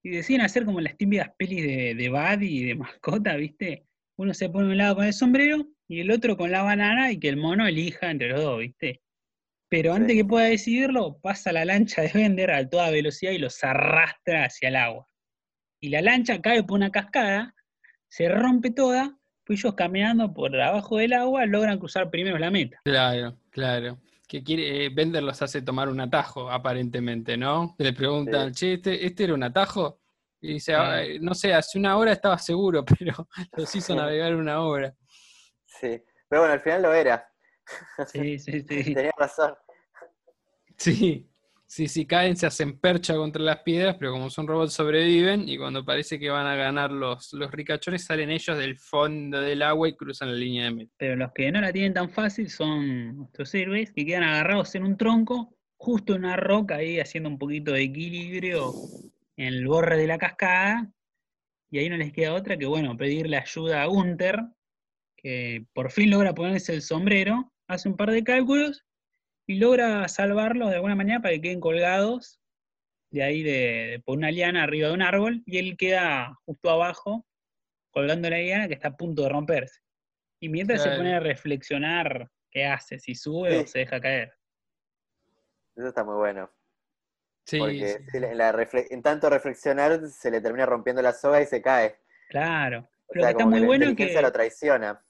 y 0.03 0.11
deciden 0.11 0.43
hacer 0.43 0.65
como 0.65 0.81
las 0.81 0.97
típicas 0.97 1.31
pelis 1.39 1.63
de, 1.63 1.95
de 1.95 2.09
Bad 2.11 2.41
y 2.41 2.65
de 2.65 2.75
mascota, 2.75 3.37
¿viste? 3.37 3.87
Uno 4.17 4.35
se 4.35 4.51
pone 4.51 4.69
un 4.69 4.77
lado 4.77 4.97
con 4.97 5.05
el 5.07 5.13
sombrero 5.15 5.67
y 5.89 6.01
el 6.01 6.11
otro 6.11 6.37
con 6.37 6.51
la 6.51 6.63
banana 6.63 7.11
y 7.13 7.19
que 7.19 7.29
el 7.31 7.37
mono 7.39 7.67
elija 7.67 8.11
entre 8.11 8.29
los 8.29 8.43
dos, 8.43 8.59
¿viste? 8.59 9.01
Pero 9.71 9.95
antes 9.95 10.11
Sí. 10.13 10.19
que 10.19 10.25
pueda 10.27 10.47
decidirlo, 10.47 11.19
pasa 11.23 11.53
la 11.53 11.65
lancha 11.65 12.03
de 12.03 12.11
Bender 12.13 12.51
a 12.51 12.69
toda 12.69 12.91
velocidad 12.91 13.33
y 13.33 13.39
los 13.39 13.63
arrastra 13.65 14.45
hacia 14.45 14.69
el 14.69 14.77
agua. 14.77 15.07
Y 15.81 15.89
la 15.89 16.03
lancha 16.03 16.43
cae 16.43 16.63
por 16.65 16.77
una 16.77 16.91
cascada, 16.91 17.55
se 18.09 18.29
rompe 18.29 18.71
toda, 18.73 19.17
pues 19.47 19.61
ellos 19.61 19.75
caminando 19.77 20.35
por 20.35 20.61
abajo 20.61 20.99
del 20.99 21.13
agua 21.15 21.47
logran 21.47 21.79
cruzar 21.79 22.11
primero 22.11 22.37
la 22.37 22.51
meta. 22.51 22.79
Claro, 22.85 23.39
claro. 23.51 23.99
Que 24.29 24.43
quiere, 24.43 24.85
eh, 24.87 24.89
Bender 24.91 25.23
los 25.23 25.41
hace 25.41 25.63
tomar 25.63 25.89
un 25.89 26.01
atajo, 26.01 26.51
aparentemente, 26.51 27.37
¿no? 27.37 27.75
Le 27.79 27.93
preguntan, 27.93 28.53
che, 28.53 28.75
¿este, 28.75 29.07
este 29.07 29.25
era 29.25 29.35
un 29.35 29.43
atajo? 29.45 30.01
Y 30.41 30.55
dice, 30.55 30.75
Ah. 30.75 30.99
"Ah, 30.99 31.03
no 31.21 31.35
sé, 31.35 31.53
hace 31.55 31.79
una 31.79 31.97
hora 31.97 32.13
estaba 32.13 32.39
seguro, 32.39 32.85
pero 32.99 33.29
los 33.57 33.75
hizo 33.77 33.95
navegar 33.95 34.35
una 34.35 34.61
hora. 34.63 34.93
Sí. 35.67 36.03
Pero 36.29 36.43
bueno, 36.43 36.55
al 36.55 36.61
final 36.61 36.83
lo 36.83 36.93
era. 36.95 37.30
Sí, 38.07 38.39
sí, 38.39 38.61
sí. 38.61 38.65
Tenía 38.95 39.13
razón. 39.17 39.55
Sí, 40.77 41.31
Sí, 41.71 41.87
sí, 41.87 42.05
caen, 42.05 42.37
se 42.37 42.47
hacen 42.47 42.81
percha 42.81 43.15
contra 43.15 43.41
las 43.41 43.61
piedras, 43.61 43.95
pero 43.97 44.11
como 44.11 44.29
son 44.29 44.49
robots 44.49 44.73
sobreviven 44.73 45.49
y 45.49 45.57
cuando 45.57 45.85
parece 45.85 46.19
que 46.19 46.29
van 46.29 46.49
a 46.49 46.57
ganar 46.57 46.91
los, 46.91 47.33
los 47.33 47.53
ricachones 47.53 48.03
salen 48.03 48.29
ellos 48.29 48.59
del 48.59 48.77
fondo 48.77 49.41
del 49.41 49.63
agua 49.63 49.89
y 49.89 49.95
cruzan 49.95 50.33
la 50.33 50.37
línea 50.37 50.65
de 50.65 50.73
meta. 50.73 50.93
Pero 50.97 51.15
los 51.15 51.31
que 51.33 51.53
no 51.53 51.61
la 51.61 51.73
tienen 51.73 51.95
tan 51.95 52.11
fácil 52.11 52.51
son 52.51 53.19
nuestros 53.19 53.55
héroes 53.55 53.93
que 53.93 54.05
quedan 54.05 54.25
agarrados 54.25 54.75
en 54.75 54.83
un 54.83 54.97
tronco, 54.97 55.57
justo 55.77 56.17
en 56.17 56.25
una 56.25 56.37
roca 56.37 56.75
ahí 56.75 56.99
haciendo 56.99 57.29
un 57.29 57.39
poquito 57.39 57.71
de 57.71 57.83
equilibrio 57.83 58.73
en 59.37 59.47
el 59.47 59.69
borde 59.69 59.97
de 59.97 60.09
la 60.09 60.19
cascada. 60.19 60.91
Y 61.71 61.79
ahí 61.79 61.89
no 61.89 61.97
les 61.97 62.13
queda 62.13 62.35
otra 62.35 62.57
que, 62.57 62.67
bueno, 62.67 62.97
pedirle 62.97 63.37
ayuda 63.37 63.85
a 63.85 63.87
Gunther, 63.87 64.41
que 65.17 65.67
por 65.73 65.93
fin 65.93 66.11
logra 66.11 66.35
ponerse 66.35 66.75
el 66.75 66.83
sombrero, 66.83 67.53
hace 67.73 67.89
un 67.89 67.97
par 67.97 68.11
de 68.11 68.25
cálculos 68.25 68.85
y 69.47 69.59
logra 69.59 70.07
salvarlos 70.09 70.69
de 70.71 70.77
alguna 70.77 70.95
manera 70.95 71.21
para 71.21 71.35
que 71.35 71.41
queden 71.41 71.61
colgados 71.61 72.41
de 73.11 73.23
ahí 73.23 73.43
de, 73.43 73.51
de- 73.51 74.03
por 74.05 74.17
una 74.19 74.31
liana 74.31 74.63
arriba 74.65 74.89
de 74.89 74.95
un 74.95 75.03
árbol 75.03 75.43
y 75.47 75.59
él 75.59 75.77
queda 75.77 76.39
justo 76.45 76.71
abajo 76.71 77.27
colgando 77.91 78.31
la 78.31 78.39
liana 78.39 78.69
que 78.69 78.75
está 78.75 78.89
a 78.89 78.97
punto 78.97 79.23
de 79.23 79.29
romperse. 79.31 79.81
Y 80.41 80.49
mientras 80.49 80.83
se 80.83 80.91
pone 80.91 81.15
a 81.15 81.21
reflexionar 81.21 82.31
qué 82.51 82.67
hace, 82.67 82.99
si 82.99 83.15
sube 83.15 83.59
o 83.59 83.67
se 83.67 83.81
deja 83.81 84.01
caer. 84.01 84.33
Eso 85.77 85.89
está 85.89 86.05
muy 86.05 86.15
bueno. 86.17 86.51
Sí, 87.45 87.59
Porque 87.59 87.99
sí. 88.11 88.17
en, 88.17 88.39
la 88.39 88.53
refle- 88.53 88.87
en 88.91 89.03
tanto 89.03 89.29
reflexionar 89.29 90.07
se 90.09 90.31
le 90.31 90.41
termina 90.41 90.67
rompiendo 90.67 91.03
la 91.03 91.13
soga 91.13 91.43
y 91.43 91.47
se 91.47 91.61
cae. 91.61 91.99
Claro. 92.29 92.89
O 93.09 93.13
sea, 93.13 93.23
que 93.23 93.29
está 93.31 93.33
como 93.35 93.51
muy 93.51 93.61
la 93.61 93.67
bueno 93.67 93.85
inteligencia 93.87 94.21
que, 94.21 94.27
lo 94.27 94.33
traiciona. 94.33 95.05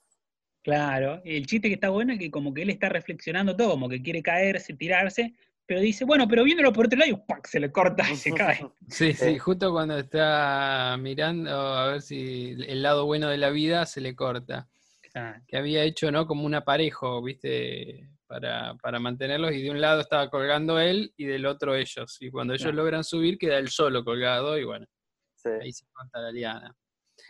Claro, 0.62 1.20
el 1.24 1.46
chiste 1.46 1.68
que 1.68 1.74
está 1.74 1.88
bueno 1.88 2.12
es 2.12 2.18
que 2.18 2.30
como 2.30 2.52
que 2.54 2.62
él 2.62 2.70
está 2.70 2.88
reflexionando 2.88 3.56
todo, 3.56 3.70
como 3.70 3.88
que 3.88 4.02
quiere 4.02 4.22
caerse, 4.22 4.74
tirarse, 4.74 5.34
pero 5.66 5.80
dice, 5.80 6.04
bueno, 6.04 6.26
pero 6.26 6.42
viéndolo 6.44 6.72
por 6.72 6.86
otro 6.86 6.98
lado, 6.98 7.10
y 7.12 7.16
¡pac! 7.28 7.46
se 7.46 7.60
le 7.60 7.70
corta 7.70 8.04
y 8.10 8.16
se 8.16 8.32
cae. 8.34 8.58
Sí, 8.88 9.12
sí, 9.12 9.32
Sí. 9.34 9.38
justo 9.38 9.70
cuando 9.72 9.96
está 9.98 10.96
mirando 10.98 11.50
a 11.56 11.92
ver 11.92 12.02
si 12.02 12.56
el 12.66 12.82
lado 12.82 13.06
bueno 13.06 13.28
de 13.28 13.38
la 13.38 13.50
vida 13.50 13.86
se 13.86 14.00
le 14.00 14.16
corta. 14.16 14.68
Claro. 15.12 15.42
Que 15.46 15.56
había 15.56 15.82
hecho, 15.84 16.10
¿no? 16.12 16.26
Como 16.26 16.44
un 16.44 16.54
aparejo, 16.54 17.22
¿viste? 17.22 18.08
Para, 18.26 18.74
para 18.76 19.00
mantenerlos 19.00 19.52
y 19.52 19.62
de 19.62 19.70
un 19.72 19.80
lado 19.80 20.00
estaba 20.00 20.30
colgando 20.30 20.78
él 20.78 21.12
y 21.16 21.24
del 21.24 21.46
otro 21.46 21.74
ellos. 21.74 22.16
Y 22.20 22.30
cuando 22.30 22.54
ellos 22.54 22.62
Claro. 22.64 22.76
logran 22.76 23.02
subir 23.04 23.36
queda 23.38 23.58
él 23.58 23.68
solo 23.68 24.04
colgado 24.04 24.56
y 24.58 24.64
bueno, 24.64 24.86
Sí. 25.34 25.48
ahí 25.60 25.72
se 25.72 25.84
corta 25.92 26.20
la 26.20 26.30
liana. 26.30 26.76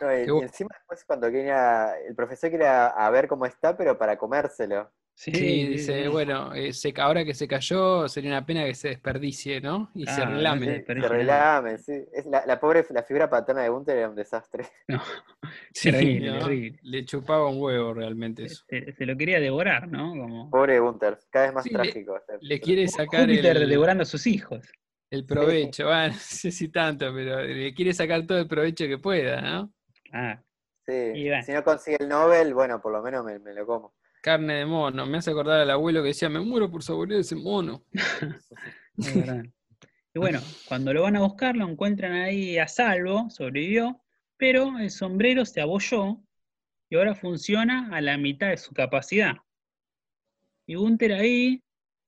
No, 0.01 0.13
y, 0.13 0.21
y 0.39 0.43
encima 0.43 0.69
después 0.77 1.03
cuando 1.05 1.29
quería, 1.29 1.93
el 2.07 2.15
profesor 2.15 2.49
quiere 2.49 2.67
a, 2.67 3.09
ver 3.11 3.27
cómo 3.27 3.45
está, 3.45 3.75
pero 3.77 3.97
para 3.97 4.17
comérselo. 4.17 4.91
Sí, 5.13 5.31
dice, 5.67 6.03
sí. 6.03 6.07
bueno, 6.07 6.53
eh, 6.53 6.73
se- 6.73 6.93
ahora 6.97 7.23
que 7.23 7.33
se 7.35 7.47
cayó 7.47 8.07
sería 8.07 8.31
una 8.31 8.45
pena 8.45 8.65
que 8.65 8.73
se 8.73 8.87
desperdicie, 8.89 9.61
¿no? 9.61 9.91
Y 9.93 10.07
se 10.07 10.25
relame. 10.25 10.83
se 10.85 11.07
relame, 11.07 11.77
sí. 11.77 12.03
Es 12.11 12.25
la, 12.25 12.43
la 12.45 12.59
pobre, 12.59 12.85
la 12.89 13.03
figura 13.03 13.29
paterna 13.29 13.61
de 13.61 13.69
Gunther 13.69 13.97
era 13.97 14.09
un 14.09 14.15
desastre. 14.15 14.65
No, 14.87 14.99
Sí, 15.73 15.91
terrible, 15.91 16.31
¿no? 16.31 16.39
terrible. 16.39 16.79
Le 16.83 17.05
chupaba 17.05 17.47
un 17.47 17.61
huevo 17.61 17.93
realmente 17.93 18.45
eso. 18.45 18.63
Se, 18.67 18.93
se 18.93 19.05
lo 19.05 19.15
quería 19.15 19.39
devorar, 19.39 19.87
¿no? 19.87 20.09
Como 20.09 20.49
Pobre 20.49 20.79
Gunther, 20.79 21.17
cada 21.29 21.45
vez 21.45 21.53
más 21.53 21.63
Sí, 21.63 21.69
trágico. 21.69 22.17
este 22.17 22.37
Le 22.41 22.59
quiere 22.59 22.87
sacar 22.87 23.21
Júpiter 23.27 23.57
el, 23.57 23.69
devorando 23.69 24.01
a 24.03 24.05
sus 24.05 24.25
hijos. 24.27 24.65
el 25.11 25.25
provecho, 25.25 25.85
bueno, 25.85 26.07
no 26.13 26.19
sé 26.19 26.51
si 26.51 26.69
tanto, 26.69 27.13
pero 27.13 27.41
le 27.43 27.73
quiere 27.73 27.93
sacar 27.93 28.25
todo 28.25 28.39
el 28.39 28.47
provecho 28.47 28.87
que 28.87 28.97
pueda, 28.97 29.41
¿no? 29.41 29.73
Ah, 30.11 30.41
Sí, 30.85 30.93
Y 30.93 31.27
bueno. 31.27 31.43
Si 31.43 31.51
no 31.53 31.63
consigue 31.63 31.97
el 31.99 32.09
Nobel, 32.09 32.53
bueno, 32.55 32.81
por 32.81 32.91
lo 32.91 33.01
menos 33.03 33.23
me, 33.23 33.37
me 33.39 33.53
lo 33.53 33.65
como. 33.67 33.93
Carne 34.23 34.55
de 34.55 34.65
mono, 34.65 35.05
me 35.05 35.19
hace 35.19 35.31
acordar 35.31 35.59
al 35.61 35.69
abuelo 35.69 36.01
que 36.01 36.07
decía, 36.09 36.27
me 36.29 36.39
muero 36.39 36.69
por 36.71 36.81
saborear 36.83 37.21
ese 37.21 37.35
mono. 37.35 37.83
es 38.97 39.15
verdad. 39.15 39.43
Y 40.13 40.19
bueno, 40.19 40.39
cuando 40.67 40.93
lo 40.93 41.03
van 41.03 41.15
a 41.15 41.21
buscar, 41.21 41.55
lo 41.55 41.67
encuentran 41.69 42.13
ahí 42.13 42.57
a 42.57 42.67
salvo, 42.67 43.29
sobrevivió, 43.29 44.01
pero 44.37 44.77
el 44.79 44.89
sombrero 44.89 45.45
se 45.45 45.61
abolló 45.61 46.19
y 46.89 46.95
ahora 46.97 47.15
funciona 47.15 47.89
a 47.95 48.01
la 48.01 48.17
mitad 48.17 48.49
de 48.49 48.57
su 48.57 48.73
capacidad. 48.73 49.35
Y 50.65 50.75
Gunther 50.75 51.13
ahí, 51.13 51.63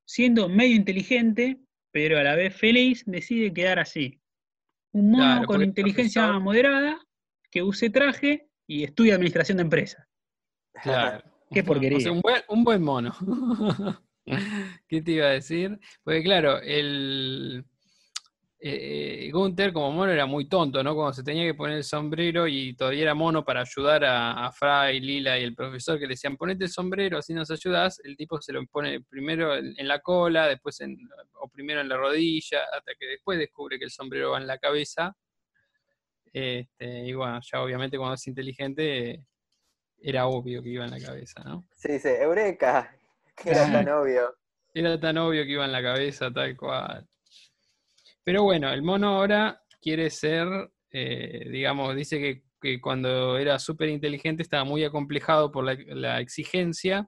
siendo 0.06 0.50
medio 0.50 0.76
inteligente, 0.76 1.60
pero 1.92 2.18
a 2.20 2.24
la 2.24 2.36
vez 2.36 2.56
feliz, 2.56 3.04
decide 3.06 3.54
quedar 3.54 3.80
así. 3.80 4.20
Un 4.92 5.12
mono 5.12 5.24
Claro, 5.24 5.46
con 5.48 5.62
inteligencia 5.64 6.24
profesor- 6.24 6.44
moderada, 6.44 7.00
que 7.54 7.62
use 7.62 7.92
traje 7.92 8.50
y 8.66 8.84
estudia 8.84 9.14
administración 9.14 9.58
de 9.58 9.64
empresas. 9.64 10.08
Claro. 10.82 11.24
Qué 11.52 11.64
porquería. 11.64 12.00
O 12.00 12.02
sea, 12.02 12.12
un 12.12 12.22
buen, 12.22 12.42
un 12.50 12.64
buen 12.64 12.82
mono. 12.82 13.16
¿Qué 14.88 15.02
te 15.04 15.12
iba 15.12 15.28
a 15.28 15.32
decir? 15.32 15.80
Porque 16.04 16.24
claro, 16.24 16.60
el 16.60 17.64
eh, 18.60 19.30
Gunther 19.32 19.72
como 19.72 19.92
mono 19.92 20.12
era 20.12 20.26
muy 20.26 20.50
tonto, 20.50 20.84
¿no? 20.84 20.96
Cuando 20.96 21.14
se 21.14 21.22
tenía 21.22 21.44
que 21.44 21.54
poner 21.54 21.78
el 21.78 21.84
sombrero 21.84 22.48
y 22.48 22.76
todavía 22.76 23.04
era 23.04 23.14
mono 23.14 23.46
para 23.46 23.62
ayudar 23.62 24.04
a, 24.04 24.48
a 24.48 24.52
Fry, 24.52 25.00
Lila 25.00 25.38
y 25.38 25.44
el 25.44 25.54
profesor 25.54 26.00
que 26.00 26.08
le 26.08 26.14
decían, 26.14 26.38
ponete 26.38 26.64
el 26.64 26.72
sombrero, 26.72 27.20
así 27.20 27.36
nos 27.36 27.52
ayudas, 27.52 28.00
el 28.04 28.18
tipo 28.18 28.42
se 28.42 28.52
lo 28.52 28.66
pone 28.66 29.02
primero 29.02 29.56
en, 29.56 29.76
en 29.78 29.88
la 29.88 30.00
cola, 30.00 30.48
después 30.48 30.82
en, 30.82 30.98
o 31.34 31.48
primero 31.50 31.82
en 31.82 31.90
la 31.90 31.98
rodilla, 31.98 32.62
hasta 32.76 32.94
que 32.98 33.06
después 33.06 33.38
descubre 33.38 33.78
que 33.78 33.86
el 33.86 33.92
sombrero 33.92 34.32
va 34.32 34.40
en 34.40 34.48
la 34.48 34.58
cabeza. 34.58 35.16
Este, 36.34 37.06
y 37.06 37.14
bueno, 37.14 37.40
ya 37.42 37.62
obviamente 37.62 37.98
cuando 37.98 38.16
es 38.16 38.28
inteligente 38.28 39.24
era 40.00 40.26
obvio 40.26 40.64
que 40.64 40.70
iba 40.70 40.84
en 40.84 40.92
la 40.92 41.00
cabeza, 41.00 41.44
¿no? 41.44 41.68
Sí, 41.76 41.94
dice, 41.94 42.22
Eureka, 42.22 42.98
que 43.36 43.52
era 43.52 43.72
tan 43.72 43.88
obvio. 43.90 44.36
Era 44.74 45.00
tan 45.00 45.18
obvio 45.20 45.44
que 45.44 45.52
iba 45.52 45.66
en 45.66 45.72
la 45.72 45.84
cabeza, 45.84 46.32
tal 46.32 46.58
cual. 46.58 47.08
Pero 48.24 48.44
bueno, 48.44 48.72
el 48.74 48.82
mono 48.82 49.10
ahora 49.10 49.62
quiere 49.80 50.10
ser, 50.10 50.48
eh, 50.92 51.48
digamos, 51.52 51.96
dice 51.96 52.18
que, 52.20 52.44
que 52.60 52.82
cuando 52.82 53.38
era 53.38 53.60
súper 53.60 53.90
inteligente 53.90 54.42
estaba 54.42 54.64
muy 54.64 54.84
acomplejado 54.84 55.52
por 55.52 55.64
la, 55.64 55.78
la 55.88 56.20
exigencia 56.20 57.08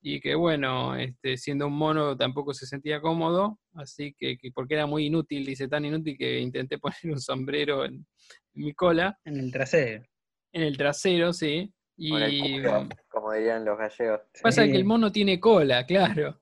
y 0.00 0.20
que 0.20 0.34
bueno, 0.34 0.94
este, 0.96 1.36
siendo 1.36 1.66
un 1.66 1.74
mono 1.74 2.16
tampoco 2.16 2.54
se 2.54 2.66
sentía 2.66 3.00
cómodo, 3.00 3.58
así 3.74 4.14
que, 4.16 4.36
que 4.38 4.50
porque 4.52 4.74
era 4.74 4.86
muy 4.86 5.06
inútil, 5.06 5.44
dice 5.44 5.68
tan 5.68 5.84
inútil 5.84 6.16
que 6.16 6.38
intenté 6.40 6.78
poner 6.82 6.98
un 7.04 7.20
sombrero 7.20 7.84
en, 7.84 7.94
en 7.94 8.64
mi 8.64 8.72
cola, 8.74 9.18
En 9.24 9.38
el 9.38 9.50
trasero. 9.52 10.04
en 10.52 10.62
el 10.62 10.76
trasero, 10.76 11.32
sí. 11.32 11.72
Y 12.00 12.10
Con 12.10 12.22
el 12.22 12.40
culo, 12.40 12.88
como 13.08 13.32
dirían 13.32 13.64
los 13.64 13.76
gallegos. 13.76 14.20
Pasa 14.40 14.64
Sí. 14.64 14.70
que 14.70 14.76
el 14.76 14.84
mono 14.84 15.10
tiene 15.10 15.40
cola, 15.40 15.84
claro. 15.84 16.40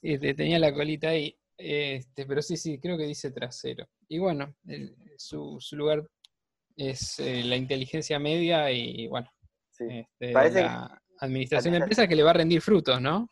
Este, 0.00 0.34
tenía 0.34 0.60
la 0.60 0.72
colita 0.72 1.08
ahí. 1.08 1.36
Este, 1.58 2.24
pero 2.26 2.40
sí, 2.40 2.56
sí, 2.56 2.78
creo 2.78 2.96
que 2.96 3.06
dice 3.06 3.32
trasero. 3.32 3.88
Y 4.08 4.18
bueno, 4.18 4.54
el- 4.68 4.94
su, 5.16 5.56
su 5.58 5.74
lugar 5.76 6.06
es 6.76 7.18
eh, 7.18 7.42
la 7.44 7.56
inteligencia 7.56 8.18
media 8.20 8.70
y 8.70 9.08
bueno, 9.08 9.28
Sí. 9.70 9.86
este, 9.90 10.32
Parece 10.32 10.62
la 10.62 11.02
administración 11.20 11.72
de 11.72 11.78
empresas 11.78 12.06
que 12.08 12.16
le 12.16 12.22
va 12.22 12.30
a 12.30 12.34
rendir 12.34 12.60
frutos, 12.60 13.00
¿no? 13.00 13.28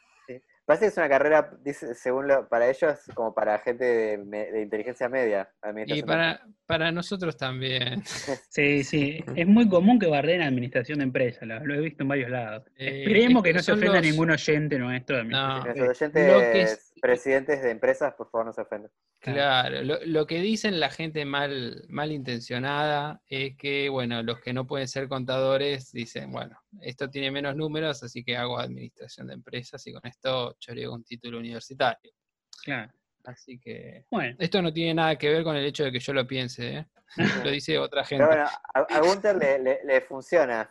Parece 0.67 0.87
que 0.87 0.89
es 0.93 0.97
una 0.97 1.11
carrera, 1.11 1.51
dice, 1.63 1.95
según 1.95 2.27
lo, 2.27 2.49
para 2.49 2.71
ellos, 2.71 2.99
como 3.13 3.35
para 3.35 3.59
gente 3.59 4.17
de, 4.17 4.63
inteligencia 4.63 5.11
media. 5.11 5.47
Y 5.89 6.03
para, 6.03 6.41
para 6.65 6.91
nosotros 6.91 7.37
también. 7.37 8.03
Sí, 8.49 8.83
sí. 8.83 9.23
Es 9.37 9.47
muy 9.47 9.69
común 9.69 9.99
que 9.99 10.07
bardeen 10.07 10.41
administración 10.41 11.01
de 11.01 11.05
empresas, 11.05 11.47
lo, 11.47 11.63
lo 11.67 11.75
he 11.75 11.81
visto 11.81 12.03
en 12.05 12.09
varios 12.09 12.31
lados. 12.31 12.63
Eh, 12.79 13.03
Esperemos 13.03 13.45
es 13.45 13.51
que 13.51 13.55
no 13.59 13.63
se 13.63 13.73
ofenda 13.73 14.01
los- 14.01 14.07
ningún 14.11 14.31
oyente 14.31 14.79
nuestro 14.79 15.17
de 15.17 15.23
administración 15.25 15.59
No. 15.59 15.75
de 15.75 15.81
Nuestros 15.85 16.03
empresas. 16.03 16.33
Lo 16.33 16.41
que 16.41 16.47
oyentes, 16.47 16.73
es- 16.73 16.94
presidentes 17.01 17.63
de 17.63 17.71
empresas, 17.71 18.15
por 18.15 18.31
favor, 18.31 18.47
no 18.47 18.53
se 18.53 18.61
ofendan. 18.63 18.91
Claro, 19.21 19.83
lo, 19.83 19.99
lo 20.05 20.27
que 20.27 20.41
dicen 20.41 20.79
la 20.81 20.91
gente 20.91 21.25
mal, 21.25 21.85
malintencionada 21.89 23.23
es 23.27 23.57
que, 23.57 23.89
bueno, 23.89 24.23
los 24.23 24.41
que 24.41 24.53
no 24.53 24.67
pueden 24.67 24.89
ser 24.89 25.09
contadores 25.09 25.93
dicen, 25.93 26.31
bueno, 26.33 26.59
esto 26.81 27.09
tiene 27.09 27.31
menos 27.31 27.57
números, 27.57 28.03
así 28.03 28.23
que 28.25 28.37
hago 28.37 28.59
administración 28.59 29.27
de 29.29 29.35
empresas 29.35 29.87
y 29.87 29.93
con 29.93 30.07
esto 30.07 30.57
choreo 30.59 30.93
un 30.93 31.05
título 31.05 31.39
universitario. 31.39 32.13
Claro. 32.63 32.93
Así 33.25 33.59
que 33.59 34.05
Bueno, 34.11 34.37
esto 34.39 34.61
no 34.61 34.71
tiene 34.71 34.93
nada 34.95 35.17
que 35.17 35.31
ver 35.31 35.43
con 35.45 35.57
el 35.57 35.65
hecho 35.65 35.85
de 35.85 35.93
que 35.93 35.99
yo 36.01 36.13
lo 36.13 36.27
piense, 36.27 36.77
¿eh? 36.77 36.87
lo 37.49 37.51
dice 37.51 37.79
otra 37.79 38.05
gente. 38.05 38.27
Pero 38.29 38.45
bueno, 38.91 39.31
a, 39.31 39.33
le, 39.35 39.59
le- 39.59 39.81
le 39.85 40.01
funciona. 40.03 40.71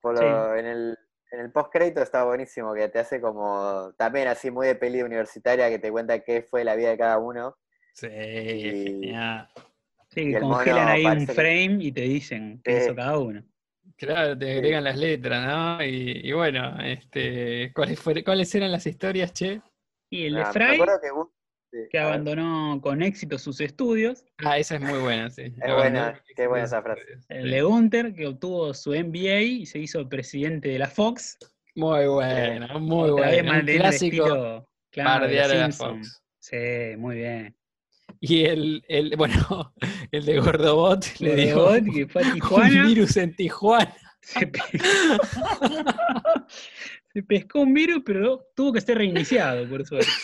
Por 0.00 0.14
lo- 0.20 0.56
en 0.56 0.66
el, 0.66 0.98
en 1.32 1.40
el 1.40 1.50
post-crédito 1.50 2.02
está 2.02 2.24
buenísimo, 2.24 2.74
que 2.74 2.88
te 2.88 2.98
hace 2.98 3.20
como, 3.20 3.92
también 3.96 4.28
así 4.28 4.50
muy 4.50 4.66
de 4.66 4.74
peli 4.74 5.02
universitaria, 5.02 5.68
que 5.70 5.78
te 5.78 5.90
cuenta 5.90 6.20
qué 6.20 6.42
fue 6.42 6.62
la 6.62 6.76
vida 6.76 6.90
de 6.90 6.98
cada 6.98 7.18
uno. 7.18 7.56
Sí, 7.94 8.06
Y- 8.06 8.84
genial. 8.84 9.48
sí, 10.10 10.30
que 10.32 10.40
congelan 10.40 10.88
ahí 10.88 11.06
un 11.06 11.26
que- 11.26 11.32
frame 11.32 11.76
y 11.80 11.92
te 11.92 12.02
dicen 12.02 12.60
qué 12.62 12.78
Sí. 12.80 12.84
hizo 12.86 12.94
cada 12.94 13.18
uno. 13.18 13.42
Claro, 13.96 14.36
te 14.38 14.46
Sí. 14.46 14.52
agregan 14.52 14.84
las 14.84 14.96
letras, 14.98 15.46
¿no? 15.46 15.84
Y, 15.84 16.20
y 16.28 16.32
bueno, 16.32 16.78
este, 16.82 17.72
¿cuáles, 17.74 17.98
fue- 17.98 18.22
¿cuáles 18.24 18.54
eran 18.54 18.70
las 18.72 18.86
historias, 18.86 19.32
che? 19.32 19.60
Y 20.10 20.26
el 20.26 20.34
de 20.34 20.42
Ah, 20.42 20.46
me 20.46 20.52
Fry, 20.52 20.74
acuerdo 20.74 21.00
que 21.00 21.10
Gun- 21.10 21.30
sí, 21.72 21.78
que 21.90 21.98
abandonó 21.98 22.78
con 22.82 23.02
éxito 23.02 23.36
sus 23.38 23.60
estudios. 23.60 24.24
Ah, 24.44 24.58
esa 24.58 24.76
es 24.76 24.80
muy 24.82 24.98
buena, 25.00 25.28
sí. 25.30 25.42
Es 25.42 25.54
Abandonó 25.62 25.76
buena, 25.78 26.08
el 26.28 26.34
qué 26.36 26.46
buena 26.46 26.64
esa 26.66 26.82
frase. 26.82 27.02
El 27.28 27.50
de 27.50 27.62
Gunther, 27.62 28.14
que 28.14 28.26
obtuvo 28.28 28.72
su 28.74 28.90
MBA 28.92 29.40
y 29.40 29.66
se 29.66 29.78
hizo 29.80 30.08
presidente 30.08 30.68
de 30.68 30.78
la 30.78 30.86
Fox. 30.88 31.36
Muy 31.74 32.06
buena, 32.06 32.78
muy 32.78 33.10
buena. 33.10 33.52
Un 33.60 33.68
el 33.68 33.76
clásico 33.78 34.24
estilo, 34.26 34.68
claro, 34.90 35.26
de 35.26 35.48
la. 35.48 35.72
Fox. 35.72 36.22
Sí, 36.38 36.56
muy 36.98 37.16
bien. 37.16 37.56
Y 38.20 38.44
el, 38.44 38.84
el 38.88 39.16
bueno, 39.16 39.72
el 40.12 40.24
de 40.26 40.38
Gordobot 40.38 41.18
le 41.20 41.34
dijo 41.34 41.60
Gordobot, 41.64 41.94
que 41.94 42.06
fue 42.06 42.22
a 42.22 42.26
un 42.28 42.32
Tijuana. 42.34 42.86
virus 42.86 43.16
en 43.16 43.34
Tijuana. 43.34 43.96
Se, 44.20 44.46
pe- 44.46 44.60
se 47.12 47.22
pescó 47.22 47.60
un 47.60 47.74
virus, 47.74 48.02
pero 48.04 48.46
tuvo 48.54 48.72
que 48.72 48.80
ser 48.80 48.98
reiniciado, 48.98 49.68
por 49.68 49.84
suerte. 49.86 50.08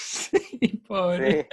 Sí, 0.61 0.76
pobre. 0.86 1.49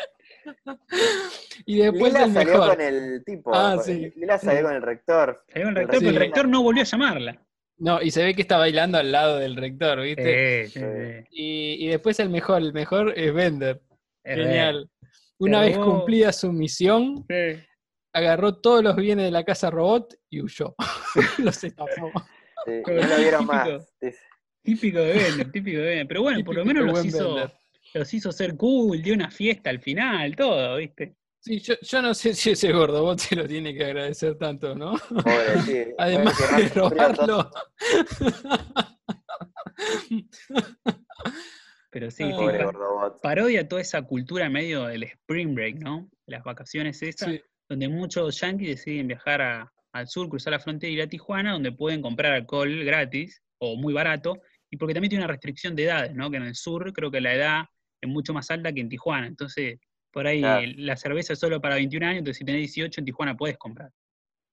Sí. 0.45 1.63
Y 1.65 1.77
después 1.77 2.13
Lila 2.13 2.25
el 2.25 2.33
salió 2.33 2.53
mejor. 2.53 2.69
con 2.69 2.81
el 2.81 3.23
tipo. 3.25 3.51
Ah, 3.55 3.73
con- 3.75 3.83
sí. 3.85 4.11
Lila 4.15 4.37
salió 4.37 4.63
con 4.63 4.73
el 4.75 4.81
rector. 4.81 5.43
Salió 5.47 5.67
el 5.69 5.69
El 5.69 5.75
rector, 5.75 5.99
pero 5.99 6.09
el 6.11 6.15
rector. 6.17 6.47
no 6.47 6.63
volvió 6.63 6.81
a 6.81 6.85
llamarla. 6.85 7.41
No, 7.77 8.01
y 8.01 8.11
se 8.11 8.23
ve 8.23 8.33
que 8.35 8.41
está 8.41 8.57
bailando 8.57 8.97
al 8.97 9.11
lado 9.11 9.37
del 9.37 9.55
rector, 9.55 10.01
¿viste? 10.01 10.67
Sí, 10.67 10.79
sí, 10.79 10.85
sí. 10.85 11.27
Y, 11.31 11.85
y 11.85 11.87
después 11.89 12.19
el 12.19 12.29
mejor, 12.29 12.61
el 12.61 12.73
mejor 12.73 13.13
es 13.17 13.33
Bender. 13.33 13.81
Es 14.23 14.37
Genial. 14.37 14.89
Una 15.37 15.61
vez 15.61 15.77
cumplida 15.77 16.31
su 16.31 16.51
misión, 16.53 17.25
agarró 18.13 18.55
todos 18.61 18.83
los 18.83 18.95
bienes 18.95 19.25
de 19.25 19.31
la 19.31 19.43
casa 19.43 19.69
robot 19.69 20.15
y 20.29 20.41
huyó. 20.41 20.73
Los 21.39 21.63
estafó. 21.63 22.11
No 22.65 22.93
lo 22.93 23.17
vieron 23.17 23.45
más. 23.45 23.93
Típico 24.65 24.99
de 24.99 25.13
Bender, 25.13 25.51
típico 25.51 25.77
de 25.77 25.85
Bender. 25.85 26.07
Pero 26.07 26.21
bueno, 26.23 26.43
por 26.43 26.55
lo 26.55 26.65
menos 26.65 26.85
los 26.85 27.05
hizo, 27.05 27.35
Bender. 27.35 27.53
los 27.93 28.13
hizo 28.13 28.31
ser 28.31 28.57
cool, 28.57 29.01
dio 29.01 29.13
una 29.13 29.29
fiesta 29.31 29.69
al 29.69 29.79
final, 29.79 30.35
todo, 30.35 30.77
¿viste? 30.77 31.15
Sí, 31.39 31.59
yo, 31.59 31.75
yo 31.79 32.01
no 32.01 32.13
sé 32.15 32.33
si 32.33 32.49
ese 32.51 32.71
gordobot 32.71 33.19
se 33.19 33.35
lo 33.35 33.47
tiene 33.47 33.73
que 33.75 33.85
agradecer 33.85 34.35
tanto, 34.35 34.73
¿no? 34.75 34.97
Pobre, 34.97 35.61
sí. 35.63 35.83
Además 35.99 36.35
de 36.57 36.69
robarlo. 36.69 37.51
Pero 41.91 42.11
sí, 42.11 42.23
sí, 42.23 42.29
Pobre 42.31 42.57
pa- 42.59 42.65
Gordobot. 42.65 43.21
parodia 43.21 43.67
toda 43.67 43.81
esa 43.81 44.01
cultura 44.01 44.49
medio 44.49 44.85
del 44.85 45.03
spring 45.03 45.55
break, 45.55 45.75
¿no? 45.77 46.09
Las 46.25 46.43
vacaciones 46.43 47.01
esas, 47.01 47.29
Sí. 47.31 47.41
donde 47.69 47.87
muchos 47.87 48.39
yanquis 48.41 48.69
deciden 48.69 49.07
viajar 49.07 49.41
a- 49.41 49.71
al 49.93 50.07
sur, 50.07 50.27
cruzar 50.27 50.51
la 50.51 50.59
frontera 50.59 50.91
y 50.91 50.95
ir 50.95 51.01
a 51.03 51.07
Tijuana, 51.07 51.53
donde 51.53 51.71
pueden 51.71 52.01
comprar 52.01 52.33
alcohol 52.33 52.83
gratis 52.83 53.41
o 53.59 53.77
muy 53.77 53.93
barato, 53.93 54.41
y 54.75 54.77
porque 54.77 54.93
también 54.93 55.09
tiene 55.09 55.23
una 55.25 55.31
restricción 55.31 55.75
de 55.75 55.83
edades, 55.85 56.13
¿no? 56.13 56.29
Que 56.29 56.37
en 56.37 56.43
el 56.43 56.55
sur 56.55 56.91
creo 56.93 57.09
que 57.09 57.21
la 57.21 57.33
edad 57.33 57.63
es 58.01 58.09
mucho 58.09 58.33
más 58.33 58.51
alta 58.51 58.71
que 58.73 58.81
en 58.81 58.89
Tijuana, 58.89 59.27
entonces 59.27 59.79
por 60.11 60.27
ahí 60.27 60.41
Claro. 60.41 60.67
la 60.77 60.95
cerveza 60.97 61.33
es 61.33 61.39
solo 61.39 61.59
para 61.61 61.75
21 61.75 62.03
años, 62.03 62.19
entonces 62.19 62.37
si 62.37 62.45
tenés 62.45 62.61
18 62.61 63.01
en 63.01 63.05
Tijuana 63.05 63.35
puedes 63.35 63.57
comprar. 63.57 63.91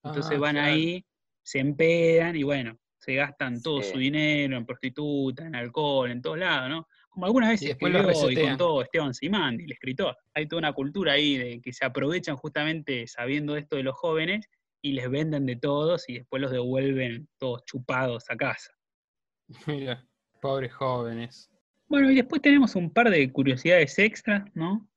Entonces 0.03 0.37
Ah, 0.37 0.39
van 0.39 0.55
claro. 0.55 0.73
ahí, 0.73 1.05
se 1.43 1.59
empedan 1.59 2.35
y 2.35 2.43
bueno, 2.43 2.77
se 2.99 3.15
gastan 3.15 3.61
todo 3.61 3.81
Sí. 3.81 3.91
su 3.91 3.97
dinero 3.97 4.57
en 4.57 4.65
prostituta, 4.65 5.45
en 5.45 5.55
alcohol, 5.55 6.09
en 6.11 6.21
todos 6.21 6.37
lados, 6.39 6.69
¿no? 6.69 6.87
Como 7.09 7.25
alguna 7.25 7.49
vez 7.49 7.61
Y 7.61 7.67
después 7.67 7.91
lo 7.93 7.99
escribió 8.09 8.31
y 8.31 8.47
contó 8.47 8.81
Esteban 8.81 9.13
Simandi, 9.13 9.65
el 9.65 9.71
escritor. 9.73 10.17
Hay 10.33 10.47
toda 10.47 10.59
una 10.61 10.73
cultura 10.73 11.13
ahí 11.13 11.37
de 11.37 11.61
que 11.61 11.71
se 11.73 11.85
aprovechan 11.85 12.35
justamente 12.37 13.05
sabiendo 13.07 13.55
esto 13.55 13.75
de 13.75 13.83
los 13.83 13.95
jóvenes 13.95 14.47
y 14.81 14.93
les 14.93 15.09
venden 15.09 15.45
de 15.45 15.55
todos 15.57 16.09
y 16.09 16.15
después 16.15 16.41
los 16.41 16.51
devuelven 16.51 17.29
todos 17.37 17.63
chupados 17.65 18.25
a 18.29 18.35
casa. 18.35 18.71
Mira, 19.67 20.05
pobres 20.43 20.73
jóvenes. 20.73 21.49
Bueno, 21.87 22.11
y 22.11 22.15
después 22.15 22.41
tenemos 22.41 22.75
un 22.75 22.91
par 22.91 23.09
de 23.09 23.31
curiosidades 23.31 23.97
extras, 23.97 24.43
¿no? 24.53 24.89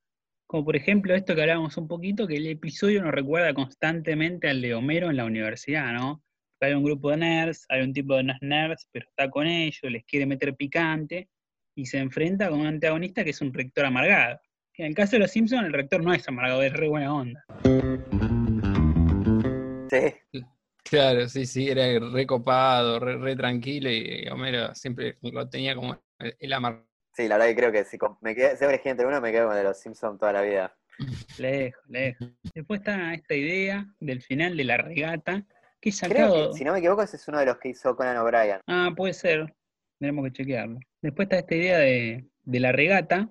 Como 0.49 0.65
por 0.65 0.75
ejemplo 0.75 1.15
esto 1.15 1.37
que 1.37 1.43
hablábamos 1.43 1.77
un 1.77 1.87
poquito, 1.87 2.27
que 2.27 2.37
el 2.37 2.49
episodio 2.49 3.01
nos 3.01 3.13
recuerda 3.13 3.55
constantemente 3.55 4.49
al 4.49 4.61
de 4.61 4.75
Homero 4.75 5.09
en 5.09 5.17
la 5.17 5.25
universidad, 5.25 5.93
¿no? 5.93 6.21
Hay 6.61 6.73
un 6.73 6.83
grupo 6.83 7.11
de 7.11 7.19
nerds, 7.19 7.65
hay 7.69 7.83
un 7.83 7.93
tipo 7.93 8.17
de 8.17 8.25
nerds, 8.41 8.89
pero 8.91 9.07
está 9.09 9.31
con 9.31 9.47
ellos, 9.47 9.85
les 9.85 10.05
quiere 10.05 10.27
meter 10.27 10.57
picante, 10.57 11.29
y 11.77 11.87
se 11.87 11.99
enfrenta 11.99 12.49
con 12.49 12.61
un 12.61 12.67
antagonista 12.67 13.23
que 13.23 13.31
es 13.31 13.41
un 13.41 13.55
rector 13.55 13.85
amargado. 13.85 14.41
Que 14.73 14.83
en 14.83 14.89
el 14.89 14.95
caso 14.97 15.13
de 15.13 15.21
los 15.21 15.31
Simpsons, 15.31 15.67
el 15.67 15.73
rector 15.73 16.03
no 16.03 16.13
es 16.13 16.27
amargado, 16.27 16.63
es 16.63 16.73
re 16.73 16.89
buena 16.89 17.15
onda. 17.15 17.45
Sí. 19.91 20.43
Claro, 20.89 21.29
sí, 21.29 21.47
sí, 21.47 21.69
era 21.69 21.99
recopado, 22.13 23.01
re, 23.01 23.17
re 23.17 23.35
tranquilo 23.35 23.91
y 23.91 24.29
Homero 24.29 24.75
siempre 24.75 25.19
lo 25.21 25.49
tenía 25.49 25.75
como 25.75 26.01
el, 26.19 26.37
el 26.39 26.53
amar. 26.53 26.85
Sí, 27.13 27.27
la 27.27 27.37
verdad 27.37 27.49
que 27.49 27.57
creo 27.57 27.73
que 27.73 27.85
si 27.85 27.99
me 28.21 28.35
quedé, 28.35 28.57
si 28.57 28.65
elegí 28.65 28.89
entre 28.91 29.07
uno, 29.07 29.21
me 29.21 29.33
quedo 29.33 29.49
con 29.49 29.57
el 29.57 29.63
de 29.63 29.69
los 29.69 29.81
Simpsons 29.81 30.19
toda 30.19 30.35
la 30.35 30.43
vida. 30.43 30.77
Lejos, 31.39 31.83
lejos. 31.89 32.29
Después 32.55 32.81
está 32.81 33.15
esta 33.15 33.35
idea 33.35 33.87
del 34.01 34.23
final 34.23 34.57
de 34.57 34.65
la 34.65 34.77
regata, 34.77 35.45
que 35.81 35.91
es 35.91 36.01
Creo 36.01 36.53
que, 36.53 36.59
si 36.59 36.65
no 36.65 36.73
me 36.73 36.79
equivoco, 36.79 37.03
ese 37.03 37.17
es 37.17 37.29
uno 37.29 37.39
de 37.39 37.47
los 37.47 37.59
que 37.59 37.71
hizo 37.71 37.97
Conan 37.97 38.17
O'Brien. 38.19 38.61
Ah, 38.67 38.91
puede 38.97 39.13
ser. 39.13 39.55
Tenemos 39.99 40.25
que 40.27 40.33
chequearlo. 40.33 40.79
Después 41.03 41.27
está 41.27 41.39
esta 41.39 41.55
idea 41.55 41.79
de, 41.79 42.27
de 42.45 42.61
la 42.61 42.73
regata, 42.73 43.31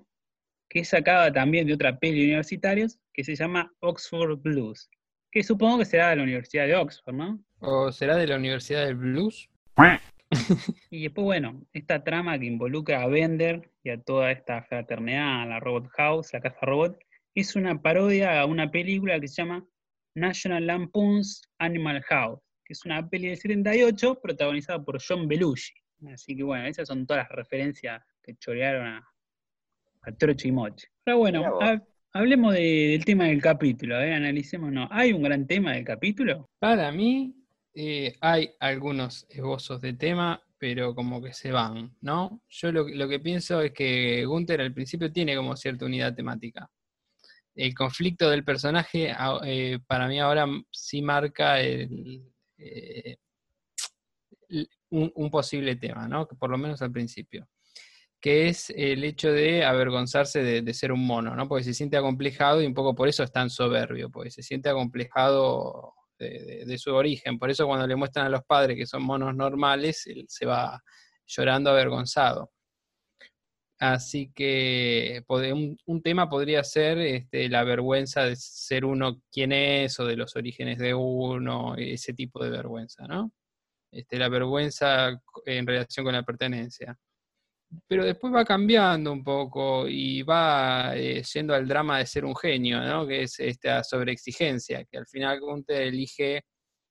que 0.68 0.80
es 0.80 0.88
sacada 0.88 1.32
también 1.32 1.66
de 1.66 1.74
otra 1.74 1.98
peli 1.98 2.20
de 2.20 2.26
universitarios, 2.26 2.98
que 3.12 3.24
se 3.24 3.34
llama 3.34 3.72
Oxford 3.80 4.38
Blues, 4.40 4.90
que 5.36 5.42
supongo 5.42 5.80
que 5.80 5.84
será 5.84 6.08
de 6.08 6.16
la 6.16 6.22
Universidad 6.22 6.66
de 6.66 6.74
Oxford, 6.74 7.14
¿no? 7.14 7.38
¿O 7.58 7.92
será 7.92 8.16
de 8.16 8.26
la 8.26 8.36
Universidad 8.36 8.86
del 8.86 8.94
Blues? 8.94 9.50
Y 10.90 11.02
después, 11.02 11.26
bueno, 11.26 11.62
esta 11.74 12.02
trama 12.02 12.38
que 12.38 12.46
involucra 12.46 13.02
a 13.02 13.06
Bender 13.06 13.70
y 13.82 13.90
a 13.90 14.00
toda 14.00 14.32
esta 14.32 14.62
fraternidad, 14.62 15.42
a 15.42 15.44
la 15.44 15.60
Robot 15.60 15.88
House, 15.88 16.32
la 16.32 16.40
Casa 16.40 16.56
Robot, 16.62 16.98
es 17.34 17.54
una 17.54 17.82
parodia 17.82 18.40
a 18.40 18.46
una 18.46 18.70
película 18.70 19.20
que 19.20 19.28
se 19.28 19.42
llama 19.42 19.62
National 20.14 20.66
Lampoon's 20.66 21.42
Animal 21.58 22.02
House, 22.04 22.40
que 22.64 22.72
es 22.72 22.86
una 22.86 23.06
peli 23.06 23.28
del 23.28 23.36
78 23.36 24.18
protagonizada 24.22 24.82
por 24.82 24.98
John 25.06 25.28
Belushi. 25.28 25.74
Así 26.14 26.34
que 26.34 26.44
bueno, 26.44 26.64
esas 26.64 26.88
son 26.88 27.06
todas 27.06 27.24
las 27.24 27.36
referencias 27.36 28.02
que 28.22 28.36
chorearon 28.36 28.86
a, 28.86 29.06
a 30.00 30.12
Trocho 30.12 30.48
y 30.48 30.52
Moche. 30.52 30.88
Pero 31.04 31.18
bueno, 31.18 31.58
hablemos 32.16 32.54
de- 32.54 32.88
del 32.92 33.04
tema 33.04 33.24
del 33.24 33.42
capítulo, 33.42 34.00
¿eh? 34.00 34.14
analicémonos. 34.14 34.88
¿Hay 34.90 35.12
un 35.12 35.22
gran 35.22 35.46
tema 35.46 35.72
del 35.72 35.84
capítulo? 35.84 36.50
Para 36.58 36.90
mí 36.90 37.34
eh, 37.74 38.16
hay 38.20 38.50
algunos 38.58 39.26
esbozos 39.28 39.80
de 39.82 39.92
tema, 39.92 40.42
pero 40.58 40.94
como 40.94 41.22
que 41.22 41.32
se 41.34 41.52
van, 41.52 41.94
¿no? 42.00 42.42
Yo 42.48 42.72
lo, 42.72 43.08
que 43.08 43.20
pienso 43.20 43.60
es 43.60 43.72
que 43.72 44.24
Gunther 44.24 44.62
al 44.62 44.72
principio 44.72 45.12
tiene 45.12 45.36
como 45.36 45.56
cierta 45.56 45.84
unidad 45.84 46.14
temática. 46.14 46.70
El 47.54 47.74
conflicto 47.74 48.30
del 48.30 48.44
personaje 48.44 49.14
eh, 49.44 49.78
para 49.86 50.08
mí 50.08 50.18
ahora 50.18 50.46
sí 50.70 51.02
marca 51.02 51.60
el, 51.60 52.22
eh, 52.58 53.16
un, 54.90 55.12
un 55.14 55.30
posible 55.30 55.76
tema, 55.76 56.08
¿no? 56.08 56.26
Por 56.26 56.50
lo 56.50 56.56
menos 56.58 56.80
al 56.80 56.92
principio. 56.92 57.46
Que 58.26 58.48
es 58.48 58.70
el 58.70 59.04
hecho 59.04 59.30
de 59.30 59.64
avergonzarse 59.64 60.42
de, 60.42 60.74
ser 60.74 60.90
un 60.90 61.06
mono, 61.06 61.36
¿no? 61.36 61.46
Porque 61.46 61.62
se 61.62 61.72
siente 61.74 61.96
acomplejado 61.96 62.60
y 62.60 62.66
un 62.66 62.74
poco 62.74 62.92
por 62.92 63.06
eso 63.06 63.22
es 63.22 63.30
tan 63.30 63.48
soberbio, 63.50 64.10
porque 64.10 64.32
se 64.32 64.42
siente 64.42 64.68
acomplejado 64.68 65.94
de, 66.18 66.76
su 66.76 66.92
origen. 66.92 67.38
Por 67.38 67.50
eso 67.50 67.68
cuando 67.68 67.86
le 67.86 67.94
muestran 67.94 68.26
a 68.26 68.30
los 68.30 68.42
padres 68.42 68.76
que 68.76 68.84
son 68.84 69.04
monos 69.04 69.32
normales, 69.36 70.08
él 70.08 70.24
se 70.28 70.44
va 70.44 70.82
llorando 71.24 71.70
avergonzado. 71.70 72.50
Así 73.78 74.32
que 74.34 75.22
un 75.28 76.02
tema 76.02 76.28
podría 76.28 76.64
ser 76.64 76.98
este, 76.98 77.48
la 77.48 77.62
vergüenza 77.62 78.24
de 78.24 78.34
ser 78.34 78.84
uno 78.84 79.22
quien 79.30 79.52
es 79.52 80.00
o 80.00 80.04
de 80.04 80.16
los 80.16 80.34
orígenes 80.34 80.78
de 80.78 80.94
uno, 80.94 81.76
ese 81.76 82.12
tipo 82.12 82.42
de 82.42 82.50
vergüenza, 82.50 83.06
¿no? 83.06 83.30
Este, 83.92 84.18
la 84.18 84.28
vergüenza 84.28 85.22
en 85.44 85.64
relación 85.64 86.04
con 86.04 86.14
la 86.14 86.24
pertenencia. 86.24 86.98
Pero 87.86 88.04
después 88.04 88.32
va 88.34 88.44
cambiando 88.44 89.12
un 89.12 89.22
poco 89.24 89.88
y 89.88 90.22
va 90.22 90.96
eh, 90.96 91.22
yendo 91.22 91.54
al 91.54 91.66
drama 91.66 91.98
de 91.98 92.06
ser 92.06 92.24
un 92.24 92.36
genio, 92.36 92.80
¿no? 92.80 93.06
Que 93.06 93.22
es 93.22 93.38
esta 93.40 93.82
sobreexigencia, 93.84 94.84
que 94.84 94.98
al 94.98 95.06
final 95.06 95.40
Gunther 95.40 95.82
elige 95.82 96.44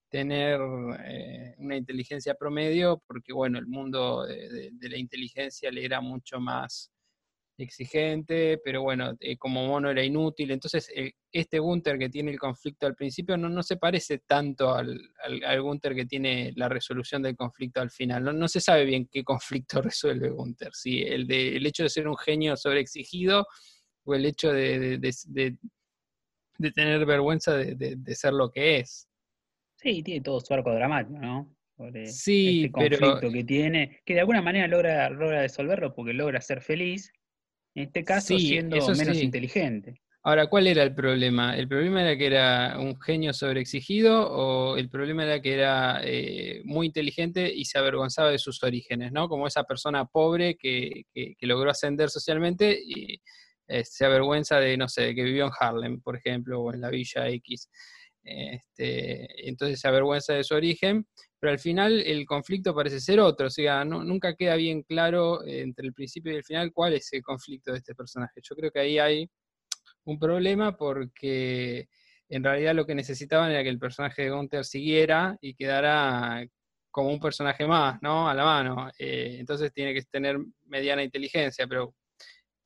tener 0.09 0.59
eh, 1.05 1.55
una 1.57 1.75
inteligencia 1.75 2.35
promedio 2.35 3.03
porque, 3.07 3.33
bueno, 3.33 3.59
el 3.59 3.67
mundo 3.67 4.25
de 4.25 4.89
la 4.89 4.97
inteligencia 4.97 5.71
le 5.71 5.83
era 5.85 6.01
mucho 6.01 6.39
más 6.39 6.94
exigente, 7.57 8.59
pero 8.63 8.81
bueno, 8.81 9.15
eh, 9.19 9.37
como 9.37 9.65
mono 9.65 9.89
era 9.89 10.03
inútil. 10.03 10.51
Entonces, 10.51 10.89
eh, 10.95 11.13
este 11.31 11.59
Gunther 11.59 11.97
que 11.97 12.09
tiene 12.09 12.31
el 12.31 12.39
conflicto 12.39 12.85
al 12.87 12.95
principio 12.95 13.37
no, 13.37 13.47
no 13.49 13.63
se 13.63 13.77
parece 13.77 14.19
tanto 14.19 14.73
al, 14.73 14.99
al, 15.23 15.43
al 15.43 15.61
Gunther 15.61 15.95
que 15.95 16.05
tiene 16.05 16.51
la 16.55 16.67
resolución 16.69 17.21
del 17.21 17.35
conflicto 17.35 17.81
al 17.81 17.91
final. 17.91 18.23
No, 18.23 18.33
no 18.33 18.47
se 18.47 18.59
sabe 18.59 18.85
bien 18.85 19.07
qué 19.11 19.23
conflicto 19.23 19.81
resuelve 19.81 20.29
Gunther, 20.29 20.71
si 20.73 21.01
el, 21.03 21.27
de, 21.27 21.55
el 21.57 21.65
hecho 21.65 21.83
de 21.83 21.89
ser 21.89 22.07
un 22.07 22.17
genio 22.17 22.57
sobreexigido 22.57 23.45
o 24.03 24.15
el 24.15 24.25
hecho 24.25 24.51
de, 24.51 24.97
de, 24.99 25.13
de- 25.27 25.57
tener 26.73 27.05
vergüenza 27.05 27.53
de, 27.55 27.97
ser 28.15 28.33
lo 28.33 28.49
que 28.51 28.77
es. 28.77 29.07
Sí, 29.75 30.01
tiene 30.03 30.21
todo 30.21 30.39
su 30.39 30.53
arco 30.53 30.73
dramático, 30.73 31.19
¿no? 31.19 31.53
Sobre 31.75 32.05
Sí, 32.07 32.65
este 32.65 32.79
pero- 32.79 32.97
conflicto 32.99 33.31
que 33.33 33.43
tiene, 33.43 33.99
que 34.05 34.13
de 34.13 34.21
alguna 34.21 34.41
manera 34.41 34.67
logra, 34.67 35.09
logra 35.09 35.41
resolverlo 35.41 35.93
porque 35.93 36.13
logra 36.13 36.39
ser 36.39 36.61
feliz, 36.61 37.11
en 37.75 37.83
este 37.83 38.03
caso 38.03 38.37
Sí, 38.39 38.47
siendo 38.47 38.77
eso 38.77 38.91
menos 38.93 39.17
sí. 39.17 39.23
inteligente. 39.25 40.01
Ahora, 40.23 40.47
¿cuál 40.47 40.65
era 40.65 40.81
el 40.81 40.95
problema? 40.95 41.55
¿El 41.55 41.67
problema 41.67 42.01
era 42.01 42.17
que 42.17 42.25
era 42.25 42.79
un 42.79 42.99
genio 42.99 43.31
sobreexigido 43.31 44.27
o 44.31 44.75
el 44.75 44.89
problema 44.89 45.23
era 45.23 45.39
que 45.39 45.53
era 45.53 46.01
eh, 46.03 46.61
muy 46.63 46.87
inteligente 46.87 47.53
y 47.53 47.65
se 47.65 47.77
avergonzaba 47.77 48.31
de 48.31 48.39
sus 48.39 48.63
orígenes, 48.63 49.11
¿no? 49.11 49.29
Como 49.29 49.45
esa 49.45 49.65
persona 49.65 50.05
pobre 50.05 50.55
que, 50.57 51.03
que- 51.13 51.35
que 51.37 51.45
logró 51.45 51.69
ascender 51.69 52.09
socialmente 52.09 52.75
y, 52.83 53.21
eh, 53.67 53.83
se 53.85 54.03
avergüenza 54.05 54.59
de, 54.59 54.77
no 54.77 54.87
sé, 54.89 55.03
de 55.03 55.15
que 55.15 55.23
vivió 55.23 55.45
en 55.45 55.51
Harlem, 55.59 56.01
por 56.01 56.15
ejemplo, 56.15 56.59
o 56.61 56.73
en 56.73 56.81
la 56.81 56.89
Villa 56.89 57.27
X. 57.29 57.69
Este, 58.25 59.47
entonces 59.47 59.79
se 59.79 59.87
avergüenza 59.87 60.33
de 60.33 60.43
su 60.43 60.55
origen, 60.55 61.05
pero 61.39 61.51
al 61.53 61.59
final 61.59 62.01
el 62.01 62.25
conflicto 62.25 62.73
parece 62.73 62.99
ser 62.99 63.19
otro, 63.19 63.47
o 63.47 63.49
sea, 63.51 63.85
nunca 63.85 64.35
queda 64.35 64.55
bien 64.55 64.81
claro 64.81 65.45
entre 65.45 65.85
el 65.85 65.93
principio 65.93 66.33
y 66.33 66.37
el 66.37 66.43
final 66.43 66.73
cuál 66.73 66.93
es 66.93 67.13
el 67.13 67.21
conflicto 67.21 67.71
de 67.71 67.77
este 67.77 67.93
personaje. 67.93 68.41
Yo 68.41 68.55
creo 68.55 68.71
que 68.71 68.79
ahí 68.79 68.97
hay 68.97 69.29
un 70.05 70.19
problema 70.19 70.75
porque 70.75 71.87
en 72.29 72.43
realidad 72.43 72.73
lo 72.73 72.85
que 72.85 72.95
necesitaban 72.95 73.51
era 73.51 73.63
que 73.63 73.69
el 73.69 73.79
personaje 73.79 74.23
de 74.23 74.31
Gunther 74.31 74.65
siguiera 74.65 75.37
y 75.41 75.53
quedara 75.53 76.45
como 76.89 77.09
un 77.11 77.19
personaje 77.19 77.67
más, 77.67 78.01
¿no? 78.01 78.27
A 78.29 78.33
la 78.33 78.45
mano. 78.45 78.89
Eh, 78.97 79.37
entonces 79.39 79.71
tiene 79.73 79.93
que 79.93 80.01
tener 80.03 80.37
mediana 80.65 81.03
inteligencia, 81.03 81.67
pero 81.67 81.93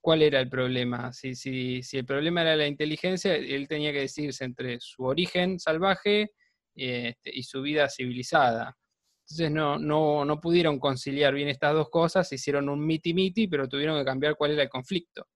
¿cuál 0.02 0.22
era 0.22 0.40
el 0.40 0.50
problema? 0.50 1.14
Si, 1.14 1.36
si, 1.36 1.84
si, 1.84 1.98
el 1.98 2.06
problema 2.06 2.42
era 2.42 2.56
la 2.56 2.68
inteligencia, 2.68 3.36
él 3.36 3.68
tenía 3.68 3.92
que 3.92 4.02
decidirse 4.02 4.46
entre 4.46 4.80
su 4.80 5.04
origen 5.04 5.60
salvaje 5.60 6.32
este, 6.76 7.32
y 7.34 7.44
su 7.44 7.62
vida 7.62 7.90
civilizada. 7.90 8.76
Entonces 9.24 9.52
no, 9.52 9.78
no, 9.78 10.26
no 10.26 10.40
pudieron 10.40 10.80
conciliar 10.80 11.34
bien 11.34 11.50
estas 11.50 11.74
dos 11.74 11.90
cosas, 11.90 12.32
hicieron 12.34 12.70
un 12.70 12.86
miti-miti, 12.86 13.48
pero 13.48 13.68
tuvieron 13.68 13.98
que 14.00 14.06
cambiar 14.06 14.36
cuál 14.36 14.52
era 14.52 14.64
el 14.64 14.70
conflicto. 14.70 15.28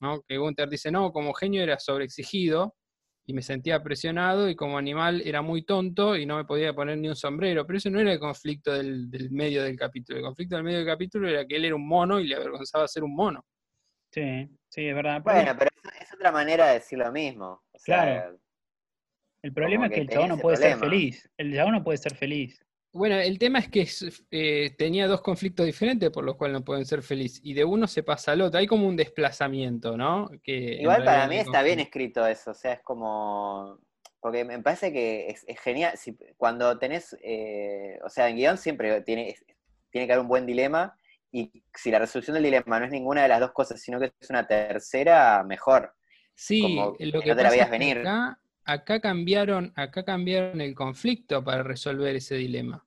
¿no? 0.00 0.22
Que 0.22 0.38
Gunther 0.38 0.68
dice, 0.68 0.90
no, 0.90 1.12
como 1.12 1.34
genio 1.34 1.62
era 1.62 1.78
sobreexigido, 1.78 2.74
y 3.28 3.34
me 3.34 3.42
sentía 3.42 3.82
presionado 3.82 4.48
y 4.48 4.56
como 4.56 4.78
animal 4.78 5.20
era 5.22 5.42
muy 5.42 5.62
tonto 5.62 6.16
y 6.16 6.24
no 6.24 6.38
me 6.38 6.46
podía 6.46 6.72
poner 6.72 6.96
ni 6.96 7.08
un 7.08 7.14
sombrero. 7.14 7.66
Pero 7.66 7.76
eso 7.76 7.90
no 7.90 8.00
era 8.00 8.10
el 8.10 8.18
conflicto 8.18 8.72
del, 8.72 9.10
medio 9.30 9.62
del 9.62 9.76
capítulo. 9.76 10.18
El 10.18 10.24
conflicto 10.24 10.56
del 10.56 10.64
medio 10.64 10.78
del 10.78 10.86
capítulo 10.86 11.28
era 11.28 11.46
que 11.46 11.56
él 11.56 11.66
era 11.66 11.74
un 11.74 11.86
mono 11.86 12.18
y 12.20 12.26
le 12.26 12.36
avergonzaba 12.36 12.88
ser 12.88 13.04
un 13.04 13.14
mono. 13.14 13.44
Sí, 14.10 14.48
sí, 14.68 14.88
es 14.88 14.94
verdad. 14.94 15.22
Bueno, 15.22 15.54
pero 15.58 15.70
es, 16.00 16.12
otra 16.14 16.32
manera 16.32 16.68
de 16.68 16.74
decir 16.74 16.98
lo 16.98 17.12
mismo. 17.12 17.62
claro. 17.84 18.38
El 19.40 19.52
problema 19.52 19.86
es 19.86 19.92
que 19.92 20.00
el 20.00 20.08
chabón 20.08 20.30
no 20.30 20.38
puede 20.38 20.56
ser 20.56 20.78
feliz. 20.78 21.30
El 21.36 21.54
chabón 21.54 21.72
no 21.72 21.84
puede 21.84 21.98
ser 21.98 22.14
feliz. 22.14 22.60
Bueno, 22.92 23.16
el 23.16 23.38
tema 23.38 23.58
es 23.58 23.68
que 23.68 23.86
eh, 24.30 24.74
tenía 24.76 25.06
dos 25.06 25.20
conflictos 25.20 25.66
diferentes 25.66 26.10
por 26.10 26.24
los 26.24 26.36
cuales 26.36 26.54
no 26.58 26.64
pueden 26.64 26.86
ser 26.86 27.02
felices. 27.02 27.40
Y 27.44 27.54
de 27.54 27.64
uno 27.64 27.86
se 27.86 28.02
pasa 28.02 28.32
al 28.32 28.40
otro. 28.40 28.58
Hay 28.58 28.66
como 28.66 28.88
un 28.88 28.96
desplazamiento, 28.96 29.96
¿no? 29.96 30.28
Que 30.42 30.78
Igual 30.80 31.04
para 31.04 31.28
mí 31.28 31.36
está 31.36 31.62
bien 31.62 31.80
escrito 31.80 32.26
eso. 32.26 32.50
O 32.50 32.54
sea, 32.54 32.72
es 32.72 32.82
como. 32.82 33.78
Porque 34.20 34.44
me 34.44 34.58
parece 34.60 34.92
que 34.92 35.28
es, 35.28 35.44
genial. 35.60 35.94
cuando 36.36 36.78
tenés. 36.78 37.16
Eh, 37.22 38.00
o 38.04 38.08
sea, 38.08 38.28
en 38.28 38.36
guion 38.36 38.58
siempre 38.58 39.02
tiene, 39.02 39.36
tiene 39.90 40.06
que 40.06 40.12
haber 40.14 40.22
un 40.22 40.28
buen 40.28 40.46
dilema. 40.46 40.96
Y 41.30 41.50
si 41.74 41.90
la 41.90 41.98
resolución 41.98 42.34
del 42.34 42.44
dilema 42.44 42.78
no 42.78 42.86
es 42.86 42.90
ninguna 42.90 43.22
de 43.22 43.28
las 43.28 43.40
dos 43.40 43.52
cosas, 43.52 43.80
sino 43.80 43.98
que 44.00 44.12
es 44.18 44.30
una 44.30 44.46
tercera, 44.46 45.44
mejor. 45.44 45.94
Sí, 46.34 46.76
lo 46.76 46.94
que, 46.94 47.30
no 47.30 47.36
te 47.36 47.42
la 47.42 47.50
veías 47.50 47.70
venir 47.70 48.02
acá 48.68 49.00
cambiaron, 49.00 49.72
acá 49.76 50.04
cambiaron 50.04 50.60
el 50.60 50.74
conflicto 50.74 51.42
para 51.42 51.62
resolver 51.62 52.14
ese 52.14 52.36
dilema. 52.36 52.86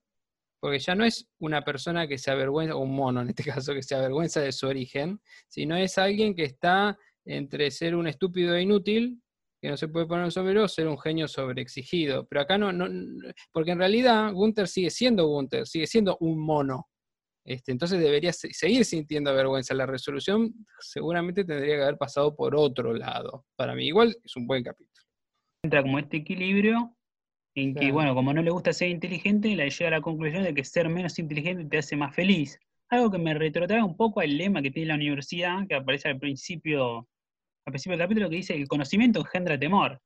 Porque 0.60 0.78
ya 0.78 0.94
no 0.94 1.04
es 1.04 1.28
una 1.39 1.64
persona 1.64 2.08
que 2.08 2.20
se 2.20 2.30
avergüenza, 2.30 2.76
o 2.76 2.80
un 2.82 2.96
mono 2.96 3.22
en 3.22 3.30
este 3.30 3.44
caso, 3.66 3.74
que 3.74 3.82
se 3.82 3.96
avergüenza 3.96 4.42
de 4.42 4.52
su 4.52 4.68
origen, 4.68 5.20
sino 5.48 5.76
es 5.76 5.98
alguien 5.98 6.36
que 6.36 6.44
está 6.44 6.98
entre 7.26 7.72
ser 7.72 7.96
un 7.96 8.08
estúpido 8.08 8.56
e 8.56 8.62
inútil, 8.62 9.22
que 9.60 9.70
no 9.70 9.78
se 9.78 9.88
puede 9.88 10.06
poner 10.06 10.26
un 10.26 10.32
sombrero, 10.32 10.64
o 10.64 10.68
ser 10.68 10.88
un 10.88 11.00
genio 11.00 11.28
sobreexigido. 11.28 12.28
Pero 12.28 12.42
acá 12.42 12.60
no, 12.60 12.72
no, 12.72 12.88
porque 13.52 13.72
en 13.72 13.80
realidad 13.80 14.32
Gunther 14.34 14.68
sigue 14.68 14.92
siendo 14.92 15.26
Gunther, 15.28 15.66
sigue 15.66 15.88
siendo 15.88 16.18
un 16.20 16.39
mono. 16.39 16.89
Este, 17.52 17.72
entonces 17.72 17.99
debería 17.99 18.32
seguir 18.34 18.86
sintiendo 18.86 19.34
vergüenza. 19.34 19.74
La 19.74 19.86
resolución 19.86 20.54
seguramente 20.80 21.43
tendría 21.43 21.76
que 21.76 21.84
haber 21.84 21.97
pasado 21.97 22.36
por 22.36 22.56
otro 22.56 22.93
lado. 22.93 23.45
Para 23.56 23.76
mí 23.76 23.88
igual 23.88 24.16
es 24.24 24.36
un 24.36 24.47
buen 24.47 24.64
capítulo 24.64 24.91
entra 25.64 25.84
como 25.84 25.99
este 25.99 26.18
equilibrio 26.18 26.95
en 27.56 27.76
que, 27.76 27.91
bueno, 27.91 28.16
como 28.16 28.34
no 28.34 28.41
le 28.41 28.49
gusta 28.49 28.72
ser 28.72 28.89
inteligente, 28.89 29.56
le 29.56 29.70
llega 29.70 29.88
a 29.88 29.91
la 29.91 30.02
conclusión 30.02 30.43
de 30.43 30.54
que 30.54 30.64
ser 30.64 30.88
menos 30.89 31.20
inteligente 31.20 31.66
te 31.66 31.78
hace 31.78 31.95
más 31.95 32.16
feliz. 32.16 32.58
Algo 32.89 33.12
que 33.12 33.18
me 33.18 33.34
retrotrae 33.34 33.84
un 33.84 33.95
poco 33.95 34.22
al 34.22 34.38
lema 34.38 34.62
que 34.62 34.72
tiene 34.72 34.88
la 34.88 34.95
universidad, 34.95 35.68
que 35.68 35.76
aparece 35.76 36.08
al 36.08 36.18
principio, 36.18 37.08
al 37.66 37.72
principio 37.72 37.97
del 37.97 38.06
capítulo, 38.06 38.30
que 38.30 38.38
dice 38.38 38.56
el 38.56 38.68
conocimiento 38.68 39.20
engendra 39.20 39.60
temor. 39.60 40.02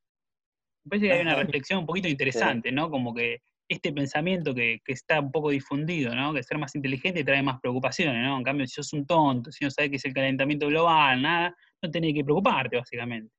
Me 0.83 0.89
parece 0.89 1.07
que 1.07 1.13
hay 1.13 1.21
una 1.21 1.35
reflexión 1.35 1.79
un 1.79 1.85
poquito 1.85 2.07
interesante, 2.07 2.71
¿no? 2.71 2.89
Como 2.89 3.13
que 3.13 3.41
este 3.68 3.91
pensamiento 3.91 4.53
que, 4.53 4.80
que, 4.84 4.93
está 4.93 5.20
un 5.20 5.32
poco 5.32 5.49
difundido, 5.49 6.13
¿no? 6.13 6.34
Que 6.34 6.43
ser 6.43 6.57
más 6.57 6.76
inteligente 6.76 7.24
trae 7.24 7.41
más 7.41 7.59
preocupaciones, 7.59 8.24
¿no? 8.24 8.38
En 8.38 8.43
cambio, 8.43 8.68
si 8.68 8.74
sos 8.74 8.93
un 8.93 9.05
tonto, 9.05 9.51
si 9.51 9.63
no 9.66 9.72
sabes 9.72 9.89
qué 9.89 9.97
es 9.97 10.05
el 10.05 10.13
calentamiento 10.13 10.68
global, 10.68 11.22
nada, 11.22 11.55
no 11.82 11.91
tenés 11.91 12.13
que 12.13 12.24
preocuparte, 12.24 12.78
básicamente. 12.78 13.32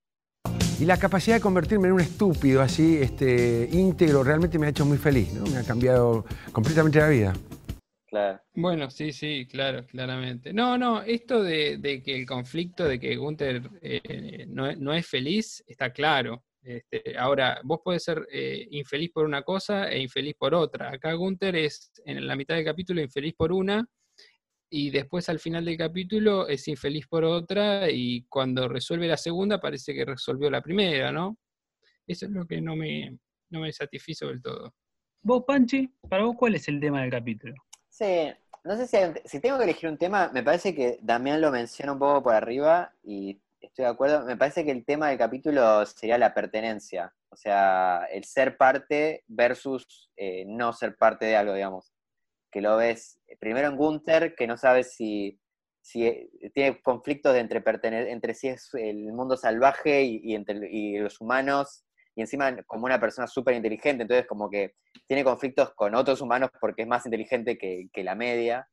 Y 0.78 0.84
la 0.84 0.98
capacidad 0.98 1.36
de 1.36 1.40
convertirme 1.40 1.88
en 1.88 1.94
un 1.94 2.00
estúpido 2.00 2.60
así, 2.60 2.98
este, 2.98 3.66
íntegro, 3.72 4.22
realmente 4.22 4.58
me 4.58 4.66
ha 4.66 4.70
hecho 4.70 4.84
muy 4.84 4.98
feliz, 4.98 5.32
¿no? 5.32 5.44
Me 5.46 5.56
ha 5.58 5.64
cambiado 5.64 6.26
completamente 6.52 6.98
la 6.98 7.08
vida. 7.08 7.32
Claro. 8.06 8.40
Bueno, 8.54 8.90
sí, 8.90 9.12
sí, 9.12 9.46
claro, 9.50 9.86
claramente. 9.86 10.52
No, 10.52 10.76
no, 10.76 11.02
esto 11.02 11.42
de, 11.42 12.02
que 12.04 12.16
el 12.16 12.26
conflicto 12.26 12.84
de 12.84 13.00
que 13.00 13.16
Gunther 13.16 13.62
eh, 13.80 14.46
no, 14.48 14.92
es 14.92 15.06
feliz 15.06 15.64
está 15.66 15.92
claro. 15.92 16.44
Este, 16.66 17.16
ahora, 17.16 17.60
vos 17.62 17.78
podés 17.84 18.02
ser 18.02 18.26
eh, 18.28 18.66
infeliz 18.72 19.12
por 19.12 19.24
una 19.24 19.42
cosa 19.42 19.88
e 19.88 20.00
infeliz 20.00 20.34
por 20.36 20.52
otra. 20.52 20.90
Acá 20.90 21.12
Gunther 21.12 21.54
es 21.54 21.92
en 22.04 22.26
la 22.26 22.34
mitad 22.34 22.56
del 22.56 22.64
capítulo 22.64 23.00
infeliz 23.00 23.34
por 23.34 23.52
una 23.52 23.88
y 24.68 24.90
después 24.90 25.28
al 25.28 25.38
final 25.38 25.64
del 25.64 25.76
capítulo 25.76 26.48
es 26.48 26.66
infeliz 26.66 27.06
por 27.06 27.22
otra 27.22 27.88
y 27.88 28.24
cuando 28.24 28.66
resuelve 28.66 29.06
la 29.06 29.16
segunda 29.16 29.60
parece 29.60 29.94
que 29.94 30.04
resolvió 30.04 30.50
la 30.50 30.60
primera, 30.60 31.12
¿no? 31.12 31.38
Eso 32.04 32.26
es 32.26 32.32
lo 32.32 32.44
que 32.46 32.60
no 32.60 32.74
me, 32.74 33.16
no 33.50 33.60
me 33.60 33.72
satisfizo 33.72 34.26
del 34.26 34.42
todo. 34.42 34.74
Vos, 35.22 35.44
Panchi, 35.46 35.88
para 36.08 36.24
vos, 36.24 36.34
¿cuál 36.36 36.56
es 36.56 36.66
el 36.66 36.80
tema 36.80 37.02
del 37.02 37.12
capítulo? 37.12 37.54
Sí, 37.88 38.28
no 38.64 38.76
sé 38.76 38.88
si, 38.88 38.96
si 39.24 39.40
tengo 39.40 39.56
que 39.56 39.64
elegir 39.64 39.88
un 39.88 39.98
tema, 39.98 40.32
me 40.34 40.42
parece 40.42 40.74
que 40.74 40.98
Damián 41.00 41.40
lo 41.40 41.52
menciona 41.52 41.92
un 41.92 42.00
poco 42.00 42.24
por 42.24 42.34
arriba 42.34 42.92
y 43.04 43.40
estoy 43.66 43.84
de 43.84 43.90
acuerdo. 43.90 44.24
Me 44.24 44.36
parece 44.36 44.64
que 44.64 44.70
el 44.70 44.84
tema 44.84 45.08
del 45.08 45.18
capítulo 45.18 45.84
sería 45.86 46.18
la 46.18 46.34
pertenencia, 46.34 47.14
o 47.28 47.36
sea, 47.36 48.06
el 48.10 48.24
ser 48.24 48.56
parte 48.56 49.24
versus 49.26 50.10
eh, 50.16 50.44
no 50.46 50.72
ser 50.72 50.96
parte 50.96 51.26
de 51.26 51.36
algo, 51.36 51.54
digamos 51.54 51.92
que 52.56 52.62
lo 52.62 52.78
ves 52.78 53.20
primero 53.38 53.68
en 53.68 53.76
Gunther, 53.76 54.34
que 54.34 54.46
no 54.46 54.56
sabes 54.56 54.94
si, 54.94 55.38
eh, 55.94 56.30
tiene 56.54 56.80
conflictos 56.80 57.34
de 57.34 57.40
entre, 57.40 57.62
entre 58.10 58.32
si 58.32 58.48
es 58.48 58.72
el 58.72 59.12
mundo 59.12 59.36
salvaje 59.36 60.04
y, 60.04 60.34
entre, 60.34 61.00
los 61.00 61.20
humanos, 61.20 61.84
y 62.14 62.22
encima 62.22 62.56
como 62.62 62.86
una 62.86 62.98
persona 62.98 63.26
súper 63.26 63.56
inteligente, 63.56 64.04
entonces 64.04 64.26
como 64.26 64.48
que 64.48 64.74
tiene 65.06 65.22
conflictos 65.22 65.74
con 65.74 65.94
otros 65.94 66.22
humanos 66.22 66.48
porque 66.58 66.80
es 66.80 66.88
más 66.88 67.04
inteligente 67.04 67.58
que, 67.58 67.90
la 68.02 68.14
media. 68.14 68.66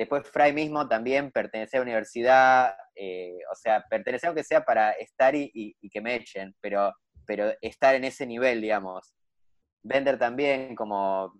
Después 0.00 0.26
Fry 0.30 0.54
mismo 0.54 0.88
también 0.88 1.30
pertenece 1.30 1.76
a 1.76 1.80
la 1.80 1.84
universidad, 1.84 2.74
eh, 2.94 3.36
o 3.52 3.54
sea, 3.54 3.84
pertenece 3.90 4.26
aunque 4.26 4.44
sea 4.44 4.64
para 4.64 4.92
estar 4.92 5.34
y, 5.36 5.76
que 5.92 6.00
me 6.00 6.14
echen, 6.14 6.56
pero, 6.62 6.94
pero 7.26 7.52
estar 7.60 7.94
en 7.94 8.04
ese 8.04 8.26
nivel, 8.26 8.62
digamos. 8.62 9.12
Bender 9.82 10.18
también, 10.18 10.74
como 10.74 11.34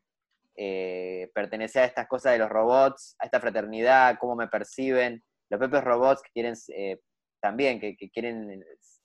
eh, 0.55 1.31
a 1.35 1.85
estas 1.85 2.07
cosas 2.07 2.33
de 2.35 2.39
los 2.39 2.51
robots, 2.51 3.17
a 3.19 3.25
esta 3.25 3.41
fraternidad, 3.41 4.19
cómo 4.21 4.37
me 4.37 4.49
perciben, 4.49 5.23
los 5.49 5.59
propios 5.59 5.83
robots 5.83 6.21
que 6.21 6.31
quieren 6.31 6.55
eh, 6.77 6.99
también, 7.41 7.81
que, 7.81 7.97
quieren 8.13 8.63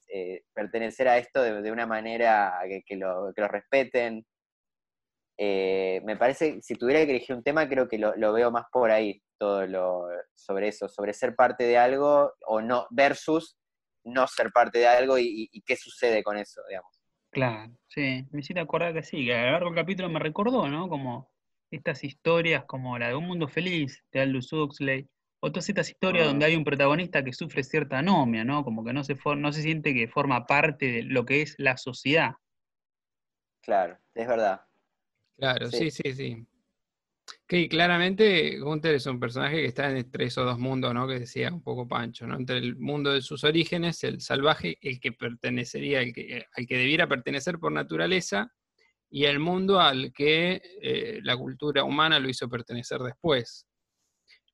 eh, 0.10 0.42
pertenecer 0.54 1.08
a 1.08 1.18
esto 1.18 1.42
de, 1.42 1.72
una 1.72 1.88
manera 1.88 2.60
que, 2.86 2.98
lo, 2.98 3.32
que 3.34 3.48
respeten. 3.48 4.26
Me 5.38 6.18
parece, 6.18 6.62
si 6.62 6.76
tuviera 6.76 7.06
que 7.06 7.12
elegir 7.12 7.36
un 7.36 7.44
tema, 7.44 7.68
creo 7.68 7.88
que 7.88 7.98
lo, 7.98 8.34
veo 8.34 8.52
más 8.52 8.66
por 8.72 8.92
ahí, 8.92 9.22
todo 9.38 9.66
lo 9.68 10.08
sobre 10.34 10.70
eso, 10.70 10.88
sobre 10.88 11.14
ser 11.14 11.36
parte 11.36 11.66
de 11.66 11.78
algo 11.78 12.34
o 12.48 12.62
no, 12.62 12.88
versus 12.92 13.58
no 14.06 14.28
ser 14.28 14.52
parte 14.52 14.80
de 14.80 14.88
algo 14.88 15.18
y, 15.18 15.50
qué 15.66 15.76
sucede 15.76 16.24
con 16.24 16.38
eso, 16.38 16.62
digamos. 16.70 17.02
Claro, 17.32 17.74
sí, 17.88 18.26
me 18.32 18.40
hiciste 18.40 18.62
acordar 18.62 18.94
que 18.94 19.04
sí, 19.04 19.26
que 19.26 19.36
a 19.36 19.46
lo 19.46 19.52
largo 19.52 19.70
del 19.70 19.76
capítulo 19.76 20.10
me 20.10 20.20
recordó, 20.20 20.70
¿no? 20.70 20.88
Como 20.88 21.30
estas 21.70 22.04
historias 22.04 22.64
como 22.66 22.98
la 22.98 23.10
de 23.10 23.16
Un 23.16 23.28
Mundo 23.28 23.48
Feliz 23.48 24.04
de 24.14 24.22
Aldous 24.22 24.54
Huxley, 24.54 25.10
o 25.42 25.52
todas 25.52 25.68
estas 25.68 25.90
historias 25.90 26.28
donde 26.28 26.46
ah. 26.46 26.48
hay 26.48 26.56
un 26.56 26.64
protagonista 26.64 27.24
que 27.24 27.34
sufre 27.34 27.64
cierta 27.64 28.00
anomia, 28.00 28.46
¿no? 28.46 28.64
Como 28.64 28.86
que 28.86 28.94
no 28.94 29.04
se, 29.04 29.16
no 29.38 29.52
se 29.52 29.62
siente 29.62 29.94
que 29.94 30.08
forma 30.08 30.46
parte 30.46 30.92
de 30.92 31.04
lo 31.04 31.26
que 31.26 31.42
es 31.42 31.56
la 31.58 31.76
sociedad. 31.78 32.36
Claro, 33.62 33.98
es 34.14 34.28
verdad. 34.28 34.62
Claro, 35.38 35.70
sí, 35.70 35.92
sí, 35.92 36.14
sí. 36.14 36.48
Que 37.48 37.68
claramente 37.68 38.60
Gunther 38.60 38.96
es 38.96 39.06
un 39.08 39.20
personaje 39.20 39.58
que 39.58 39.66
está 39.66 39.90
entre 39.90 40.26
esos 40.26 40.46
dos 40.46 40.60
mundos, 40.60 40.94
¿no? 40.94 41.08
Que 41.08 41.20
decía 41.20 41.52
un 41.52 41.62
poco 41.64 41.88
Pancho, 41.88 42.28
¿no? 42.28 42.38
Entre 42.38 42.58
el 42.58 42.76
mundo 42.78 43.12
de 43.12 43.22
sus 43.22 43.44
orígenes, 43.44 44.04
el 44.04 44.22
salvaje, 44.22 44.78
el 44.82 45.00
que 45.00 45.12
pertenecería, 45.12 46.02
el 46.02 46.14
que, 46.14 46.46
al 46.56 46.66
que 46.68 46.78
debiera 46.78 47.08
pertenecer 47.08 47.58
por 47.60 47.72
naturaleza, 47.72 48.52
y 49.10 49.26
el 49.26 49.40
mundo 49.40 49.80
al 49.80 50.12
que 50.14 50.62
eh, 50.82 51.20
la 51.24 51.38
cultura 51.38 51.84
humana 51.84 52.20
lo 52.20 52.30
hizo 52.30 52.50
pertenecer 52.50 53.00
después. 53.00 53.68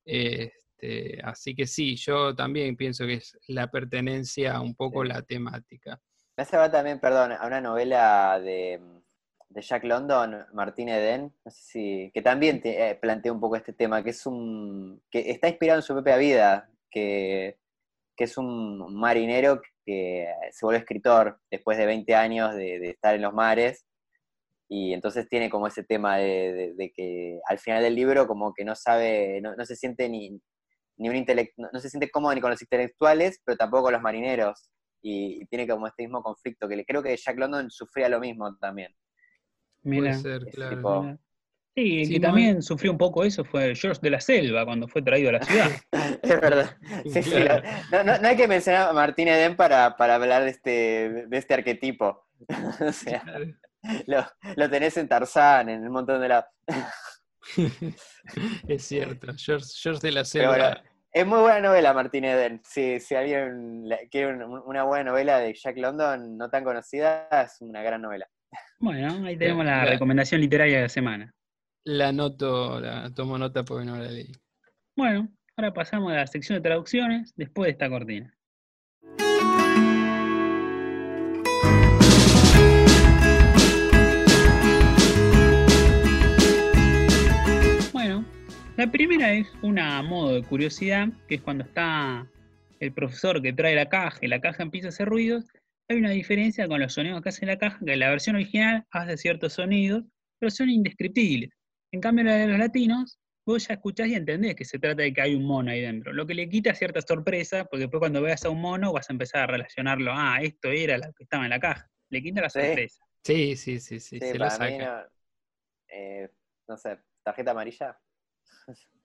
Este, 0.04 1.20
así 1.22 1.54
que 1.54 1.66
sí, 1.66 1.96
yo 1.96 2.34
también 2.34 2.76
pienso 2.76 3.06
que 3.06 3.14
es 3.14 3.38
la 3.48 3.70
pertenencia, 3.70 4.60
un 4.60 4.74
poco 4.74 5.02
Sí. 5.02 5.08
la 5.08 5.22
temática. 5.22 6.00
Me 6.36 6.42
hace 6.42 6.56
también, 6.70 6.98
perdón, 6.98 7.32
a 7.32 7.46
una 7.46 7.60
novela 7.60 8.40
de, 8.40 8.80
de 9.52 9.62
Jack 9.62 9.84
London, 9.84 10.46
Martín 10.52 10.88
Eden, 10.88 11.32
no 11.44 11.50
sé 11.50 11.62
si, 11.62 12.10
que 12.14 12.22
también 12.22 12.60
eh, 12.64 12.98
plantea 13.00 13.32
un 13.32 13.40
poco 13.40 13.56
este 13.56 13.72
tema, 13.72 14.02
que 14.02 14.10
es 14.10 14.26
un, 14.26 15.02
que 15.10 15.30
está 15.30 15.48
inspirado 15.48 15.78
en 15.78 15.82
su 15.82 15.92
propia 15.92 16.16
vida, 16.16 16.70
que, 16.90 17.58
que 18.16 18.24
es 18.24 18.36
un 18.38 18.94
marinero 18.94 19.60
que 19.84 20.28
se 20.50 20.64
vuelve 20.64 20.80
escritor 20.80 21.40
después 21.50 21.78
de 21.78 21.86
20 21.86 22.14
años 22.14 22.54
de, 22.54 22.90
estar 22.90 23.14
en 23.14 23.22
los 23.22 23.34
mares, 23.34 23.86
y 24.68 24.94
entonces 24.94 25.28
tiene 25.28 25.50
como 25.50 25.66
ese 25.66 25.84
tema 25.84 26.16
de, 26.16 26.92
que 26.96 27.40
al 27.46 27.58
final 27.58 27.82
del 27.82 27.94
libro 27.94 28.26
como 28.26 28.54
que 28.54 28.64
no 28.64 28.74
sabe, 28.74 29.40
no, 29.42 29.54
no 29.54 29.66
se 29.66 29.76
siente 29.76 30.08
ni, 30.08 30.40
ni 30.96 31.08
un 31.08 31.26
no, 31.56 31.80
se 31.80 31.90
siente 31.90 32.10
cómodo 32.10 32.34
ni 32.34 32.40
con 32.40 32.50
los 32.50 32.62
intelectuales, 32.62 33.40
pero 33.44 33.56
tampoco 33.56 33.84
con 33.84 33.92
los 33.92 34.02
marineros. 34.02 34.70
Y, 35.02 35.44
tiene 35.46 35.66
como 35.66 35.86
este 35.86 36.04
mismo 36.04 36.22
conflicto, 36.22 36.68
que 36.68 36.84
creo 36.84 37.02
que 37.02 37.16
Jack 37.16 37.36
London 37.38 37.70
sufría 37.70 38.08
lo 38.08 38.20
mismo 38.20 38.56
también. 38.58 38.94
Mira. 39.82 40.10
Puede 40.10 40.14
ser, 40.22 40.42
ese 40.42 40.50
claro. 40.52 40.76
tipo- 40.76 41.02
mira. 41.02 41.18
Sí, 41.74 42.00
el 42.00 42.06
Sí, 42.06 42.12
que 42.14 42.20
no, 42.20 42.28
también 42.28 42.60
sufrió 42.62 42.92
un 42.92 42.98
poco 42.98 43.24
eso 43.24 43.44
fue 43.46 43.74
George 43.74 44.00
de 44.02 44.10
la 44.10 44.20
Selva 44.20 44.66
cuando 44.66 44.88
fue 44.88 45.00
traído 45.00 45.30
a 45.30 45.32
la 45.32 45.42
ciudad. 45.42 45.70
es 46.22 46.40
verdad. 46.40 46.76
Sí, 47.04 47.22
sí, 47.22 47.30
Claro. 47.30 47.62
no, 47.90 48.04
no- 48.04 48.18
no 48.18 48.28
hay 48.28 48.36
que 48.36 48.46
mencionar 48.46 48.88
a 48.90 48.92
Martín 48.92 49.28
Eden 49.28 49.56
para, 49.56 49.96
para 49.96 50.16
hablar 50.16 50.44
de 50.44 50.50
este, 50.50 50.70
de 51.28 51.38
este 51.38 51.54
arquetipo. 51.54 52.26
o 52.86 52.92
sea, 52.92 53.24
lo, 54.06 54.26
lo 54.56 54.68
tenés 54.70 54.96
en 54.98 55.08
Tarzán, 55.08 55.68
en 55.70 55.82
un 55.86 55.92
montón 55.92 56.20
de 56.20 56.28
la... 56.28 56.46
es 58.68 58.82
cierto, 58.84 59.32
George, 59.36 59.66
George 59.80 60.00
de 60.06 60.12
la 60.12 60.20
bueno, 60.20 60.24
Selva. 60.54 60.82
es 61.12 61.26
muy 61.26 61.40
buena 61.40 61.60
novela, 61.60 61.92
Martín 61.92 62.24
Eden. 62.24 62.60
Si, 62.64 63.00
si 63.00 63.14
alguien 63.14 63.88
quiere 64.10 64.34
un- 64.34 64.62
una 64.66 64.84
buena 64.84 65.10
novela 65.10 65.38
de 65.38 65.54
Jack 65.54 65.76
London, 65.78 66.36
no 66.36 66.50
tan 66.50 66.64
conocida, 66.64 67.28
es 67.44 67.60
una 67.60 67.82
gran 67.82 68.02
novela. 68.02 68.28
Bueno, 68.78 69.24
ahí 69.24 69.36
tenemos 69.36 69.64
la 69.64 69.84
recomendación 69.84 70.40
literaria 70.40 70.76
de 70.76 70.82
la 70.82 70.88
semana. 70.88 71.32
La 71.84 72.12
noto, 72.12 72.80
la 72.80 73.12
tomo 73.14 73.38
nota 73.38 73.64
porque 73.64 73.84
no 73.84 73.96
la 73.96 74.10
leí. 74.10 74.32
Bueno, 74.96 75.28
ahora 75.56 75.72
pasamos 75.72 76.12
a 76.12 76.16
la 76.16 76.26
sección 76.26 76.58
de 76.58 76.68
traducciones 76.68 77.32
después 77.36 77.66
de 77.66 77.70
esta 77.72 77.88
cortina. 77.88 78.34
Bueno, 87.92 88.24
la 88.76 88.90
primera 88.90 89.32
es 89.32 89.48
una 89.62 90.02
modo 90.02 90.34
de 90.34 90.42
curiosidad, 90.42 91.08
que 91.28 91.36
es 91.36 91.40
cuando 91.40 91.64
está 91.64 92.26
el 92.80 92.92
profesor 92.92 93.40
que 93.40 93.52
trae 93.52 93.76
la 93.76 93.88
caja 93.88 94.18
y 94.22 94.26
la 94.26 94.40
caja 94.40 94.64
empieza 94.64 94.88
a 94.88 94.90
hacer 94.90 95.08
ruidos. 95.08 95.44
Hay 95.88 95.98
una 95.98 96.10
diferencia 96.10 96.68
con 96.68 96.80
los 96.80 96.94
sonidos 96.94 97.20
que 97.22 97.28
hace 97.28 97.44
la 97.46 97.58
caja, 97.58 97.78
que 97.84 97.96
la 97.96 98.10
versión 98.10 98.36
original 98.36 98.86
hace 98.90 99.16
ciertos 99.16 99.54
sonidos, 99.54 100.04
pero 100.38 100.50
son 100.50 100.70
indescriptibles. 100.70 101.50
En 101.92 102.00
cambio, 102.00 102.24
la 102.24 102.34
de 102.36 102.46
los 102.46 102.58
latinos, 102.58 103.18
vos 103.44 103.66
ya 103.68 103.74
escuchás 103.74 104.08
y 104.08 104.14
entendés 104.14 104.54
que 104.54 104.64
se 104.64 104.78
trata 104.78 105.02
de 105.02 105.12
que 105.12 105.20
hay 105.20 105.34
un 105.34 105.44
mono 105.44 105.70
ahí 105.70 105.80
dentro. 105.80 106.12
Lo 106.12 106.26
que 106.26 106.34
le 106.34 106.48
quita 106.48 106.74
cierta 106.74 107.00
sorpresa, 107.02 107.64
porque 107.64 107.82
después 107.82 107.98
cuando 108.00 108.22
veas 108.22 108.44
a 108.44 108.50
un 108.50 108.60
mono 108.60 108.92
vas 108.92 109.10
a 109.10 109.12
empezar 109.12 109.42
a 109.42 109.46
relacionarlo, 109.48 110.12
ah, 110.14 110.38
esto 110.40 110.68
era 110.70 110.96
lo 110.96 111.12
que 111.12 111.24
estaba 111.24 111.44
en 111.44 111.50
la 111.50 111.60
caja. 111.60 111.90
Le 112.08 112.22
quita 112.22 112.40
la 112.40 112.50
Sí. 112.50 112.60
sorpresa. 112.60 113.04
Sí, 113.24 113.56
sí, 113.56 113.78
sí, 113.80 114.00
sí, 114.00 114.18
Sí, 114.18 114.26
se 114.26 114.38
lo 114.38 114.44
mí, 114.46 114.50
saca. 114.50 114.78
no, 115.02 115.08
eh, 115.88 116.30
no 116.68 116.76
sé, 116.76 116.98
tarjeta 117.22 117.50
amarilla. 117.50 117.98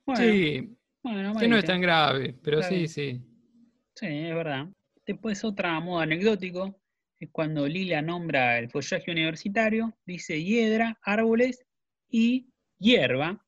Bueno, 0.05 0.21
Sí, 0.23 0.77
bueno, 1.03 1.17
que 1.19 1.47
no 1.47 1.57
es 1.57 1.65
amarilla. 1.65 1.67
tan 1.67 1.81
grave, 1.81 2.35
pero 2.41 2.59
Claro. 2.59 2.75
sí, 2.75 2.87
sí. 2.87 3.21
Sí, 3.95 4.05
es 4.07 4.35
verdad. 4.35 4.67
Después 5.07 5.45
otra 5.45 5.79
modo 5.79 6.01
anecdótico 6.01 6.81
es 7.17 7.29
cuando 7.31 7.65
Lila 7.65 8.01
nombra 8.01 8.59
el 8.59 8.69
follaje 8.69 9.09
universitario, 9.09 9.97
dice 10.05 10.43
hiedra, 10.43 10.99
árboles 11.01 11.65
y 12.09 12.49
hierba, 12.77 13.43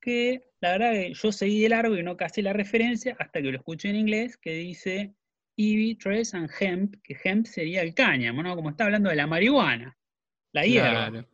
que 0.00 0.44
la 0.60 0.70
verdad 0.70 0.92
que 0.92 1.12
yo 1.12 1.32
seguí 1.32 1.60
de 1.62 1.70
largo 1.70 1.96
y 1.96 2.04
no 2.04 2.16
casé 2.16 2.40
la 2.40 2.52
referencia 2.52 3.16
hasta 3.18 3.42
que 3.42 3.50
lo 3.50 3.58
escuché 3.58 3.90
en 3.90 3.96
inglés, 3.96 4.36
que 4.36 4.54
dice 4.54 5.16
ivy, 5.56 5.96
trees 5.96 6.32
and 6.34 6.50
hemp, 6.60 6.94
que 7.02 7.16
hemp 7.22 7.46
sería 7.46 7.82
el 7.82 7.92
cáñamo, 7.92 8.42
¿no? 8.44 8.54
Como 8.54 8.70
está 8.70 8.84
hablando 8.84 9.10
de 9.10 9.16
la 9.16 9.26
marihuana, 9.26 9.98
la 10.52 10.64
hierba. 10.64 11.10
Claro. 11.10 11.28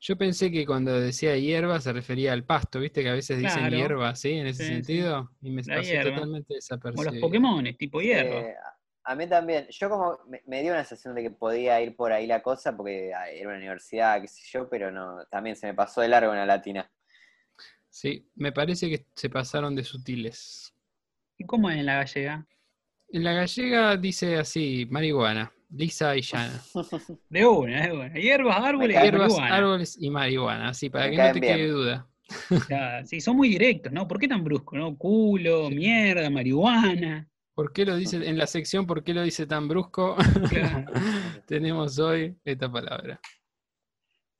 Yo 0.00 0.16
pensé 0.16 0.50
que 0.50 0.64
cuando 0.66 0.98
decía 1.00 1.36
hierba 1.36 1.80
se 1.80 1.92
refería 1.92 2.32
al 2.32 2.44
pasto, 2.44 2.80
viste 2.80 3.02
que 3.02 3.08
a 3.10 3.14
veces 3.14 3.38
dicen 3.38 3.58
Claro. 3.60 3.76
hierba, 3.76 4.14
¿sí? 4.14 4.32
En 4.32 4.46
ese 4.46 4.62
Sí, 4.64 4.68
sí. 4.68 4.74
sentido. 4.74 5.30
Y 5.42 5.50
me 5.50 5.62
hierba. 5.62 6.14
totalmente 6.14 6.20
Como 6.26 6.34
los 6.44 6.46
desapercibido. 6.48 7.20
Pokémon, 7.20 7.76
tipo 7.76 8.00
hierba. 8.00 8.40
Eh, 8.40 8.54
a 9.04 9.14
mí 9.14 9.26
también, 9.26 9.66
yo 9.70 9.88
como 9.90 10.18
me, 10.28 10.42
me 10.46 10.62
dio 10.62 10.72
una 10.72 10.84
sensación 10.84 11.14
de 11.14 11.22
que 11.22 11.30
podía 11.30 11.80
ir 11.80 11.96
por 11.96 12.12
ahí 12.12 12.26
la 12.26 12.42
cosa, 12.42 12.76
porque 12.76 13.12
ah, 13.14 13.28
era 13.30 13.48
una 13.48 13.58
universidad, 13.58 14.20
qué 14.20 14.28
sé 14.28 14.42
yo, 14.52 14.68
pero 14.68 14.90
no, 14.90 15.24
también 15.30 15.56
se 15.56 15.66
me 15.66 15.74
pasó 15.74 16.00
de 16.00 16.08
largo 16.08 16.32
en 16.32 16.38
la 16.38 16.46
latina. 16.46 16.90
Sí, 17.88 18.28
me 18.36 18.52
parece 18.52 18.88
que 18.88 19.06
se 19.14 19.28
pasaron 19.30 19.74
de 19.74 19.82
sutiles. 19.84 20.72
¿Y 21.36 21.44
cómo 21.44 21.70
es 21.70 21.78
en 21.78 21.86
la 21.86 21.94
gallega? 21.96 22.46
En 23.08 23.24
la 23.24 23.32
gallega 23.32 23.96
dice 23.96 24.36
así, 24.36 24.86
marihuana, 24.90 25.52
lisa 25.72 26.16
y 26.16 26.22
llana. 26.22 26.60
De 27.28 27.46
una, 27.46 27.86
de 27.86 27.92
una. 27.92 28.14
Hierbas, 28.14 28.56
árboles 28.56 28.96
y. 28.96 29.02
Hierbas, 29.02 29.30
marihuana. 29.32 29.56
árboles 29.56 29.96
y 30.00 30.10
marihuana, 30.10 30.68
así 30.70 30.90
para 30.90 31.06
Me 31.06 31.10
que 31.12 31.16
no 31.22 31.32
te 31.32 31.40
bien. 31.40 31.56
quede 31.56 31.68
duda. 31.68 32.06
Sí, 33.04 33.20
son 33.20 33.36
muy 33.36 33.48
directos, 33.48 33.92
¿no? 33.92 34.06
¿Por 34.06 34.18
qué 34.18 34.28
tan 34.28 34.44
brusco, 34.44 34.76
no? 34.76 34.96
Culo, 34.96 35.68
mierda, 35.70 36.28
marihuana. 36.30 37.26
¿Por 37.54 37.72
qué 37.72 37.84
lo 37.84 37.96
dice 37.96 38.16
en 38.16 38.38
la 38.38 38.46
sección 38.46 38.86
por 38.86 39.02
qué 39.04 39.12
lo 39.12 39.22
dice 39.22 39.46
tan 39.46 39.68
brusco? 39.68 40.16
Claro. 40.48 40.90
Tenemos 41.46 41.98
hoy 41.98 42.36
esta 42.44 42.70
palabra. 42.70 43.20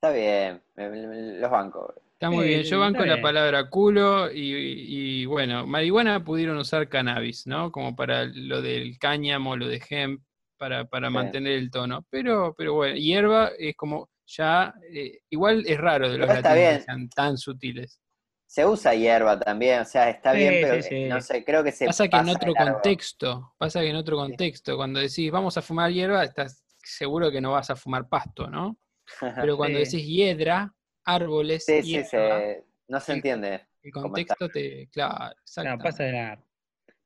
Está 0.03 0.13
bien, 0.15 0.63
me- 0.77 0.89
me- 0.89 1.39
los 1.39 1.51
bancos. 1.51 1.95
Está 2.15 2.31
muy 2.31 2.45
Sí, 2.45 2.49
bien, 2.51 2.63
yo 2.65 2.81
banco 2.81 3.05
la 3.05 3.21
palabra 3.21 3.69
culo 3.71 4.31
y, 4.31 5.23
y, 5.23 5.25
bueno, 5.27 5.67
marihuana 5.67 6.23
pudieron 6.23 6.57
usar 6.59 6.89
cannabis, 6.89 7.47
¿no? 7.47 7.73
Como 7.73 7.97
para 7.97 8.25
lo 8.27 8.61
del 8.63 8.99
cáñamo, 8.99 9.57
lo 9.57 9.67
de 9.69 9.83
hemp, 9.89 10.23
para, 10.61 10.85
para 10.85 11.09
Sí. 11.09 11.15
mantener 11.15 11.55
el 11.55 11.71
tono. 11.71 12.07
Pero, 12.11 12.55
pero 12.57 12.75
bueno, 12.75 12.95
hierba 12.95 13.51
es 13.59 13.75
como 13.77 14.11
ya, 14.27 14.75
eh, 14.93 15.21
igual 15.31 15.65
es 15.67 15.79
raro 15.79 16.09
de 16.11 16.19
los 16.19 16.29
está 16.29 16.55
latinos 16.55 16.79
que 16.79 16.85
sean 16.85 17.09
tan 17.09 17.39
sutiles. 17.39 17.99
Se 18.47 18.67
usa 18.67 18.95
hierba 18.95 19.39
también, 19.41 19.81
o 19.81 19.85
sea, 19.85 20.11
está 20.11 20.33
Sí, 20.33 20.39
bien, 20.39 20.59
pero 20.61 20.83
sí. 20.83 21.05
no 21.09 21.21
sé, 21.23 21.45
creo 21.45 21.65
que 21.65 21.73
se 21.73 21.87
Pasa 21.87 22.09
que 22.09 22.17
en 22.17 22.27
pasa 22.27 22.33
otro 22.37 22.53
de 22.53 22.59
largo. 22.61 22.75
contexto, 22.75 23.55
pasa 23.59 23.81
que 23.81 23.89
en 23.89 23.97
otro 23.97 24.17
contexto, 24.17 24.77
cuando 24.77 25.01
decís 25.01 25.31
vamos 25.31 25.57
a 25.57 25.63
fumar 25.63 25.91
hierba, 25.91 26.23
estás 26.25 26.63
seguro 26.83 27.31
que 27.31 27.41
no 27.41 27.53
vas 27.53 27.71
a 27.71 27.77
fumar 27.77 28.09
pasto, 28.09 28.49
¿no? 28.51 28.77
Pero 29.47 29.57
cuando 29.57 29.79
Sí. 29.79 29.85
decís 29.97 30.07
hiedra, 30.07 30.75
árboles, 31.05 31.65
Sí, 31.65 31.83
sí, 31.83 31.89
hierba, 31.89 32.09
se- 32.11 32.65
no 32.89 33.01
se 33.01 33.13
entiende. 33.15 33.67
el 33.83 33.93
contexto 33.93 34.49
te. 34.51 34.89
Claro, 34.93 35.35
pasa 35.83 36.05
de 36.05 36.13
largo. 36.13 36.47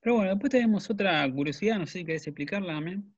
Pero 0.00 0.16
bueno, 0.16 0.30
después 0.32 0.50
tenemos 0.50 0.90
otra 0.90 1.30
curiosidad, 1.32 1.78
no 1.78 1.86
sé 1.86 2.00
si 2.00 2.04
querés 2.04 2.26
explicarla 2.26 2.74
también. 2.74 3.13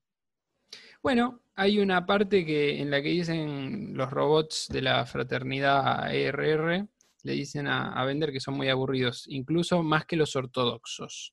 Bueno, 1.03 1.43
hay 1.55 1.79
una 1.79 2.05
parte 2.07 2.45
que, 2.45 2.81
en 2.81 2.91
la 2.91 3.03
que 3.03 3.09
dicen 3.11 3.97
los 3.97 4.11
robots 4.11 4.67
de 4.71 4.83
la 4.83 5.07
fraternidad 5.07 6.13
ERR, 6.15 6.87
le 7.23 7.33
dicen 7.33 7.67
a, 7.67 7.93
a 7.93 8.05
Bender 8.05 8.33
que 8.33 8.41
son 8.41 8.55
muy 8.55 8.69
aburridos, 8.69 9.25
incluso 9.29 9.83
más 9.83 10.07
que 10.07 10.17
los 10.17 10.37
ortodoxos. 10.37 11.33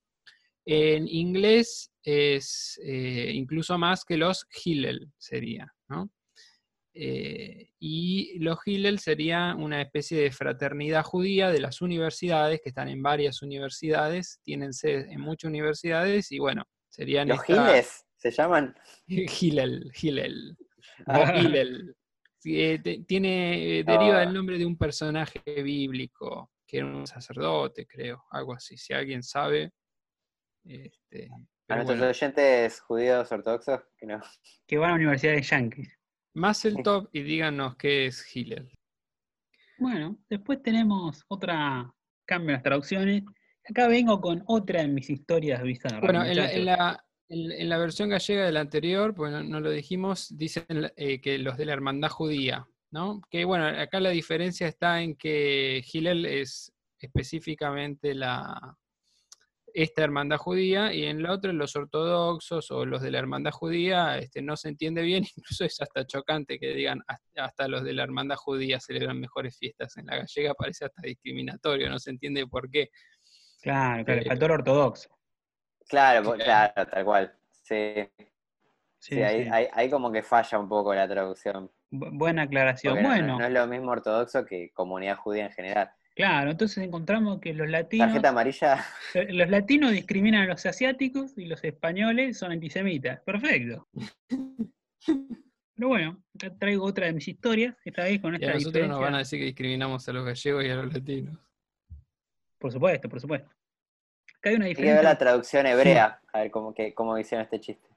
En 0.66 1.08
inglés 1.08 1.92
es 2.04 2.80
eh, 2.84 3.32
incluso 3.34 3.78
más 3.78 4.06
que 4.06 4.18
los 4.18 4.48
Hillel, 4.64 5.12
sería, 5.18 5.74
¿no? 5.90 6.10
Eh, 6.96 7.70
y 7.80 8.38
los 8.40 8.60
Hillel 8.66 9.00
sería 9.00 9.56
una 9.58 9.82
especie 9.82 10.18
de 10.22 10.32
fraternidad 10.32 11.04
judía 11.04 11.50
de 11.52 11.60
las 11.60 11.82
universidades, 11.82 12.62
que 12.62 12.70
están 12.70 12.88
en 12.88 13.02
varias 13.02 13.42
universidades, 13.42 14.40
tienen 14.44 14.74
sede 14.74 15.12
en 15.12 15.20
muchas 15.20 15.50
universidades, 15.50 16.32
y 16.32 16.40
bueno, 16.40 16.64
serían 16.90 17.28
¿Los 17.28 17.40
esta- 17.42 17.68
giles 17.74 18.06
se 18.32 18.32
llaman? 18.42 18.76
Hillel, 19.08 19.92
Hillel. 20.02 20.58
O 21.08 21.12
Ah. 21.12 21.38
Hillel. 21.38 21.96
Eh, 22.46 23.04
tiene, 23.08 23.80
eh, 23.80 23.84
deriva 23.84 24.20
del 24.20 24.30
Ah. 24.30 24.34
nombre 24.34 24.58
de 24.58 24.66
un 24.66 24.78
personaje 24.78 25.40
bíblico, 25.64 26.52
que 26.68 26.78
era 26.78 26.88
un 26.88 27.08
sacerdote, 27.08 27.86
creo, 27.88 28.26
algo 28.32 28.54
así. 28.54 28.78
Si 28.78 28.94
alguien 28.94 29.24
sabe. 29.24 29.72
Este, 30.66 31.26
A 31.26 31.36
pero 31.68 31.78
nuestros 31.78 31.98
bueno, 32.00 32.10
oyentes 32.10 32.80
judíos 32.82 33.32
ortodoxos, 33.32 33.82
que 33.98 34.06
no. 34.06 34.22
Que 34.68 34.78
van 34.78 34.92
a 34.92 34.96
universidades 34.96 35.50
yankees. 35.50 35.98
más 36.36 36.66
el 36.66 36.82
top 36.84 37.10
y 37.14 37.22
díganos 37.22 37.76
qué 37.78 38.08
es 38.08 38.36
Hillel. 38.36 38.70
Bueno, 39.78 40.18
después 40.30 40.62
tenemos 40.64 41.24
otra 41.28 41.94
cambio 42.26 42.50
en 42.50 42.54
las 42.54 42.64
traducciones. 42.64 43.24
Acá 43.70 43.88
vengo 43.88 44.20
con 44.20 44.44
otra 44.48 44.82
de 44.82 44.88
mis 44.88 45.10
historias 45.10 45.62
bizarras. 45.64 46.02
Bueno, 46.02 46.26
en 46.26 46.36
la, 46.38 46.52
en 46.52 46.66
la- 46.66 47.06
en- 47.30 47.52
en 47.52 47.70
la 47.70 47.78
versión 47.78 48.10
gallega 48.10 48.46
de 48.46 48.52
la 48.52 48.60
anterior, 48.62 49.14
pues 49.16 49.32
no, 49.32 49.44
no 49.44 49.60
lo 49.60 49.70
dijimos, 49.72 50.28
dicen 50.38 50.66
eh, 50.96 51.20
que 51.22 51.38
los 51.40 51.58
de 51.58 51.66
la 51.66 51.74
hermandad 51.74 52.10
judía, 52.10 52.68
¿no? 52.92 53.22
Que 53.30 53.46
bueno, 53.46 53.66
acá 53.66 54.00
la 54.00 54.10
diferencia 54.10 54.68
está 54.68 55.02
en 55.02 55.16
que 55.16 55.84
Hillel 55.92 56.26
es 56.26 56.72
específicamente 57.00 58.14
la, 58.14 58.78
esta 59.74 60.04
hermandad 60.04 60.38
judía, 60.38 60.94
y 60.94 61.06
en 61.06 61.24
la 61.24 61.32
otra 61.34 61.52
los 61.52 61.76
ortodoxos 61.76 62.70
o 62.70 62.86
los 62.86 63.02
de 63.02 63.10
la 63.12 63.20
hermandad 63.20 63.52
judía 63.52 64.20
este, 64.20 64.42
no 64.44 64.56
se 64.56 64.70
entiende 64.70 65.02
bien, 65.02 65.24
incluso 65.36 65.66
es 65.66 65.82
hasta 65.82 66.06
chocante 66.06 66.60
que 66.60 66.74
digan 66.76 67.02
hasta, 67.36 67.68
los 67.68 67.84
de 67.84 67.94
la 67.94 68.04
hermandad 68.04 68.36
judía 68.36 68.80
celebran 68.80 69.20
mejores 69.20 69.58
fiestas 69.58 69.98
en 69.98 70.06
la 70.06 70.18
gallega, 70.18 70.54
parece 70.54 70.86
hasta 70.86 71.02
discriminatorio, 71.02 71.90
no 71.90 71.98
se 72.00 72.12
entiende 72.12 72.46
por 72.46 72.70
qué. 72.70 72.90
Claro, 73.62 74.04
claro, 74.06 74.22
Eh, 74.22 74.28
el 74.30 74.44
ortodoxo. 74.52 75.10
Claro, 75.88 76.34
Claro. 76.34 76.88
tal 76.88 77.06
cual. 77.06 77.34
Sí, 77.52 78.10
Sí, 79.00 79.16
sí, 79.16 79.22
ahí, 79.22 79.44
sí. 79.44 79.50
ahí- 79.52 79.68
ahí 79.74 79.90
como 79.90 80.12
que 80.12 80.24
falla 80.24 80.58
un 80.60 80.70
poco 80.70 80.94
la 80.96 81.08
traducción. 81.08 81.70
Bu- 81.92 82.10
buena 82.18 82.44
aclaración. 82.44 82.94
porque 82.94 83.06
Bueno, 83.08 83.38
no, 83.40 83.46
es 83.46 83.52
lo 83.52 83.68
mismo 83.68 83.92
ortodoxo 83.92 84.46
que 84.46 84.72
comunidad 84.72 85.18
judía 85.18 85.46
en 85.48 85.52
general. 85.52 85.92
claro, 86.16 86.52
entonces 86.52 86.84
encontramos 86.84 87.40
que 87.42 87.54
los 87.54 87.68
latinos, 87.70 88.08
Tarjeta 88.08 88.30
amarilla, 88.30 88.86
los 89.30 89.50
latinos 89.50 89.92
discriminan 89.92 90.44
a 90.44 90.46
los 90.48 90.66
asiáticos 90.66 91.38
y 91.38 91.46
los 91.46 91.64
españoles 91.64 92.38
son 92.38 92.52
antisemitas. 92.54 93.20
Perfecto. 93.22 93.88
Pero 95.76 95.88
bueno, 95.88 96.24
acá 96.36 96.56
traigo 96.58 96.86
otra 96.86 97.08
de 97.08 97.14
mis 97.14 97.28
historias, 97.28 97.76
esta 97.84 98.04
vez 98.04 98.22
con 98.22 98.34
Y 98.34 98.38
esta 98.38 98.52
a 98.52 98.54
nosotros 98.54 98.88
nos 98.88 99.00
van 99.00 99.16
a 99.16 99.20
decir 99.20 99.40
que 99.40 99.46
discriminamos 99.46 100.08
a 100.08 100.14
los 100.14 100.26
gallegos 100.26 100.64
y 100.64 100.70
a 100.70 100.76
los 100.76 100.94
latinos. 100.94 101.38
Por 102.60 102.72
supuesto, 102.72 103.10
por 103.10 103.20
supuesto. 103.20 103.50
Acá 104.44 104.50
hay 104.50 104.56
una 104.58 104.66
hay 104.66 104.76
que 104.76 104.82
ver 104.82 104.92
la 104.96 105.00
diferencia, 105.00 105.18
traducción 105.20 105.66
hebrea, 105.68 106.20
a 106.34 106.40
ver 106.42 106.52
cómo, 106.52 106.74
que, 106.74 106.94
cómo 106.94 107.18
hicieron 107.18 107.46
este 107.46 107.62
chiste. 107.62 107.88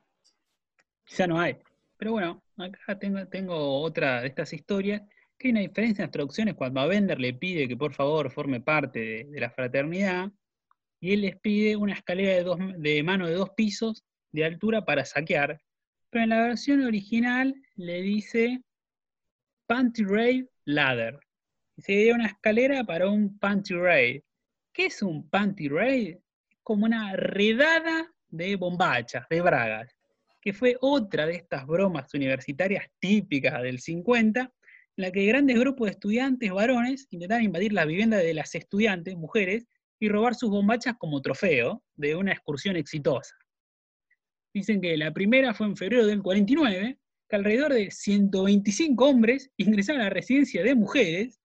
ya 1.09 1.27
no 1.27 1.41
hay. 1.41 1.59
Pero 1.97 2.13
bueno, 2.13 2.41
acá 2.57 2.97
tengo, 3.01 3.27
tengo 3.27 3.81
otra 3.81 4.21
de 4.21 4.29
estas 4.29 4.53
historias, 4.53 5.03
que 5.37 5.49
hay 5.49 5.51
una 5.51 5.61
diferencia 5.63 6.03
en 6.03 6.07
las 6.07 6.13
traducciones 6.13 6.55
cuando 6.55 6.79
a 6.79 6.87
Bender 6.87 7.19
le 7.19 7.35
pide 7.35 7.67
que 7.67 7.77
por 7.77 7.95
favor 7.95 8.31
forme 8.31 8.61
parte 8.61 9.01
de, 9.01 9.25
de 9.25 9.41
la 9.41 9.51
fraternidad, 9.51 10.31
y 11.01 11.15
él 11.15 11.23
les 11.23 11.37
pide 11.37 11.75
una 11.75 11.95
escalera 11.95 12.35
de, 12.35 12.45
dos, 12.45 12.59
de 12.77 13.03
mano 13.03 13.27
de 13.27 13.35
dos 13.35 13.51
pisos 13.51 14.05
de 14.31 14.45
altura 14.45 14.85
para 14.85 15.05
saquear, 15.05 15.61
pero 16.11 16.23
en 16.23 16.31
la 16.31 16.43
versión 16.43 16.81
original 16.85 17.57
le 17.75 18.03
dice 18.03 18.63
Panty 19.67 20.05
Rail 20.05 20.49
Ladder. 20.65 21.19
Y 21.77 21.83
sería 21.83 22.15
una 22.15 22.29
escalera 22.29 22.85
para 22.85 23.11
un 23.11 23.37
Panty 23.37 23.75
Rail. 23.75 24.23
¿Qué 24.73 24.87
es 24.87 25.03
un 25.03 25.29
Panty 25.29 25.69
Rail? 25.69 26.21
Como 26.67 26.85
una 26.85 27.15
redada 27.15 28.13
de 28.29 28.57
bombachas, 28.57 29.25
de 29.31 29.41
bragas, 29.41 29.95
que 30.43 30.53
fue 30.53 30.77
otra 30.81 31.25
de 31.25 31.37
estas 31.37 31.65
bromas 31.65 32.13
universitarias 32.13 32.87
típicas 32.99 33.63
del 33.63 33.79
50, 33.79 34.41
en 34.41 34.51
la 34.97 35.13
que 35.13 35.27
grandes 35.27 35.61
grupos 35.61 35.87
de 35.87 35.93
estudiantes 35.93 36.51
varones 36.51 37.07
intentaban 37.11 37.45
invadir 37.45 37.73
las 37.73 37.87
viviendas 37.87 38.21
de 38.25 38.35
las 38.35 38.53
estudiantes, 38.57 39.15
mujeres, 39.15 39.69
y 40.01 40.09
robar 40.09 40.35
sus 40.35 40.51
bombachas 40.51 40.97
como 40.99 41.23
trofeo 41.23 41.85
de 41.95 42.17
una 42.17 42.33
excursión 42.33 42.75
exitosa. 42.75 43.37
Dicen 44.53 44.81
que 44.81 44.97
la 44.97 45.13
primera 45.13 45.55
fue 45.55 45.69
en 45.69 45.77
febrero 45.77 46.05
del 46.05 46.21
49, 46.21 46.99
que 47.29 47.37
alrededor 47.37 47.75
de 47.75 47.93
125 47.93 49.09
hombres 49.09 49.53
ingresaron 49.57 50.01
a 50.01 50.05
la 50.07 50.11
residencia 50.11 50.65
de 50.65 50.75
mujeres. 50.75 51.41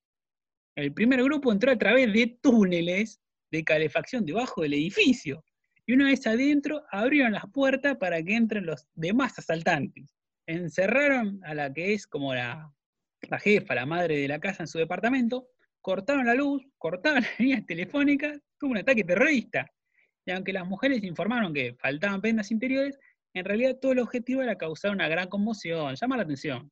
El 0.75 0.95
primer 0.95 1.21
grupo 1.21 1.51
entró 1.51 1.71
a 1.71 1.77
través 1.77 2.11
de 2.11 2.39
túneles 2.41 3.21
de 3.51 3.63
calefacción 3.63 4.25
debajo 4.25 4.61
del 4.61 4.73
edificio. 4.73 5.43
Y 5.85 5.93
una 5.93 6.05
vez 6.05 6.25
adentro, 6.25 6.83
abrieron 6.91 7.33
las 7.33 7.45
puertas 7.51 7.97
para 7.97 8.21
que 8.23 8.35
entren 8.35 8.65
los 8.65 8.87
demás 8.93 9.37
asaltantes. 9.37 10.15
Encerraron 10.47 11.39
a 11.43 11.53
la 11.53 11.73
que 11.73 11.93
es 11.93 12.07
como 12.07 12.33
la, 12.33 12.71
la 13.29 13.39
jefa, 13.39 13.75
la 13.75 13.85
madre 13.85 14.17
de 14.17 14.27
la 14.27 14.39
casa 14.39 14.63
en 14.63 14.67
su 14.67 14.77
departamento, 14.77 15.47
cortaron 15.81 16.25
la 16.25 16.35
luz, 16.35 16.63
cortaron 16.77 17.21
las 17.23 17.39
líneas 17.39 17.65
telefónicas, 17.65 18.39
tuvo 18.57 18.71
un 18.71 18.77
ataque 18.77 19.03
terrorista. 19.03 19.69
Y 20.25 20.31
aunque 20.31 20.53
las 20.53 20.67
mujeres 20.67 21.03
informaron 21.03 21.53
que 21.53 21.75
faltaban 21.79 22.21
prendas 22.21 22.51
interiores, 22.51 22.97
en 23.33 23.45
realidad 23.45 23.77
todo 23.81 23.93
el 23.93 23.99
objetivo 23.99 24.41
era 24.41 24.57
causar 24.57 24.91
una 24.91 25.07
gran 25.07 25.27
conmoción, 25.27 25.95
llamar 25.95 26.17
la 26.17 26.23
atención. 26.23 26.71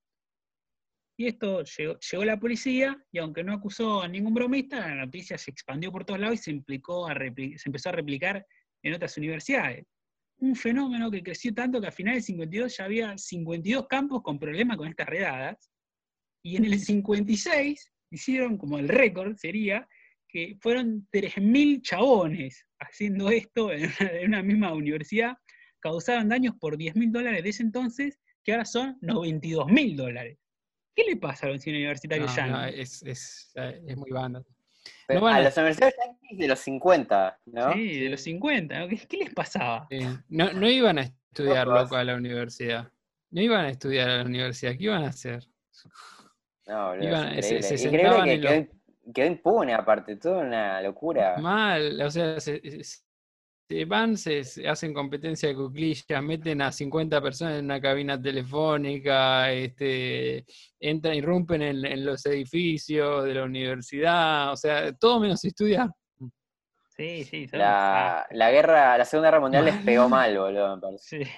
Y 1.19 1.27
esto 1.27 1.65
llegó, 1.65 1.99
llegó 1.99 2.23
la 2.23 2.39
policía, 2.39 2.97
y 3.11 3.17
aunque 3.17 3.43
no 3.43 3.51
acusó 3.51 4.01
a 4.01 4.07
ningún 4.07 4.33
bromista, 4.33 4.79
la 4.79 5.03
noticia 5.03 5.37
se 5.37 5.51
expandió 5.51 5.91
por 5.91 6.05
todos 6.05 6.17
lados 6.17 6.35
y 6.35 6.43
se, 6.43 6.51
implicó 6.51 7.09
a 7.09 7.13
se 7.13 7.61
empezó 7.65 7.89
a 7.89 7.91
replicar 7.91 8.47
en 8.81 8.93
otras 8.93 9.17
universidades. 9.17 9.85
Un 10.37 10.55
fenómeno 10.55 11.11
que 11.11 11.21
creció 11.21 11.53
tanto 11.53 11.81
que 11.81 11.87
a 11.87 11.91
finales 11.91 12.25
del 12.25 12.35
52 12.35 12.77
ya 12.77 12.85
había 12.85 13.17
52 13.17 13.87
campos 13.87 14.21
con 14.21 14.39
problemas 14.39 14.77
con 14.77 14.87
estas 14.87 15.09
redadas, 15.09 15.69
y 16.41 16.55
en 16.55 16.63
el 16.63 16.79
56 16.79 17.91
hicieron 18.11 18.57
como 18.57 18.79
el 18.79 18.87
récord, 18.87 19.35
sería 19.35 19.85
que 20.25 20.57
fueron 20.61 21.05
3.000 21.11 21.81
chabones 21.81 22.65
haciendo 22.79 23.29
esto 23.29 23.73
en 23.73 23.91
una, 23.99 24.11
en 24.11 24.27
una 24.29 24.41
misma 24.41 24.73
universidad, 24.73 25.35
causaban 25.81 26.29
daños 26.29 26.55
por 26.61 26.77
10.000 26.77 27.11
dólares 27.11 27.43
de 27.43 27.49
ese 27.49 27.63
entonces, 27.63 28.21
que 28.41 28.53
ahora 28.53 28.63
son 28.63 28.97
92.000 29.01 29.97
dólares. 29.97 30.39
¿Qué 30.95 31.03
le 31.03 31.15
pasa 31.17 31.47
a 31.47 31.49
los 31.49 31.65
universitarios 31.65 32.35
No, 32.37 32.47
no, 32.47 32.65
es, 32.65 33.03
es, 33.03 33.51
es 33.55 33.97
muy 33.97 34.11
banda. 34.11 34.43
A 35.07 35.13
a- 35.35 35.41
las 35.41 35.57
universidades 35.57 35.95
yanquis 36.03 36.37
de 36.39 36.47
los 36.47 36.59
50, 36.59 37.39
¿no? 37.45 37.73
Sí, 37.73 37.99
de 37.99 38.09
los 38.09 38.21
50. 38.21 38.79
¿no? 38.79 38.87
¿Qué, 38.87 38.97
qué 39.07 39.17
les 39.17 39.33
pasaba? 39.33 39.87
Sí. 39.89 39.99
No, 40.29 40.51
no 40.53 40.69
iban 40.69 40.99
a 40.99 41.01
estudiar, 41.03 41.67
loco, 41.67 41.95
a 41.95 42.03
la 42.03 42.15
universidad. 42.15 42.91
No 43.31 43.41
iban 43.41 43.65
a 43.65 43.69
estudiar 43.69 44.09
a 44.09 44.17
la 44.17 44.23
universidad. 44.25 44.71
¿Qué 44.77 44.83
iban 44.83 45.03
a 45.03 45.07
hacer? 45.09 45.43
No, 46.67 46.89
boludo, 46.89 47.07
Iban- 47.07 47.37
es 47.37 47.45
se- 47.47 47.55
increíble. 47.55 47.77
se 47.77 47.87
Increíble 47.87 48.23
que 48.23 48.33
en 48.33 48.41
quedó, 48.41 48.53
los- 49.05 49.13
quedó 49.13 49.25
impune 49.27 49.73
aparte, 49.73 50.15
toda 50.17 50.39
una 50.41 50.81
locura. 50.81 51.37
Mal, 51.37 52.01
o 52.01 52.11
sea, 52.11 52.39
se, 52.39 52.61
se- 53.69 53.75
se 53.79 53.85
van, 53.85 54.17
se, 54.17 54.43
se 54.43 54.67
hacen 54.67 54.93
competencia 54.93 55.47
de 55.49 55.55
cuclillas, 55.55 56.23
meten 56.23 56.61
a 56.61 56.71
50 56.71 57.21
personas 57.21 57.59
en 57.59 57.65
una 57.65 57.79
cabina 57.79 58.19
telefónica, 58.21 59.51
este, 59.51 60.43
entran, 60.79 61.13
irrumpen 61.15 61.61
en, 61.61 61.85
en 61.85 62.05
los 62.05 62.25
edificios 62.25 63.23
de 63.25 63.33
la 63.35 63.43
universidad, 63.43 64.51
o 64.51 64.57
sea, 64.57 64.91
todo 64.93 65.19
menos 65.19 65.43
estudiar. 65.45 65.89
Sí, 66.97 67.23
sí, 67.23 67.47
La, 67.53 68.27
la 68.31 68.51
guerra, 68.51 68.97
la 68.97 69.05
Segunda 69.05 69.29
Guerra 69.29 69.39
Mundial 69.41 69.65
les 69.65 69.75
pegó 69.85 70.09
mal, 70.09 70.37
boludo, 70.37 70.75
me 70.75 70.81
parece. 70.81 71.23
Sí, 71.25 71.31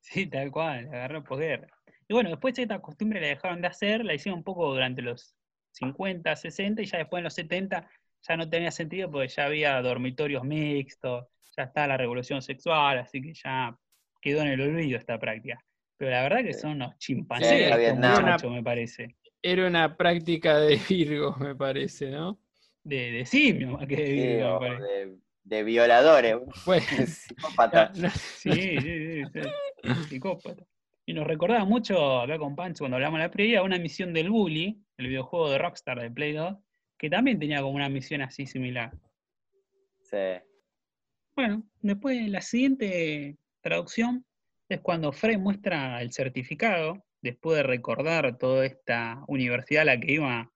sí, 0.00 0.26
tal 0.26 0.50
cual, 0.50 0.86
agarró 0.88 1.24
posguerra. 1.24 1.68
Y 2.08 2.12
bueno, 2.12 2.28
después 2.30 2.58
esta 2.58 2.80
costumbre 2.82 3.20
la 3.20 3.28
dejaron 3.28 3.62
de 3.62 3.68
hacer, 3.68 4.04
la 4.04 4.12
hicieron 4.14 4.38
un 4.40 4.44
poco 4.44 4.70
durante 4.72 5.00
los 5.00 5.34
50, 5.70 6.36
60 6.36 6.82
y 6.82 6.86
ya 6.86 6.98
después 6.98 7.20
en 7.20 7.24
los 7.24 7.34
70 7.34 7.88
ya 8.22 8.36
no 8.36 8.48
tenía 8.48 8.70
sentido 8.70 9.10
porque 9.10 9.28
ya 9.28 9.46
había 9.46 9.80
dormitorios 9.82 10.44
mixtos, 10.44 11.26
ya 11.56 11.64
está 11.64 11.86
la 11.86 11.96
revolución 11.96 12.42
sexual, 12.42 12.98
así 12.98 13.20
que 13.20 13.34
ya 13.34 13.76
quedó 14.20 14.42
en 14.42 14.48
el 14.48 14.60
olvido 14.60 14.98
esta 14.98 15.18
práctica. 15.18 15.62
Pero 15.96 16.10
la 16.12 16.22
verdad 16.22 16.42
que 16.42 16.54
son 16.54 16.72
unos 16.72 16.90
Sí, 16.94 16.98
chimpancés, 16.98 17.60
me 18.50 18.62
parece. 18.62 19.16
Era 19.42 19.66
una 19.66 19.96
práctica 19.96 20.58
de 20.58 20.76
Virgo, 20.88 21.36
me 21.38 21.54
parece, 21.54 22.10
¿no? 22.10 22.38
De, 22.84 23.12
de 23.12 23.26
simio 23.26 23.72
más 23.72 23.86
que 23.86 23.96
de 23.96 24.04
Sí, 24.06 24.12
virgo, 24.12 24.60
me 24.60 24.66
parece. 24.66 24.82
de, 24.84 25.16
de 25.44 25.62
violadores, 25.62 26.36
no- 27.94 28.10
Sí, 28.10 28.52
sí, 28.52 28.80
sí, 28.80 29.26
sí, 29.32 30.04
psicópata. 30.08 30.64
Y 31.06 31.12
nos 31.14 31.26
recordaba 31.26 31.64
mucho 31.64 32.20
acá 32.20 32.38
con 32.38 32.54
Pancho 32.54 32.80
cuando 32.84 32.96
hablamos 32.96 33.18
de 33.18 33.24
la 33.26 33.30
previa, 33.30 33.62
una 33.62 33.78
misión 33.78 34.12
del 34.12 34.30
Bully, 34.30 34.82
el 34.96 35.08
videojuego 35.08 35.50
de 35.50 35.58
Rockstar 35.58 36.00
de 36.00 36.10
Play 36.10 36.32
2, 36.32 36.56
que 37.02 37.10
también 37.10 37.40
tenía 37.40 37.60
como 37.60 37.74
una 37.74 37.88
misión 37.88 38.22
así 38.22 38.46
similar. 38.46 38.92
Sí. 40.02 40.40
Bueno, 41.34 41.64
después 41.80 42.28
la 42.28 42.40
siguiente 42.40 43.36
traducción 43.60 44.24
es 44.68 44.80
cuando 44.80 45.12
Frey 45.12 45.36
muestra 45.36 46.00
el 46.00 46.12
certificado, 46.12 47.04
después 47.20 47.56
de 47.56 47.64
recordar 47.64 48.38
toda 48.38 48.64
esta 48.64 49.24
universidad 49.26 49.82
a 49.82 49.86
la 49.86 49.98
que 49.98 50.12
iba 50.12 50.48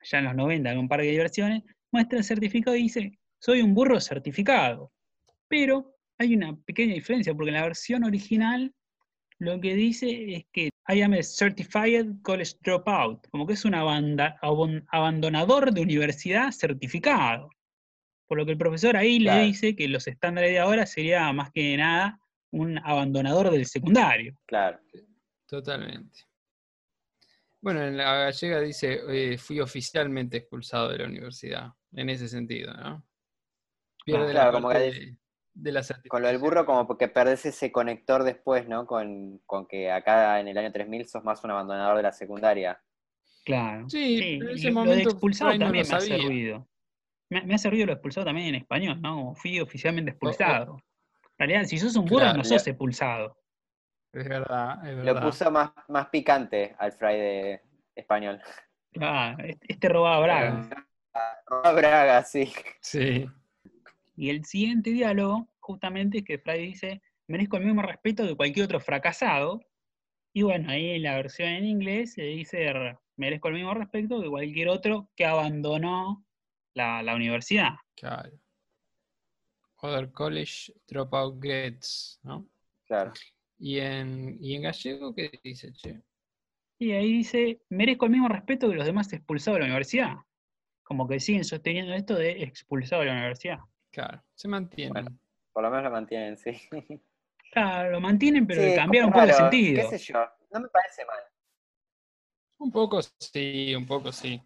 allá 0.00 0.18
en 0.18 0.24
los 0.24 0.34
90 0.34 0.72
en 0.72 0.78
un 0.78 0.88
parque 0.88 1.06
de 1.06 1.12
diversiones, 1.12 1.62
muestra 1.92 2.18
el 2.18 2.24
certificado 2.24 2.76
y 2.76 2.82
dice, 2.82 3.20
soy 3.38 3.62
un 3.62 3.72
burro 3.72 4.00
certificado. 4.00 4.90
Pero 5.46 5.94
hay 6.18 6.34
una 6.34 6.56
pequeña 6.56 6.94
diferencia, 6.94 7.32
porque 7.32 7.50
en 7.50 7.54
la 7.54 7.62
versión 7.62 8.02
original 8.02 8.74
lo 9.40 9.60
que 9.60 9.74
dice 9.74 10.34
es 10.36 10.44
que 10.52 10.68
I 10.88 11.02
am 11.02 11.14
a 11.14 11.22
certified 11.22 12.20
college 12.22 12.56
dropout, 12.62 13.26
como 13.30 13.46
que 13.46 13.54
es 13.54 13.64
un 13.64 13.74
abandonador 13.74 15.72
de 15.72 15.80
universidad 15.80 16.52
certificado. 16.52 17.50
Por 18.28 18.38
lo 18.38 18.44
que 18.44 18.52
el 18.52 18.58
profesor 18.58 18.96
ahí 18.96 19.18
Claro. 19.18 19.40
le 19.40 19.46
dice 19.46 19.74
que 19.74 19.88
los 19.88 20.06
estándares 20.06 20.50
de 20.50 20.58
ahora 20.58 20.84
sería 20.86 21.32
más 21.32 21.50
que 21.52 21.76
nada 21.76 22.20
un 22.52 22.78
abandonador 22.78 23.50
del 23.50 23.64
secundario. 23.66 24.38
Claro. 24.46 24.78
Totalmente. 25.46 26.20
Bueno, 27.62 27.82
en 27.82 27.96
la 27.96 28.14
gallega 28.24 28.60
dice, 28.60 29.00
eh, 29.08 29.38
fui 29.38 29.58
oficialmente 29.58 30.36
expulsado 30.38 30.90
de 30.90 30.98
la 30.98 31.06
universidad, 31.06 31.70
en 31.92 32.10
ese 32.10 32.28
sentido, 32.28 32.72
¿no? 32.74 33.04
Pierde 34.04 34.26
la 34.28 34.32
Claro, 34.32 34.52
como 34.52 34.68
que 34.70 35.16
de, 35.62 35.72
la 35.72 35.80
Con 36.08 36.22
lo 36.22 36.28
del 36.28 36.36
certificación. 36.38 36.40
burro, 36.40 36.66
como 36.66 36.86
porque 36.86 37.08
perdés 37.08 37.46
ese 37.46 37.70
conector 37.72 38.22
después, 38.24 38.68
¿no? 38.68 38.86
Con, 38.86 39.38
con 39.46 39.66
que 39.66 39.90
acá 39.90 40.40
en 40.40 40.48
el 40.48 40.56
año 40.58 40.72
3000 40.72 41.06
sos 41.08 41.22
más 41.24 41.42
un 41.44 41.50
abandonador 41.50 41.96
de 41.96 42.02
la 42.02 42.12
secundaria. 42.12 42.80
Claro. 43.44 43.88
Sí, 43.88 44.38
en 44.42 44.48
ese 44.50 44.70
lo- 44.70 44.74
lo 44.74 44.80
de 44.80 44.88
momento 44.90 45.10
expulsado 45.10 45.50
Fry 45.50 45.58
no 45.58 45.64
lo 45.64 45.68
también 45.68 45.86
me 45.88 45.96
hace 45.96 46.08
sabía. 46.08 46.26
ruido. 46.26 46.68
me, 47.30 47.42
me 47.42 47.54
hace 47.54 47.70
ruido 47.70 47.86
lo 47.86 47.92
expulsado 47.92 48.26
también 48.26 48.48
en 48.48 48.54
español, 48.56 49.00
¿no? 49.00 49.14
Como 49.16 49.34
fui 49.34 49.60
oficialmente 49.60 50.10
expulsado. 50.10 50.76
En 51.38 51.48
realidad, 51.48 51.64
si 51.68 51.78
sos 51.78 51.96
un 51.96 52.04
burro, 52.04 52.20
Claro, 52.24 52.38
no 52.38 52.44
sos 52.44 52.66
expulsado. 52.66 53.36
Es 54.12 54.28
verdad, 54.28 54.84
es 54.86 54.96
Lo 54.98 55.04
verdad. 55.14 55.22
puso 55.22 55.50
más, 55.50 55.70
más 55.88 56.08
picante 56.08 56.74
al 56.78 56.90
de 56.98 57.62
español. 57.94 58.40
Ah, 59.00 59.36
este, 59.62 59.88
robaba 59.88 60.20
braga. 60.20 60.68
Roba 61.46 61.72
Braga, 61.72 62.22
sí. 62.24 62.52
Sí. 62.80 63.26
Y 64.16 64.30
el 64.30 64.44
siguiente 64.44 64.90
diálogo, 64.90 65.48
justamente, 65.72 66.18
es 66.18 66.24
que 66.24 66.38
Fry 66.38 66.58
dice, 66.58 67.02
merezco 67.28 67.56
el 67.56 67.64
mismo 67.64 67.82
respeto 67.82 68.26
que 68.26 68.36
cualquier 68.36 68.64
otro 68.64 68.80
fracasado. 68.80 69.60
Y 70.32 70.42
bueno, 70.42 70.70
ahí 70.70 70.90
en 70.90 71.02
la 71.02 71.16
versión 71.16 71.48
en 71.48 71.64
inglés 71.64 72.14
se 72.14 72.22
dice, 72.22 72.72
merezco 73.16 73.48
el 73.48 73.54
mismo 73.54 73.74
respeto 73.74 74.20
que 74.20 74.28
cualquier 74.28 74.68
otro 74.68 75.10
que 75.16 75.24
abandonó 75.24 76.24
la, 76.74 77.02
la 77.02 77.14
universidad. 77.14 77.74
Claro. 77.96 78.30
Other 79.82 80.10
college 80.12 80.72
dropout 80.86 81.42
grades, 81.42 82.20
¿no? 82.22 82.46
Claro. 82.86 83.12
Y 83.58 83.78
en, 83.78 84.36
y 84.40 84.54
en 84.54 84.62
gallego, 84.62 85.14
¿qué 85.14 85.30
dice, 85.42 85.72
che? 85.72 86.02
Y 86.78 86.92
ahí 86.92 87.12
dice, 87.12 87.60
merezco 87.68 88.06
el 88.06 88.12
mismo 88.12 88.28
respeto 88.28 88.68
que 88.68 88.76
los 88.76 88.86
demás 88.86 89.12
expulsados 89.12 89.56
de 89.56 89.60
la 89.60 89.66
universidad. 89.66 90.14
Como 90.82 91.06
que 91.06 91.20
siguen 91.20 91.44
sosteniendo 91.44 91.92
esto 91.94 92.14
de 92.14 92.42
expulsado 92.42 93.02
de 93.02 93.08
la 93.08 93.12
universidad. 93.12 93.58
Claro, 93.90 94.22
se 94.34 94.48
mantiene. 94.48 94.92
Bueno. 94.92 95.18
Por 95.60 95.64
lo 95.68 95.70
menos 95.76 95.84
lo 95.84 95.90
mantienen, 95.90 96.38
sí. 96.38 96.58
Claro, 97.52 97.90
lo 97.90 98.00
mantienen, 98.00 98.46
pero 98.46 98.60
Sí, 98.60 98.66
le 98.68 98.70
es 98.72 98.76
cambiaron 98.78 99.08
un 99.08 99.12
poco 99.12 99.26
el 99.26 99.34
sentido. 99.34 99.90
¿Qué 99.90 99.98
sé 99.98 100.12
yo? 100.12 100.24
No 100.50 100.60
me 100.60 100.68
parece 100.68 101.04
mal. 101.04 101.18
Un 102.60 102.72
poco 102.72 103.00
sí, 103.02 103.74
un 103.76 103.86
poco 103.86 104.10
sí. 104.10 104.40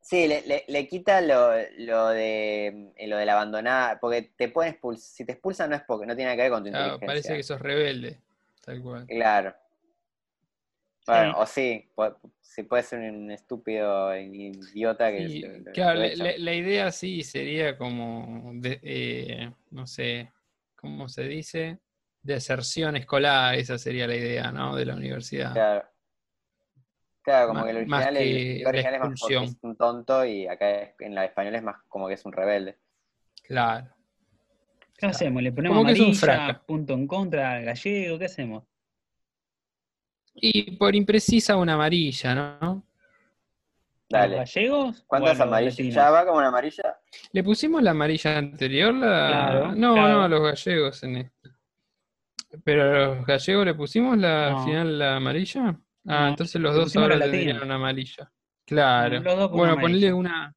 Sí, 0.00 0.26
le, 0.26 0.42
le- 0.44 0.64
le 0.66 0.88
quita 0.88 1.20
lo, 1.20 1.52
lo 1.78 2.08
de 2.08 2.92
eh, 2.96 3.06
lo 3.06 3.16
del 3.16 3.28
abandonar, 3.28 4.00
porque 4.00 4.22
te 4.22 4.48
pueden 4.48 4.72
expulsar, 4.72 5.04
si 5.08 5.24
te 5.24 5.32
expulsan 5.34 5.70
no 5.70 5.76
es 5.76 5.82
porque 5.82 6.04
no 6.04 6.16
tiene 6.16 6.30
nada 6.30 6.36
que 6.36 6.42
ver 6.42 6.50
con 6.50 6.64
tu 6.64 6.70
Claro, 6.70 6.84
inteligencia. 6.94 7.06
parece 7.06 7.36
que 7.36 7.42
sos 7.44 7.60
rebelde, 7.60 8.18
tal 8.64 8.82
cual. 8.82 9.06
Claro. 9.06 9.54
Bueno, 11.06 11.32
Sí. 11.32 11.36
o 11.40 11.46
sí, 11.46 11.90
pu- 11.96 12.16
si 12.40 12.62
puede 12.62 12.82
ser 12.84 13.00
un 13.10 13.30
estúpido 13.30 14.16
idiota 14.16 15.10
que 15.10 15.28
Sí, 15.28 15.40
lo- 15.42 15.72
claro, 15.72 16.00
lo 16.00 16.24
la, 16.38 16.54
idea 16.54 16.92
sí 16.92 17.22
sería 17.24 17.76
como, 17.76 18.52
de- 18.54 18.78
eh, 18.82 19.50
no 19.70 19.86
sé, 19.86 20.30
¿cómo 20.76 21.08
se 21.08 21.24
dice? 21.24 21.78
Deserción 22.22 22.96
escolar, 22.96 23.56
esa 23.56 23.78
sería 23.78 24.06
la 24.06 24.14
idea, 24.14 24.52
¿no? 24.52 24.76
De 24.76 24.84
la 24.86 24.94
universidad. 24.94 25.52
Claro. 25.52 25.88
Claro, 27.22 27.48
como 27.48 27.64
que 27.64 27.70
el 27.70 27.76
original, 27.78 28.14
que 28.14 28.60
el 28.60 28.66
original 28.66 28.94
es 28.94 29.00
más 29.00 29.08
porque 29.08 29.12
expulsión. 29.34 29.44
es 29.44 29.56
un 29.62 29.76
tonto 29.76 30.24
y 30.24 30.46
acá 30.46 30.70
es- 30.70 30.94
en 31.00 31.14
la 31.14 31.24
español 31.24 31.54
es 31.56 31.62
más 31.62 31.76
como 31.88 32.06
que 32.08 32.14
es 32.14 32.24
un 32.24 32.32
rebelde. 32.32 32.78
Claro. 33.44 33.88
¿Qué 34.94 35.06
Claro. 35.08 35.14
hacemos? 35.16 35.42
¿Le 35.42 35.50
ponemos 35.52 35.76
Como 35.78 35.86
que 35.86 35.92
es 35.94 36.00
un 36.00 36.28
amarilla, 36.30 36.62
punto 36.64 36.94
en 36.94 37.06
contra 37.08 37.52
al 37.54 37.64
gallego? 37.64 38.18
¿Qué 38.20 38.24
hacemos? 38.26 38.64
Y 40.34 40.72
por 40.76 40.94
imprecisa 40.94 41.56
una 41.56 41.74
amarilla, 41.74 42.34
¿no? 42.34 42.42
¿A 42.62 42.74
los 42.74 42.82
Dale. 44.08 44.36
gallegos? 44.36 45.04
¿Cuántas 45.06 45.40
amarillas? 45.40 45.76
¿Ya 45.76 46.10
va 46.10 46.24
como 46.26 46.38
una 46.38 46.48
amarilla? 46.48 46.96
¿Le 47.32 47.42
pusimos 47.42 47.82
la 47.82 47.92
amarilla 47.92 48.36
anterior? 48.38 48.92
La... 48.94 49.28
Claro, 49.28 49.74
no, 49.74 49.94
claro. 49.94 50.14
no, 50.14 50.22
a 50.24 50.28
los 50.28 50.42
gallegos 50.42 51.02
en 51.02 51.16
este. 51.16 51.50
¿Pero 52.64 52.82
a 52.82 52.86
los 53.16 53.26
gallegos 53.26 53.64
le 53.66 53.74
pusimos 53.74 54.18
la 54.18 54.50
No. 54.50 54.64
final 54.66 54.98
la 54.98 55.16
amarilla? 55.16 55.68
Ah, 56.06 56.20
No, 56.24 56.28
entonces 56.28 56.60
los 56.60 56.74
le 56.74 56.80
dos 56.82 56.96
ahora 56.96 57.18
tendrían 57.18 57.62
una 57.62 57.76
amarilla. 57.76 58.30
Claro. 58.66 59.20
Los 59.20 59.36
dos 59.36 59.48
con 59.48 59.58
bueno, 59.58 59.72
amarilla. 59.74 59.90
ponle 60.10 60.12
una. 60.12 60.54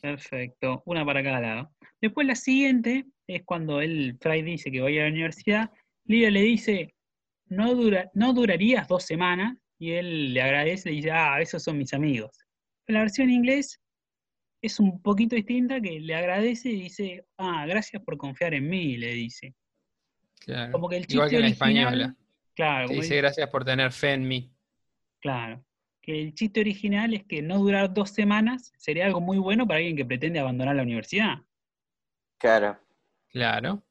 Perfecto, 0.00 0.82
una 0.86 1.04
para 1.04 1.22
cada 1.22 1.40
lado. 1.40 1.70
Después 2.00 2.26
la 2.26 2.34
siguiente 2.34 3.04
es 3.26 3.42
cuando 3.44 3.80
él, 3.82 4.16
Fry 4.20 4.40
dice 4.42 4.70
que 4.70 4.80
va 4.80 4.88
a 4.88 4.90
ir 4.90 5.00
a 5.00 5.04
la 5.04 5.10
universidad, 5.10 5.70
Lidia 6.06 6.30
le 6.30 6.40
dice, 6.40 6.94
no, 7.50 7.74
dura, 7.74 8.10
no 8.14 8.32
durarías 8.32 8.88
dos 8.88 9.04
semanas, 9.04 9.56
y 9.78 9.92
él 9.92 10.32
le 10.34 10.42
agradece 10.42 10.90
y 10.92 10.96
dice, 10.96 11.10
ah, 11.10 11.40
esos 11.40 11.62
son 11.62 11.76
mis 11.78 11.92
amigos. 11.94 12.30
En 12.86 12.94
la 12.94 13.00
versión 13.00 13.28
en 13.28 13.34
inglés 13.36 13.80
es 14.62 14.78
un 14.80 15.00
poquito 15.02 15.36
distinta, 15.36 15.80
que 15.80 16.00
le 16.00 16.14
agradece 16.14 16.70
y 16.70 16.82
dice, 16.82 17.24
ah, 17.38 17.64
gracias 17.66 18.02
por 18.02 18.16
confiar 18.16 18.54
en 18.54 18.68
mí, 18.68 18.96
le 18.96 19.12
dice. 19.14 19.54
Claro. 20.40 20.72
Como 20.72 20.88
que 20.88 20.96
el 20.96 21.02
chiste 21.02 21.14
Igual 21.14 21.30
que 21.30 21.36
en 21.36 21.42
la 21.42 21.46
original, 21.48 21.76
española. 22.00 22.16
claro, 22.54 22.88
dice 22.88 23.14
el- 23.16 23.22
gracias 23.22 23.48
por 23.50 23.64
tener 23.64 23.92
fe 23.92 24.12
en 24.14 24.26
mí. 24.28 24.52
claro, 25.20 25.64
que 26.02 26.18
el 26.22 26.34
chiste 26.34 26.60
original 26.60 27.12
es 27.14 27.24
que 27.24 27.42
no 27.42 27.58
durar 27.58 27.92
dos 27.92 28.10
semanas 28.10 28.72
sería 28.78 29.04
algo 29.06 29.20
muy 29.20 29.36
bueno 29.38 29.66
para 29.66 29.78
alguien 29.78 29.96
que 29.96 30.04
pretende 30.06 30.40
abandonar 30.40 30.74
la 30.76 30.82
universidad. 30.82 31.38
Claro. 32.38 32.78
Claro. 33.28 33.82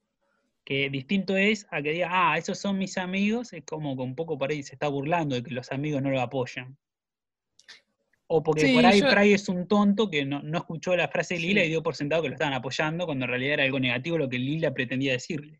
Que 0.70 0.88
distinto 0.92 1.36
es 1.36 1.66
a 1.72 1.82
que 1.82 1.94
diga, 1.94 2.10
ah, 2.12 2.38
esos 2.38 2.60
son 2.60 2.78
mis 2.78 2.96
amigos, 3.00 3.54
es 3.54 3.64
como 3.66 3.96
que 3.96 4.04
un 4.04 4.14
poco 4.14 4.38
por 4.38 4.52
ahí 4.52 4.62
se 4.62 4.76
está 4.76 4.88
burlando 4.88 5.34
de 5.34 5.42
que 5.42 5.50
los 5.52 5.72
amigos 5.72 6.00
no 6.04 6.12
lo 6.12 6.22
apoyan. 6.22 6.78
O 8.28 8.44
porque 8.44 8.68
Sí, 8.68 8.76
por 8.76 8.86
ahí 8.86 9.00
yo- 9.02 9.10
Fry 9.10 9.34
es 9.34 9.50
un 9.50 9.68
tonto 9.68 10.12
que 10.12 10.24
no, 10.26 10.44
no 10.44 10.60
escuchó 10.60 10.96
la 10.96 11.08
frase 11.08 11.34
de 11.34 11.40
Lila 11.40 11.62
Sí. 11.62 11.66
y 11.66 11.70
dio 11.72 11.82
por 11.82 11.96
sentado 11.96 12.22
que 12.22 12.28
lo 12.30 12.36
estaban 12.36 12.54
apoyando, 12.54 13.08
cuando 13.08 13.26
en 13.26 13.30
realidad 13.32 13.54
era 13.56 13.64
algo 13.64 13.80
negativo 13.80 14.20
lo 14.20 14.30
que 14.30 14.38
Lila 14.38 14.72
pretendía 14.72 15.14
decirle. 15.14 15.60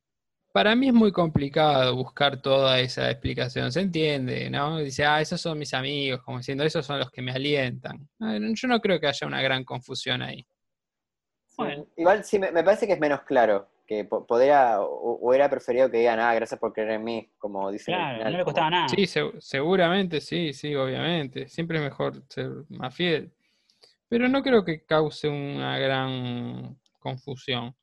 Para 0.52 0.76
mí 0.76 0.90
es 0.90 0.94
muy 0.94 1.12
complicado 1.12 1.96
buscar 1.96 2.40
toda 2.40 2.80
esa 2.80 3.10
explicación, 3.10 3.72
se 3.72 3.82
entiende, 3.82 4.48
¿no? 4.52 4.78
Dice, 4.78 5.06
ah, 5.06 5.20
esos 5.22 5.42
son 5.42 5.58
mis 5.58 5.74
amigos, 5.74 6.22
como 6.22 6.38
diciendo, 6.38 6.64
esos 6.64 6.86
son 6.86 7.00
los 7.00 7.10
que 7.10 7.24
me 7.24 7.32
alientan. 7.32 8.08
Yo 8.20 8.68
no 8.68 8.80
creo 8.80 9.00
que 9.00 9.08
haya 9.08 9.26
una 9.26 9.42
gran 9.42 9.64
confusión 9.64 10.22
ahí. 10.22 10.46
Bueno. 11.58 11.88
Igual 11.98 12.24
sí, 12.24 12.38
me, 12.38 12.52
me 12.52 12.64
parece 12.64 12.86
que 12.86 12.94
es 12.94 13.00
menos 13.00 13.22
claro. 13.24 13.68
Que 13.90 14.06
po- 14.06 14.24
podría, 14.28 14.80
o 14.82 14.86
o 14.86 15.28
hubiera 15.30 15.50
preferido 15.50 15.90
que 15.90 15.98
digan, 15.98 16.20
ah, 16.20 16.32
gracias 16.36 16.60
por 16.60 16.72
creer 16.74 16.92
en 16.92 17.04
mí, 17.04 17.32
como 17.40 17.72
dicen 17.72 17.96
Claro, 17.96 18.18
final, 18.20 18.32
no 18.34 18.38
le 18.38 18.44
como- 18.44 18.54
costaba 18.54 18.70
nada. 18.70 18.88
Sí, 18.90 19.08
se- 19.08 19.42
seguramente, 19.42 20.22
sí, 20.22 20.54
sí, 20.54 20.76
obviamente. 20.76 21.48
Siempre 21.50 21.80
es 21.80 21.84
mejor 21.84 22.22
ser 22.30 22.52
más 22.70 22.94
fiel. 22.94 23.32
Pero 24.08 24.28
no 24.30 24.44
creo 24.44 24.64
que 24.64 24.86
cause 24.86 25.28
una 25.28 25.80
gran 25.80 26.78
confusión. 27.00 27.76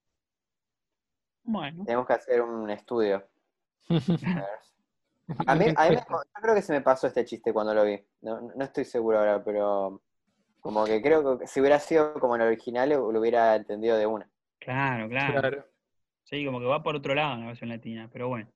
Bueno, 1.43 1.85
Tenemos 1.85 2.07
que 2.07 2.13
hacer 2.13 2.41
un 2.41 2.71
estudio. 2.71 3.27
A 5.49 5.57
mí, 5.57 5.65
a 5.77 5.89
mí 5.89 5.97
me- 5.97 5.97
yo 5.97 6.41
creo 6.41 6.55
que 6.55 6.63
se 6.63 6.73
me 6.73 6.83
pasó 6.83 7.09
este 7.09 7.25
chiste 7.25 7.53
cuando 7.53 7.75
lo 7.75 7.83
vi. 7.85 8.01
No, 8.23 8.41
no 8.43 8.65
estoy 8.65 8.85
seguro 8.85 9.19
ahora, 9.19 9.43
pero 9.43 10.01
como 10.61 10.85
que 10.85 11.03
creo 11.03 11.37
que 11.41 11.49
si 11.49 11.61
hubiera 11.61 11.81
sido 11.81 12.15
como 12.15 12.37
el 12.37 12.43
original 12.43 12.91
lo 12.91 13.11
lo 13.11 13.19
hubiera 13.19 13.57
entendido 13.57 13.97
de 13.97 14.07
una. 14.07 14.31
claro, 14.61 15.09
claro. 15.09 15.41
Claro. 15.41 15.67
Sí, 16.27 16.45
como 16.45 16.59
que 16.59 16.67
va 16.67 16.83
por 16.83 16.97
otro 16.97 17.15
lado 17.15 17.35
en 17.35 17.41
la 17.43 17.47
versión 17.47 17.71
latina, 17.71 18.11
pero 18.13 18.27
bueno. 18.27 18.51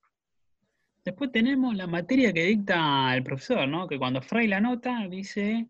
Después 1.05 1.31
tenemos 1.31 1.73
la 1.73 1.87
materia 1.87 2.33
que 2.33 2.43
dicta 2.43 3.15
el 3.15 3.23
profesor, 3.23 3.65
¿no? 3.65 3.87
Que 3.87 3.97
cuando 3.97 4.21
Fry 4.21 4.45
la 4.47 4.59
nota 4.59 5.07
dice 5.09 5.69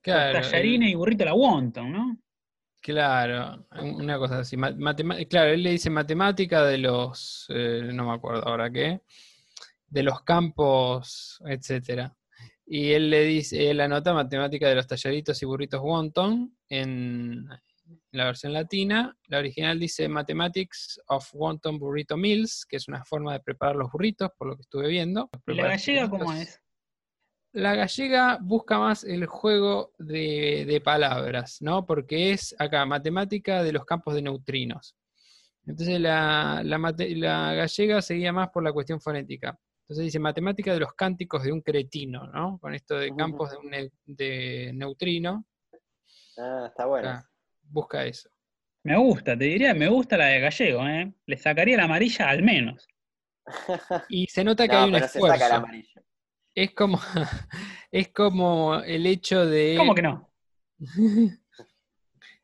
Claro, 0.00 0.40
tallarines 0.40 0.90
y 0.90 0.94
burrito 0.94 1.26
la 1.26 1.34
wonton, 1.34 1.92
¿no? 1.92 2.16
Claro, 2.80 3.66
una 3.78 4.18
cosa 4.18 4.38
así. 4.38 4.56
claro, 4.56 5.52
él 5.52 5.62
le 5.62 5.72
dice 5.72 5.90
matemática 5.90 6.64
de 6.64 6.78
los, 6.78 7.46
eh, 7.50 7.90
no 7.92 8.06
me 8.06 8.14
acuerdo 8.14 8.48
ahora 8.48 8.72
qué, 8.72 9.02
de 9.86 10.02
los 10.02 10.22
campos, 10.22 11.40
etcétera. 11.46 12.16
Y 12.66 12.92
él 12.92 13.10
le 13.10 13.24
dice, 13.24 13.70
él 13.70 13.82
anota 13.82 14.14
matemática 14.14 14.66
de 14.66 14.76
los 14.76 14.86
tallaritos 14.86 15.40
y 15.42 15.46
burritos 15.46 15.82
wonton 15.82 16.56
en 16.70 17.46
la 18.12 18.24
versión 18.26 18.52
latina. 18.52 19.16
La 19.28 19.38
original 19.38 19.78
dice 19.78 20.08
Mathematics 20.08 21.00
of 21.08 21.28
Wonton 21.34 21.78
Burrito 21.78 22.16
Meals, 22.16 22.64
que 22.68 22.76
es 22.76 22.88
una 22.88 23.04
forma 23.04 23.32
de 23.32 23.40
preparar 23.40 23.76
los 23.76 23.90
burritos, 23.90 24.30
por 24.38 24.48
lo 24.48 24.56
que 24.56 24.62
estuve 24.62 24.88
viendo. 24.88 25.28
¿Y 25.46 25.54
la 25.54 25.68
gallega 25.68 26.08
cómo 26.08 26.32
es? 26.32 26.58
la 27.54 27.74
gallega 27.74 28.38
busca 28.40 28.78
más 28.78 29.04
el 29.04 29.26
juego 29.26 29.92
de, 29.98 30.64
de 30.66 30.80
palabras, 30.80 31.58
¿no? 31.60 31.84
Porque 31.84 32.32
es 32.32 32.54
acá 32.58 32.86
matemática 32.86 33.62
de 33.62 33.72
los 33.72 33.84
campos 33.84 34.14
de 34.14 34.22
neutrinos. 34.22 34.96
Entonces 35.66 36.00
la, 36.00 36.62
la 36.64 36.78
mate- 36.78 37.14
la 37.14 37.52
gallega 37.52 38.00
seguía 38.00 38.32
más 38.32 38.48
por 38.48 38.62
la 38.64 38.72
cuestión 38.72 39.00
fonética. 39.02 39.58
Entonces 39.82 40.06
dice 40.06 40.18
matemática 40.18 40.72
de 40.72 40.80
los 40.80 40.94
cánticos 40.94 41.42
de 41.42 41.52
un 41.52 41.60
cretino, 41.60 42.26
¿no? 42.28 42.58
Con 42.58 42.74
esto 42.74 42.96
de 42.96 43.14
campos 43.14 43.50
de, 43.50 43.56
un 43.58 43.90
de 44.06 44.72
neutrino, 44.74 45.44
Ah, 46.38 46.64
está 46.68 46.86
bueno. 46.86 47.10
ah, 47.10 47.28
busca 47.72 48.04
eso. 48.04 48.28
Me 48.84 48.96
gusta, 48.96 49.36
te 49.36 49.44
diría, 49.44 49.74
me 49.74 49.88
gusta 49.88 50.16
la 50.16 50.26
de 50.26 50.40
gallego, 50.40 50.86
¿eh? 50.88 51.12
Le 51.26 51.36
sacaría 51.36 51.76
la 51.76 51.84
amarilla 51.84 52.28
al 52.28 52.42
menos. 52.42 52.86
Y 54.08 54.26
se 54.26 54.44
nota 54.44 54.68
que 54.68 54.74
No, 54.74 54.82
hay 54.82 54.88
un 54.88 54.94
pero 54.94 55.08
se 55.08 55.20
saca 55.20 55.34
el 55.46 55.52
esfuerzo. 55.52 56.00
Es 56.54 56.72
como, 56.74 57.00
es 57.92 58.08
como 58.08 58.76
el 58.80 59.06
hecho 59.06 59.46
de... 59.46 59.76
¿Cómo 59.78 59.94
que 59.94 60.02
no? 60.02 60.30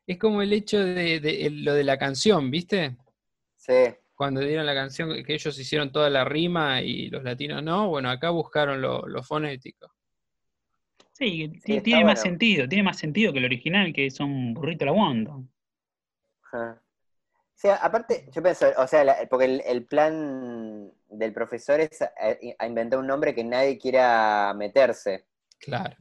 Es 0.05 0.17
como 0.17 0.41
el 0.41 0.51
hecho 0.53 0.79
de, 0.79 1.19
de- 1.19 1.49
lo 1.51 1.73
de 1.73 1.83
la 1.83 1.97
canción, 1.97 2.49
¿viste? 2.51 2.97
Sí, 3.57 3.73
Cuando 4.13 4.41
dieron 4.41 4.65
la 4.67 4.75
canción, 4.75 5.23
que 5.23 5.33
ellos 5.33 5.57
hicieron 5.57 5.91
toda 5.91 6.09
la 6.11 6.23
rima 6.25 6.81
y 6.81 7.09
los 7.09 7.23
latinos 7.23 7.63
no, 7.63 7.89
bueno, 7.89 8.09
acá 8.11 8.29
buscaron 8.29 8.81
lo, 8.81 9.07
lo 9.07 9.23
fonético. 9.23 9.91
Sí, 11.19 11.51
tiene 11.83 12.03
más 12.05 12.19
bueno. 12.19 12.21
sentido, 12.21 12.67
tiene 12.69 12.83
más 12.83 12.97
sentido 12.97 13.33
que 13.33 13.39
el 13.39 13.45
original, 13.45 13.91
que 13.93 14.05
es 14.05 14.19
un 14.19 14.53
burrito 14.53 14.85
a 14.85 14.87
la 14.87 14.91
wonton. 14.93 15.51
Ajá. 16.45 16.81
O 16.81 17.61
sea, 17.61 17.75
aparte, 17.75 18.29
yo 18.33 18.41
pienso, 18.41 18.67
o 18.77 18.87
sea, 18.87 19.03
la- 19.03 19.17
porque 19.29 19.45
el, 19.45 19.61
el 19.65 19.85
plan 19.85 20.91
del 21.09 21.33
profesor 21.33 21.81
es 21.81 22.01
a, 22.01 22.09
a 22.57 22.65
inventar 22.67 22.99
un 22.99 23.07
nombre 23.07 23.35
que 23.35 23.43
nadie 23.43 23.77
quiera 23.77 24.53
meterse. 24.55 25.25
Claro. 25.59 25.95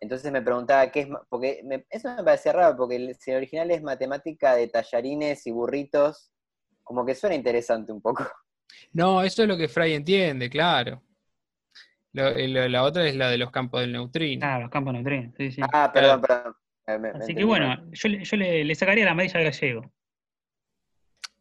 Entonces 0.00 0.30
me 0.30 0.42
preguntaba 0.42 0.90
qué 0.90 1.00
es, 1.00 1.08
porque 1.30 1.62
me- 1.64 1.86
eso 1.88 2.14
me 2.14 2.22
parecía 2.22 2.52
raro, 2.52 2.76
porque 2.76 2.96
el, 2.96 3.14
si 3.16 3.30
el 3.30 3.38
original 3.38 3.70
es 3.70 3.82
matemática 3.82 4.54
de 4.54 4.68
tallarines 4.68 5.46
y 5.46 5.50
burritos, 5.50 6.30
como 6.82 7.06
que 7.06 7.14
suena 7.14 7.34
interesante 7.34 7.90
un 7.90 8.02
poco. 8.02 8.26
No, 8.92 9.22
eso 9.22 9.42
es 9.42 9.48
lo 9.48 9.56
que 9.56 9.66
Fry 9.66 9.94
entiende, 9.94 10.50
claro. 10.50 11.02
Lo- 12.12 12.28
eh, 12.28 12.48
lo- 12.48 12.68
la 12.68 12.82
otra 12.84 13.06
es 13.06 13.14
la 13.16 13.28
de 13.30 13.38
los 13.38 13.50
campos 13.50 13.80
del 13.80 13.92
neutrino. 13.92 14.46
Ah, 14.46 14.58
los 14.60 14.70
campos 14.70 14.92
neutrinos, 14.94 15.34
sí, 15.36 15.50
sí. 15.52 15.60
Ah, 15.72 15.90
perdón, 15.92 16.20
perdón. 16.20 16.54
Me- 16.86 16.94
me- 16.94 16.98
me 17.00 17.08
Así 17.10 17.14
entendí 17.20 17.34
que 17.40 17.44
bueno, 17.44 17.68
mal. 17.68 17.90
yo, 17.92 18.08
le- 18.08 18.24
yo 18.24 18.36
le, 18.36 18.64
le 18.64 18.74
sacaría 18.74 19.04
la 19.04 19.10
amarilla 19.10 19.38
al 19.38 19.44
gallego. 19.44 19.92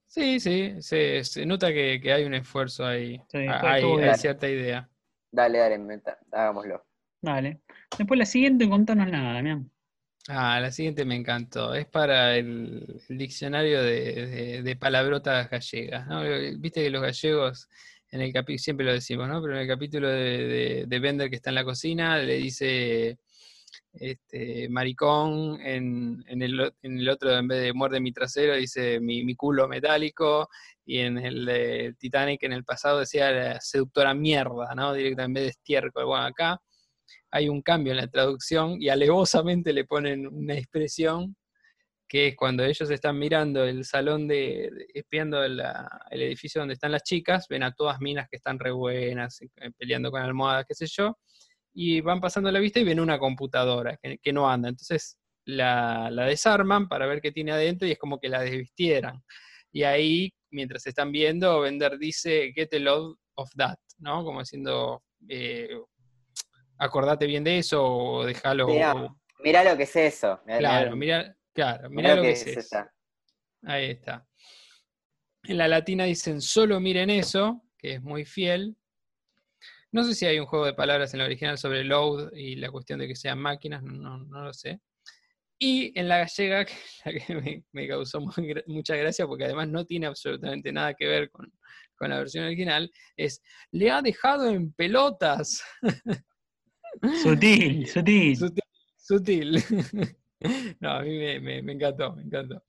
Sí, 0.07 0.39
sí, 0.39 0.76
se, 0.82 1.24
se 1.24 1.45
nota 1.45 1.72
que, 1.72 1.99
que 2.01 2.11
hay 2.11 2.24
un 2.24 2.34
esfuerzo 2.34 2.86
ahí. 2.86 3.22
Sí, 3.30 3.45
Ah, 3.47 3.74
hay, 3.74 3.84
hay 3.84 4.15
cierta 4.15 4.49
idea. 4.49 4.89
Dale, 5.32 5.59
dale, 5.59 5.78
meta- 5.78 6.18
hagámoslo. 6.32 6.86
Dale. 7.22 7.61
Después 7.97 8.18
la 8.18 8.26
siguiente, 8.26 8.68
contanos 8.70 9.09
nada, 9.09 9.34
Damián. 9.34 9.70
Ah, 10.30 10.59
la 10.59 10.72
siguiente 10.72 11.05
me 11.05 11.15
encantó. 11.15 11.74
Es 11.76 11.86
para 11.86 12.36
el, 12.36 13.01
el 13.09 13.18
diccionario 13.18 13.82
de, 13.84 14.28
de- 14.28 14.63
de 14.63 14.76
palabrotas 14.76 15.49
gallegas. 15.49 16.07
¿no? 16.07 16.22
Viste 16.57 16.84
que 16.84 16.89
los 16.89 17.01
gallegos, 17.01 17.70
en 18.12 18.22
el 18.22 18.34
capítulo, 18.34 18.60
siempre 18.60 18.86
lo 18.86 18.93
decimos, 18.93 19.28
¿no? 19.28 19.41
Pero 19.41 19.55
en 19.55 19.62
el 19.62 19.68
capítulo 19.68 20.08
de, 20.10 20.47
de, 20.47 20.86
de 20.88 20.99
Bender 20.99 21.30
que 21.30 21.36
está 21.38 21.49
en 21.49 21.55
la 21.55 21.64
cocina, 21.64 22.18
le 22.20 22.36
dice 22.38 23.18
este, 23.93 24.70
maricón, 24.70 25.60
en, 25.62 26.24
en 26.28 26.41
el, 26.41 26.74
en 26.82 26.99
el 26.99 27.10
otro, 27.10 27.36
en 27.36 27.47
vez 27.47 27.62
de 27.62 27.74
muerde 27.74 27.99
mi 27.99 28.12
trasero, 28.12 28.55
dice 28.55 28.99
mi, 28.99 29.24
mi 29.24 29.36
culo 29.36 29.68
metálico, 29.68 30.49
y 30.86 30.99
en 30.99 31.18
el 31.18 31.45
de 31.45 31.95
Titanic, 31.99 32.43
en 32.43 32.53
el 32.53 32.64
pasado, 32.64 32.99
decía 32.99 33.32
la 33.32 33.60
seductora 33.60 34.14
mierda, 34.14 34.74
¿no? 34.76 34.93
Directamente 34.93 35.26
en 35.26 35.34
vez 35.34 35.43
de 35.43 35.49
estiércol. 35.49 36.05
Bueno, 36.05 36.26
acá 36.26 36.62
hay 37.32 37.49
un 37.49 37.62
cambio 37.62 37.91
en 37.91 37.97
la 37.97 38.08
traducción 38.08 38.82
y 38.82 38.88
alevosamente 38.89 39.74
le 39.74 39.84
ponen 39.84 40.28
una 40.28 40.53
expresión 40.53 41.36
que 42.08 42.28
es 42.30 42.36
cuando 42.36 42.64
ellos 42.64 42.89
están 42.89 43.20
mirando 43.20 43.64
el 43.66 43.84
salón 43.84 44.28
de, 44.28 44.70
de- 44.74 44.88
espiando 44.93 45.45
la- 45.47 46.05
el 46.10 46.22
edificio 46.22 46.62
donde 46.62 46.74
están 46.76 46.91
las 46.91 47.03
chicas, 47.03 47.47
ven 47.49 47.64
a 47.64 47.74
todas 47.74 47.99
minas 47.99 48.28
que 48.30 48.38
están 48.38 48.58
re 48.60 48.72
buenas, 48.72 49.41
eh, 49.41 49.72
peleando 49.78 50.10
con 50.12 50.22
almohadas, 50.22 50.66
qué 50.68 50.74
sé 50.76 50.88
yo, 50.88 51.18
y 51.74 52.01
van 52.01 52.22
pasando 52.22 52.51
la 52.51 52.60
vista 52.60 52.80
y 52.80 52.84
ven 52.86 52.99
una 52.99 53.20
computadora 53.20 53.97
que, 54.01 54.18
que 54.20 54.34
no 54.34 54.49
anda. 54.49 54.70
Entonces 54.70 55.18
la, 55.45 56.10
la 56.12 56.26
desarman 56.26 56.88
para 56.88 57.05
ver 57.08 57.22
qué 57.22 57.32
tiene 57.32 57.51
adentro 57.51 57.88
y 57.88 57.91
es 57.91 57.97
como 57.99 58.20
que 58.20 58.30
la 58.30 58.41
desvistieran. 58.41 59.22
Y 59.72 59.84
ahí, 59.84 60.34
mientras 60.49 60.88
están 60.88 61.12
viendo, 61.12 61.60
Bender 61.62 61.97
dice, 61.99 62.51
get 62.55 62.74
a 62.74 62.80
load 62.80 63.16
of 63.36 63.49
that, 63.58 63.78
¿no? 63.99 64.24
Como 64.24 64.39
diciendo, 64.39 65.03
eh, 65.30 65.70
acordate 66.78 67.26
bien 67.26 67.43
de 67.43 67.60
eso 67.60 67.84
o 67.86 68.26
déjalo. 68.26 68.68
Mirá, 68.68 68.93
mirá 69.43 69.64
lo 69.64 69.78
que 69.78 69.84
es 69.84 69.95
eso. 69.95 70.39
Mirá- 70.45 70.58
claro, 70.60 70.95
mirá- 70.95 71.24
mira, 71.24 71.38
claro, 71.58 71.89
mirá 71.89 72.10
mira 72.10 72.16
lo 72.18 72.22
que 72.22 72.32
es 72.32 72.45
esa. 72.45 72.93
Ahí 73.64 73.86
está. 73.86 74.28
En 75.43 75.58
la 75.58 75.68
latina 75.68 76.03
dicen 76.03 76.39
solo 76.39 76.80
miren 76.80 77.10
eso, 77.10 77.64
que 77.80 77.95
es 77.95 78.01
muy 78.03 78.26
fiel. 78.26 78.78
No 79.91 80.03
sé 80.03 80.14
si 80.14 80.28
hay 80.28 80.38
un 80.38 80.45
juego 80.45 80.68
de 80.68 80.76
palabras 80.76 81.14
en 81.14 81.20
la 81.20 81.26
original 81.26 81.58
sobre 81.58 81.84
load 81.84 82.32
y 82.34 82.58
la 82.58 82.70
cuestión 82.70 82.99
de 82.99 83.08
que 83.08 83.16
sean 83.16 83.39
máquinas, 83.39 83.82
no, 83.82 84.20
lo 84.20 84.53
sé. 84.53 84.80
Y 85.58 85.97
en 85.99 86.08
la 86.08 86.20
gallega, 86.20 86.64
que 86.66 86.74
es 86.74 87.01
la 87.05 87.14
que 87.14 87.36
me, 87.36 87.64
me 87.72 87.88
causó 87.88 88.22
muy 88.22 88.64
mucha 88.68 88.95
gracia, 88.95 89.26
porque 89.26 89.45
además 89.45 89.68
no 89.70 89.84
tiene 89.84 90.05
absolutamente 90.05 90.72
nada 90.72 90.93
que 90.93 91.08
ver 91.08 91.32
con, 91.32 91.51
con 91.95 92.12
la 92.12 92.20
versión 92.20 92.45
original, 92.45 92.91
es 93.16 93.41
le 93.72 93.89
ha 93.89 94.03
dejado 94.03 94.47
en 94.47 94.72
pelotas. 94.74 95.64
Sutil, 97.24 97.88
sutil. 97.88 98.38
Sutil. 98.38 98.64
sutil. 98.97 99.64
No, 100.79 100.91
a 100.91 101.01
mí 101.01 101.17
me, 101.17 101.39
me- 101.39 101.61
me 101.61 101.73
encantó, 101.73 102.13
me 102.13 102.23
encantó. 102.23 102.63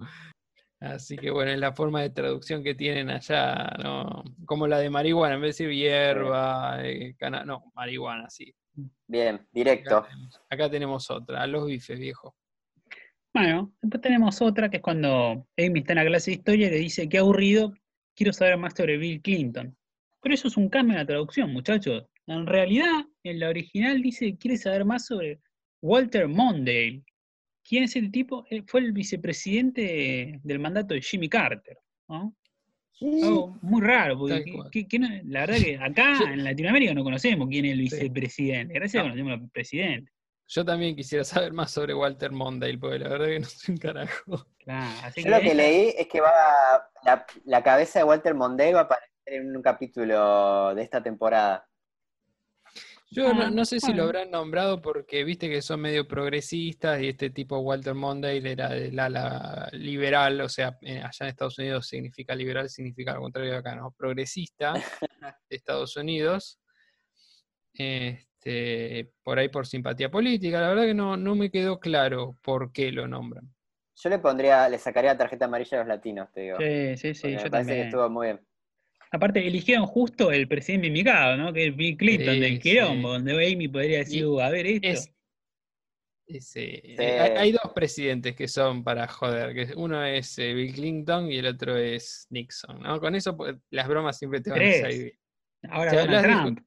Así 0.81 1.17
que 1.17 1.31
bueno, 1.31 1.51
es 1.51 1.59
la 1.59 1.73
forma 1.73 2.03
de 2.03 2.11
traducción 2.11 2.63
que 2.63 2.75
tienen 2.75 3.11
allá, 3.11 3.73
¿no? 3.83 4.23
Como 4.47 4.67
la 4.69 4.79
de 4.79 4.91
marihuana, 4.91 5.35
en 5.35 5.41
vez 5.43 5.59
de 5.59 5.65
decir 5.67 5.77
hierba, 5.81 6.79
eh, 6.87 7.15
cana- 7.19 7.45
no, 7.45 7.73
marihuana, 7.75 8.31
sí. 8.31 8.55
Bien, 9.09 9.45
directo. 9.53 10.07
acá 10.49 10.71
tenemos 10.71 11.11
otra, 11.11 11.43
a 11.43 11.47
los 11.49 11.67
bifes, 11.67 11.99
viejo. 11.99 12.37
Bueno, 13.35 13.73
después 13.83 14.01
tenemos 14.01 14.41
otra 14.41 14.69
que 14.71 14.77
es 14.79 14.83
cuando 14.83 15.47
Amy 15.57 15.81
está 15.81 15.93
en 15.93 15.99
la 15.99 16.07
clase 16.07 16.31
de 16.31 16.37
historia 16.37 16.69
y 16.69 16.71
le 16.71 16.77
dice, 16.77 17.09
qué 17.09 17.19
aburrido, 17.19 17.75
quiero 18.15 18.33
saber 18.33 18.57
más 18.57 18.75
sobre 18.75 18.97
Bill 18.99 19.21
Clinton. 19.21 19.77
Pero 20.23 20.35
eso 20.35 20.49
es 20.49 20.57
un 20.57 20.69
cambio 20.69 20.95
en 20.95 21.01
la 21.01 21.07
traducción, 21.07 21.53
muchachos. 21.53 22.05
En 22.27 22.47
realidad, 22.47 23.05
en 23.25 23.41
la 23.41 23.49
original 23.49 24.01
dice, 24.03 24.37
quiere 24.37 24.57
saber 24.57 24.85
más 24.85 25.07
sobre 25.07 25.41
Walter 25.83 26.29
Mondale. 26.29 27.03
¿Quién 27.69 27.85
es 27.85 27.97
el 27.97 28.11
tipo? 28.11 28.47
Eh, 28.51 28.63
Fue 28.67 28.81
el 28.81 28.93
vicepresidente 28.93 30.41
del 30.43 30.59
mandato 30.59 30.95
de 30.95 31.03
Jimmy 31.03 31.29
Carter. 31.29 31.77
¿no? 32.09 32.35
Algo 33.01 33.57
muy 33.63 33.81
raro, 33.83 34.19
porque 34.19 34.43
que- 34.73 34.89
que- 34.89 34.99
no- 34.99 35.09
la 35.27 35.41
verdad 35.41 35.57
que 35.63 35.77
acá 35.77 36.19
en 36.33 36.43
Latinoamérica 36.43 36.95
no 36.95 37.05
conocemos 37.05 37.47
quién 37.49 37.65
es 37.67 37.73
el 37.73 37.79
vicepresidente. 37.81 38.75
Gracias 38.75 39.05
No. 39.05 39.11
que 39.13 39.19
conocemos 39.21 39.41
al 39.45 39.51
presidente. 39.51 40.11
Yo 40.51 40.65
también 40.65 40.97
quisiera 40.97 41.23
saber 41.25 41.53
más 41.53 41.71
sobre 41.71 41.93
Walter 41.95 42.33
Mondale, 42.33 42.79
porque 42.79 42.99
la 42.99 43.09
verdad 43.11 43.27
que 43.27 43.41
no 43.41 43.47
sé 43.47 43.71
un 43.73 43.79
carajo. 43.79 44.47
Claro, 44.65 45.01
así 45.05 45.23
Yo 45.23 45.31
lo 45.31 45.41
que 45.41 45.55
leí 45.55 45.95
es 45.97 46.07
que 46.09 46.21
va 46.21 46.31
la, 47.05 47.25
la 47.45 47.63
cabeza 47.63 47.99
de 48.01 48.05
Walter 48.07 48.35
Mondale 48.35 48.73
va 48.73 48.81
a 48.81 48.85
aparecer 48.85 49.13
en 49.27 49.55
un 49.55 49.63
capítulo 49.63 50.75
de 50.75 50.83
esta 50.83 51.03
temporada. 51.03 51.69
Yo 53.11 53.33
no, 53.33 53.43
Ah, 53.43 53.51
no 53.51 53.65
sé 53.65 53.81
si 53.81 53.95
lo 53.95 54.03
habrán 54.05 54.31
nombrado 54.31 54.83
porque 54.83 55.25
viste 55.25 55.49
que 55.49 55.63
son 55.63 55.81
medio 55.81 56.07
progresistas 56.07 57.01
y 57.01 57.09
este 57.09 57.31
tipo 57.31 57.59
Walter 57.59 57.95
Mondale 57.95 58.53
era 58.53 58.69
del 58.69 58.99
ala 58.99 59.69
liberal, 59.73 60.41
o 60.43 60.49
sea, 60.49 60.79
allá 60.83 61.11
en 61.21 61.27
Estados 61.27 61.59
Unidos 61.59 61.87
significa 61.89 62.35
liberal, 62.35 62.69
significa 62.69 63.15
lo 63.15 63.23
contrario 63.23 63.53
de 63.53 63.57
acá, 63.59 63.75
¿no? 63.75 63.93
Progresista 63.93 64.75
de 64.75 64.81
Estados 65.49 65.97
Unidos. 65.97 66.61
Este, 67.73 69.11
por 69.23 69.39
ahí 69.39 69.49
por 69.49 69.67
simpatía 69.67 70.11
política, 70.11 70.61
la 70.61 70.69
verdad 70.69 70.85
que 70.85 70.95
no, 70.95 71.17
no 71.17 71.35
me 71.35 71.51
quedó 71.51 71.81
claro 71.81 72.37
por 72.43 72.73
qué 72.73 72.93
lo 72.93 73.09
nombran. 73.09 73.55
Yo 74.01 74.11
le 74.11 74.19
pondría, 74.19 74.69
le 74.69 74.79
sacaría 74.79 75.13
la 75.13 75.19
tarjeta 75.19 75.47
amarilla 75.47 75.79
a 75.79 75.81
los 75.81 75.89
latinos, 75.89 76.31
te 76.33 76.43
digo. 76.43 76.59
Sí, 76.59 76.97
sí, 76.97 77.15
sí, 77.15 77.33
yo 77.33 77.45
me 77.45 77.51
parece 77.51 77.51
también. 77.51 77.79
que 77.79 77.83
estuvo 77.85 78.11
muy 78.11 78.27
bien. 78.29 78.48
Aparte, 79.11 79.47
eligieron 79.47 79.87
justo 79.87 80.31
el 80.33 80.47
presidente 80.49 80.89
indicado, 80.89 81.37
¿no? 81.37 81.53
Que 81.53 81.69
es 81.69 81.77
Bill 81.77 81.97
Clinton, 81.97 82.35
Sí, 82.35 82.41
del 82.41 82.59
quilombo, 82.61 83.13
donde 83.15 83.33
Amy 83.33 83.69
podría 83.69 83.99
decir, 83.99 84.21
Y 84.21 84.25
"Uh, 84.25 84.41
a 84.41 84.51
ver 84.51 84.67
esto. 84.67 84.89
Es, 84.89 85.13
ese- 86.27 86.83
Sí. 86.85 86.95
eh, 86.99 87.19
hay, 87.21 87.31
hay 87.37 87.53
dos 87.53 87.73
presidentes 87.75 88.37
que 88.37 88.49
son 88.49 88.85
para 88.85 89.09
joder, 89.09 89.55
que 89.55 89.75
uno 89.77 90.05
es 90.05 90.39
eh, 90.39 90.53
Bill 90.53 90.75
Clinton 90.75 91.33
y 91.33 91.39
el 91.39 91.47
otro 91.47 91.77
es 91.77 92.27
Nixon, 92.31 92.81
¿no? 92.83 93.01
Con 93.01 93.15
eso 93.15 93.35
pues, 93.37 93.57
las 93.71 93.89
bromas 93.89 94.19
siempre 94.19 94.41
te 94.43 94.51
van 94.51 94.61
a 94.63 94.73
salir 94.73 95.03
bien. 95.05 95.19
Ahora 95.71 95.93
Donald 95.93 96.23
Trump. 96.25 96.61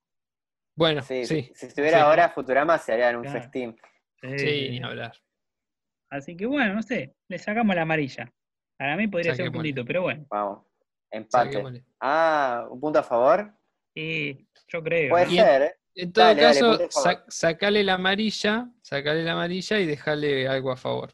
Bueno, 0.75 1.01
Sí, 1.03 1.25
sí, 1.25 1.51
Si 1.53 1.67
estuviera 1.67 1.97
sí. 1.99 2.03
ahora 2.03 2.29
Futurama 2.29 2.77
se 2.79 2.93
harían 2.93 3.17
un 3.17 3.21
Claro. 3.23 3.39
festín. 3.39 3.75
Sí, 4.21 4.29
sí, 4.39 4.47
sí, 4.47 4.69
ni 4.71 4.79
hablar. 4.83 5.13
Así 6.09 6.35
que 6.35 6.45
bueno, 6.47 6.73
no 6.73 6.81
sé, 6.81 7.13
le 7.29 7.37
sacamos 7.37 7.75
la 7.75 7.83
amarilla. 7.83 8.33
Para 8.77 8.97
mí 8.97 9.07
podría 9.07 9.35
ser 9.35 9.47
un 9.47 9.53
puntito, 9.53 9.85
pero 9.85 10.01
bueno. 10.01 10.25
Vamos. 10.29 10.65
Empate. 11.11 11.83
Ah, 11.99 12.67
un 12.69 12.79
punto 12.79 12.99
a 12.99 13.03
favor. 13.03 13.53
Sí, 13.93 14.47
yo 14.67 14.81
creo. 14.81 15.09
Puede 15.09 15.27
ser, 15.27 15.61
¿eh? 15.63 15.75
En 15.93 16.13
todo 16.13 16.23
Dale, 16.25 16.41
caso, 16.41 16.79
sacale 17.27 17.83
la 17.83 17.95
amarilla, 17.95 18.69
sacale 18.81 19.23
la 19.23 19.33
amarilla 19.33 19.77
y 19.79 19.85
dejale 19.85 20.47
algo 20.47 20.71
a 20.71 20.77
favor. 20.77 21.13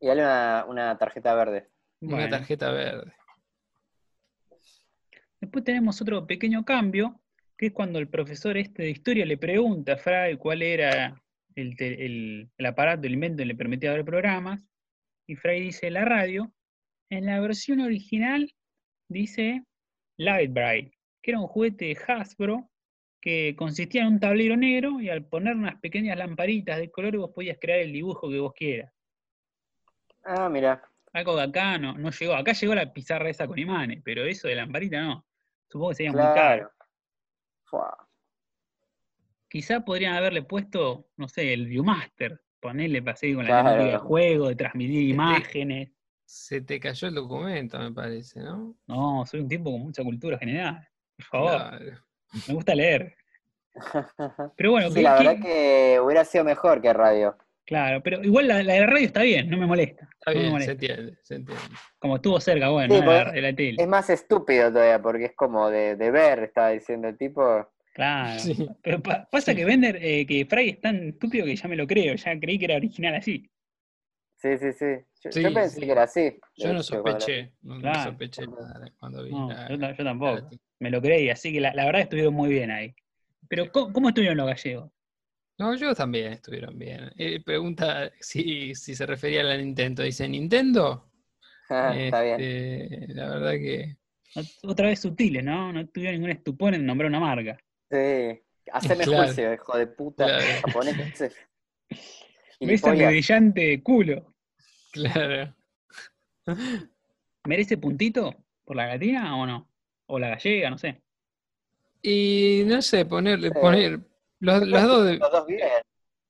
Y 0.00 0.06
dale 0.06 0.22
una, 0.22 0.64
una 0.68 0.98
tarjeta 0.98 1.34
verde. 1.34 1.68
Una 2.00 2.16
Bueno. 2.16 2.30
tarjeta 2.30 2.70
verde. 2.70 3.12
Después 5.40 5.64
tenemos 5.64 6.00
otro 6.00 6.26
pequeño 6.26 6.64
cambio, 6.64 7.20
que 7.58 7.66
es 7.66 7.72
cuando 7.72 7.98
el 7.98 8.08
profesor 8.08 8.56
este 8.56 8.84
de 8.84 8.90
historia 8.90 9.26
le 9.26 9.36
pregunta 9.36 9.92
a 9.92 9.96
Fry 9.98 10.36
cuál 10.38 10.62
era 10.62 11.22
el, 11.54 11.76
te- 11.76 12.04
el- 12.06 12.50
el 12.56 12.66
aparato, 12.66 13.06
el 13.06 13.12
invento 13.14 13.38
que 13.42 13.46
le 13.46 13.54
permitía 13.54 13.92
ver 13.92 14.04
programas, 14.04 14.66
y 15.26 15.36
Fry 15.36 15.60
dice 15.60 15.90
la 15.90 16.04
radio. 16.06 16.52
En 17.10 17.26
la 17.26 17.38
versión 17.40 17.80
original 17.80 18.52
dice 19.08 19.64
Lightbright, 20.18 20.92
que 21.22 21.30
era 21.32 21.40
un 21.40 21.46
juguete 21.46 21.86
de 21.86 21.98
Hasbro 22.06 22.70
que 23.20 23.54
consistía 23.56 24.02
en 24.02 24.08
un 24.08 24.20
tablero 24.20 24.56
negro 24.56 25.00
y 25.00 25.08
al 25.08 25.24
poner 25.24 25.56
unas 25.56 25.80
pequeñas 25.80 26.16
lamparitas 26.16 26.78
de 26.78 26.90
color 26.90 27.16
vos 27.16 27.30
podías 27.34 27.58
crear 27.60 27.80
el 27.80 27.92
dibujo 27.92 28.28
que 28.30 28.38
vos 28.38 28.52
quieras. 28.54 28.92
Ah, 30.24 30.48
mira. 30.48 30.82
Algo 31.12 31.36
que 31.36 31.42
acá 31.42 31.78
no, 31.78 31.96
no 31.96 32.10
llegó. 32.10 32.34
Acá 32.34 32.52
llegó 32.52 32.74
la 32.74 32.92
pizarra 32.92 33.28
esa 33.30 33.46
con 33.46 33.58
imanes, 33.58 34.02
pero 34.04 34.24
eso 34.24 34.48
de 34.48 34.54
lamparita 34.54 35.00
no. 35.00 35.26
Supongo 35.68 35.90
que 35.90 35.94
sería 35.96 36.12
muy 36.12 36.20
caro. 36.20 36.34
Claro. 36.34 36.70
Fua. 37.64 38.08
Quizá 39.48 39.84
podrían 39.84 40.14
haberle 40.14 40.42
puesto, 40.42 41.08
no 41.16 41.28
sé, 41.28 41.52
el 41.52 41.66
Viewmaster. 41.66 42.40
Ponerle 42.60 43.02
para 43.02 43.16
seguir 43.16 43.36
con 43.36 43.44
la 43.44 43.50
Claro. 43.50 43.68
temática 43.70 43.92
de 43.92 43.98
juego, 43.98 44.48
de 44.48 44.56
transmitir 44.56 44.98
Este- 44.98 45.10
imágenes. 45.14 45.90
Se 46.26 46.60
te 46.60 46.80
cayó 46.80 47.08
el 47.08 47.14
documento, 47.14 47.78
me 47.78 47.92
parece, 47.92 48.40
¿no? 48.40 48.76
No, 48.88 49.24
soy 49.26 49.40
un 49.40 49.48
tipo 49.48 49.70
con 49.70 49.80
mucha 49.80 50.02
cultura 50.02 50.36
general. 50.38 50.86
Por 51.16 51.24
favor, 51.26 51.50
Claro. 51.50 51.98
me 52.48 52.54
gusta 52.54 52.74
leer. 52.74 53.14
Pero 54.56 54.70
bueno, 54.72 54.88
Sí, 54.88 54.94
¿qué- 54.96 55.02
la 55.02 55.14
verdad 55.14 55.36
que 55.40 56.00
hubiera 56.02 56.24
sido 56.24 56.44
mejor 56.44 56.80
que 56.82 56.92
radio. 56.92 57.36
claro, 57.64 58.02
pero 58.02 58.22
igual 58.22 58.48
la, 58.48 58.62
la 58.62 58.74
de 58.74 58.80
la 58.80 58.86
radio 58.86 59.06
está 59.06 59.22
bien, 59.22 59.50
no 59.50 59.56
me 59.58 59.66
molesta. 59.66 60.08
Está 60.18 60.32
no 60.32 60.36
me 60.36 60.40
bien, 60.40 60.46
se 60.46 60.52
molesta. 60.52 60.72
entiende, 60.72 61.18
se 61.22 61.34
entiende. 61.36 61.62
Como 61.98 62.16
estuvo 62.16 62.40
cerca, 62.40 62.68
bueno, 62.70 62.94
Sí, 62.94 63.00
de, 63.00 63.06
la, 63.06 63.32
la 63.32 63.52
tele. 63.54 63.76
Es 63.82 63.88
más 63.88 64.08
estúpido 64.10 64.70
todavía, 64.72 65.00
porque 65.00 65.26
es 65.26 65.34
como 65.34 65.68
de, 65.70 65.96
de 65.96 66.10
ver, 66.10 66.44
estaba 66.44 66.70
diciendo 66.70 67.08
el 67.08 67.16
tipo. 67.18 67.68
Claro. 67.94 68.38
Sí. 68.40 68.68
Pero 68.82 69.02
pa- 69.02 69.28
pasa 69.30 69.54
que 69.54 69.64
Bender, 69.64 69.96
eh, 70.02 70.26
que 70.26 70.44
Fry 70.46 70.70
es 70.70 70.80
tan 70.80 71.08
estúpido 71.08 71.44
que 71.46 71.56
ya 71.56 71.68
me 71.68 71.76
lo 71.76 71.86
creo, 71.86 72.14
ya 72.14 72.38
creí 72.38 72.58
que 72.58 72.64
era 72.66 72.76
original 72.76 73.14
así. 73.14 73.48
Sí, 74.36 74.58
sí, 74.58 74.72
sí. 74.72 74.84
Yo, 75.22 75.32
Sí, 75.32 75.42
yo 75.42 75.52
pensé 75.54 75.80
sí. 75.80 75.86
que 75.86 75.92
era 75.92 76.02
así. 76.04 76.38
Yo 76.56 76.72
no 76.72 76.82
sospeché, 76.82 77.52
no, 77.62 77.94
sospeché 78.04 78.46
nada 78.46 78.92
cuando 78.98 79.22
vi 79.24 79.30
No, 79.30 79.48
la- 79.48 79.68
yo, 79.68 79.76
yo 79.96 80.04
tampoco. 80.04 80.50
Me 80.78 80.90
lo 80.90 81.00
creí, 81.00 81.30
así 81.30 81.52
que 81.52 81.60
la, 81.60 81.72
la 81.74 81.86
verdad 81.86 82.02
estuvieron 82.02 82.34
muy 82.34 82.50
bien 82.50 82.70
ahí. 82.70 82.94
Pero 83.48 83.70
¿cómo, 83.72 83.92
cómo 83.92 84.08
estuvieron 84.08 84.36
los 84.36 84.46
gallegos? 84.46 84.90
No, 85.58 85.72
ellos 85.72 85.96
también 85.96 86.32
estuvieron 86.34 86.78
bien. 86.78 87.10
Eh, 87.16 87.42
pregunta 87.42 88.12
si, 88.20 88.74
si 88.74 88.94
se 88.94 89.06
refería 89.06 89.40
a 89.40 89.44
la 89.44 89.56
Nintendo. 89.56 90.02
Dice, 90.02 90.28
¿Nintendo? 90.28 91.10
Está 91.70 92.22
bien. 92.22 92.40
Este, 92.40 93.14
la 93.14 93.28
verdad 93.30 93.52
que... 93.52 93.96
Ot- 94.34 94.58
Otra 94.64 94.88
vez 94.88 95.00
sutiles, 95.00 95.42
¿no? 95.42 95.72
No 95.72 95.86
tuvieron 95.88 96.16
ningún 96.16 96.30
estupor 96.30 96.74
en 96.74 96.84
nombrar 96.84 97.08
una 97.08 97.20
marca. 97.20 97.56
Sí. 97.90 98.42
Haceme 98.70 99.04
Claro. 99.04 99.24
juicio, 99.24 99.54
hijo 99.54 99.78
de 99.78 99.86
puta. 99.86 100.26
Claro. 100.26 100.60
Japonés. 100.62 101.45
Gilipollas. 102.58 103.08
brillante 103.10 103.82
culo. 103.82 104.34
Claro. 104.92 105.54
¿Merece 107.44 107.76
puntito 107.78 108.34
por 108.64 108.76
la 108.76 108.86
gatina 108.86 109.36
o 109.36 109.46
no? 109.46 109.68
O 110.06 110.18
la 110.18 110.28
gallega, 110.30 110.70
no 110.70 110.78
sé. 110.78 111.02
Y 112.02 112.62
no 112.66 112.80
sé, 112.82 113.04
ponerle, 113.04 113.48
Sí. 113.48 113.54
poner... 113.60 114.00
Los, 114.38 114.66
los 114.66 114.82
dos 114.82 115.06
de- 115.06 115.16
Los 115.18 115.32
dos 115.32 115.46
bien. 115.46 115.68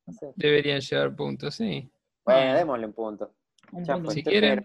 No 0.07 0.13
sé. 0.13 0.33
deberían 0.37 0.81
llevar 0.81 1.15
puntos, 1.17 1.55
sí. 1.57 1.91
Bueno, 2.25 2.41
Bueno. 2.41 2.55
démosle 2.59 2.87
un 2.87 2.93
punto. 2.93 3.35
Un 3.73 3.85
Ya 3.85 3.95
punto. 3.95 4.07
fue, 4.11 4.15
Si 4.15 4.23
quieren. 4.23 4.65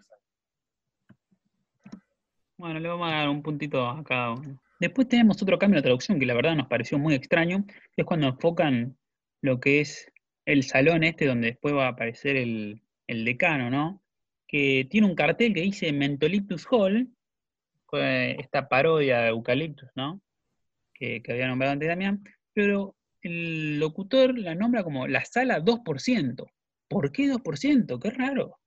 Bueno, 2.58 2.80
le 2.80 2.88
vamos 2.88 3.12
a 3.12 3.16
dar 3.16 3.30
un 3.30 3.42
puntito 3.42 3.88
a 3.88 4.04
cada 4.04 4.32
uno. 4.34 4.62
Después 4.80 5.08
tenemos 5.08 5.42
otro 5.42 5.58
cambio 5.58 5.78
de 5.80 5.84
traducción 5.84 6.20
que 6.20 6.26
la 6.26 6.34
verdad 6.36 6.56
nos 6.56 6.68
pareció 6.68 7.00
muy 7.00 7.14
extraño, 7.16 7.66
que 7.68 8.02
es 8.02 8.06
cuando 8.06 8.28
enfocan 8.28 8.98
lo 9.42 9.60
que 9.60 9.82
es 9.82 10.11
el 10.46 10.64
salón 10.64 11.04
este 11.04 11.26
donde 11.26 11.48
después 11.48 11.74
va 11.74 11.86
a 11.86 11.90
aparecer 11.90 12.36
el, 12.36 12.82
el 13.08 13.26
decano, 13.26 13.70
¿no? 13.70 14.02
Que 14.48 14.88
tiene 14.90 15.08
un 15.08 15.16
cartel 15.16 15.54
que 15.54 15.62
dice 15.62 15.92
Mentoliptus 15.94 16.68
Hall, 16.72 17.10
eh, 17.94 18.36
esta 18.40 18.68
parodia 18.70 19.20
de 19.22 19.30
Eucaliptus, 19.30 19.90
¿no? 19.96 20.22
Que, 20.94 21.22
que 21.22 21.32
había 21.32 21.48
nombrado 21.48 21.74
antes 21.74 21.88
Damián, 21.88 22.24
pero 22.54 22.96
el 23.22 23.80
locutor 23.80 24.38
la 24.38 24.56
nombra 24.56 24.84
como 24.84 25.08
la 25.08 25.24
sala 25.26 25.60
2%. 25.64 26.46
¿Por 26.88 27.12
qué 27.12 27.32
2%? 27.32 28.00
Qué 28.02 28.10
raro. 28.12 28.58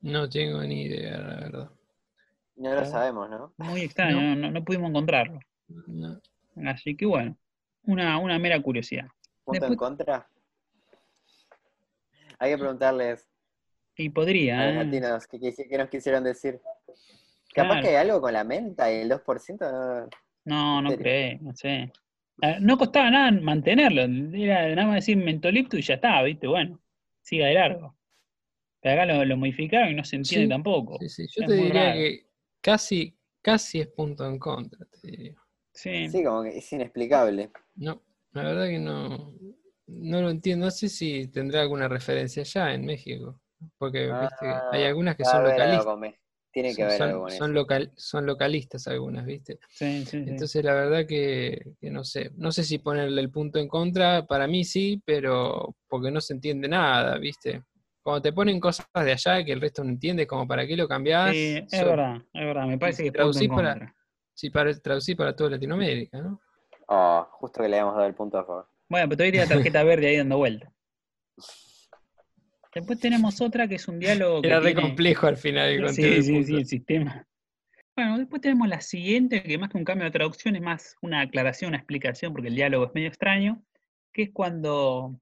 No 0.00 0.28
tengo 0.28 0.62
ni 0.62 0.82
idea, 0.82 1.18
la 1.18 1.34
verdad. 1.36 1.70
No 2.56 2.74
lo 2.74 2.84
sabemos, 2.84 3.28
¿no? 3.30 3.52
Muy 3.58 3.82
extraño, 3.82 4.34
No. 4.36 4.50
no, 4.50 4.64
pudimos 4.64 4.90
encontrarlo. 4.90 5.40
No. 5.86 6.20
Así 6.66 6.96
que 6.96 7.06
bueno, 7.06 7.36
una, 7.84 8.18
una 8.18 8.38
mera 8.38 8.60
curiosidad. 8.60 9.06
Punto 9.44 9.64
en 9.66 9.70
Después- 9.72 9.78
contra. 9.78 10.28
Hay 12.38 12.52
que 12.52 12.58
preguntarles 12.58 13.28
Y 13.96 14.08
a 14.08 14.12
podría, 14.12 14.66
los 14.66 14.74
¿eh? 14.74 14.84
latinos 14.84 15.26
qué, 15.26 15.78
nos 15.78 15.88
quisieron 15.88 16.24
decir. 16.24 16.60
Capaz 17.54 17.68
Claro. 17.74 17.82
que 17.82 17.88
hay 17.88 17.96
algo 17.96 18.20
con 18.20 18.32
la 18.32 18.44
menta 18.44 18.92
y 18.92 18.96
el 19.00 19.08
2%. 19.08 19.70
no- 19.70 20.08
No, 20.44 20.82
no 20.82 20.96
creo, 20.96 21.38
no 21.40 21.54
sé. 21.54 21.90
Ah, 22.42 22.58
No 22.60 22.76
costaba 22.76 23.10
nada 23.10 23.30
mantenerlo, 23.30 24.02
era 24.36 24.68
nada 24.74 24.86
más 24.88 24.96
decir 24.96 25.16
mentolipto 25.16 25.78
y 25.78 25.82
ya 25.82 25.94
está, 25.94 26.22
¿viste? 26.22 26.46
Bueno, 26.46 26.80
siga 27.22 27.46
de 27.46 27.54
largo. 27.54 27.96
Pero 28.80 28.94
acá 29.02 29.06
lo, 29.06 29.24
lo 29.24 29.36
modificaron 29.38 29.88
y 29.90 29.94
no 29.94 30.04
se 30.04 30.16
entiende 30.16 30.46
Sí, 30.46 30.50
tampoco. 30.50 30.98
Sí, 31.00 31.08
sí, 31.08 31.26
Yo 31.34 31.42
Es 31.42 31.48
te 31.48 31.54
diría 31.54 31.82
raro. 31.84 31.94
que 31.94 32.26
casi, 32.60 33.18
casi 33.40 33.80
es 33.80 33.88
punto 33.88 34.26
en 34.26 34.38
contra, 34.38 34.84
te 34.86 35.10
diría. 35.10 35.34
Sí. 35.72 36.08
Sí, 36.10 36.22
como 36.22 36.42
que 36.42 36.58
es 36.58 36.72
inexplicable. 36.72 37.50
No, 37.76 38.02
la 38.32 38.42
verdad 38.44 38.66
que 38.68 38.78
no, 38.78 39.32
no 39.86 40.20
lo 40.22 40.30
entiendo. 40.30 40.66
No 40.66 40.70
sé 40.70 40.88
si 40.88 41.28
tendrá 41.28 41.62
alguna 41.62 41.88
referencia 41.88 42.42
allá 42.42 42.74
en 42.74 42.84
México. 42.84 43.40
Porque 43.78 44.06
viste, 44.06 44.46
hay 44.70 44.84
Ah, 44.84 44.88
algunas 44.88 45.16
que 45.16 45.24
son 45.24 45.42
localistas. 45.44 46.12
Tiene 46.52 46.74
que 46.74 46.82
Son, 46.82 46.84
haber 46.84 46.98
son- 46.98 47.08
algo 47.10 47.22
con 47.22 47.30
son 47.30 47.46
eso. 47.50 47.52
local, 47.54 47.92
son 47.96 48.26
localistas 48.26 48.88
algunas, 48.88 49.26
¿viste? 49.26 49.58
sí, 49.68 49.98
sí, 49.98 50.04
sí. 50.06 50.16
Entonces 50.30 50.64
la 50.64 50.72
verdad 50.74 51.06
que, 51.06 51.74
que 51.80 51.90
no 51.90 52.02
sé. 52.04 52.30
No 52.36 52.50
sé 52.52 52.64
si 52.64 52.78
ponerle 52.78 53.20
el 53.20 53.30
punto 53.30 53.58
en 53.58 53.68
contra, 53.68 54.26
para 54.26 54.46
mí 54.46 54.64
sí, 54.64 55.02
pero 55.04 55.74
porque 55.88 56.10
no 56.10 56.20
se 56.20 56.32
entiende 56.34 56.66
nada, 56.68 57.18
¿viste? 57.18 57.62
Cuando 58.02 58.22
te 58.22 58.32
ponen 58.32 58.58
cosas 58.60 58.86
de 58.94 59.12
allá 59.12 59.44
que 59.44 59.52
el 59.52 59.60
resto 59.60 59.84
no 59.84 59.90
entiende, 59.90 60.26
como 60.26 60.46
para 60.46 60.66
qué 60.66 60.76
lo 60.76 60.88
cambiás. 60.88 61.34
Sí, 61.34 61.56
es 61.70 61.80
so- 61.80 61.86
verdad, 61.86 62.16
es 62.32 62.46
verdad. 62.46 62.66
Me 62.66 62.78
parece 62.78 63.02
que 63.02 63.08
es 63.08 63.14
punto 63.14 63.38
en 63.38 63.48
traducís 63.48 63.48
para- 63.48 63.70
contra. 63.72 63.94
Si 64.34 64.50
para 64.50 64.74
traducir 64.80 65.16
para 65.16 65.34
toda 65.36 65.50
Latinoamérica, 65.50 66.20
¿no? 66.20 66.40
Oh, 66.88 67.26
justo 67.32 67.62
que 67.62 67.68
le 67.68 67.76
habíamos 67.76 67.96
dado 67.96 68.06
el 68.06 68.14
punto 68.14 68.38
a 68.38 68.44
favor. 68.44 68.68
Bueno, 68.88 69.08
pero 69.08 69.16
todavía 69.16 69.32
tiene 69.32 69.46
la 69.46 69.54
tarjeta 69.54 69.82
verde 69.84 70.06
ahí 70.08 70.16
dando 70.16 70.38
vuelta. 70.38 70.72
Después 72.74 73.00
tenemos 73.00 73.40
otra 73.40 73.66
que 73.68 73.76
es 73.76 73.88
un 73.88 73.98
diálogo 73.98 74.42
que 74.42 74.48
Era 74.48 74.60
re 74.60 74.74
tiene- 74.74 74.82
complejo 74.88 75.26
al 75.26 75.36
final 75.36 75.70
el 75.70 75.88
Sí, 75.90 76.22
sí, 76.22 76.32
punto. 76.32 76.46
sí, 76.46 76.56
el 76.56 76.66
sistema. 76.66 77.26
Bueno, 77.96 78.18
después 78.18 78.42
tenemos 78.42 78.68
la 78.68 78.82
siguiente, 78.82 79.42
que 79.42 79.56
más 79.56 79.70
que 79.70 79.78
un 79.78 79.84
cambio 79.84 80.04
de 80.04 80.10
traducción 80.10 80.54
es 80.56 80.62
más 80.62 80.96
una 81.00 81.22
aclaración, 81.22 81.68
una 81.70 81.78
explicación, 81.78 82.32
porque 82.32 82.48
el 82.48 82.54
diálogo 82.54 82.84
es 82.86 82.94
medio 82.94 83.08
extraño, 83.08 83.62
que 84.12 84.24
es 84.24 84.30
cuando 84.32 85.18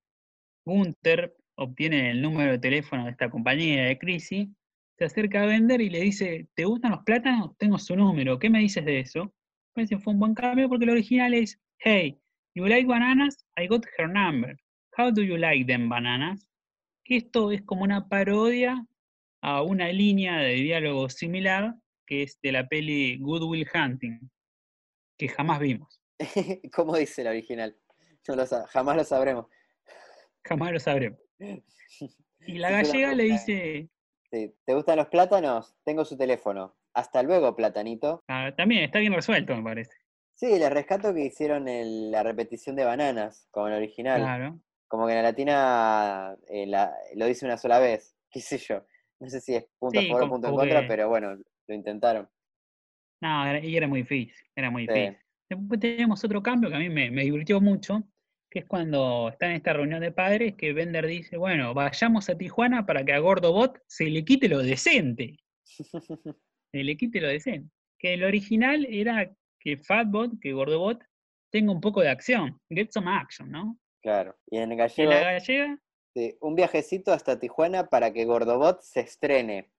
Gunther 0.66 1.36
obtiene 1.56 2.10
el 2.10 2.20
número 2.20 2.50
de 2.50 2.58
teléfono 2.58 3.04
de 3.04 3.12
esta 3.12 3.30
compañía 3.30 3.84
de 3.84 3.96
Crisi, 3.98 4.50
se 4.98 5.04
acerca 5.04 5.42
a 5.42 5.46
vender 5.46 5.80
y 5.80 5.90
le 5.90 6.00
dice, 6.00 6.48
¿te 6.54 6.64
gustan 6.64 6.90
los 6.90 7.04
plátanos? 7.04 7.56
Tengo 7.58 7.78
su 7.78 7.94
número, 7.94 8.40
¿qué 8.40 8.50
me 8.50 8.58
dices 8.58 8.84
de 8.84 8.98
eso? 9.00 9.32
Parece 9.72 9.94
que 9.96 10.00
fue 10.00 10.12
un 10.12 10.18
buen 10.18 10.34
cambio 10.34 10.68
porque 10.68 10.84
el 10.84 10.90
original 10.90 11.32
es, 11.34 11.60
Hey, 11.78 12.18
you 12.54 12.66
like 12.66 12.86
bananas? 12.86 13.44
I 13.56 13.66
got 13.66 13.84
her 13.98 14.08
number. 14.08 14.56
How 14.96 15.10
do 15.10 15.22
you 15.22 15.36
like 15.36 15.66
them 15.66 15.88
bananas? 15.88 16.46
Esto 17.04 17.50
es 17.52 17.62
como 17.62 17.82
una 17.84 18.08
parodia 18.08 18.86
a 19.42 19.62
una 19.62 19.88
línea 19.92 20.38
de 20.38 20.54
diálogo 20.54 21.08
similar 21.10 21.74
que 22.06 22.22
es 22.22 22.38
de 22.42 22.52
la 22.52 22.66
peli 22.66 23.18
Good 23.18 23.42
Will 23.44 23.66
Hunting, 23.74 24.30
que 25.18 25.28
jamás 25.28 25.58
vimos, 25.58 26.00
¿Cómo 26.74 26.96
dice 26.96 27.24
la 27.24 27.30
original? 27.30 27.76
No 28.28 28.36
lo 28.36 28.46
sa- 28.46 28.66
jamás 28.68 28.96
lo 28.96 29.04
sabremos. 29.04 29.46
jamás 30.44 30.72
lo 30.72 30.80
sabremos. 30.80 31.18
Y 32.46 32.58
la 32.58 32.70
gallega 32.70 33.14
le 33.14 33.24
dice, 33.24 33.88
Sí, 34.30 34.54
¿Te 34.66 34.74
gustan 34.74 34.96
los 34.98 35.08
plátanos? 35.08 35.74
Tengo 35.84 36.04
su 36.04 36.16
teléfono. 36.18 36.76
Hasta 36.92 37.22
luego, 37.22 37.56
platanito. 37.56 38.22
ah, 38.28 38.52
también 38.56 38.84
está 38.84 38.98
bien 38.98 39.14
resuelto, 39.14 39.56
me 39.56 39.62
parece. 39.62 39.92
Sí, 40.34 40.58
les 40.58 40.70
rescato 40.70 41.14
que 41.14 41.24
hicieron 41.26 41.68
el- 41.68 42.10
la 42.10 42.22
repetición 42.22 42.76
de 42.76 42.84
bananas, 42.84 43.46
como 43.50 43.68
el 43.68 43.74
original. 43.74 44.20
Claro. 44.20 44.60
Como 44.88 45.06
que 45.06 45.12
en 45.12 45.18
la 45.18 45.22
latina 45.30 46.36
eh, 46.48 46.66
la- 46.66 46.92
lo 47.14 47.26
dice 47.26 47.44
una 47.46 47.56
sola 47.56 47.78
vez, 47.78 48.16
qué 48.30 48.40
sé 48.40 48.58
yo. 48.58 48.84
No 49.20 49.28
sé 49.30 49.40
si 49.40 49.54
es 49.54 49.64
punto 49.78 50.00
Sí, 50.00 50.06
a 50.06 50.08
favor 50.08 50.24
o 50.24 50.28
punto 50.30 50.48
en 50.48 50.54
contra, 50.56 50.80
que- 50.82 50.88
pero 50.88 51.08
bueno, 51.08 51.36
lo 51.68 51.74
intentaron. 51.74 52.28
No, 53.22 53.46
era, 53.46 53.58
y 53.64 53.76
era 53.76 53.86
muy 53.88 54.00
difícil, 54.02 54.46
era 54.54 54.70
muy 54.70 54.86
Sí. 54.86 54.92
difícil. 54.92 55.18
Después 55.48 55.80
tenemos 55.80 56.24
otro 56.24 56.42
cambio 56.42 56.68
que 56.68 56.76
a 56.76 56.78
mí 56.80 56.88
me, 56.90 57.10
me 57.10 57.22
divirtió 57.22 57.60
mucho, 57.60 58.02
que 58.50 58.60
es 58.60 58.64
cuando 58.66 59.28
está 59.30 59.46
en 59.46 59.52
esta 59.52 59.72
reunión 59.72 60.00
de 60.00 60.12
padres 60.12 60.54
que 60.56 60.72
Bender 60.72 61.06
dice, 61.06 61.36
bueno, 61.36 61.74
vayamos 61.74 62.28
a 62.28 62.36
Tijuana 62.36 62.84
para 62.86 63.04
que 63.04 63.12
a 63.12 63.18
Gordobot 63.18 63.78
se 63.86 64.06
le 64.06 64.24
quite 64.24 64.48
lo 64.48 64.58
decente. 64.58 65.38
Se 66.72 66.82
le 66.82 66.96
quite 66.96 67.20
lo 67.20 67.28
decente. 67.28 67.70
Que 67.98 68.14
el 68.14 68.24
original 68.24 68.84
era 68.90 69.32
que 69.64 69.78
Fatbot, 69.78 70.38
que 70.40 70.52
Gordobot, 70.52 71.02
tenga 71.50 71.72
un 71.72 71.80
poco 71.80 72.02
de 72.02 72.10
acción, 72.10 72.60
get 72.68 72.90
some 72.90 73.10
action, 73.10 73.50
¿no? 73.50 73.78
Claro. 74.02 74.36
Y 74.50 74.58
en 74.58 74.76
gallego, 74.76 75.10
la 75.10 75.20
gallega, 75.20 75.78
sí, 76.14 76.36
un 76.40 76.54
viajecito 76.54 77.12
hasta 77.12 77.40
Tijuana 77.40 77.88
para 77.88 78.12
que 78.12 78.26
Gordobot 78.26 78.82
se 78.82 79.00
estrene. 79.00 79.70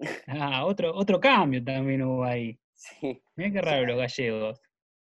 ah, 0.28 0.64
otro, 0.64 0.94
otro 0.94 1.20
cambio 1.20 1.62
también 1.62 2.02
hubo 2.02 2.24
ahí. 2.24 2.58
Sí. 2.72 3.22
Mira 3.36 3.50
qué 3.52 3.60
raro 3.60 3.86
los 3.86 3.96
gallegos. 3.96 4.60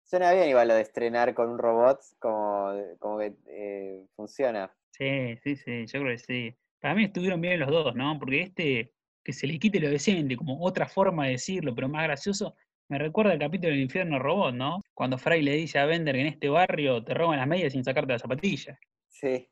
Suena 0.05 0.33
bien 0.33 0.49
igual 0.51 0.69
lo 0.69 0.75
de 0.75 0.83
estrenar 0.83 1.35
con 1.35 1.49
un 1.49 1.59
robot, 1.59 2.01
como, 2.19 2.73
como 2.99 3.19
que 3.19 3.35
eh, 3.47 4.07
funciona. 4.15 4.73
Sí, 4.91 5.37
sí, 5.43 5.57
sí, 5.57 5.87
yo 5.87 6.01
creo 6.01 6.13
que 6.13 6.19
sí. 6.19 6.57
Para 6.81 6.95
mí 6.95 7.05
estuvieron 7.05 7.41
bien 7.41 7.59
los 7.59 7.71
dos, 7.71 7.95
¿no? 7.95 8.19
Porque 8.19 8.43
este, 8.43 8.93
que 9.25 9.33
se 9.33 9.47
le 9.47 9.59
quite 9.59 9.81
lo 9.81 9.89
decente, 9.89 10.37
como 10.37 10.63
otra 10.63 10.87
forma 10.87 11.25
de 11.25 11.33
decirlo, 11.33 11.75
pero 11.75 11.89
más 11.89 12.05
gracioso, 12.05 12.55
Me 12.93 12.99
recuerda 12.99 13.33
el 13.33 13.39
capítulo 13.39 13.71
del 13.71 13.81
infierno 13.81 14.19
robot, 14.19 14.55
¿no? 14.55 14.83
Cuando 14.93 15.17
Fry 15.17 15.41
le 15.41 15.53
dice 15.53 15.79
a 15.79 15.87
Bender 15.87 16.15
que 16.15 16.21
en 16.21 16.27
este 16.27 16.51
barrio 16.51 17.03
te 17.03 17.15
roban 17.15 17.39
las 17.39 17.49
medias 17.49 17.73
sin 17.73 17.83
sacarte 17.83 18.13
las 18.13 18.21
zapatillas. 18.21 18.79
Sí. 19.09 19.49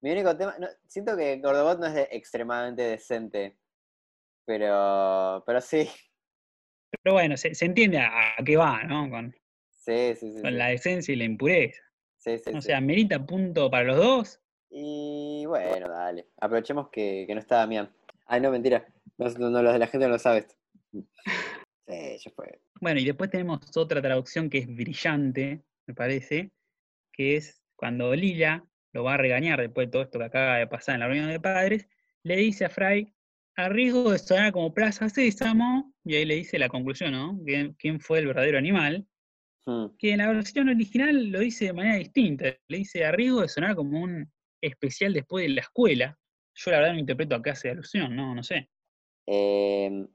Mi 0.00 0.12
único 0.12 0.34
tema. 0.34 0.56
no, 0.58 0.66
siento 0.86 1.14
que 1.14 1.36
Gordobot 1.40 1.78
no 1.78 1.88
es 1.88 1.92
de- 1.94 2.08
extremadamente 2.10 2.80
decente. 2.84 3.58
Pero. 4.46 5.44
Pero 5.46 5.60
sí. 5.60 5.90
Pero 7.02 7.12
bueno, 7.16 7.36
se, 7.36 7.54
se 7.54 7.66
entiende 7.66 7.98
a, 7.98 8.30
a 8.38 8.42
qué 8.42 8.56
va, 8.56 8.82
¿no? 8.84 9.10
Con, 9.10 9.34
Sí, 9.68 10.14
sí, 10.14 10.32
sí. 10.32 10.40
con 10.40 10.56
la 10.56 10.68
decencia 10.68 11.12
y 11.12 11.16
la 11.18 11.24
impureza. 11.24 11.82
Sí, 12.16 12.38
sí, 12.38 12.50
O 12.54 12.62
sea, 12.62 12.80
merita 12.80 13.26
punto 13.26 13.70
para 13.70 13.84
los 13.84 13.96
dos. 13.98 14.40
Y 14.70 15.44
bueno, 15.46 15.86
dale. 15.86 16.28
Aprovechemos 16.40 16.88
que, 16.88 17.24
que 17.26 17.34
no 17.34 17.40
está 17.40 17.56
Damián. 17.56 17.92
Ay, 18.24 18.40
no, 18.40 18.50
mentira. 18.50 18.86
No, 19.18 19.28
no, 19.28 19.50
no, 19.50 19.62
los 19.62 19.74
de 19.74 19.78
la 19.78 19.86
gente 19.86 20.06
no 20.06 20.12
lo 20.14 20.18
sabe 20.18 20.38
esto. 20.38 20.54
Ya 21.92 22.30
fue. 22.34 22.60
Bueno, 22.80 23.00
y 23.00 23.04
después 23.04 23.30
tenemos 23.30 23.60
otra 23.76 24.00
traducción 24.00 24.48
que 24.48 24.58
es 24.58 24.66
brillante, 24.66 25.62
me 25.86 25.94
parece, 25.94 26.50
que 27.12 27.36
es 27.36 27.62
cuando 27.76 28.14
Lila 28.14 28.64
lo 28.92 29.04
va 29.04 29.14
a 29.14 29.18
regañar 29.18 29.60
después 29.60 29.88
de 29.88 29.92
todo 29.92 30.02
esto 30.02 30.18
que 30.18 30.24
acaba 30.24 30.58
de 30.58 30.66
pasar 30.66 30.94
en 30.94 31.00
la 31.00 31.06
reunión 31.08 31.30
de 31.30 31.40
padres, 31.40 31.88
le 32.22 32.36
dice 32.36 32.64
a 32.64 32.70
Fry, 32.70 33.12
a 33.56 33.68
riesgo 33.68 34.12
de 34.12 34.18
sonar 34.18 34.52
como 34.52 34.72
Plaza 34.72 35.08
Sésamo, 35.08 35.92
y 36.04 36.14
ahí 36.14 36.24
le 36.24 36.36
dice 36.36 36.58
la 36.58 36.68
conclusión, 36.68 37.12
¿no? 37.12 37.40
¿Quién, 37.78 38.00
fue 38.00 38.20
el 38.20 38.26
verdadero 38.26 38.58
animal? 38.58 39.06
Hmm. 39.66 39.86
Que 39.98 40.12
en 40.12 40.18
la 40.18 40.28
versión 40.28 40.68
original 40.68 41.30
lo 41.30 41.40
dice 41.40 41.66
de 41.66 41.72
manera 41.72 41.96
distinta, 41.96 42.56
le 42.68 42.78
dice 42.78 43.04
a 43.04 43.12
riesgo 43.12 43.42
de 43.42 43.48
sonar 43.48 43.74
como 43.74 44.00
un 44.00 44.30
especial 44.60 45.12
después 45.12 45.44
de 45.44 45.50
la 45.50 45.60
escuela. 45.62 46.18
Yo 46.54 46.70
la 46.70 46.78
verdad 46.78 46.92
no 46.94 46.98
interpreto 46.98 47.34
a 47.34 47.42
qué 47.42 47.50
hace 47.50 47.70
alusión, 47.70 48.14
no, 48.14 48.34
no 48.34 48.42
sé. 48.42 48.68
Em, 49.26 50.06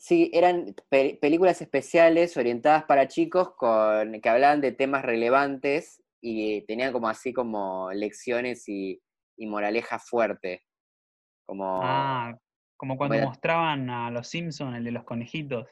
sí, 0.00 0.30
eran 0.34 0.74
pe- 0.90 1.18
películas 1.22 1.62
especiales 1.62 2.36
orientadas 2.38 2.84
para 2.86 3.08
chicos 3.08 3.52
con, 3.56 4.20
que 4.22 4.30
hablaban 4.30 4.62
de 4.62 4.72
temas 4.72 5.04
relevantes 5.04 6.02
y 6.22 6.62
tenían 6.62 6.92
como 6.92 7.08
así 7.08 7.32
como 7.34 7.90
lecciones 7.92 8.68
y, 8.68 9.02
y 9.36 9.46
moraleja 9.46 9.98
fuerte. 10.00 10.64
Como, 11.46 12.22
Ah, 12.22 12.38
como 12.76 12.96
cuando 12.96 13.18
mostraban 13.18 13.90
a 13.90 14.10
los 14.12 14.28
Simpsons, 14.28 14.76
el 14.76 14.84
de 14.84 14.92
los 14.92 15.02
conejitos. 15.04 15.66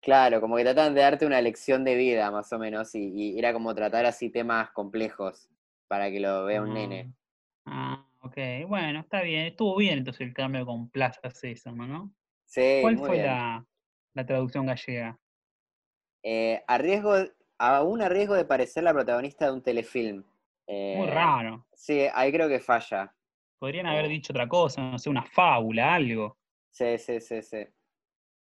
claro, 0.00 0.40
como 0.40 0.56
que 0.56 0.62
trataban 0.64 0.94
de 0.94 1.00
darte 1.02 1.26
una 1.26 1.40
lección 1.42 1.84
de 1.84 1.96
vida 1.96 2.30
más 2.30 2.52
o 2.52 2.58
menos 2.58 2.94
y, 2.94 3.10
y 3.14 3.38
era 3.38 3.52
como 3.52 3.74
tratar 3.74 4.06
así 4.06 4.30
temas 4.30 4.70
complejos 4.72 5.48
para 5.88 6.10
que 6.10 6.20
lo 6.20 6.44
vea 6.44 6.62
un 6.62 6.72
nene. 6.72 7.12
Ah, 7.64 8.06
ok. 8.22 8.36
Bueno, 8.68 9.00
está 9.00 9.22
bien. 9.22 9.46
Estuvo 9.46 9.76
bien 9.76 9.98
entonces 9.98 10.22
el 10.26 10.34
cambio 10.34 10.64
con 10.66 10.90
Plaza 10.90 11.30
Sésamo, 11.30 11.86
¿no? 11.86 12.14
Sí, 12.46 12.78
¿Cuál 12.82 12.96
muy 12.96 13.06
fue 13.06 13.16
bien. 13.16 13.26
la, 13.26 13.66
la 14.14 14.26
traducción 14.26 14.66
gallega? 14.66 15.18
Eh, 16.22 16.62
a 16.66 16.78
riesgo, 16.78 17.14
aún 17.58 18.02
a 18.02 18.08
riesgo 18.08 18.34
de 18.34 18.44
parecer 18.44 18.84
la 18.84 18.92
protagonista 18.92 19.46
de 19.46 19.52
un 19.52 19.62
telefilm. 19.62 20.16
Muy 20.16 21.06
Eh, 21.06 21.10
raro. 21.10 21.66
Sí, 21.72 22.06
ahí 22.12 22.32
creo 22.32 22.48
que 22.48 22.58
falla. 22.60 23.14
Podrían 23.58 23.86
haber 23.86 24.06
oh. 24.06 24.08
dicho 24.08 24.32
otra 24.32 24.48
cosa, 24.48 24.82
no 24.82 24.98
sé, 24.98 25.08
una 25.10 25.24
fábula, 25.24 25.94
algo. 25.94 26.38
Sí, 26.70 26.98
sí, 26.98 27.20
sí, 27.20 27.42
sí. 27.42 27.66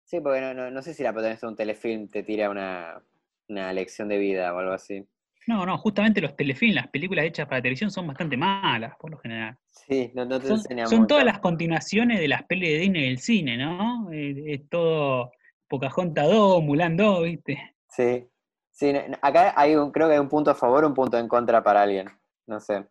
Sí, 0.03 0.19
porque 0.21 0.41
no, 0.41 0.53
no, 0.53 0.69
no 0.71 0.81
sé 0.81 0.93
si 0.93 1.03
la 1.03 1.11
protagonista 1.13 1.47
de 1.47 1.51
un 1.51 1.57
telefilm 1.57 2.07
te 2.07 2.23
tira 2.23 2.49
una, 2.49 3.03
una 3.49 3.73
lección 3.73 4.07
de 4.07 4.17
vida 4.17 4.53
o 4.53 4.59
algo 4.59 4.73
así. 4.73 5.05
No, 5.47 5.65
no, 5.65 5.77
justamente 5.77 6.21
los 6.21 6.35
telefilms, 6.35 6.75
las 6.75 6.87
películas 6.87 7.25
hechas 7.25 7.47
para 7.47 7.61
televisión 7.61 7.91
son 7.91 8.07
bastante 8.07 8.35
malas, 8.37 8.95
por 8.97 9.11
lo 9.11 9.17
general. 9.17 9.57
Sí, 9.69 10.11
no, 10.15 10.25
no 10.25 10.39
te 10.39 10.47
Son, 10.47 10.59
son 10.59 10.99
mucho. 11.01 11.07
todas 11.07 11.25
las 11.25 11.39
continuaciones 11.39 12.19
de 12.19 12.27
las 12.27 12.43
pelis 12.43 12.69
de 12.69 12.77
Disney 12.79 13.03
del 13.05 13.19
cine, 13.19 13.57
¿no? 13.57 14.09
Es, 14.11 14.67
todo 14.69 15.31
Pocahontas 15.67 16.27
2, 16.29 16.63
Mulan 16.63 16.97
2, 16.97 17.23
¿viste? 17.25 17.75
Sí. 17.89 18.27
Sí, 18.71 18.91
acá 19.21 19.53
hay 19.55 19.75
un, 19.75 19.91
creo 19.91 20.07
que 20.07 20.13
hay 20.15 20.19
un 20.19 20.27
punto 20.27 20.51
a 20.51 20.55
favor, 20.55 20.83
un 20.83 20.93
punto 20.93 21.17
en 21.17 21.27
contra 21.29 21.63
para 21.63 21.83
alguien. 21.83 22.09
No 22.45 22.59
sé. 22.59 22.85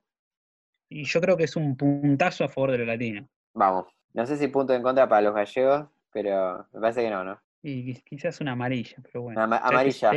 Y 0.88 1.04
yo 1.04 1.20
creo 1.20 1.36
que 1.36 1.44
es 1.44 1.56
un 1.56 1.76
puntazo 1.76 2.44
a 2.44 2.48
favor 2.48 2.70
de 2.72 2.78
los 2.78 2.86
latinos. 2.86 3.28
Vamos. 3.52 3.86
No 4.14 4.24
sé 4.26 4.36
si 4.38 4.48
punto 4.48 4.72
en 4.72 4.82
contra 4.82 5.06
para 5.08 5.20
los 5.22 5.34
gallegos, 5.34 5.88
pero 6.10 6.66
me 6.72 6.80
parece 6.80 7.02
que 7.02 7.10
no, 7.10 7.22
¿no? 7.24 7.38
Y 7.62 7.84
quiz- 7.84 8.02
quizás 8.04 8.40
una 8.40 8.52
amarilla, 8.52 8.96
pero 9.02 9.22
bueno. 9.22 9.38
Una 9.38 9.44
ama- 9.44 9.56
amarilla. 9.58 10.10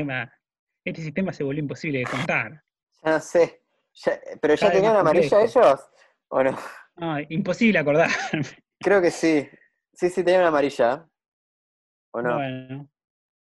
Este 0.89 1.01
sistema 1.01 1.33
se 1.33 1.43
volvió 1.43 1.61
imposible 1.61 1.99
de 1.99 2.05
contar. 2.05 2.63
Ya 3.03 3.11
no 3.11 3.19
sé. 3.19 3.61
Ya- 3.93 4.19
¿Pero 4.41 4.55
ya 4.55 4.71
tenían 4.71 4.95
amarilla 4.95 5.41
ellos? 5.41 5.81
¿O 6.29 6.43
no? 6.43 6.57
No, 6.95 7.19
imposible 7.29 7.79
acordar. 7.79 8.09
Creo 8.79 9.01
que 9.01 9.11
sí. 9.11 9.47
Sí, 9.93 10.09
sí, 10.09 10.23
tenían 10.23 10.45
amarilla. 10.45 11.07
¿O 12.11 12.21
no? 12.21 12.35
Bueno. 12.35 12.89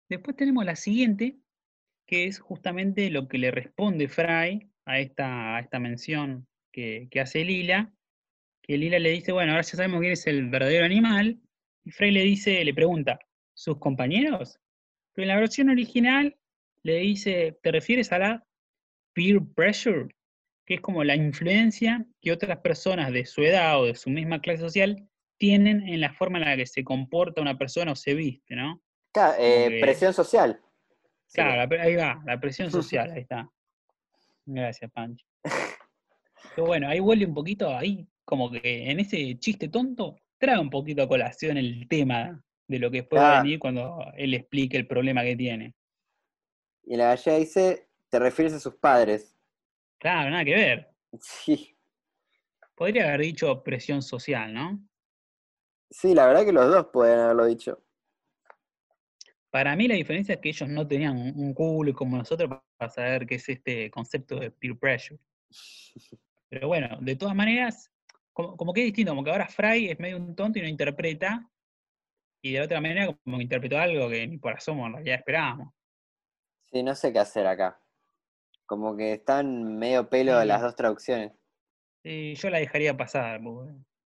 Después 0.08 0.36
tenemos 0.36 0.66
la 0.66 0.76
siguiente, 0.76 1.38
que 2.08 2.26
es 2.26 2.40
justamente 2.40 3.10
lo 3.10 3.28
que 3.28 3.38
le 3.38 3.52
responde 3.52 4.08
Fry 4.08 4.72
a 4.86 5.00
esta, 5.00 5.58
a 5.58 5.60
esta 5.60 5.80
mención 5.80 6.48
que, 6.72 7.08
que 7.12 7.20
hace 7.22 7.44
Lila. 7.44 7.92
Que 8.64 8.78
Lila 8.78 8.98
le 9.00 9.12
dice, 9.12 9.32
bueno, 9.32 9.52
ahora 9.52 9.64
ya 9.64 9.76
sabemos 9.76 10.00
quién 10.00 10.14
es 10.14 10.26
el 10.28 10.50
verdadero 10.50 10.86
animal. 10.86 11.40
Y 11.84 11.92
Fry 11.92 12.12
le 12.12 12.22
dice, 12.24 12.64
le 12.64 12.74
pregunta, 12.74 13.20
¿sus 13.54 13.78
compañeros? 13.78 14.60
Pero 15.14 15.24
en 15.24 15.30
la 15.30 15.40
versión 15.40 15.70
original 15.70 16.39
le 16.84 16.96
dice, 16.98 17.58
¿te 17.62 17.72
refieres 17.72 18.12
a 18.12 18.20
la 18.20 18.48
peer 19.14 19.40
pressure? 19.56 20.08
Que 20.66 20.76
es 20.76 20.82
como 20.82 21.04
la 21.04 21.16
influencia 21.16 22.06
que 22.22 22.32
otras 22.32 22.60
personas 22.60 23.12
de 23.12 23.26
su 23.26 23.42
edad 23.42 23.80
o 23.82 23.86
de 23.86 23.96
su 23.96 24.10
misma 24.10 24.40
clase 24.42 24.62
social 24.62 25.08
tienen 25.38 25.88
en 25.88 26.02
la 26.02 26.14
forma 26.14 26.38
en 26.38 26.46
la 26.46 26.56
que 26.56 26.66
se 26.66 26.84
comporta 26.84 27.42
una 27.42 27.58
persona 27.58 27.94
o 27.94 27.96
se 27.96 28.14
viste, 28.14 28.56
¿no? 28.56 28.82
Claro, 29.14 29.36
eh, 29.40 29.80
presión 29.82 30.14
social. 30.14 30.62
Claro, 31.34 31.76
ahí 31.80 31.96
va, 31.96 32.22
la 32.26 32.40
presión 32.40 32.70
social, 32.72 33.12
ahí 33.12 33.22
está. 33.22 33.50
Gracias, 34.46 34.92
Pancho. 34.92 35.26
Pero 36.56 36.68
bueno, 36.68 36.88
ahí 36.90 37.00
vuelve 37.00 37.26
un 37.26 37.34
poquito, 37.34 37.76
ahí 37.76 38.08
como 38.26 38.52
que 38.52 38.90
en 38.90 39.00
ese 39.00 39.38
chiste 39.40 39.70
tonto, 39.70 40.20
trae 40.38 40.60
un 40.60 40.70
poquito 40.70 41.02
a 41.02 41.08
colación 41.08 41.58
el 41.58 41.88
tema 41.88 42.44
de 42.68 42.80
lo 42.80 42.92
que 42.92 43.08
Claro. 43.08 43.44
venir 43.44 43.60
cuando 43.60 44.06
él 44.16 44.34
explique 44.34 44.78
el 44.78 44.88
problema 44.88 45.24
que 45.24 45.36
tiene. 45.36 45.74
Y 46.90 46.98
la 46.98 47.10
gallega 47.10 47.38
dice, 47.38 47.88
te 48.10 48.18
refieres 48.18 48.52
a 48.56 48.60
sus 48.60 48.74
padres. 48.74 49.38
Claro, 50.00 50.32
nada 50.32 50.44
que 50.44 50.56
ver. 50.56 50.92
Sí. 51.22 51.78
Podría 52.74 53.10
haber 53.10 53.22
dicho 53.22 53.64
presión 53.64 54.02
social, 54.02 54.52
¿no? 54.52 54.84
Sí, 55.92 56.16
la 56.16 56.26
verdad 56.26 56.46
que 56.46 56.52
los 56.52 56.68
dos 56.68 56.88
pueden 56.92 57.20
haberlo 57.20 57.46
dicho. 57.46 57.80
Para 59.52 59.76
mí 59.76 59.88
la 59.88 59.94
diferencia 59.94 60.34
es 60.34 60.42
que 60.42 60.50
ellos 60.50 60.68
no 60.68 60.88
tenían 60.88 61.16
un 61.16 61.54
culo 61.54 61.94
como 61.94 62.18
nosotros 62.18 62.60
para 62.76 62.90
saber 62.90 63.28
qué 63.28 63.36
es 63.36 63.48
este 63.48 63.92
concepto 63.92 64.40
de 64.40 64.50
peer 64.50 64.80
pressure. 64.80 65.20
Pero 66.50 66.70
bueno, 66.70 66.98
de 67.02 67.16
todas 67.16 67.36
maneras, 67.36 67.92
como, 68.34 68.58
como 68.58 68.74
que 68.74 68.82
es 68.82 68.86
distinto, 68.88 69.12
como 69.12 69.24
que 69.24 69.30
ahora 69.30 69.48
Fry 69.48 69.92
es 69.92 70.00
medio 70.00 70.18
un 70.18 70.36
tonto 70.36 70.58
y 70.58 70.64
no 70.64 70.68
interpreta, 70.68 71.48
y 72.42 72.54
de 72.54 72.62
otra 72.62 72.82
manera 72.82 73.16
como 73.24 73.38
que 73.38 73.44
interpretó 73.44 73.78
algo 73.78 74.10
que 74.10 74.26
ni 74.26 74.40
por 74.40 74.54
asomo 74.54 74.88
en 74.88 74.94
realidad 74.94 75.20
esperábamos. 75.20 75.79
Sí, 76.72 76.84
no 76.84 76.96
sé 76.96 77.12
qué 77.12 77.20
hacer 77.20 77.48
acá. 77.48 77.80
Como 78.66 78.96
que 78.96 79.14
están 79.14 79.78
medio 79.78 80.10
pelo 80.10 80.40
Sí. 80.40 80.48
las 80.48 80.62
dos 80.62 80.76
traducciones. 80.76 81.32
Y 82.04 82.36
yo 82.36 82.50
la 82.50 82.60
dejaría 82.60 82.96
pasar, 82.96 83.42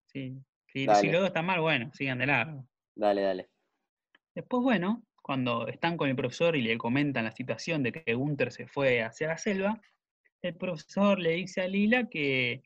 sí, 0.08 0.36
si, 0.68 0.88
si 0.88 1.12
los 1.12 1.20
dos 1.22 1.28
están 1.28 1.46
mal, 1.46 1.62
bueno, 1.62 1.92
sigan 1.94 2.18
de 2.18 2.26
largo. 2.26 2.66
Dale, 2.96 3.22
dale. 3.22 3.50
Después, 4.34 4.64
bueno, 4.64 5.04
cuando 5.22 5.68
están 5.68 5.96
con 5.96 6.10
el 6.10 6.16
profesor 6.16 6.56
y 6.56 6.62
le 6.62 6.78
comentan 6.78 7.26
la 7.26 7.32
situación 7.32 7.84
de 7.84 7.92
que 7.92 8.14
Gunther 8.14 8.52
se 8.52 8.68
fue 8.68 9.04
hacia 9.04 9.28
la 9.28 9.38
selva, 9.38 9.80
el 10.42 10.56
profesor 10.56 11.20
le 11.20 11.32
dice 11.32 11.62
a 11.62 11.68
Lila 11.68 12.10
que 12.10 12.64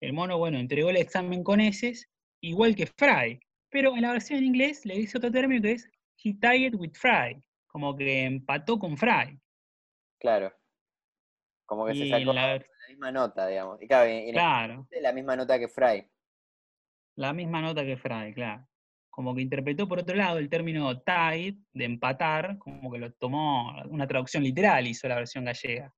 el 0.00 0.12
mono, 0.12 0.38
bueno, 0.38 0.58
entregó 0.58 0.90
el 0.90 0.96
examen 0.96 1.42
con 1.42 1.60
heces, 1.60 2.08
igual 2.40 2.76
que 2.76 2.86
Fry. 2.86 3.40
Pero 3.70 3.94
en 3.96 4.02
la 4.02 4.12
versión 4.12 4.38
en 4.38 4.46
inglés 4.46 4.86
le 4.86 4.94
dice 4.94 5.18
otro 5.18 5.30
término 5.30 5.62
que 5.62 5.72
es 5.72 5.90
he 6.24 6.34
tied 6.34 6.74
with 6.74 6.92
Fry, 6.94 7.42
como 7.78 7.96
que 7.96 8.24
empató 8.24 8.76
con 8.76 8.96
Fry. 8.96 9.38
Claro. 10.18 10.52
Como 11.64 11.86
que 11.86 11.94
se 11.94 12.06
Y 12.06 12.10
sacó 12.10 12.32
la- 12.32 12.54
la 12.56 12.64
misma 12.88 13.12
nota, 13.12 13.46
digamos. 13.46 13.80
Y 13.80 13.86
claro, 13.86 14.80
este 14.82 15.00
la 15.00 15.12
misma 15.12 15.36
nota 15.36 15.60
que 15.60 15.68
Fry. 15.68 16.10
la 17.16 17.32
misma 17.32 17.60
nota 17.62 17.84
que 17.84 17.96
Fry, 17.96 18.34
claro. 18.34 18.66
Como 19.10 19.32
que 19.32 19.42
interpretó 19.42 19.86
por 19.86 20.00
otro 20.00 20.16
lado 20.16 20.38
el 20.38 20.48
término 20.48 21.00
tied, 21.02 21.54
de 21.72 21.84
empatar, 21.84 22.58
como 22.58 22.90
que 22.90 22.98
lo 22.98 23.12
tomó 23.12 23.80
una 23.86 24.08
traducción 24.08 24.42
literal, 24.42 24.84
hizo 24.88 25.06
la 25.06 25.14
versión 25.16 25.44
gallega. 25.44 25.94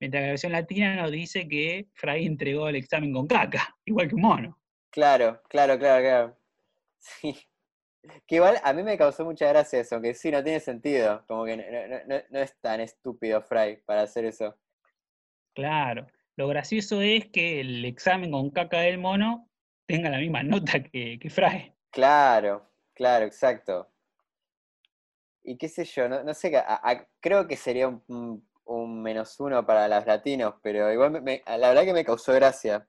Mientras 0.00 0.20
que 0.20 0.26
la 0.26 0.30
versión 0.32 0.52
latina 0.52 0.96
nos 0.96 1.10
dice 1.10 1.48
que 1.48 1.88
Fry 1.94 2.26
entregó 2.26 2.68
el 2.68 2.76
examen 2.76 3.14
con 3.14 3.26
caca, 3.26 3.74
igual 3.86 4.08
que 4.08 4.14
un 4.14 4.20
mono. 4.22 4.60
Claro, 4.90 5.40
claro, 5.48 5.78
claro, 5.78 6.02
claro. 6.02 6.38
Sí. 6.98 7.34
Que 8.26 8.36
igual 8.36 8.58
a 8.62 8.72
mí 8.72 8.82
me 8.82 8.98
causó 8.98 9.24
mucha 9.24 9.48
gracia 9.48 9.80
eso, 9.80 10.00
que 10.00 10.14
sí, 10.14 10.30
no 10.30 10.42
tiene 10.42 10.60
sentido. 10.60 11.24
Como 11.26 11.44
que 11.44 11.56
no, 11.56 11.64
no- 12.06 12.22
no- 12.30 12.38
es 12.40 12.54
tan 12.60 12.80
estúpido 12.80 13.40
Fry 13.42 13.78
para 13.86 14.02
hacer 14.02 14.24
eso. 14.26 14.56
Claro. 15.54 16.06
Lo 16.36 16.48
gracioso 16.48 17.00
es 17.00 17.26
que 17.26 17.60
el 17.60 17.84
examen 17.84 18.32
con 18.32 18.50
caca 18.50 18.80
del 18.80 18.98
mono 18.98 19.48
tenga 19.86 20.10
la 20.10 20.18
misma 20.18 20.42
nota 20.42 20.82
que, 20.82 21.18
que 21.20 21.30
Fry. 21.30 21.72
Claro, 21.90 22.68
claro, 22.94 23.24
exacto. 23.24 23.90
y 25.46 25.58
qué 25.58 25.68
sé 25.68 25.84
yo, 25.84 26.08
no, 26.08 26.24
no 26.24 26.32
sé, 26.32 26.56
a- 26.56 26.80
a- 26.82 27.06
creo 27.20 27.46
que 27.46 27.56
sería 27.56 27.86
un, 27.88 28.42
menos 29.02 29.38
uno 29.40 29.64
para 29.66 29.86
los 29.88 30.06
latinos, 30.06 30.54
pero 30.62 30.90
igual 30.90 31.10
me- 31.10 31.20
me- 31.20 31.42
la 31.46 31.68
verdad 31.68 31.84
que 31.84 31.92
me 31.92 32.02
causó 32.04 32.32
gracia, 32.32 32.88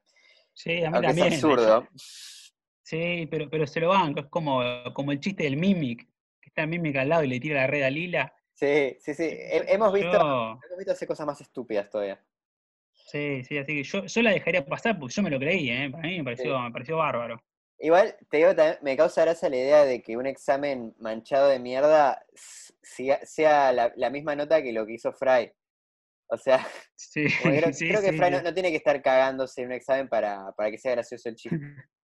Sí, 0.54 0.82
a 0.84 0.90
mí 0.90 0.96
aunque 0.96 1.12
es 1.12 1.16
también. 1.18 1.34
absurdo. 1.34 1.88
Sí, 2.86 3.28
pero, 3.32 3.50
pero 3.50 3.66
se 3.66 3.80
lo 3.80 3.90
banco, 3.90 4.20
es 4.20 4.28
como, 4.28 4.62
como 4.94 5.12
el 5.12 5.20
chiste 5.20 5.44
del 5.44 5.58
Mimic, 5.58 6.08
que 6.40 6.50
está 6.50 6.62
el 6.62 6.68
Mimic 6.68 6.96
al 6.98 7.10
lado 7.10 7.24
y 7.24 7.28
le 7.28 7.40
tira 7.40 7.62
la 7.62 7.68
red 7.68 7.82
a 7.82 7.90
Lila. 7.90 8.32
Sí, 8.54 8.96
sí, 9.00 9.16
sí, 9.16 9.24
he- 9.24 9.74
hemos 9.74 9.92
visto, 9.92 10.12
Yo- 10.12 10.60
hemos 10.68 10.78
visto 10.78 10.92
hacer 10.92 11.08
cosas 11.08 11.26
más 11.26 11.42
estúpidas 11.42 11.90
todavía. 11.90 12.24
sí, 12.94 13.44
sí, 13.44 13.58
así 13.58 13.74
que 13.74 13.84
yo, 13.84 14.06
yo 14.06 14.22
la 14.22 14.32
dejaría 14.32 14.64
pasar 14.64 15.00
porque 15.00 15.16
yo 15.16 15.24
me 15.24 15.32
lo 15.32 15.40
creí, 15.40 15.70
¿eh? 15.72 15.90
Para 15.92 16.08
mí 16.08 16.18
me 16.20 16.24
pareció, 16.26 16.60
me 16.62 16.72
pareció 16.72 16.98
bárbaro. 16.98 17.44
Igual, 17.80 18.16
te 18.30 18.38
digo, 18.38 18.56
también 18.56 18.78
me 18.84 18.96
causa 18.96 19.22
gracia 19.24 19.50
la 19.50 19.58
idea 19.58 19.84
de 19.84 20.02
que 20.04 20.16
un 20.16 20.28
examen 20.28 20.94
manchado 21.00 21.50
de 21.50 21.60
mierda 21.60 22.24
sea, 22.36 23.26
sea 23.26 23.72
la, 23.74 23.92
la 23.96 24.10
misma 24.12 24.36
nota 24.36 24.62
que 24.62 24.72
lo 24.72 24.86
que 24.86 24.94
hizo 24.94 25.12
Fry. 25.12 25.52
O 26.28 26.38
sea, 26.38 26.66
Sí, 26.96 27.26
creo, 27.26 27.74
sí, 27.74 27.88
creo 27.88 28.02
que 28.04 28.14
Fry 28.14 28.30
no, 28.30 28.42
no 28.44 28.54
tiene 28.54 28.70
que 28.70 28.78
estar 28.78 29.02
cagándose 29.02 29.62
en 29.62 29.68
un 29.70 29.74
examen 29.74 30.08
para, 30.08 30.52
para 30.54 30.70
que 30.70 30.78
sea 30.78 30.92
gracioso 30.92 31.30
el 31.30 31.36
chiste. 31.36 31.58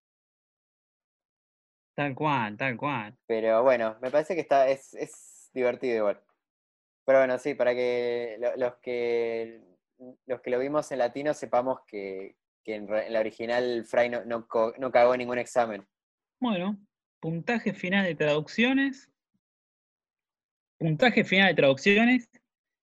Tal 2.02 2.16
cual, 2.16 2.58
tal 2.58 2.78
cual. 2.78 3.16
Pero 3.28 3.62
bueno, 3.62 3.96
me 4.02 4.10
parece 4.10 4.34
que 4.34 4.42
está, 4.42 4.68
es, 4.68 4.96
es 4.96 5.52
divertido 5.54 5.98
igual. 5.98 6.20
Pero 7.06 7.20
bueno, 7.20 7.38
sí, 7.38 7.54
para 7.54 7.76
que 7.76 8.38
lo- 8.40 8.58
los 8.58 8.76
que 8.78 9.62
los 10.26 10.42
que 10.42 10.50
lo 10.50 10.58
vimos 10.58 10.92
en 10.92 10.98
latino 10.98 11.32
sepamos 11.36 11.82
que, 11.86 12.38
que 12.64 12.74
en, 12.74 12.88
la 12.88 13.20
original 13.20 13.86
Fry 13.86 14.10
no, 14.10 14.26
no, 14.26 14.92
cagó 14.92 15.16
ningún 15.16 15.38
examen. 15.38 15.86
Bueno, 16.40 16.76
puntaje 17.20 17.72
final 17.74 18.06
de 18.06 18.16
traducciones. 18.16 19.12
Puntaje 20.80 21.24
final 21.24 21.50
de 21.50 21.54
traducciones. 21.54 22.32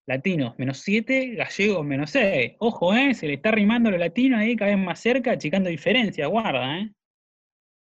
Latinos, 0.05 0.57
menos 0.57 0.79
7, 0.79 1.35
gallegos, 1.35 1.85
menos 1.85 2.11
6. 2.11 2.53
Ojo, 2.59 2.93
¿eh? 2.93 3.13
Se 3.13 3.27
le 3.27 3.33
está 3.33 3.51
rimando 3.51 3.91
lo 3.91 3.97
latino 3.97 4.37
ahí 4.37 4.55
cada 4.55 4.71
vez 4.73 4.79
más 4.79 5.01
cerca, 5.01 5.31
achicando 5.31 5.69
diferencias, 5.69 6.29
guarda, 6.29 6.79
¿eh? 6.79 6.93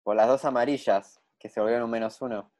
Por 0.02 0.16
las 0.16 0.26
dos 0.26 0.44
amarillas, 0.44 1.17
que 1.38 1.48
se 1.48 1.60
volvieron 1.60 1.84
un 1.86 1.90
menos 1.90 2.20
uno. 2.22 2.52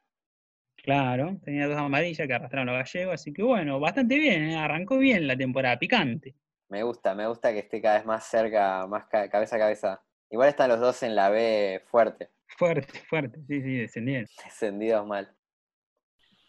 Claro, 0.76 1.38
tenía 1.44 1.68
dos 1.68 1.76
amarillas 1.76 2.26
que 2.26 2.34
arrastraron 2.34 2.66
los 2.66 2.76
gallegos, 2.78 3.14
así 3.14 3.32
que 3.32 3.42
bueno, 3.42 3.78
bastante 3.78 4.18
bien, 4.18 4.44
¿eh? 4.50 4.56
arrancó 4.56 4.98
bien 4.98 5.26
la 5.26 5.36
temporada, 5.36 5.78
picante. 5.78 6.34
Me 6.70 6.82
gusta, 6.82 7.14
me 7.14 7.26
gusta 7.26 7.52
que 7.52 7.58
esté 7.60 7.80
cada 7.82 7.96
vez 7.98 8.06
más 8.06 8.24
cerca, 8.24 8.86
más 8.86 9.06
ca- 9.06 9.28
cabeza 9.28 9.56
a 9.56 9.58
cabeza. 9.58 10.02
Igual 10.30 10.48
están 10.48 10.68
los 10.70 10.80
dos 10.80 11.02
en 11.02 11.14
la 11.14 11.28
B 11.30 11.82
fuerte, 11.86 12.30
Fuerte, 12.58 12.98
fuerte, 13.08 13.40
sí, 13.48 13.62
sí, 13.62 13.76
descendiendo. 13.76 14.28
descendidos 14.44 15.06
mal. 15.06 15.34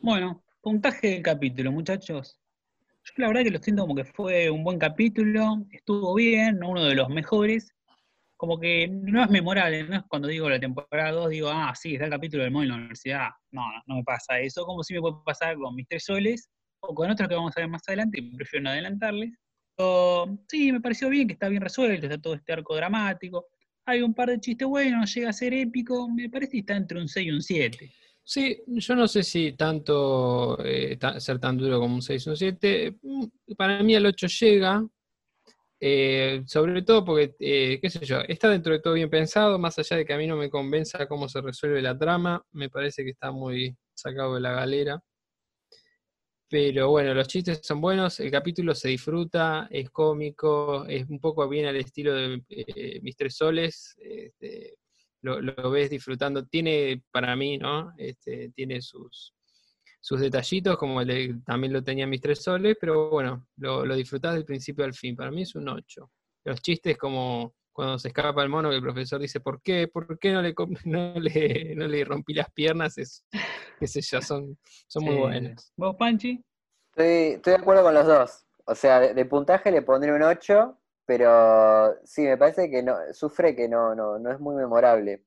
Bueno, 0.01 0.43
puntaje 0.61 1.07
del 1.07 1.23
capítulo, 1.23 1.71
muchachos. 1.71 2.39
Yo 3.05 3.13
la 3.17 3.27
verdad 3.27 3.43
que 3.43 3.51
lo 3.51 3.59
siento 3.59 3.83
como 3.83 3.95
que 3.95 4.05
fue 4.05 4.49
un 4.49 4.63
buen 4.63 4.79
capítulo, 4.79 5.65
estuvo 5.71 6.13
bien, 6.15 6.59
no 6.59 6.69
uno 6.69 6.85
de 6.85 6.95
los 6.95 7.09
mejores. 7.09 7.73
Como 8.39 8.57
que 8.57 8.87
no 8.87 9.21
es 9.21 9.29
memorable, 9.29 9.83
no 9.83 9.97
es 9.97 10.03
cuando 10.07 10.29
digo 10.29 10.49
la 10.49 10.61
temporada 10.61 11.11
2, 11.11 11.29
digo, 11.29 11.49
ah, 11.49 11.73
sí, 11.75 11.95
está 11.95 12.05
el 12.05 12.11
capítulo 12.11 12.43
del 12.43 12.53
modo 12.53 12.63
en 12.63 12.69
la 12.69 12.75
universidad. 12.75 13.27
No, 13.51 13.63
no, 13.85 13.97
me 13.97 14.03
pasa 14.05 14.39
eso, 14.39 14.63
como 14.63 14.81
si 14.81 14.93
me 14.93 15.01
puede 15.01 15.15
pasar 15.25 15.57
con 15.57 15.75
mis 15.75 15.85
tres 15.89 16.05
soles 16.05 16.49
o 16.79 16.95
con 16.95 17.11
otros 17.11 17.27
que 17.27 17.35
vamos 17.35 17.51
a 17.57 17.59
ver 17.59 17.69
más 17.69 17.81
adelante, 17.85 18.23
prefiero 18.37 18.63
no 18.63 18.69
adelantarles. 18.69 19.31
Pero, 19.75 20.39
sí, 20.47 20.71
me 20.71 20.79
pareció 20.79 21.09
bien, 21.09 21.27
que 21.27 21.33
está 21.33 21.49
bien 21.49 21.61
resuelto, 21.61 22.05
está 22.05 22.17
todo 22.17 22.35
este 22.35 22.53
arco 22.53 22.77
dramático. 22.77 23.47
Hay 23.85 24.01
un 24.01 24.13
par 24.13 24.29
de 24.29 24.39
chistes 24.39 24.65
buenos, 24.65 25.13
llega 25.13 25.31
a 25.31 25.33
ser 25.33 25.53
épico, 25.53 26.07
me 26.07 26.29
parece 26.29 26.53
que 26.53 26.59
está 26.59 26.77
entre 26.77 26.97
un 26.97 27.09
6 27.09 27.27
y 27.27 27.31
un 27.31 27.41
7. 27.41 27.91
Sí, 28.23 28.61
yo 28.67 28.95
no 28.95 29.05
sé 29.09 29.21
si 29.23 29.51
tanto 29.51 30.63
eh, 30.63 30.97
ser 31.17 31.39
tan 31.39 31.57
duro 31.57 31.77
como 31.81 31.95
un 31.95 32.01
6 32.01 32.25
o 32.27 32.29
un 32.29 32.37
7. 32.37 32.95
mm, 33.01 33.25
Para 33.57 33.83
mí 33.83 33.95
el 33.95 34.05
8 34.05 34.27
llega, 34.27 34.81
eh, 35.79 36.43
sobre 36.45 36.81
todo 36.81 37.05
porque, 37.05 37.35
eh, 37.39 37.79
qué 37.81 37.89
sé 37.89 38.05
yo, 38.05 38.19
está 38.27 38.49
dentro 38.49 38.73
de 38.73 38.79
todo 38.79 38.93
bien 38.93 39.09
pensado, 39.09 39.57
más 39.59 39.79
allá 39.79 39.97
de 39.97 40.05
que 40.05 40.13
a 40.13 40.17
mí 40.17 40.27
no 40.27 40.35
me 40.35 40.49
convenza 40.49 41.07
cómo 41.07 41.29
se 41.29 41.41
resuelve 41.41 41.81
la 41.81 41.97
trama, 41.97 42.45
me 42.51 42.69
parece 42.69 43.03
que 43.03 43.11
está 43.11 43.31
muy 43.31 43.75
sacado 43.93 44.35
de 44.35 44.41
la 44.41 44.53
galera. 44.53 45.01
Pero 46.51 46.89
bueno, 46.89 47.13
los 47.13 47.27
chistes 47.27 47.61
son 47.63 47.79
buenos, 47.79 48.19
el 48.19 48.31
capítulo 48.31 48.73
se 48.73 48.89
disfruta, 48.89 49.67
es 49.69 49.91
cómico, 49.91 50.85
es 50.87 51.07
un 51.07 51.19
poco 51.19 51.47
bien 51.47 51.67
al 51.67 51.75
estilo 51.75 52.13
de 52.15 52.43
eh, 52.49 52.99
Mis 53.01 53.15
Tres 53.15 53.35
Soles. 53.35 53.95
este, 53.99 54.79
lo, 55.21 55.71
ves 55.71 55.89
disfrutando. 55.89 56.45
Tiene, 56.45 57.03
para 57.11 57.35
mí, 57.35 57.57
¿no? 57.57 57.93
Este, 57.97 58.49
tiene 58.49 58.81
sus, 58.81 59.33
sus 59.99 60.19
detallitos, 60.21 60.77
como 60.77 61.01
el 61.01 61.07
de- 61.07 61.35
también 61.45 61.73
lo 61.73 61.83
tenía 61.83 62.07
mis 62.07 62.21
tres 62.21 62.41
soles, 62.41 62.77
pero 62.79 63.09
bueno, 63.09 63.47
lo, 63.57 63.85
lo 63.85 63.95
disfrutás 63.95 64.33
del 64.35 64.45
principio 64.45 64.85
al 64.85 64.93
fin. 64.93 65.15
Para 65.15 65.31
mí 65.31 65.41
es 65.43 65.55
un 65.55 65.67
8. 65.69 66.09
Los 66.45 66.61
chistes 66.61 66.97
como 66.97 67.53
cuando 67.71 67.97
se 67.99 68.09
escapa 68.09 68.43
el 68.43 68.49
mono, 68.49 68.69
que 68.69 68.75
el 68.77 68.81
profesor 68.81 69.21
dice, 69.21 69.39
¿por 69.39 69.61
qué? 69.61 69.87
¿Por 69.87 70.17
qué 70.19 70.31
no 70.33 70.41
le, 70.41 70.53
no 70.85 71.13
le, 71.19 71.75
no 71.75 71.87
le 71.87 72.03
rompí 72.05 72.33
las 72.33 72.51
piernas? 72.51 72.97
Es, 72.97 73.25
qué 73.79 73.87
sé 73.87 74.01
yo, 74.01 74.21
son, 74.21 74.57
son 74.87 75.03
muy 75.03 75.15
Sí. 75.15 75.19
buenos. 75.21 75.71
¿Vos, 75.77 75.95
Panchi? 75.97 76.43
Estoy, 76.91 77.35
estoy 77.35 77.53
de 77.53 77.59
acuerdo 77.59 77.83
con 77.83 77.93
los 77.93 78.05
dos. 78.05 78.45
O 78.65 78.75
sea, 78.75 78.99
de, 78.99 79.13
de 79.13 79.25
puntaje 79.25 79.71
le 79.71 79.81
pondré 79.81 80.11
un 80.13 80.21
8, 80.23 80.77
pero 81.05 81.95
sí, 82.03 82.23
me 82.23 82.37
parece 82.37 82.69
que 82.69 82.83
no, 82.83 82.95
sufre 83.13 83.55
que 83.55 83.69
no, 83.69 83.95
no, 83.95 84.19
no 84.19 84.31
es 84.31 84.39
muy 84.39 84.55
memorable. 84.55 85.23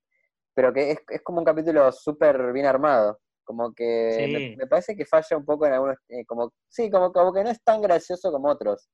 Pero 0.55 0.73
que 0.73 0.91
es, 0.93 0.99
es 1.09 1.23
como 1.23 1.39
un 1.39 1.45
capítulo 1.47 1.91
súper 1.93 2.53
bien 2.53 2.67
armado. 2.67 3.22
Como 3.45 3.73
que 3.75 4.27
me, 4.31 4.39
Sí. 4.41 4.57
me 4.57 4.67
parece 4.67 4.97
que 4.97 5.05
falla 5.07 5.37
un 5.37 5.45
poco 5.45 5.67
en 5.67 5.73
algunos. 5.75 5.97
eh, 6.09 6.25
como, 6.27 6.53
sí, 6.69 6.91
como, 6.91 7.13
como 7.13 7.33
que 7.33 7.43
no 7.45 7.51
es 7.51 7.63
tan 7.63 7.81
gracioso 7.83 8.31
como 8.33 8.49
otros. 8.49 8.89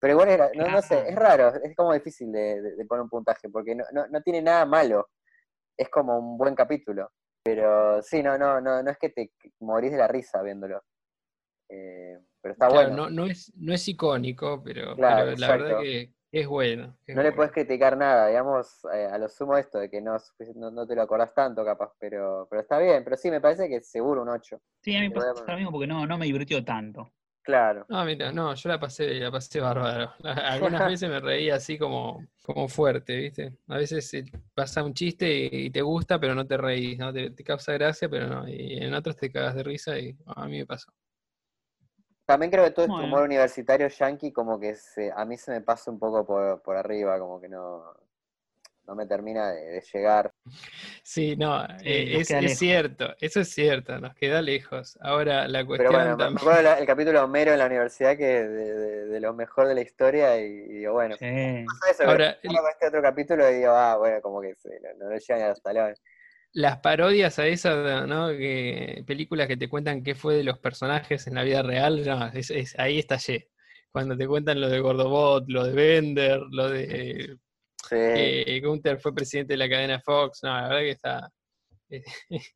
Pero 0.00 0.12
igual 0.14 0.28
es, 0.28 0.38
no, 0.56 0.68
no 0.68 0.80
sé, 0.82 1.08
es 1.08 1.16
raro, 1.16 1.48
es 1.62 1.74
como 1.76 1.92
difícil 1.92 2.30
de, 2.30 2.62
de- 2.62 2.76
de 2.76 2.84
poner 2.86 3.02
un 3.02 3.08
puntaje, 3.08 3.48
porque 3.50 3.74
no, 3.74 3.84
no, 3.92 4.06
no 4.08 4.20
tiene 4.22 4.42
nada 4.42 4.64
malo. 4.64 5.08
Es 5.76 5.88
como 5.90 6.18
un 6.18 6.36
buen 6.38 6.54
capítulo. 6.54 7.10
Pero 7.44 8.02
sí, 8.02 8.22
no, 8.22 8.36
no, 8.38 8.60
no, 8.60 8.82
no 8.82 8.90
es 8.90 8.98
que 8.98 9.08
te 9.10 9.32
morís 9.60 9.92
de 9.92 9.98
la 9.98 10.06
risa 10.08 10.42
viéndolo. 10.42 10.82
Eh, 11.70 12.18
pero 12.40 12.52
está 12.52 12.68
Claro, 12.68 12.90
bueno. 12.90 13.08
no, 13.08 13.10
no, 13.10 13.26
es, 13.26 13.52
no 13.56 13.72
es 13.74 13.86
icónico, 13.88 14.62
pero, 14.62 14.94
Claro, 14.96 15.26
pero 15.26 15.36
la 15.38 15.48
verdad 15.48 15.80
que 15.80 16.12
es 16.32 16.46
bueno. 16.46 16.96
es 17.06 17.14
No 17.16 17.22
le 17.22 17.28
bueno. 17.28 17.36
puedes 17.36 17.52
criticar 17.52 17.96
nada, 17.96 18.28
digamos, 18.28 18.84
eh, 18.92 19.06
a 19.10 19.18
lo 19.18 19.28
sumo 19.28 19.56
esto 19.56 19.78
de 19.78 19.90
que 19.90 20.00
no, 20.00 20.16
es 20.16 20.30
sufici- 20.32 20.54
no, 20.54 20.70
no 20.70 20.86
te 20.86 20.94
lo 20.94 21.02
acordás 21.02 21.32
tanto, 21.34 21.64
capaz, 21.64 21.92
pero, 21.98 22.46
pero 22.50 22.62
está 22.62 22.78
bien, 22.78 23.02
pero 23.04 23.16
sí, 23.16 23.30
me 23.30 23.40
parece 23.40 23.68
que 23.68 23.80
seguro 23.80 24.22
un 24.22 24.28
8. 24.28 24.60
Sí, 24.82 24.94
a 24.94 25.00
mí 25.00 25.08
me 25.08 25.14
pasa 25.14 25.32
lo 25.46 25.56
mismo 25.56 25.72
porque 25.72 25.86
no, 25.86 26.06
no 26.06 26.18
me 26.18 26.26
divirtió 26.26 26.64
tanto. 26.64 27.10
Claro. 27.42 27.86
No, 27.88 28.04
mira, 28.04 28.30
no, 28.32 28.54
yo 28.54 28.68
la 28.68 28.78
pasé, 28.78 29.14
la 29.14 29.30
pasé 29.30 29.60
bárbaro. 29.60 30.12
Algunas 30.22 30.86
veces 30.86 31.08
me 31.08 31.20
reía 31.20 31.54
así 31.56 31.78
como, 31.78 32.26
como 32.42 32.68
fuerte, 32.68 33.16
¿viste? 33.16 33.54
A 33.68 33.78
veces 33.78 34.12
pasa 34.54 34.84
un 34.84 34.92
chiste 34.92 35.26
y, 35.50 35.66
y 35.66 35.70
te 35.70 35.80
gusta, 35.80 36.20
pero 36.20 36.34
no 36.34 36.46
te 36.46 36.58
reís, 36.58 36.98
¿no? 36.98 37.12
Te, 37.12 37.30
te 37.30 37.42
causa 37.44 37.72
gracia, 37.72 38.08
pero 38.08 38.26
no. 38.28 38.48
Y 38.48 38.76
en 38.82 38.92
otros 38.92 39.16
te 39.16 39.32
cagas 39.32 39.54
de 39.54 39.62
risa 39.62 39.98
y 39.98 40.14
a 40.26 40.46
mí 40.46 40.58
me 40.58 40.66
pasó. 40.66 40.92
También 42.28 42.50
creo 42.50 42.62
que 42.64 42.72
todo 42.72 42.84
este 42.84 42.92
Bueno. 42.92 43.06
humor 43.06 43.22
universitario 43.22 43.88
yankee 43.88 44.32
como 44.32 44.60
que 44.60 44.74
se, 44.74 45.10
a 45.10 45.24
mí 45.24 45.38
se 45.38 45.50
me 45.50 45.62
pasa 45.62 45.90
un 45.90 45.98
poco 45.98 46.26
por, 46.26 46.60
por 46.60 46.76
arriba, 46.76 47.18
como 47.18 47.40
que 47.40 47.48
no, 47.48 47.82
no 48.86 48.94
me 48.94 49.06
termina 49.06 49.50
de, 49.50 49.62
de 49.64 49.80
llegar. 49.80 50.30
Sí, 51.02 51.36
no, 51.36 51.66
Sí, 51.78 51.86
eh, 51.86 52.20
es, 52.20 52.58
cierto, 52.58 53.14
eso 53.18 53.40
es 53.40 53.48
cierto, 53.48 53.98
nos 53.98 54.14
queda 54.14 54.42
lejos. 54.42 54.98
Ahora 55.00 55.48
la 55.48 55.60
Pero 55.60 55.66
cuestión 55.68 55.92
bueno, 55.94 56.04
me- 56.04 56.16
me 56.16 56.22
también- 56.24 56.38
acuerdo 56.38 56.62
la- 56.62 56.78
el 56.78 56.86
capítulo 56.86 57.18
de 57.18 57.24
Homero 57.24 57.52
en 57.52 57.58
la 57.60 57.66
universidad 57.66 58.14
que 58.18 58.40
es 58.42 58.46
de, 58.50 58.74
de- 58.74 59.06
de 59.06 59.20
lo 59.20 59.32
mejor 59.32 59.66
de 59.66 59.74
la 59.76 59.80
historia 59.80 60.38
y, 60.38 60.44
y 60.44 60.68
digo, 60.80 60.92
bueno, 60.92 61.16
Sí. 61.16 61.24
pasa 61.24 61.90
eso, 61.92 62.02
Ahora, 62.10 62.36
pero 62.42 62.68
este 62.68 62.86
otro 62.88 63.00
capítulo 63.00 63.50
y 63.50 63.54
digo, 63.54 63.70
ah, 63.72 63.96
bueno, 63.96 64.20
como 64.20 64.42
que 64.42 64.54
se- 64.56 64.78
no, 64.80 65.06
no 65.06 65.10
le 65.14 65.18
llegan 65.18 65.42
a 65.44 65.48
los 65.48 65.62
talones. 65.62 66.02
Las 66.52 66.78
parodias 66.78 67.38
a 67.38 67.46
esas, 67.46 68.06
¿no? 68.08 68.28
Que, 68.30 69.04
películas 69.06 69.46
que 69.48 69.56
te 69.56 69.68
cuentan 69.68 70.02
qué 70.02 70.14
fue 70.14 70.34
de 70.34 70.44
los 70.44 70.58
personajes 70.58 71.26
en 71.26 71.34
la 71.34 71.42
vida 71.44 71.62
real, 71.62 72.04
no, 72.04 72.26
es- 72.28 72.50
es- 72.50 72.78
ahí 72.78 72.98
estallé. 72.98 73.50
Cuando 73.92 74.16
te 74.16 74.26
cuentan 74.26 74.60
lo 74.60 74.68
de 74.68 74.80
Gordobot, 74.80 75.44
lo 75.48 75.64
de 75.64 75.72
Bender, 75.72 76.40
lo 76.50 76.68
de 76.68 77.36
Sí. 77.88 78.60
Gunther 78.60 78.98
fue 79.00 79.14
presidente 79.14 79.54
de 79.54 79.58
la 79.58 79.68
cadena 79.68 80.00
Fox, 80.00 80.40
no, 80.42 80.50
la 80.54 80.68
verdad 80.68 80.80
que 80.80 80.90
está... 80.90 81.32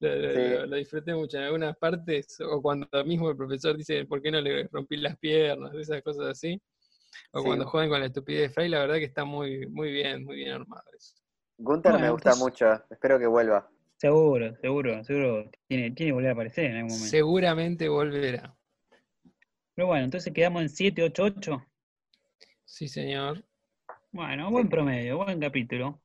lo, 0.00 0.16
lo- 0.16 0.32
Sí. 0.34 0.50
lo- 0.50 0.66
lo 0.66 0.76
disfruté 0.76 1.14
mucho 1.14 1.38
en 1.38 1.44
algunas 1.44 1.76
partes, 1.76 2.38
o 2.40 2.60
cuando 2.62 2.86
mismo 3.04 3.30
el 3.30 3.36
profesor 3.36 3.76
dice, 3.76 4.04
¿por 4.06 4.20
qué 4.22 4.30
no 4.30 4.40
le 4.40 4.68
rompí 4.68 4.96
las 4.96 5.16
piernas? 5.18 5.74
Esas 5.74 6.02
cosas 6.02 6.26
así. 6.26 6.60
O 7.32 7.40
Sí. 7.40 7.46
cuando 7.46 7.66
juegan 7.66 7.90
con 7.90 8.00
la 8.00 8.06
estupidez 8.06 8.48
de 8.48 8.54
Fry, 8.54 8.68
la 8.68 8.80
verdad 8.80 8.96
que 8.96 9.04
está 9.04 9.24
muy, 9.24 9.66
muy 9.68 9.90
bien, 9.92 10.24
muy 10.24 10.36
bien 10.36 10.50
armado 10.52 10.82
eso. 10.96 11.14
Gunther 11.58 11.92
me 12.00 12.10
gusta 12.10 12.30
entonces- 12.30 12.42
mucho, 12.42 12.84
espero 12.90 13.18
que 13.18 13.26
vuelva. 13.26 13.68
Seguro, 13.96 14.54
seguro, 14.56 15.04
seguro. 15.04 15.50
Tiene, 15.68 15.92
tiene 15.92 16.10
que 16.10 16.12
volver 16.12 16.30
a 16.30 16.32
aparecer 16.32 16.64
en 16.66 16.76
algún 16.76 16.90
momento. 16.90 17.08
Seguramente 17.08 17.88
volverá. 17.88 18.54
Pero 19.74 19.88
bueno, 19.88 20.04
entonces 20.04 20.32
quedamos 20.32 20.62
en 20.62 20.68
788. 20.68 21.64
Sí, 22.64 22.88
señor. 22.88 23.44
Bueno, 24.12 24.50
buen 24.50 24.68
promedio, 24.68 25.18
buen 25.18 25.40
capítulo. 25.40 26.00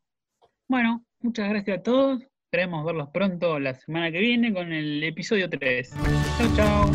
Bueno, 0.68 1.04
muchas 1.20 1.50
gracias 1.50 1.80
a 1.80 1.84
todos. 1.84 2.22
Esperemos 2.52 2.86
verlos 2.86 3.10
pronto 3.12 3.60
la 3.60 3.76
semana 3.76 4.12
que 4.12 4.20
viene 4.20 4.54
con 4.54 4.72
el 4.72 5.04
episodio 5.04 5.50
3. 5.50 5.92
Chau, 5.92 6.56
chau. 6.56 6.92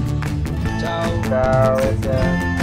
Chao. 0.81 1.23
Chao, 1.29 1.77
gracias. 1.77 2.54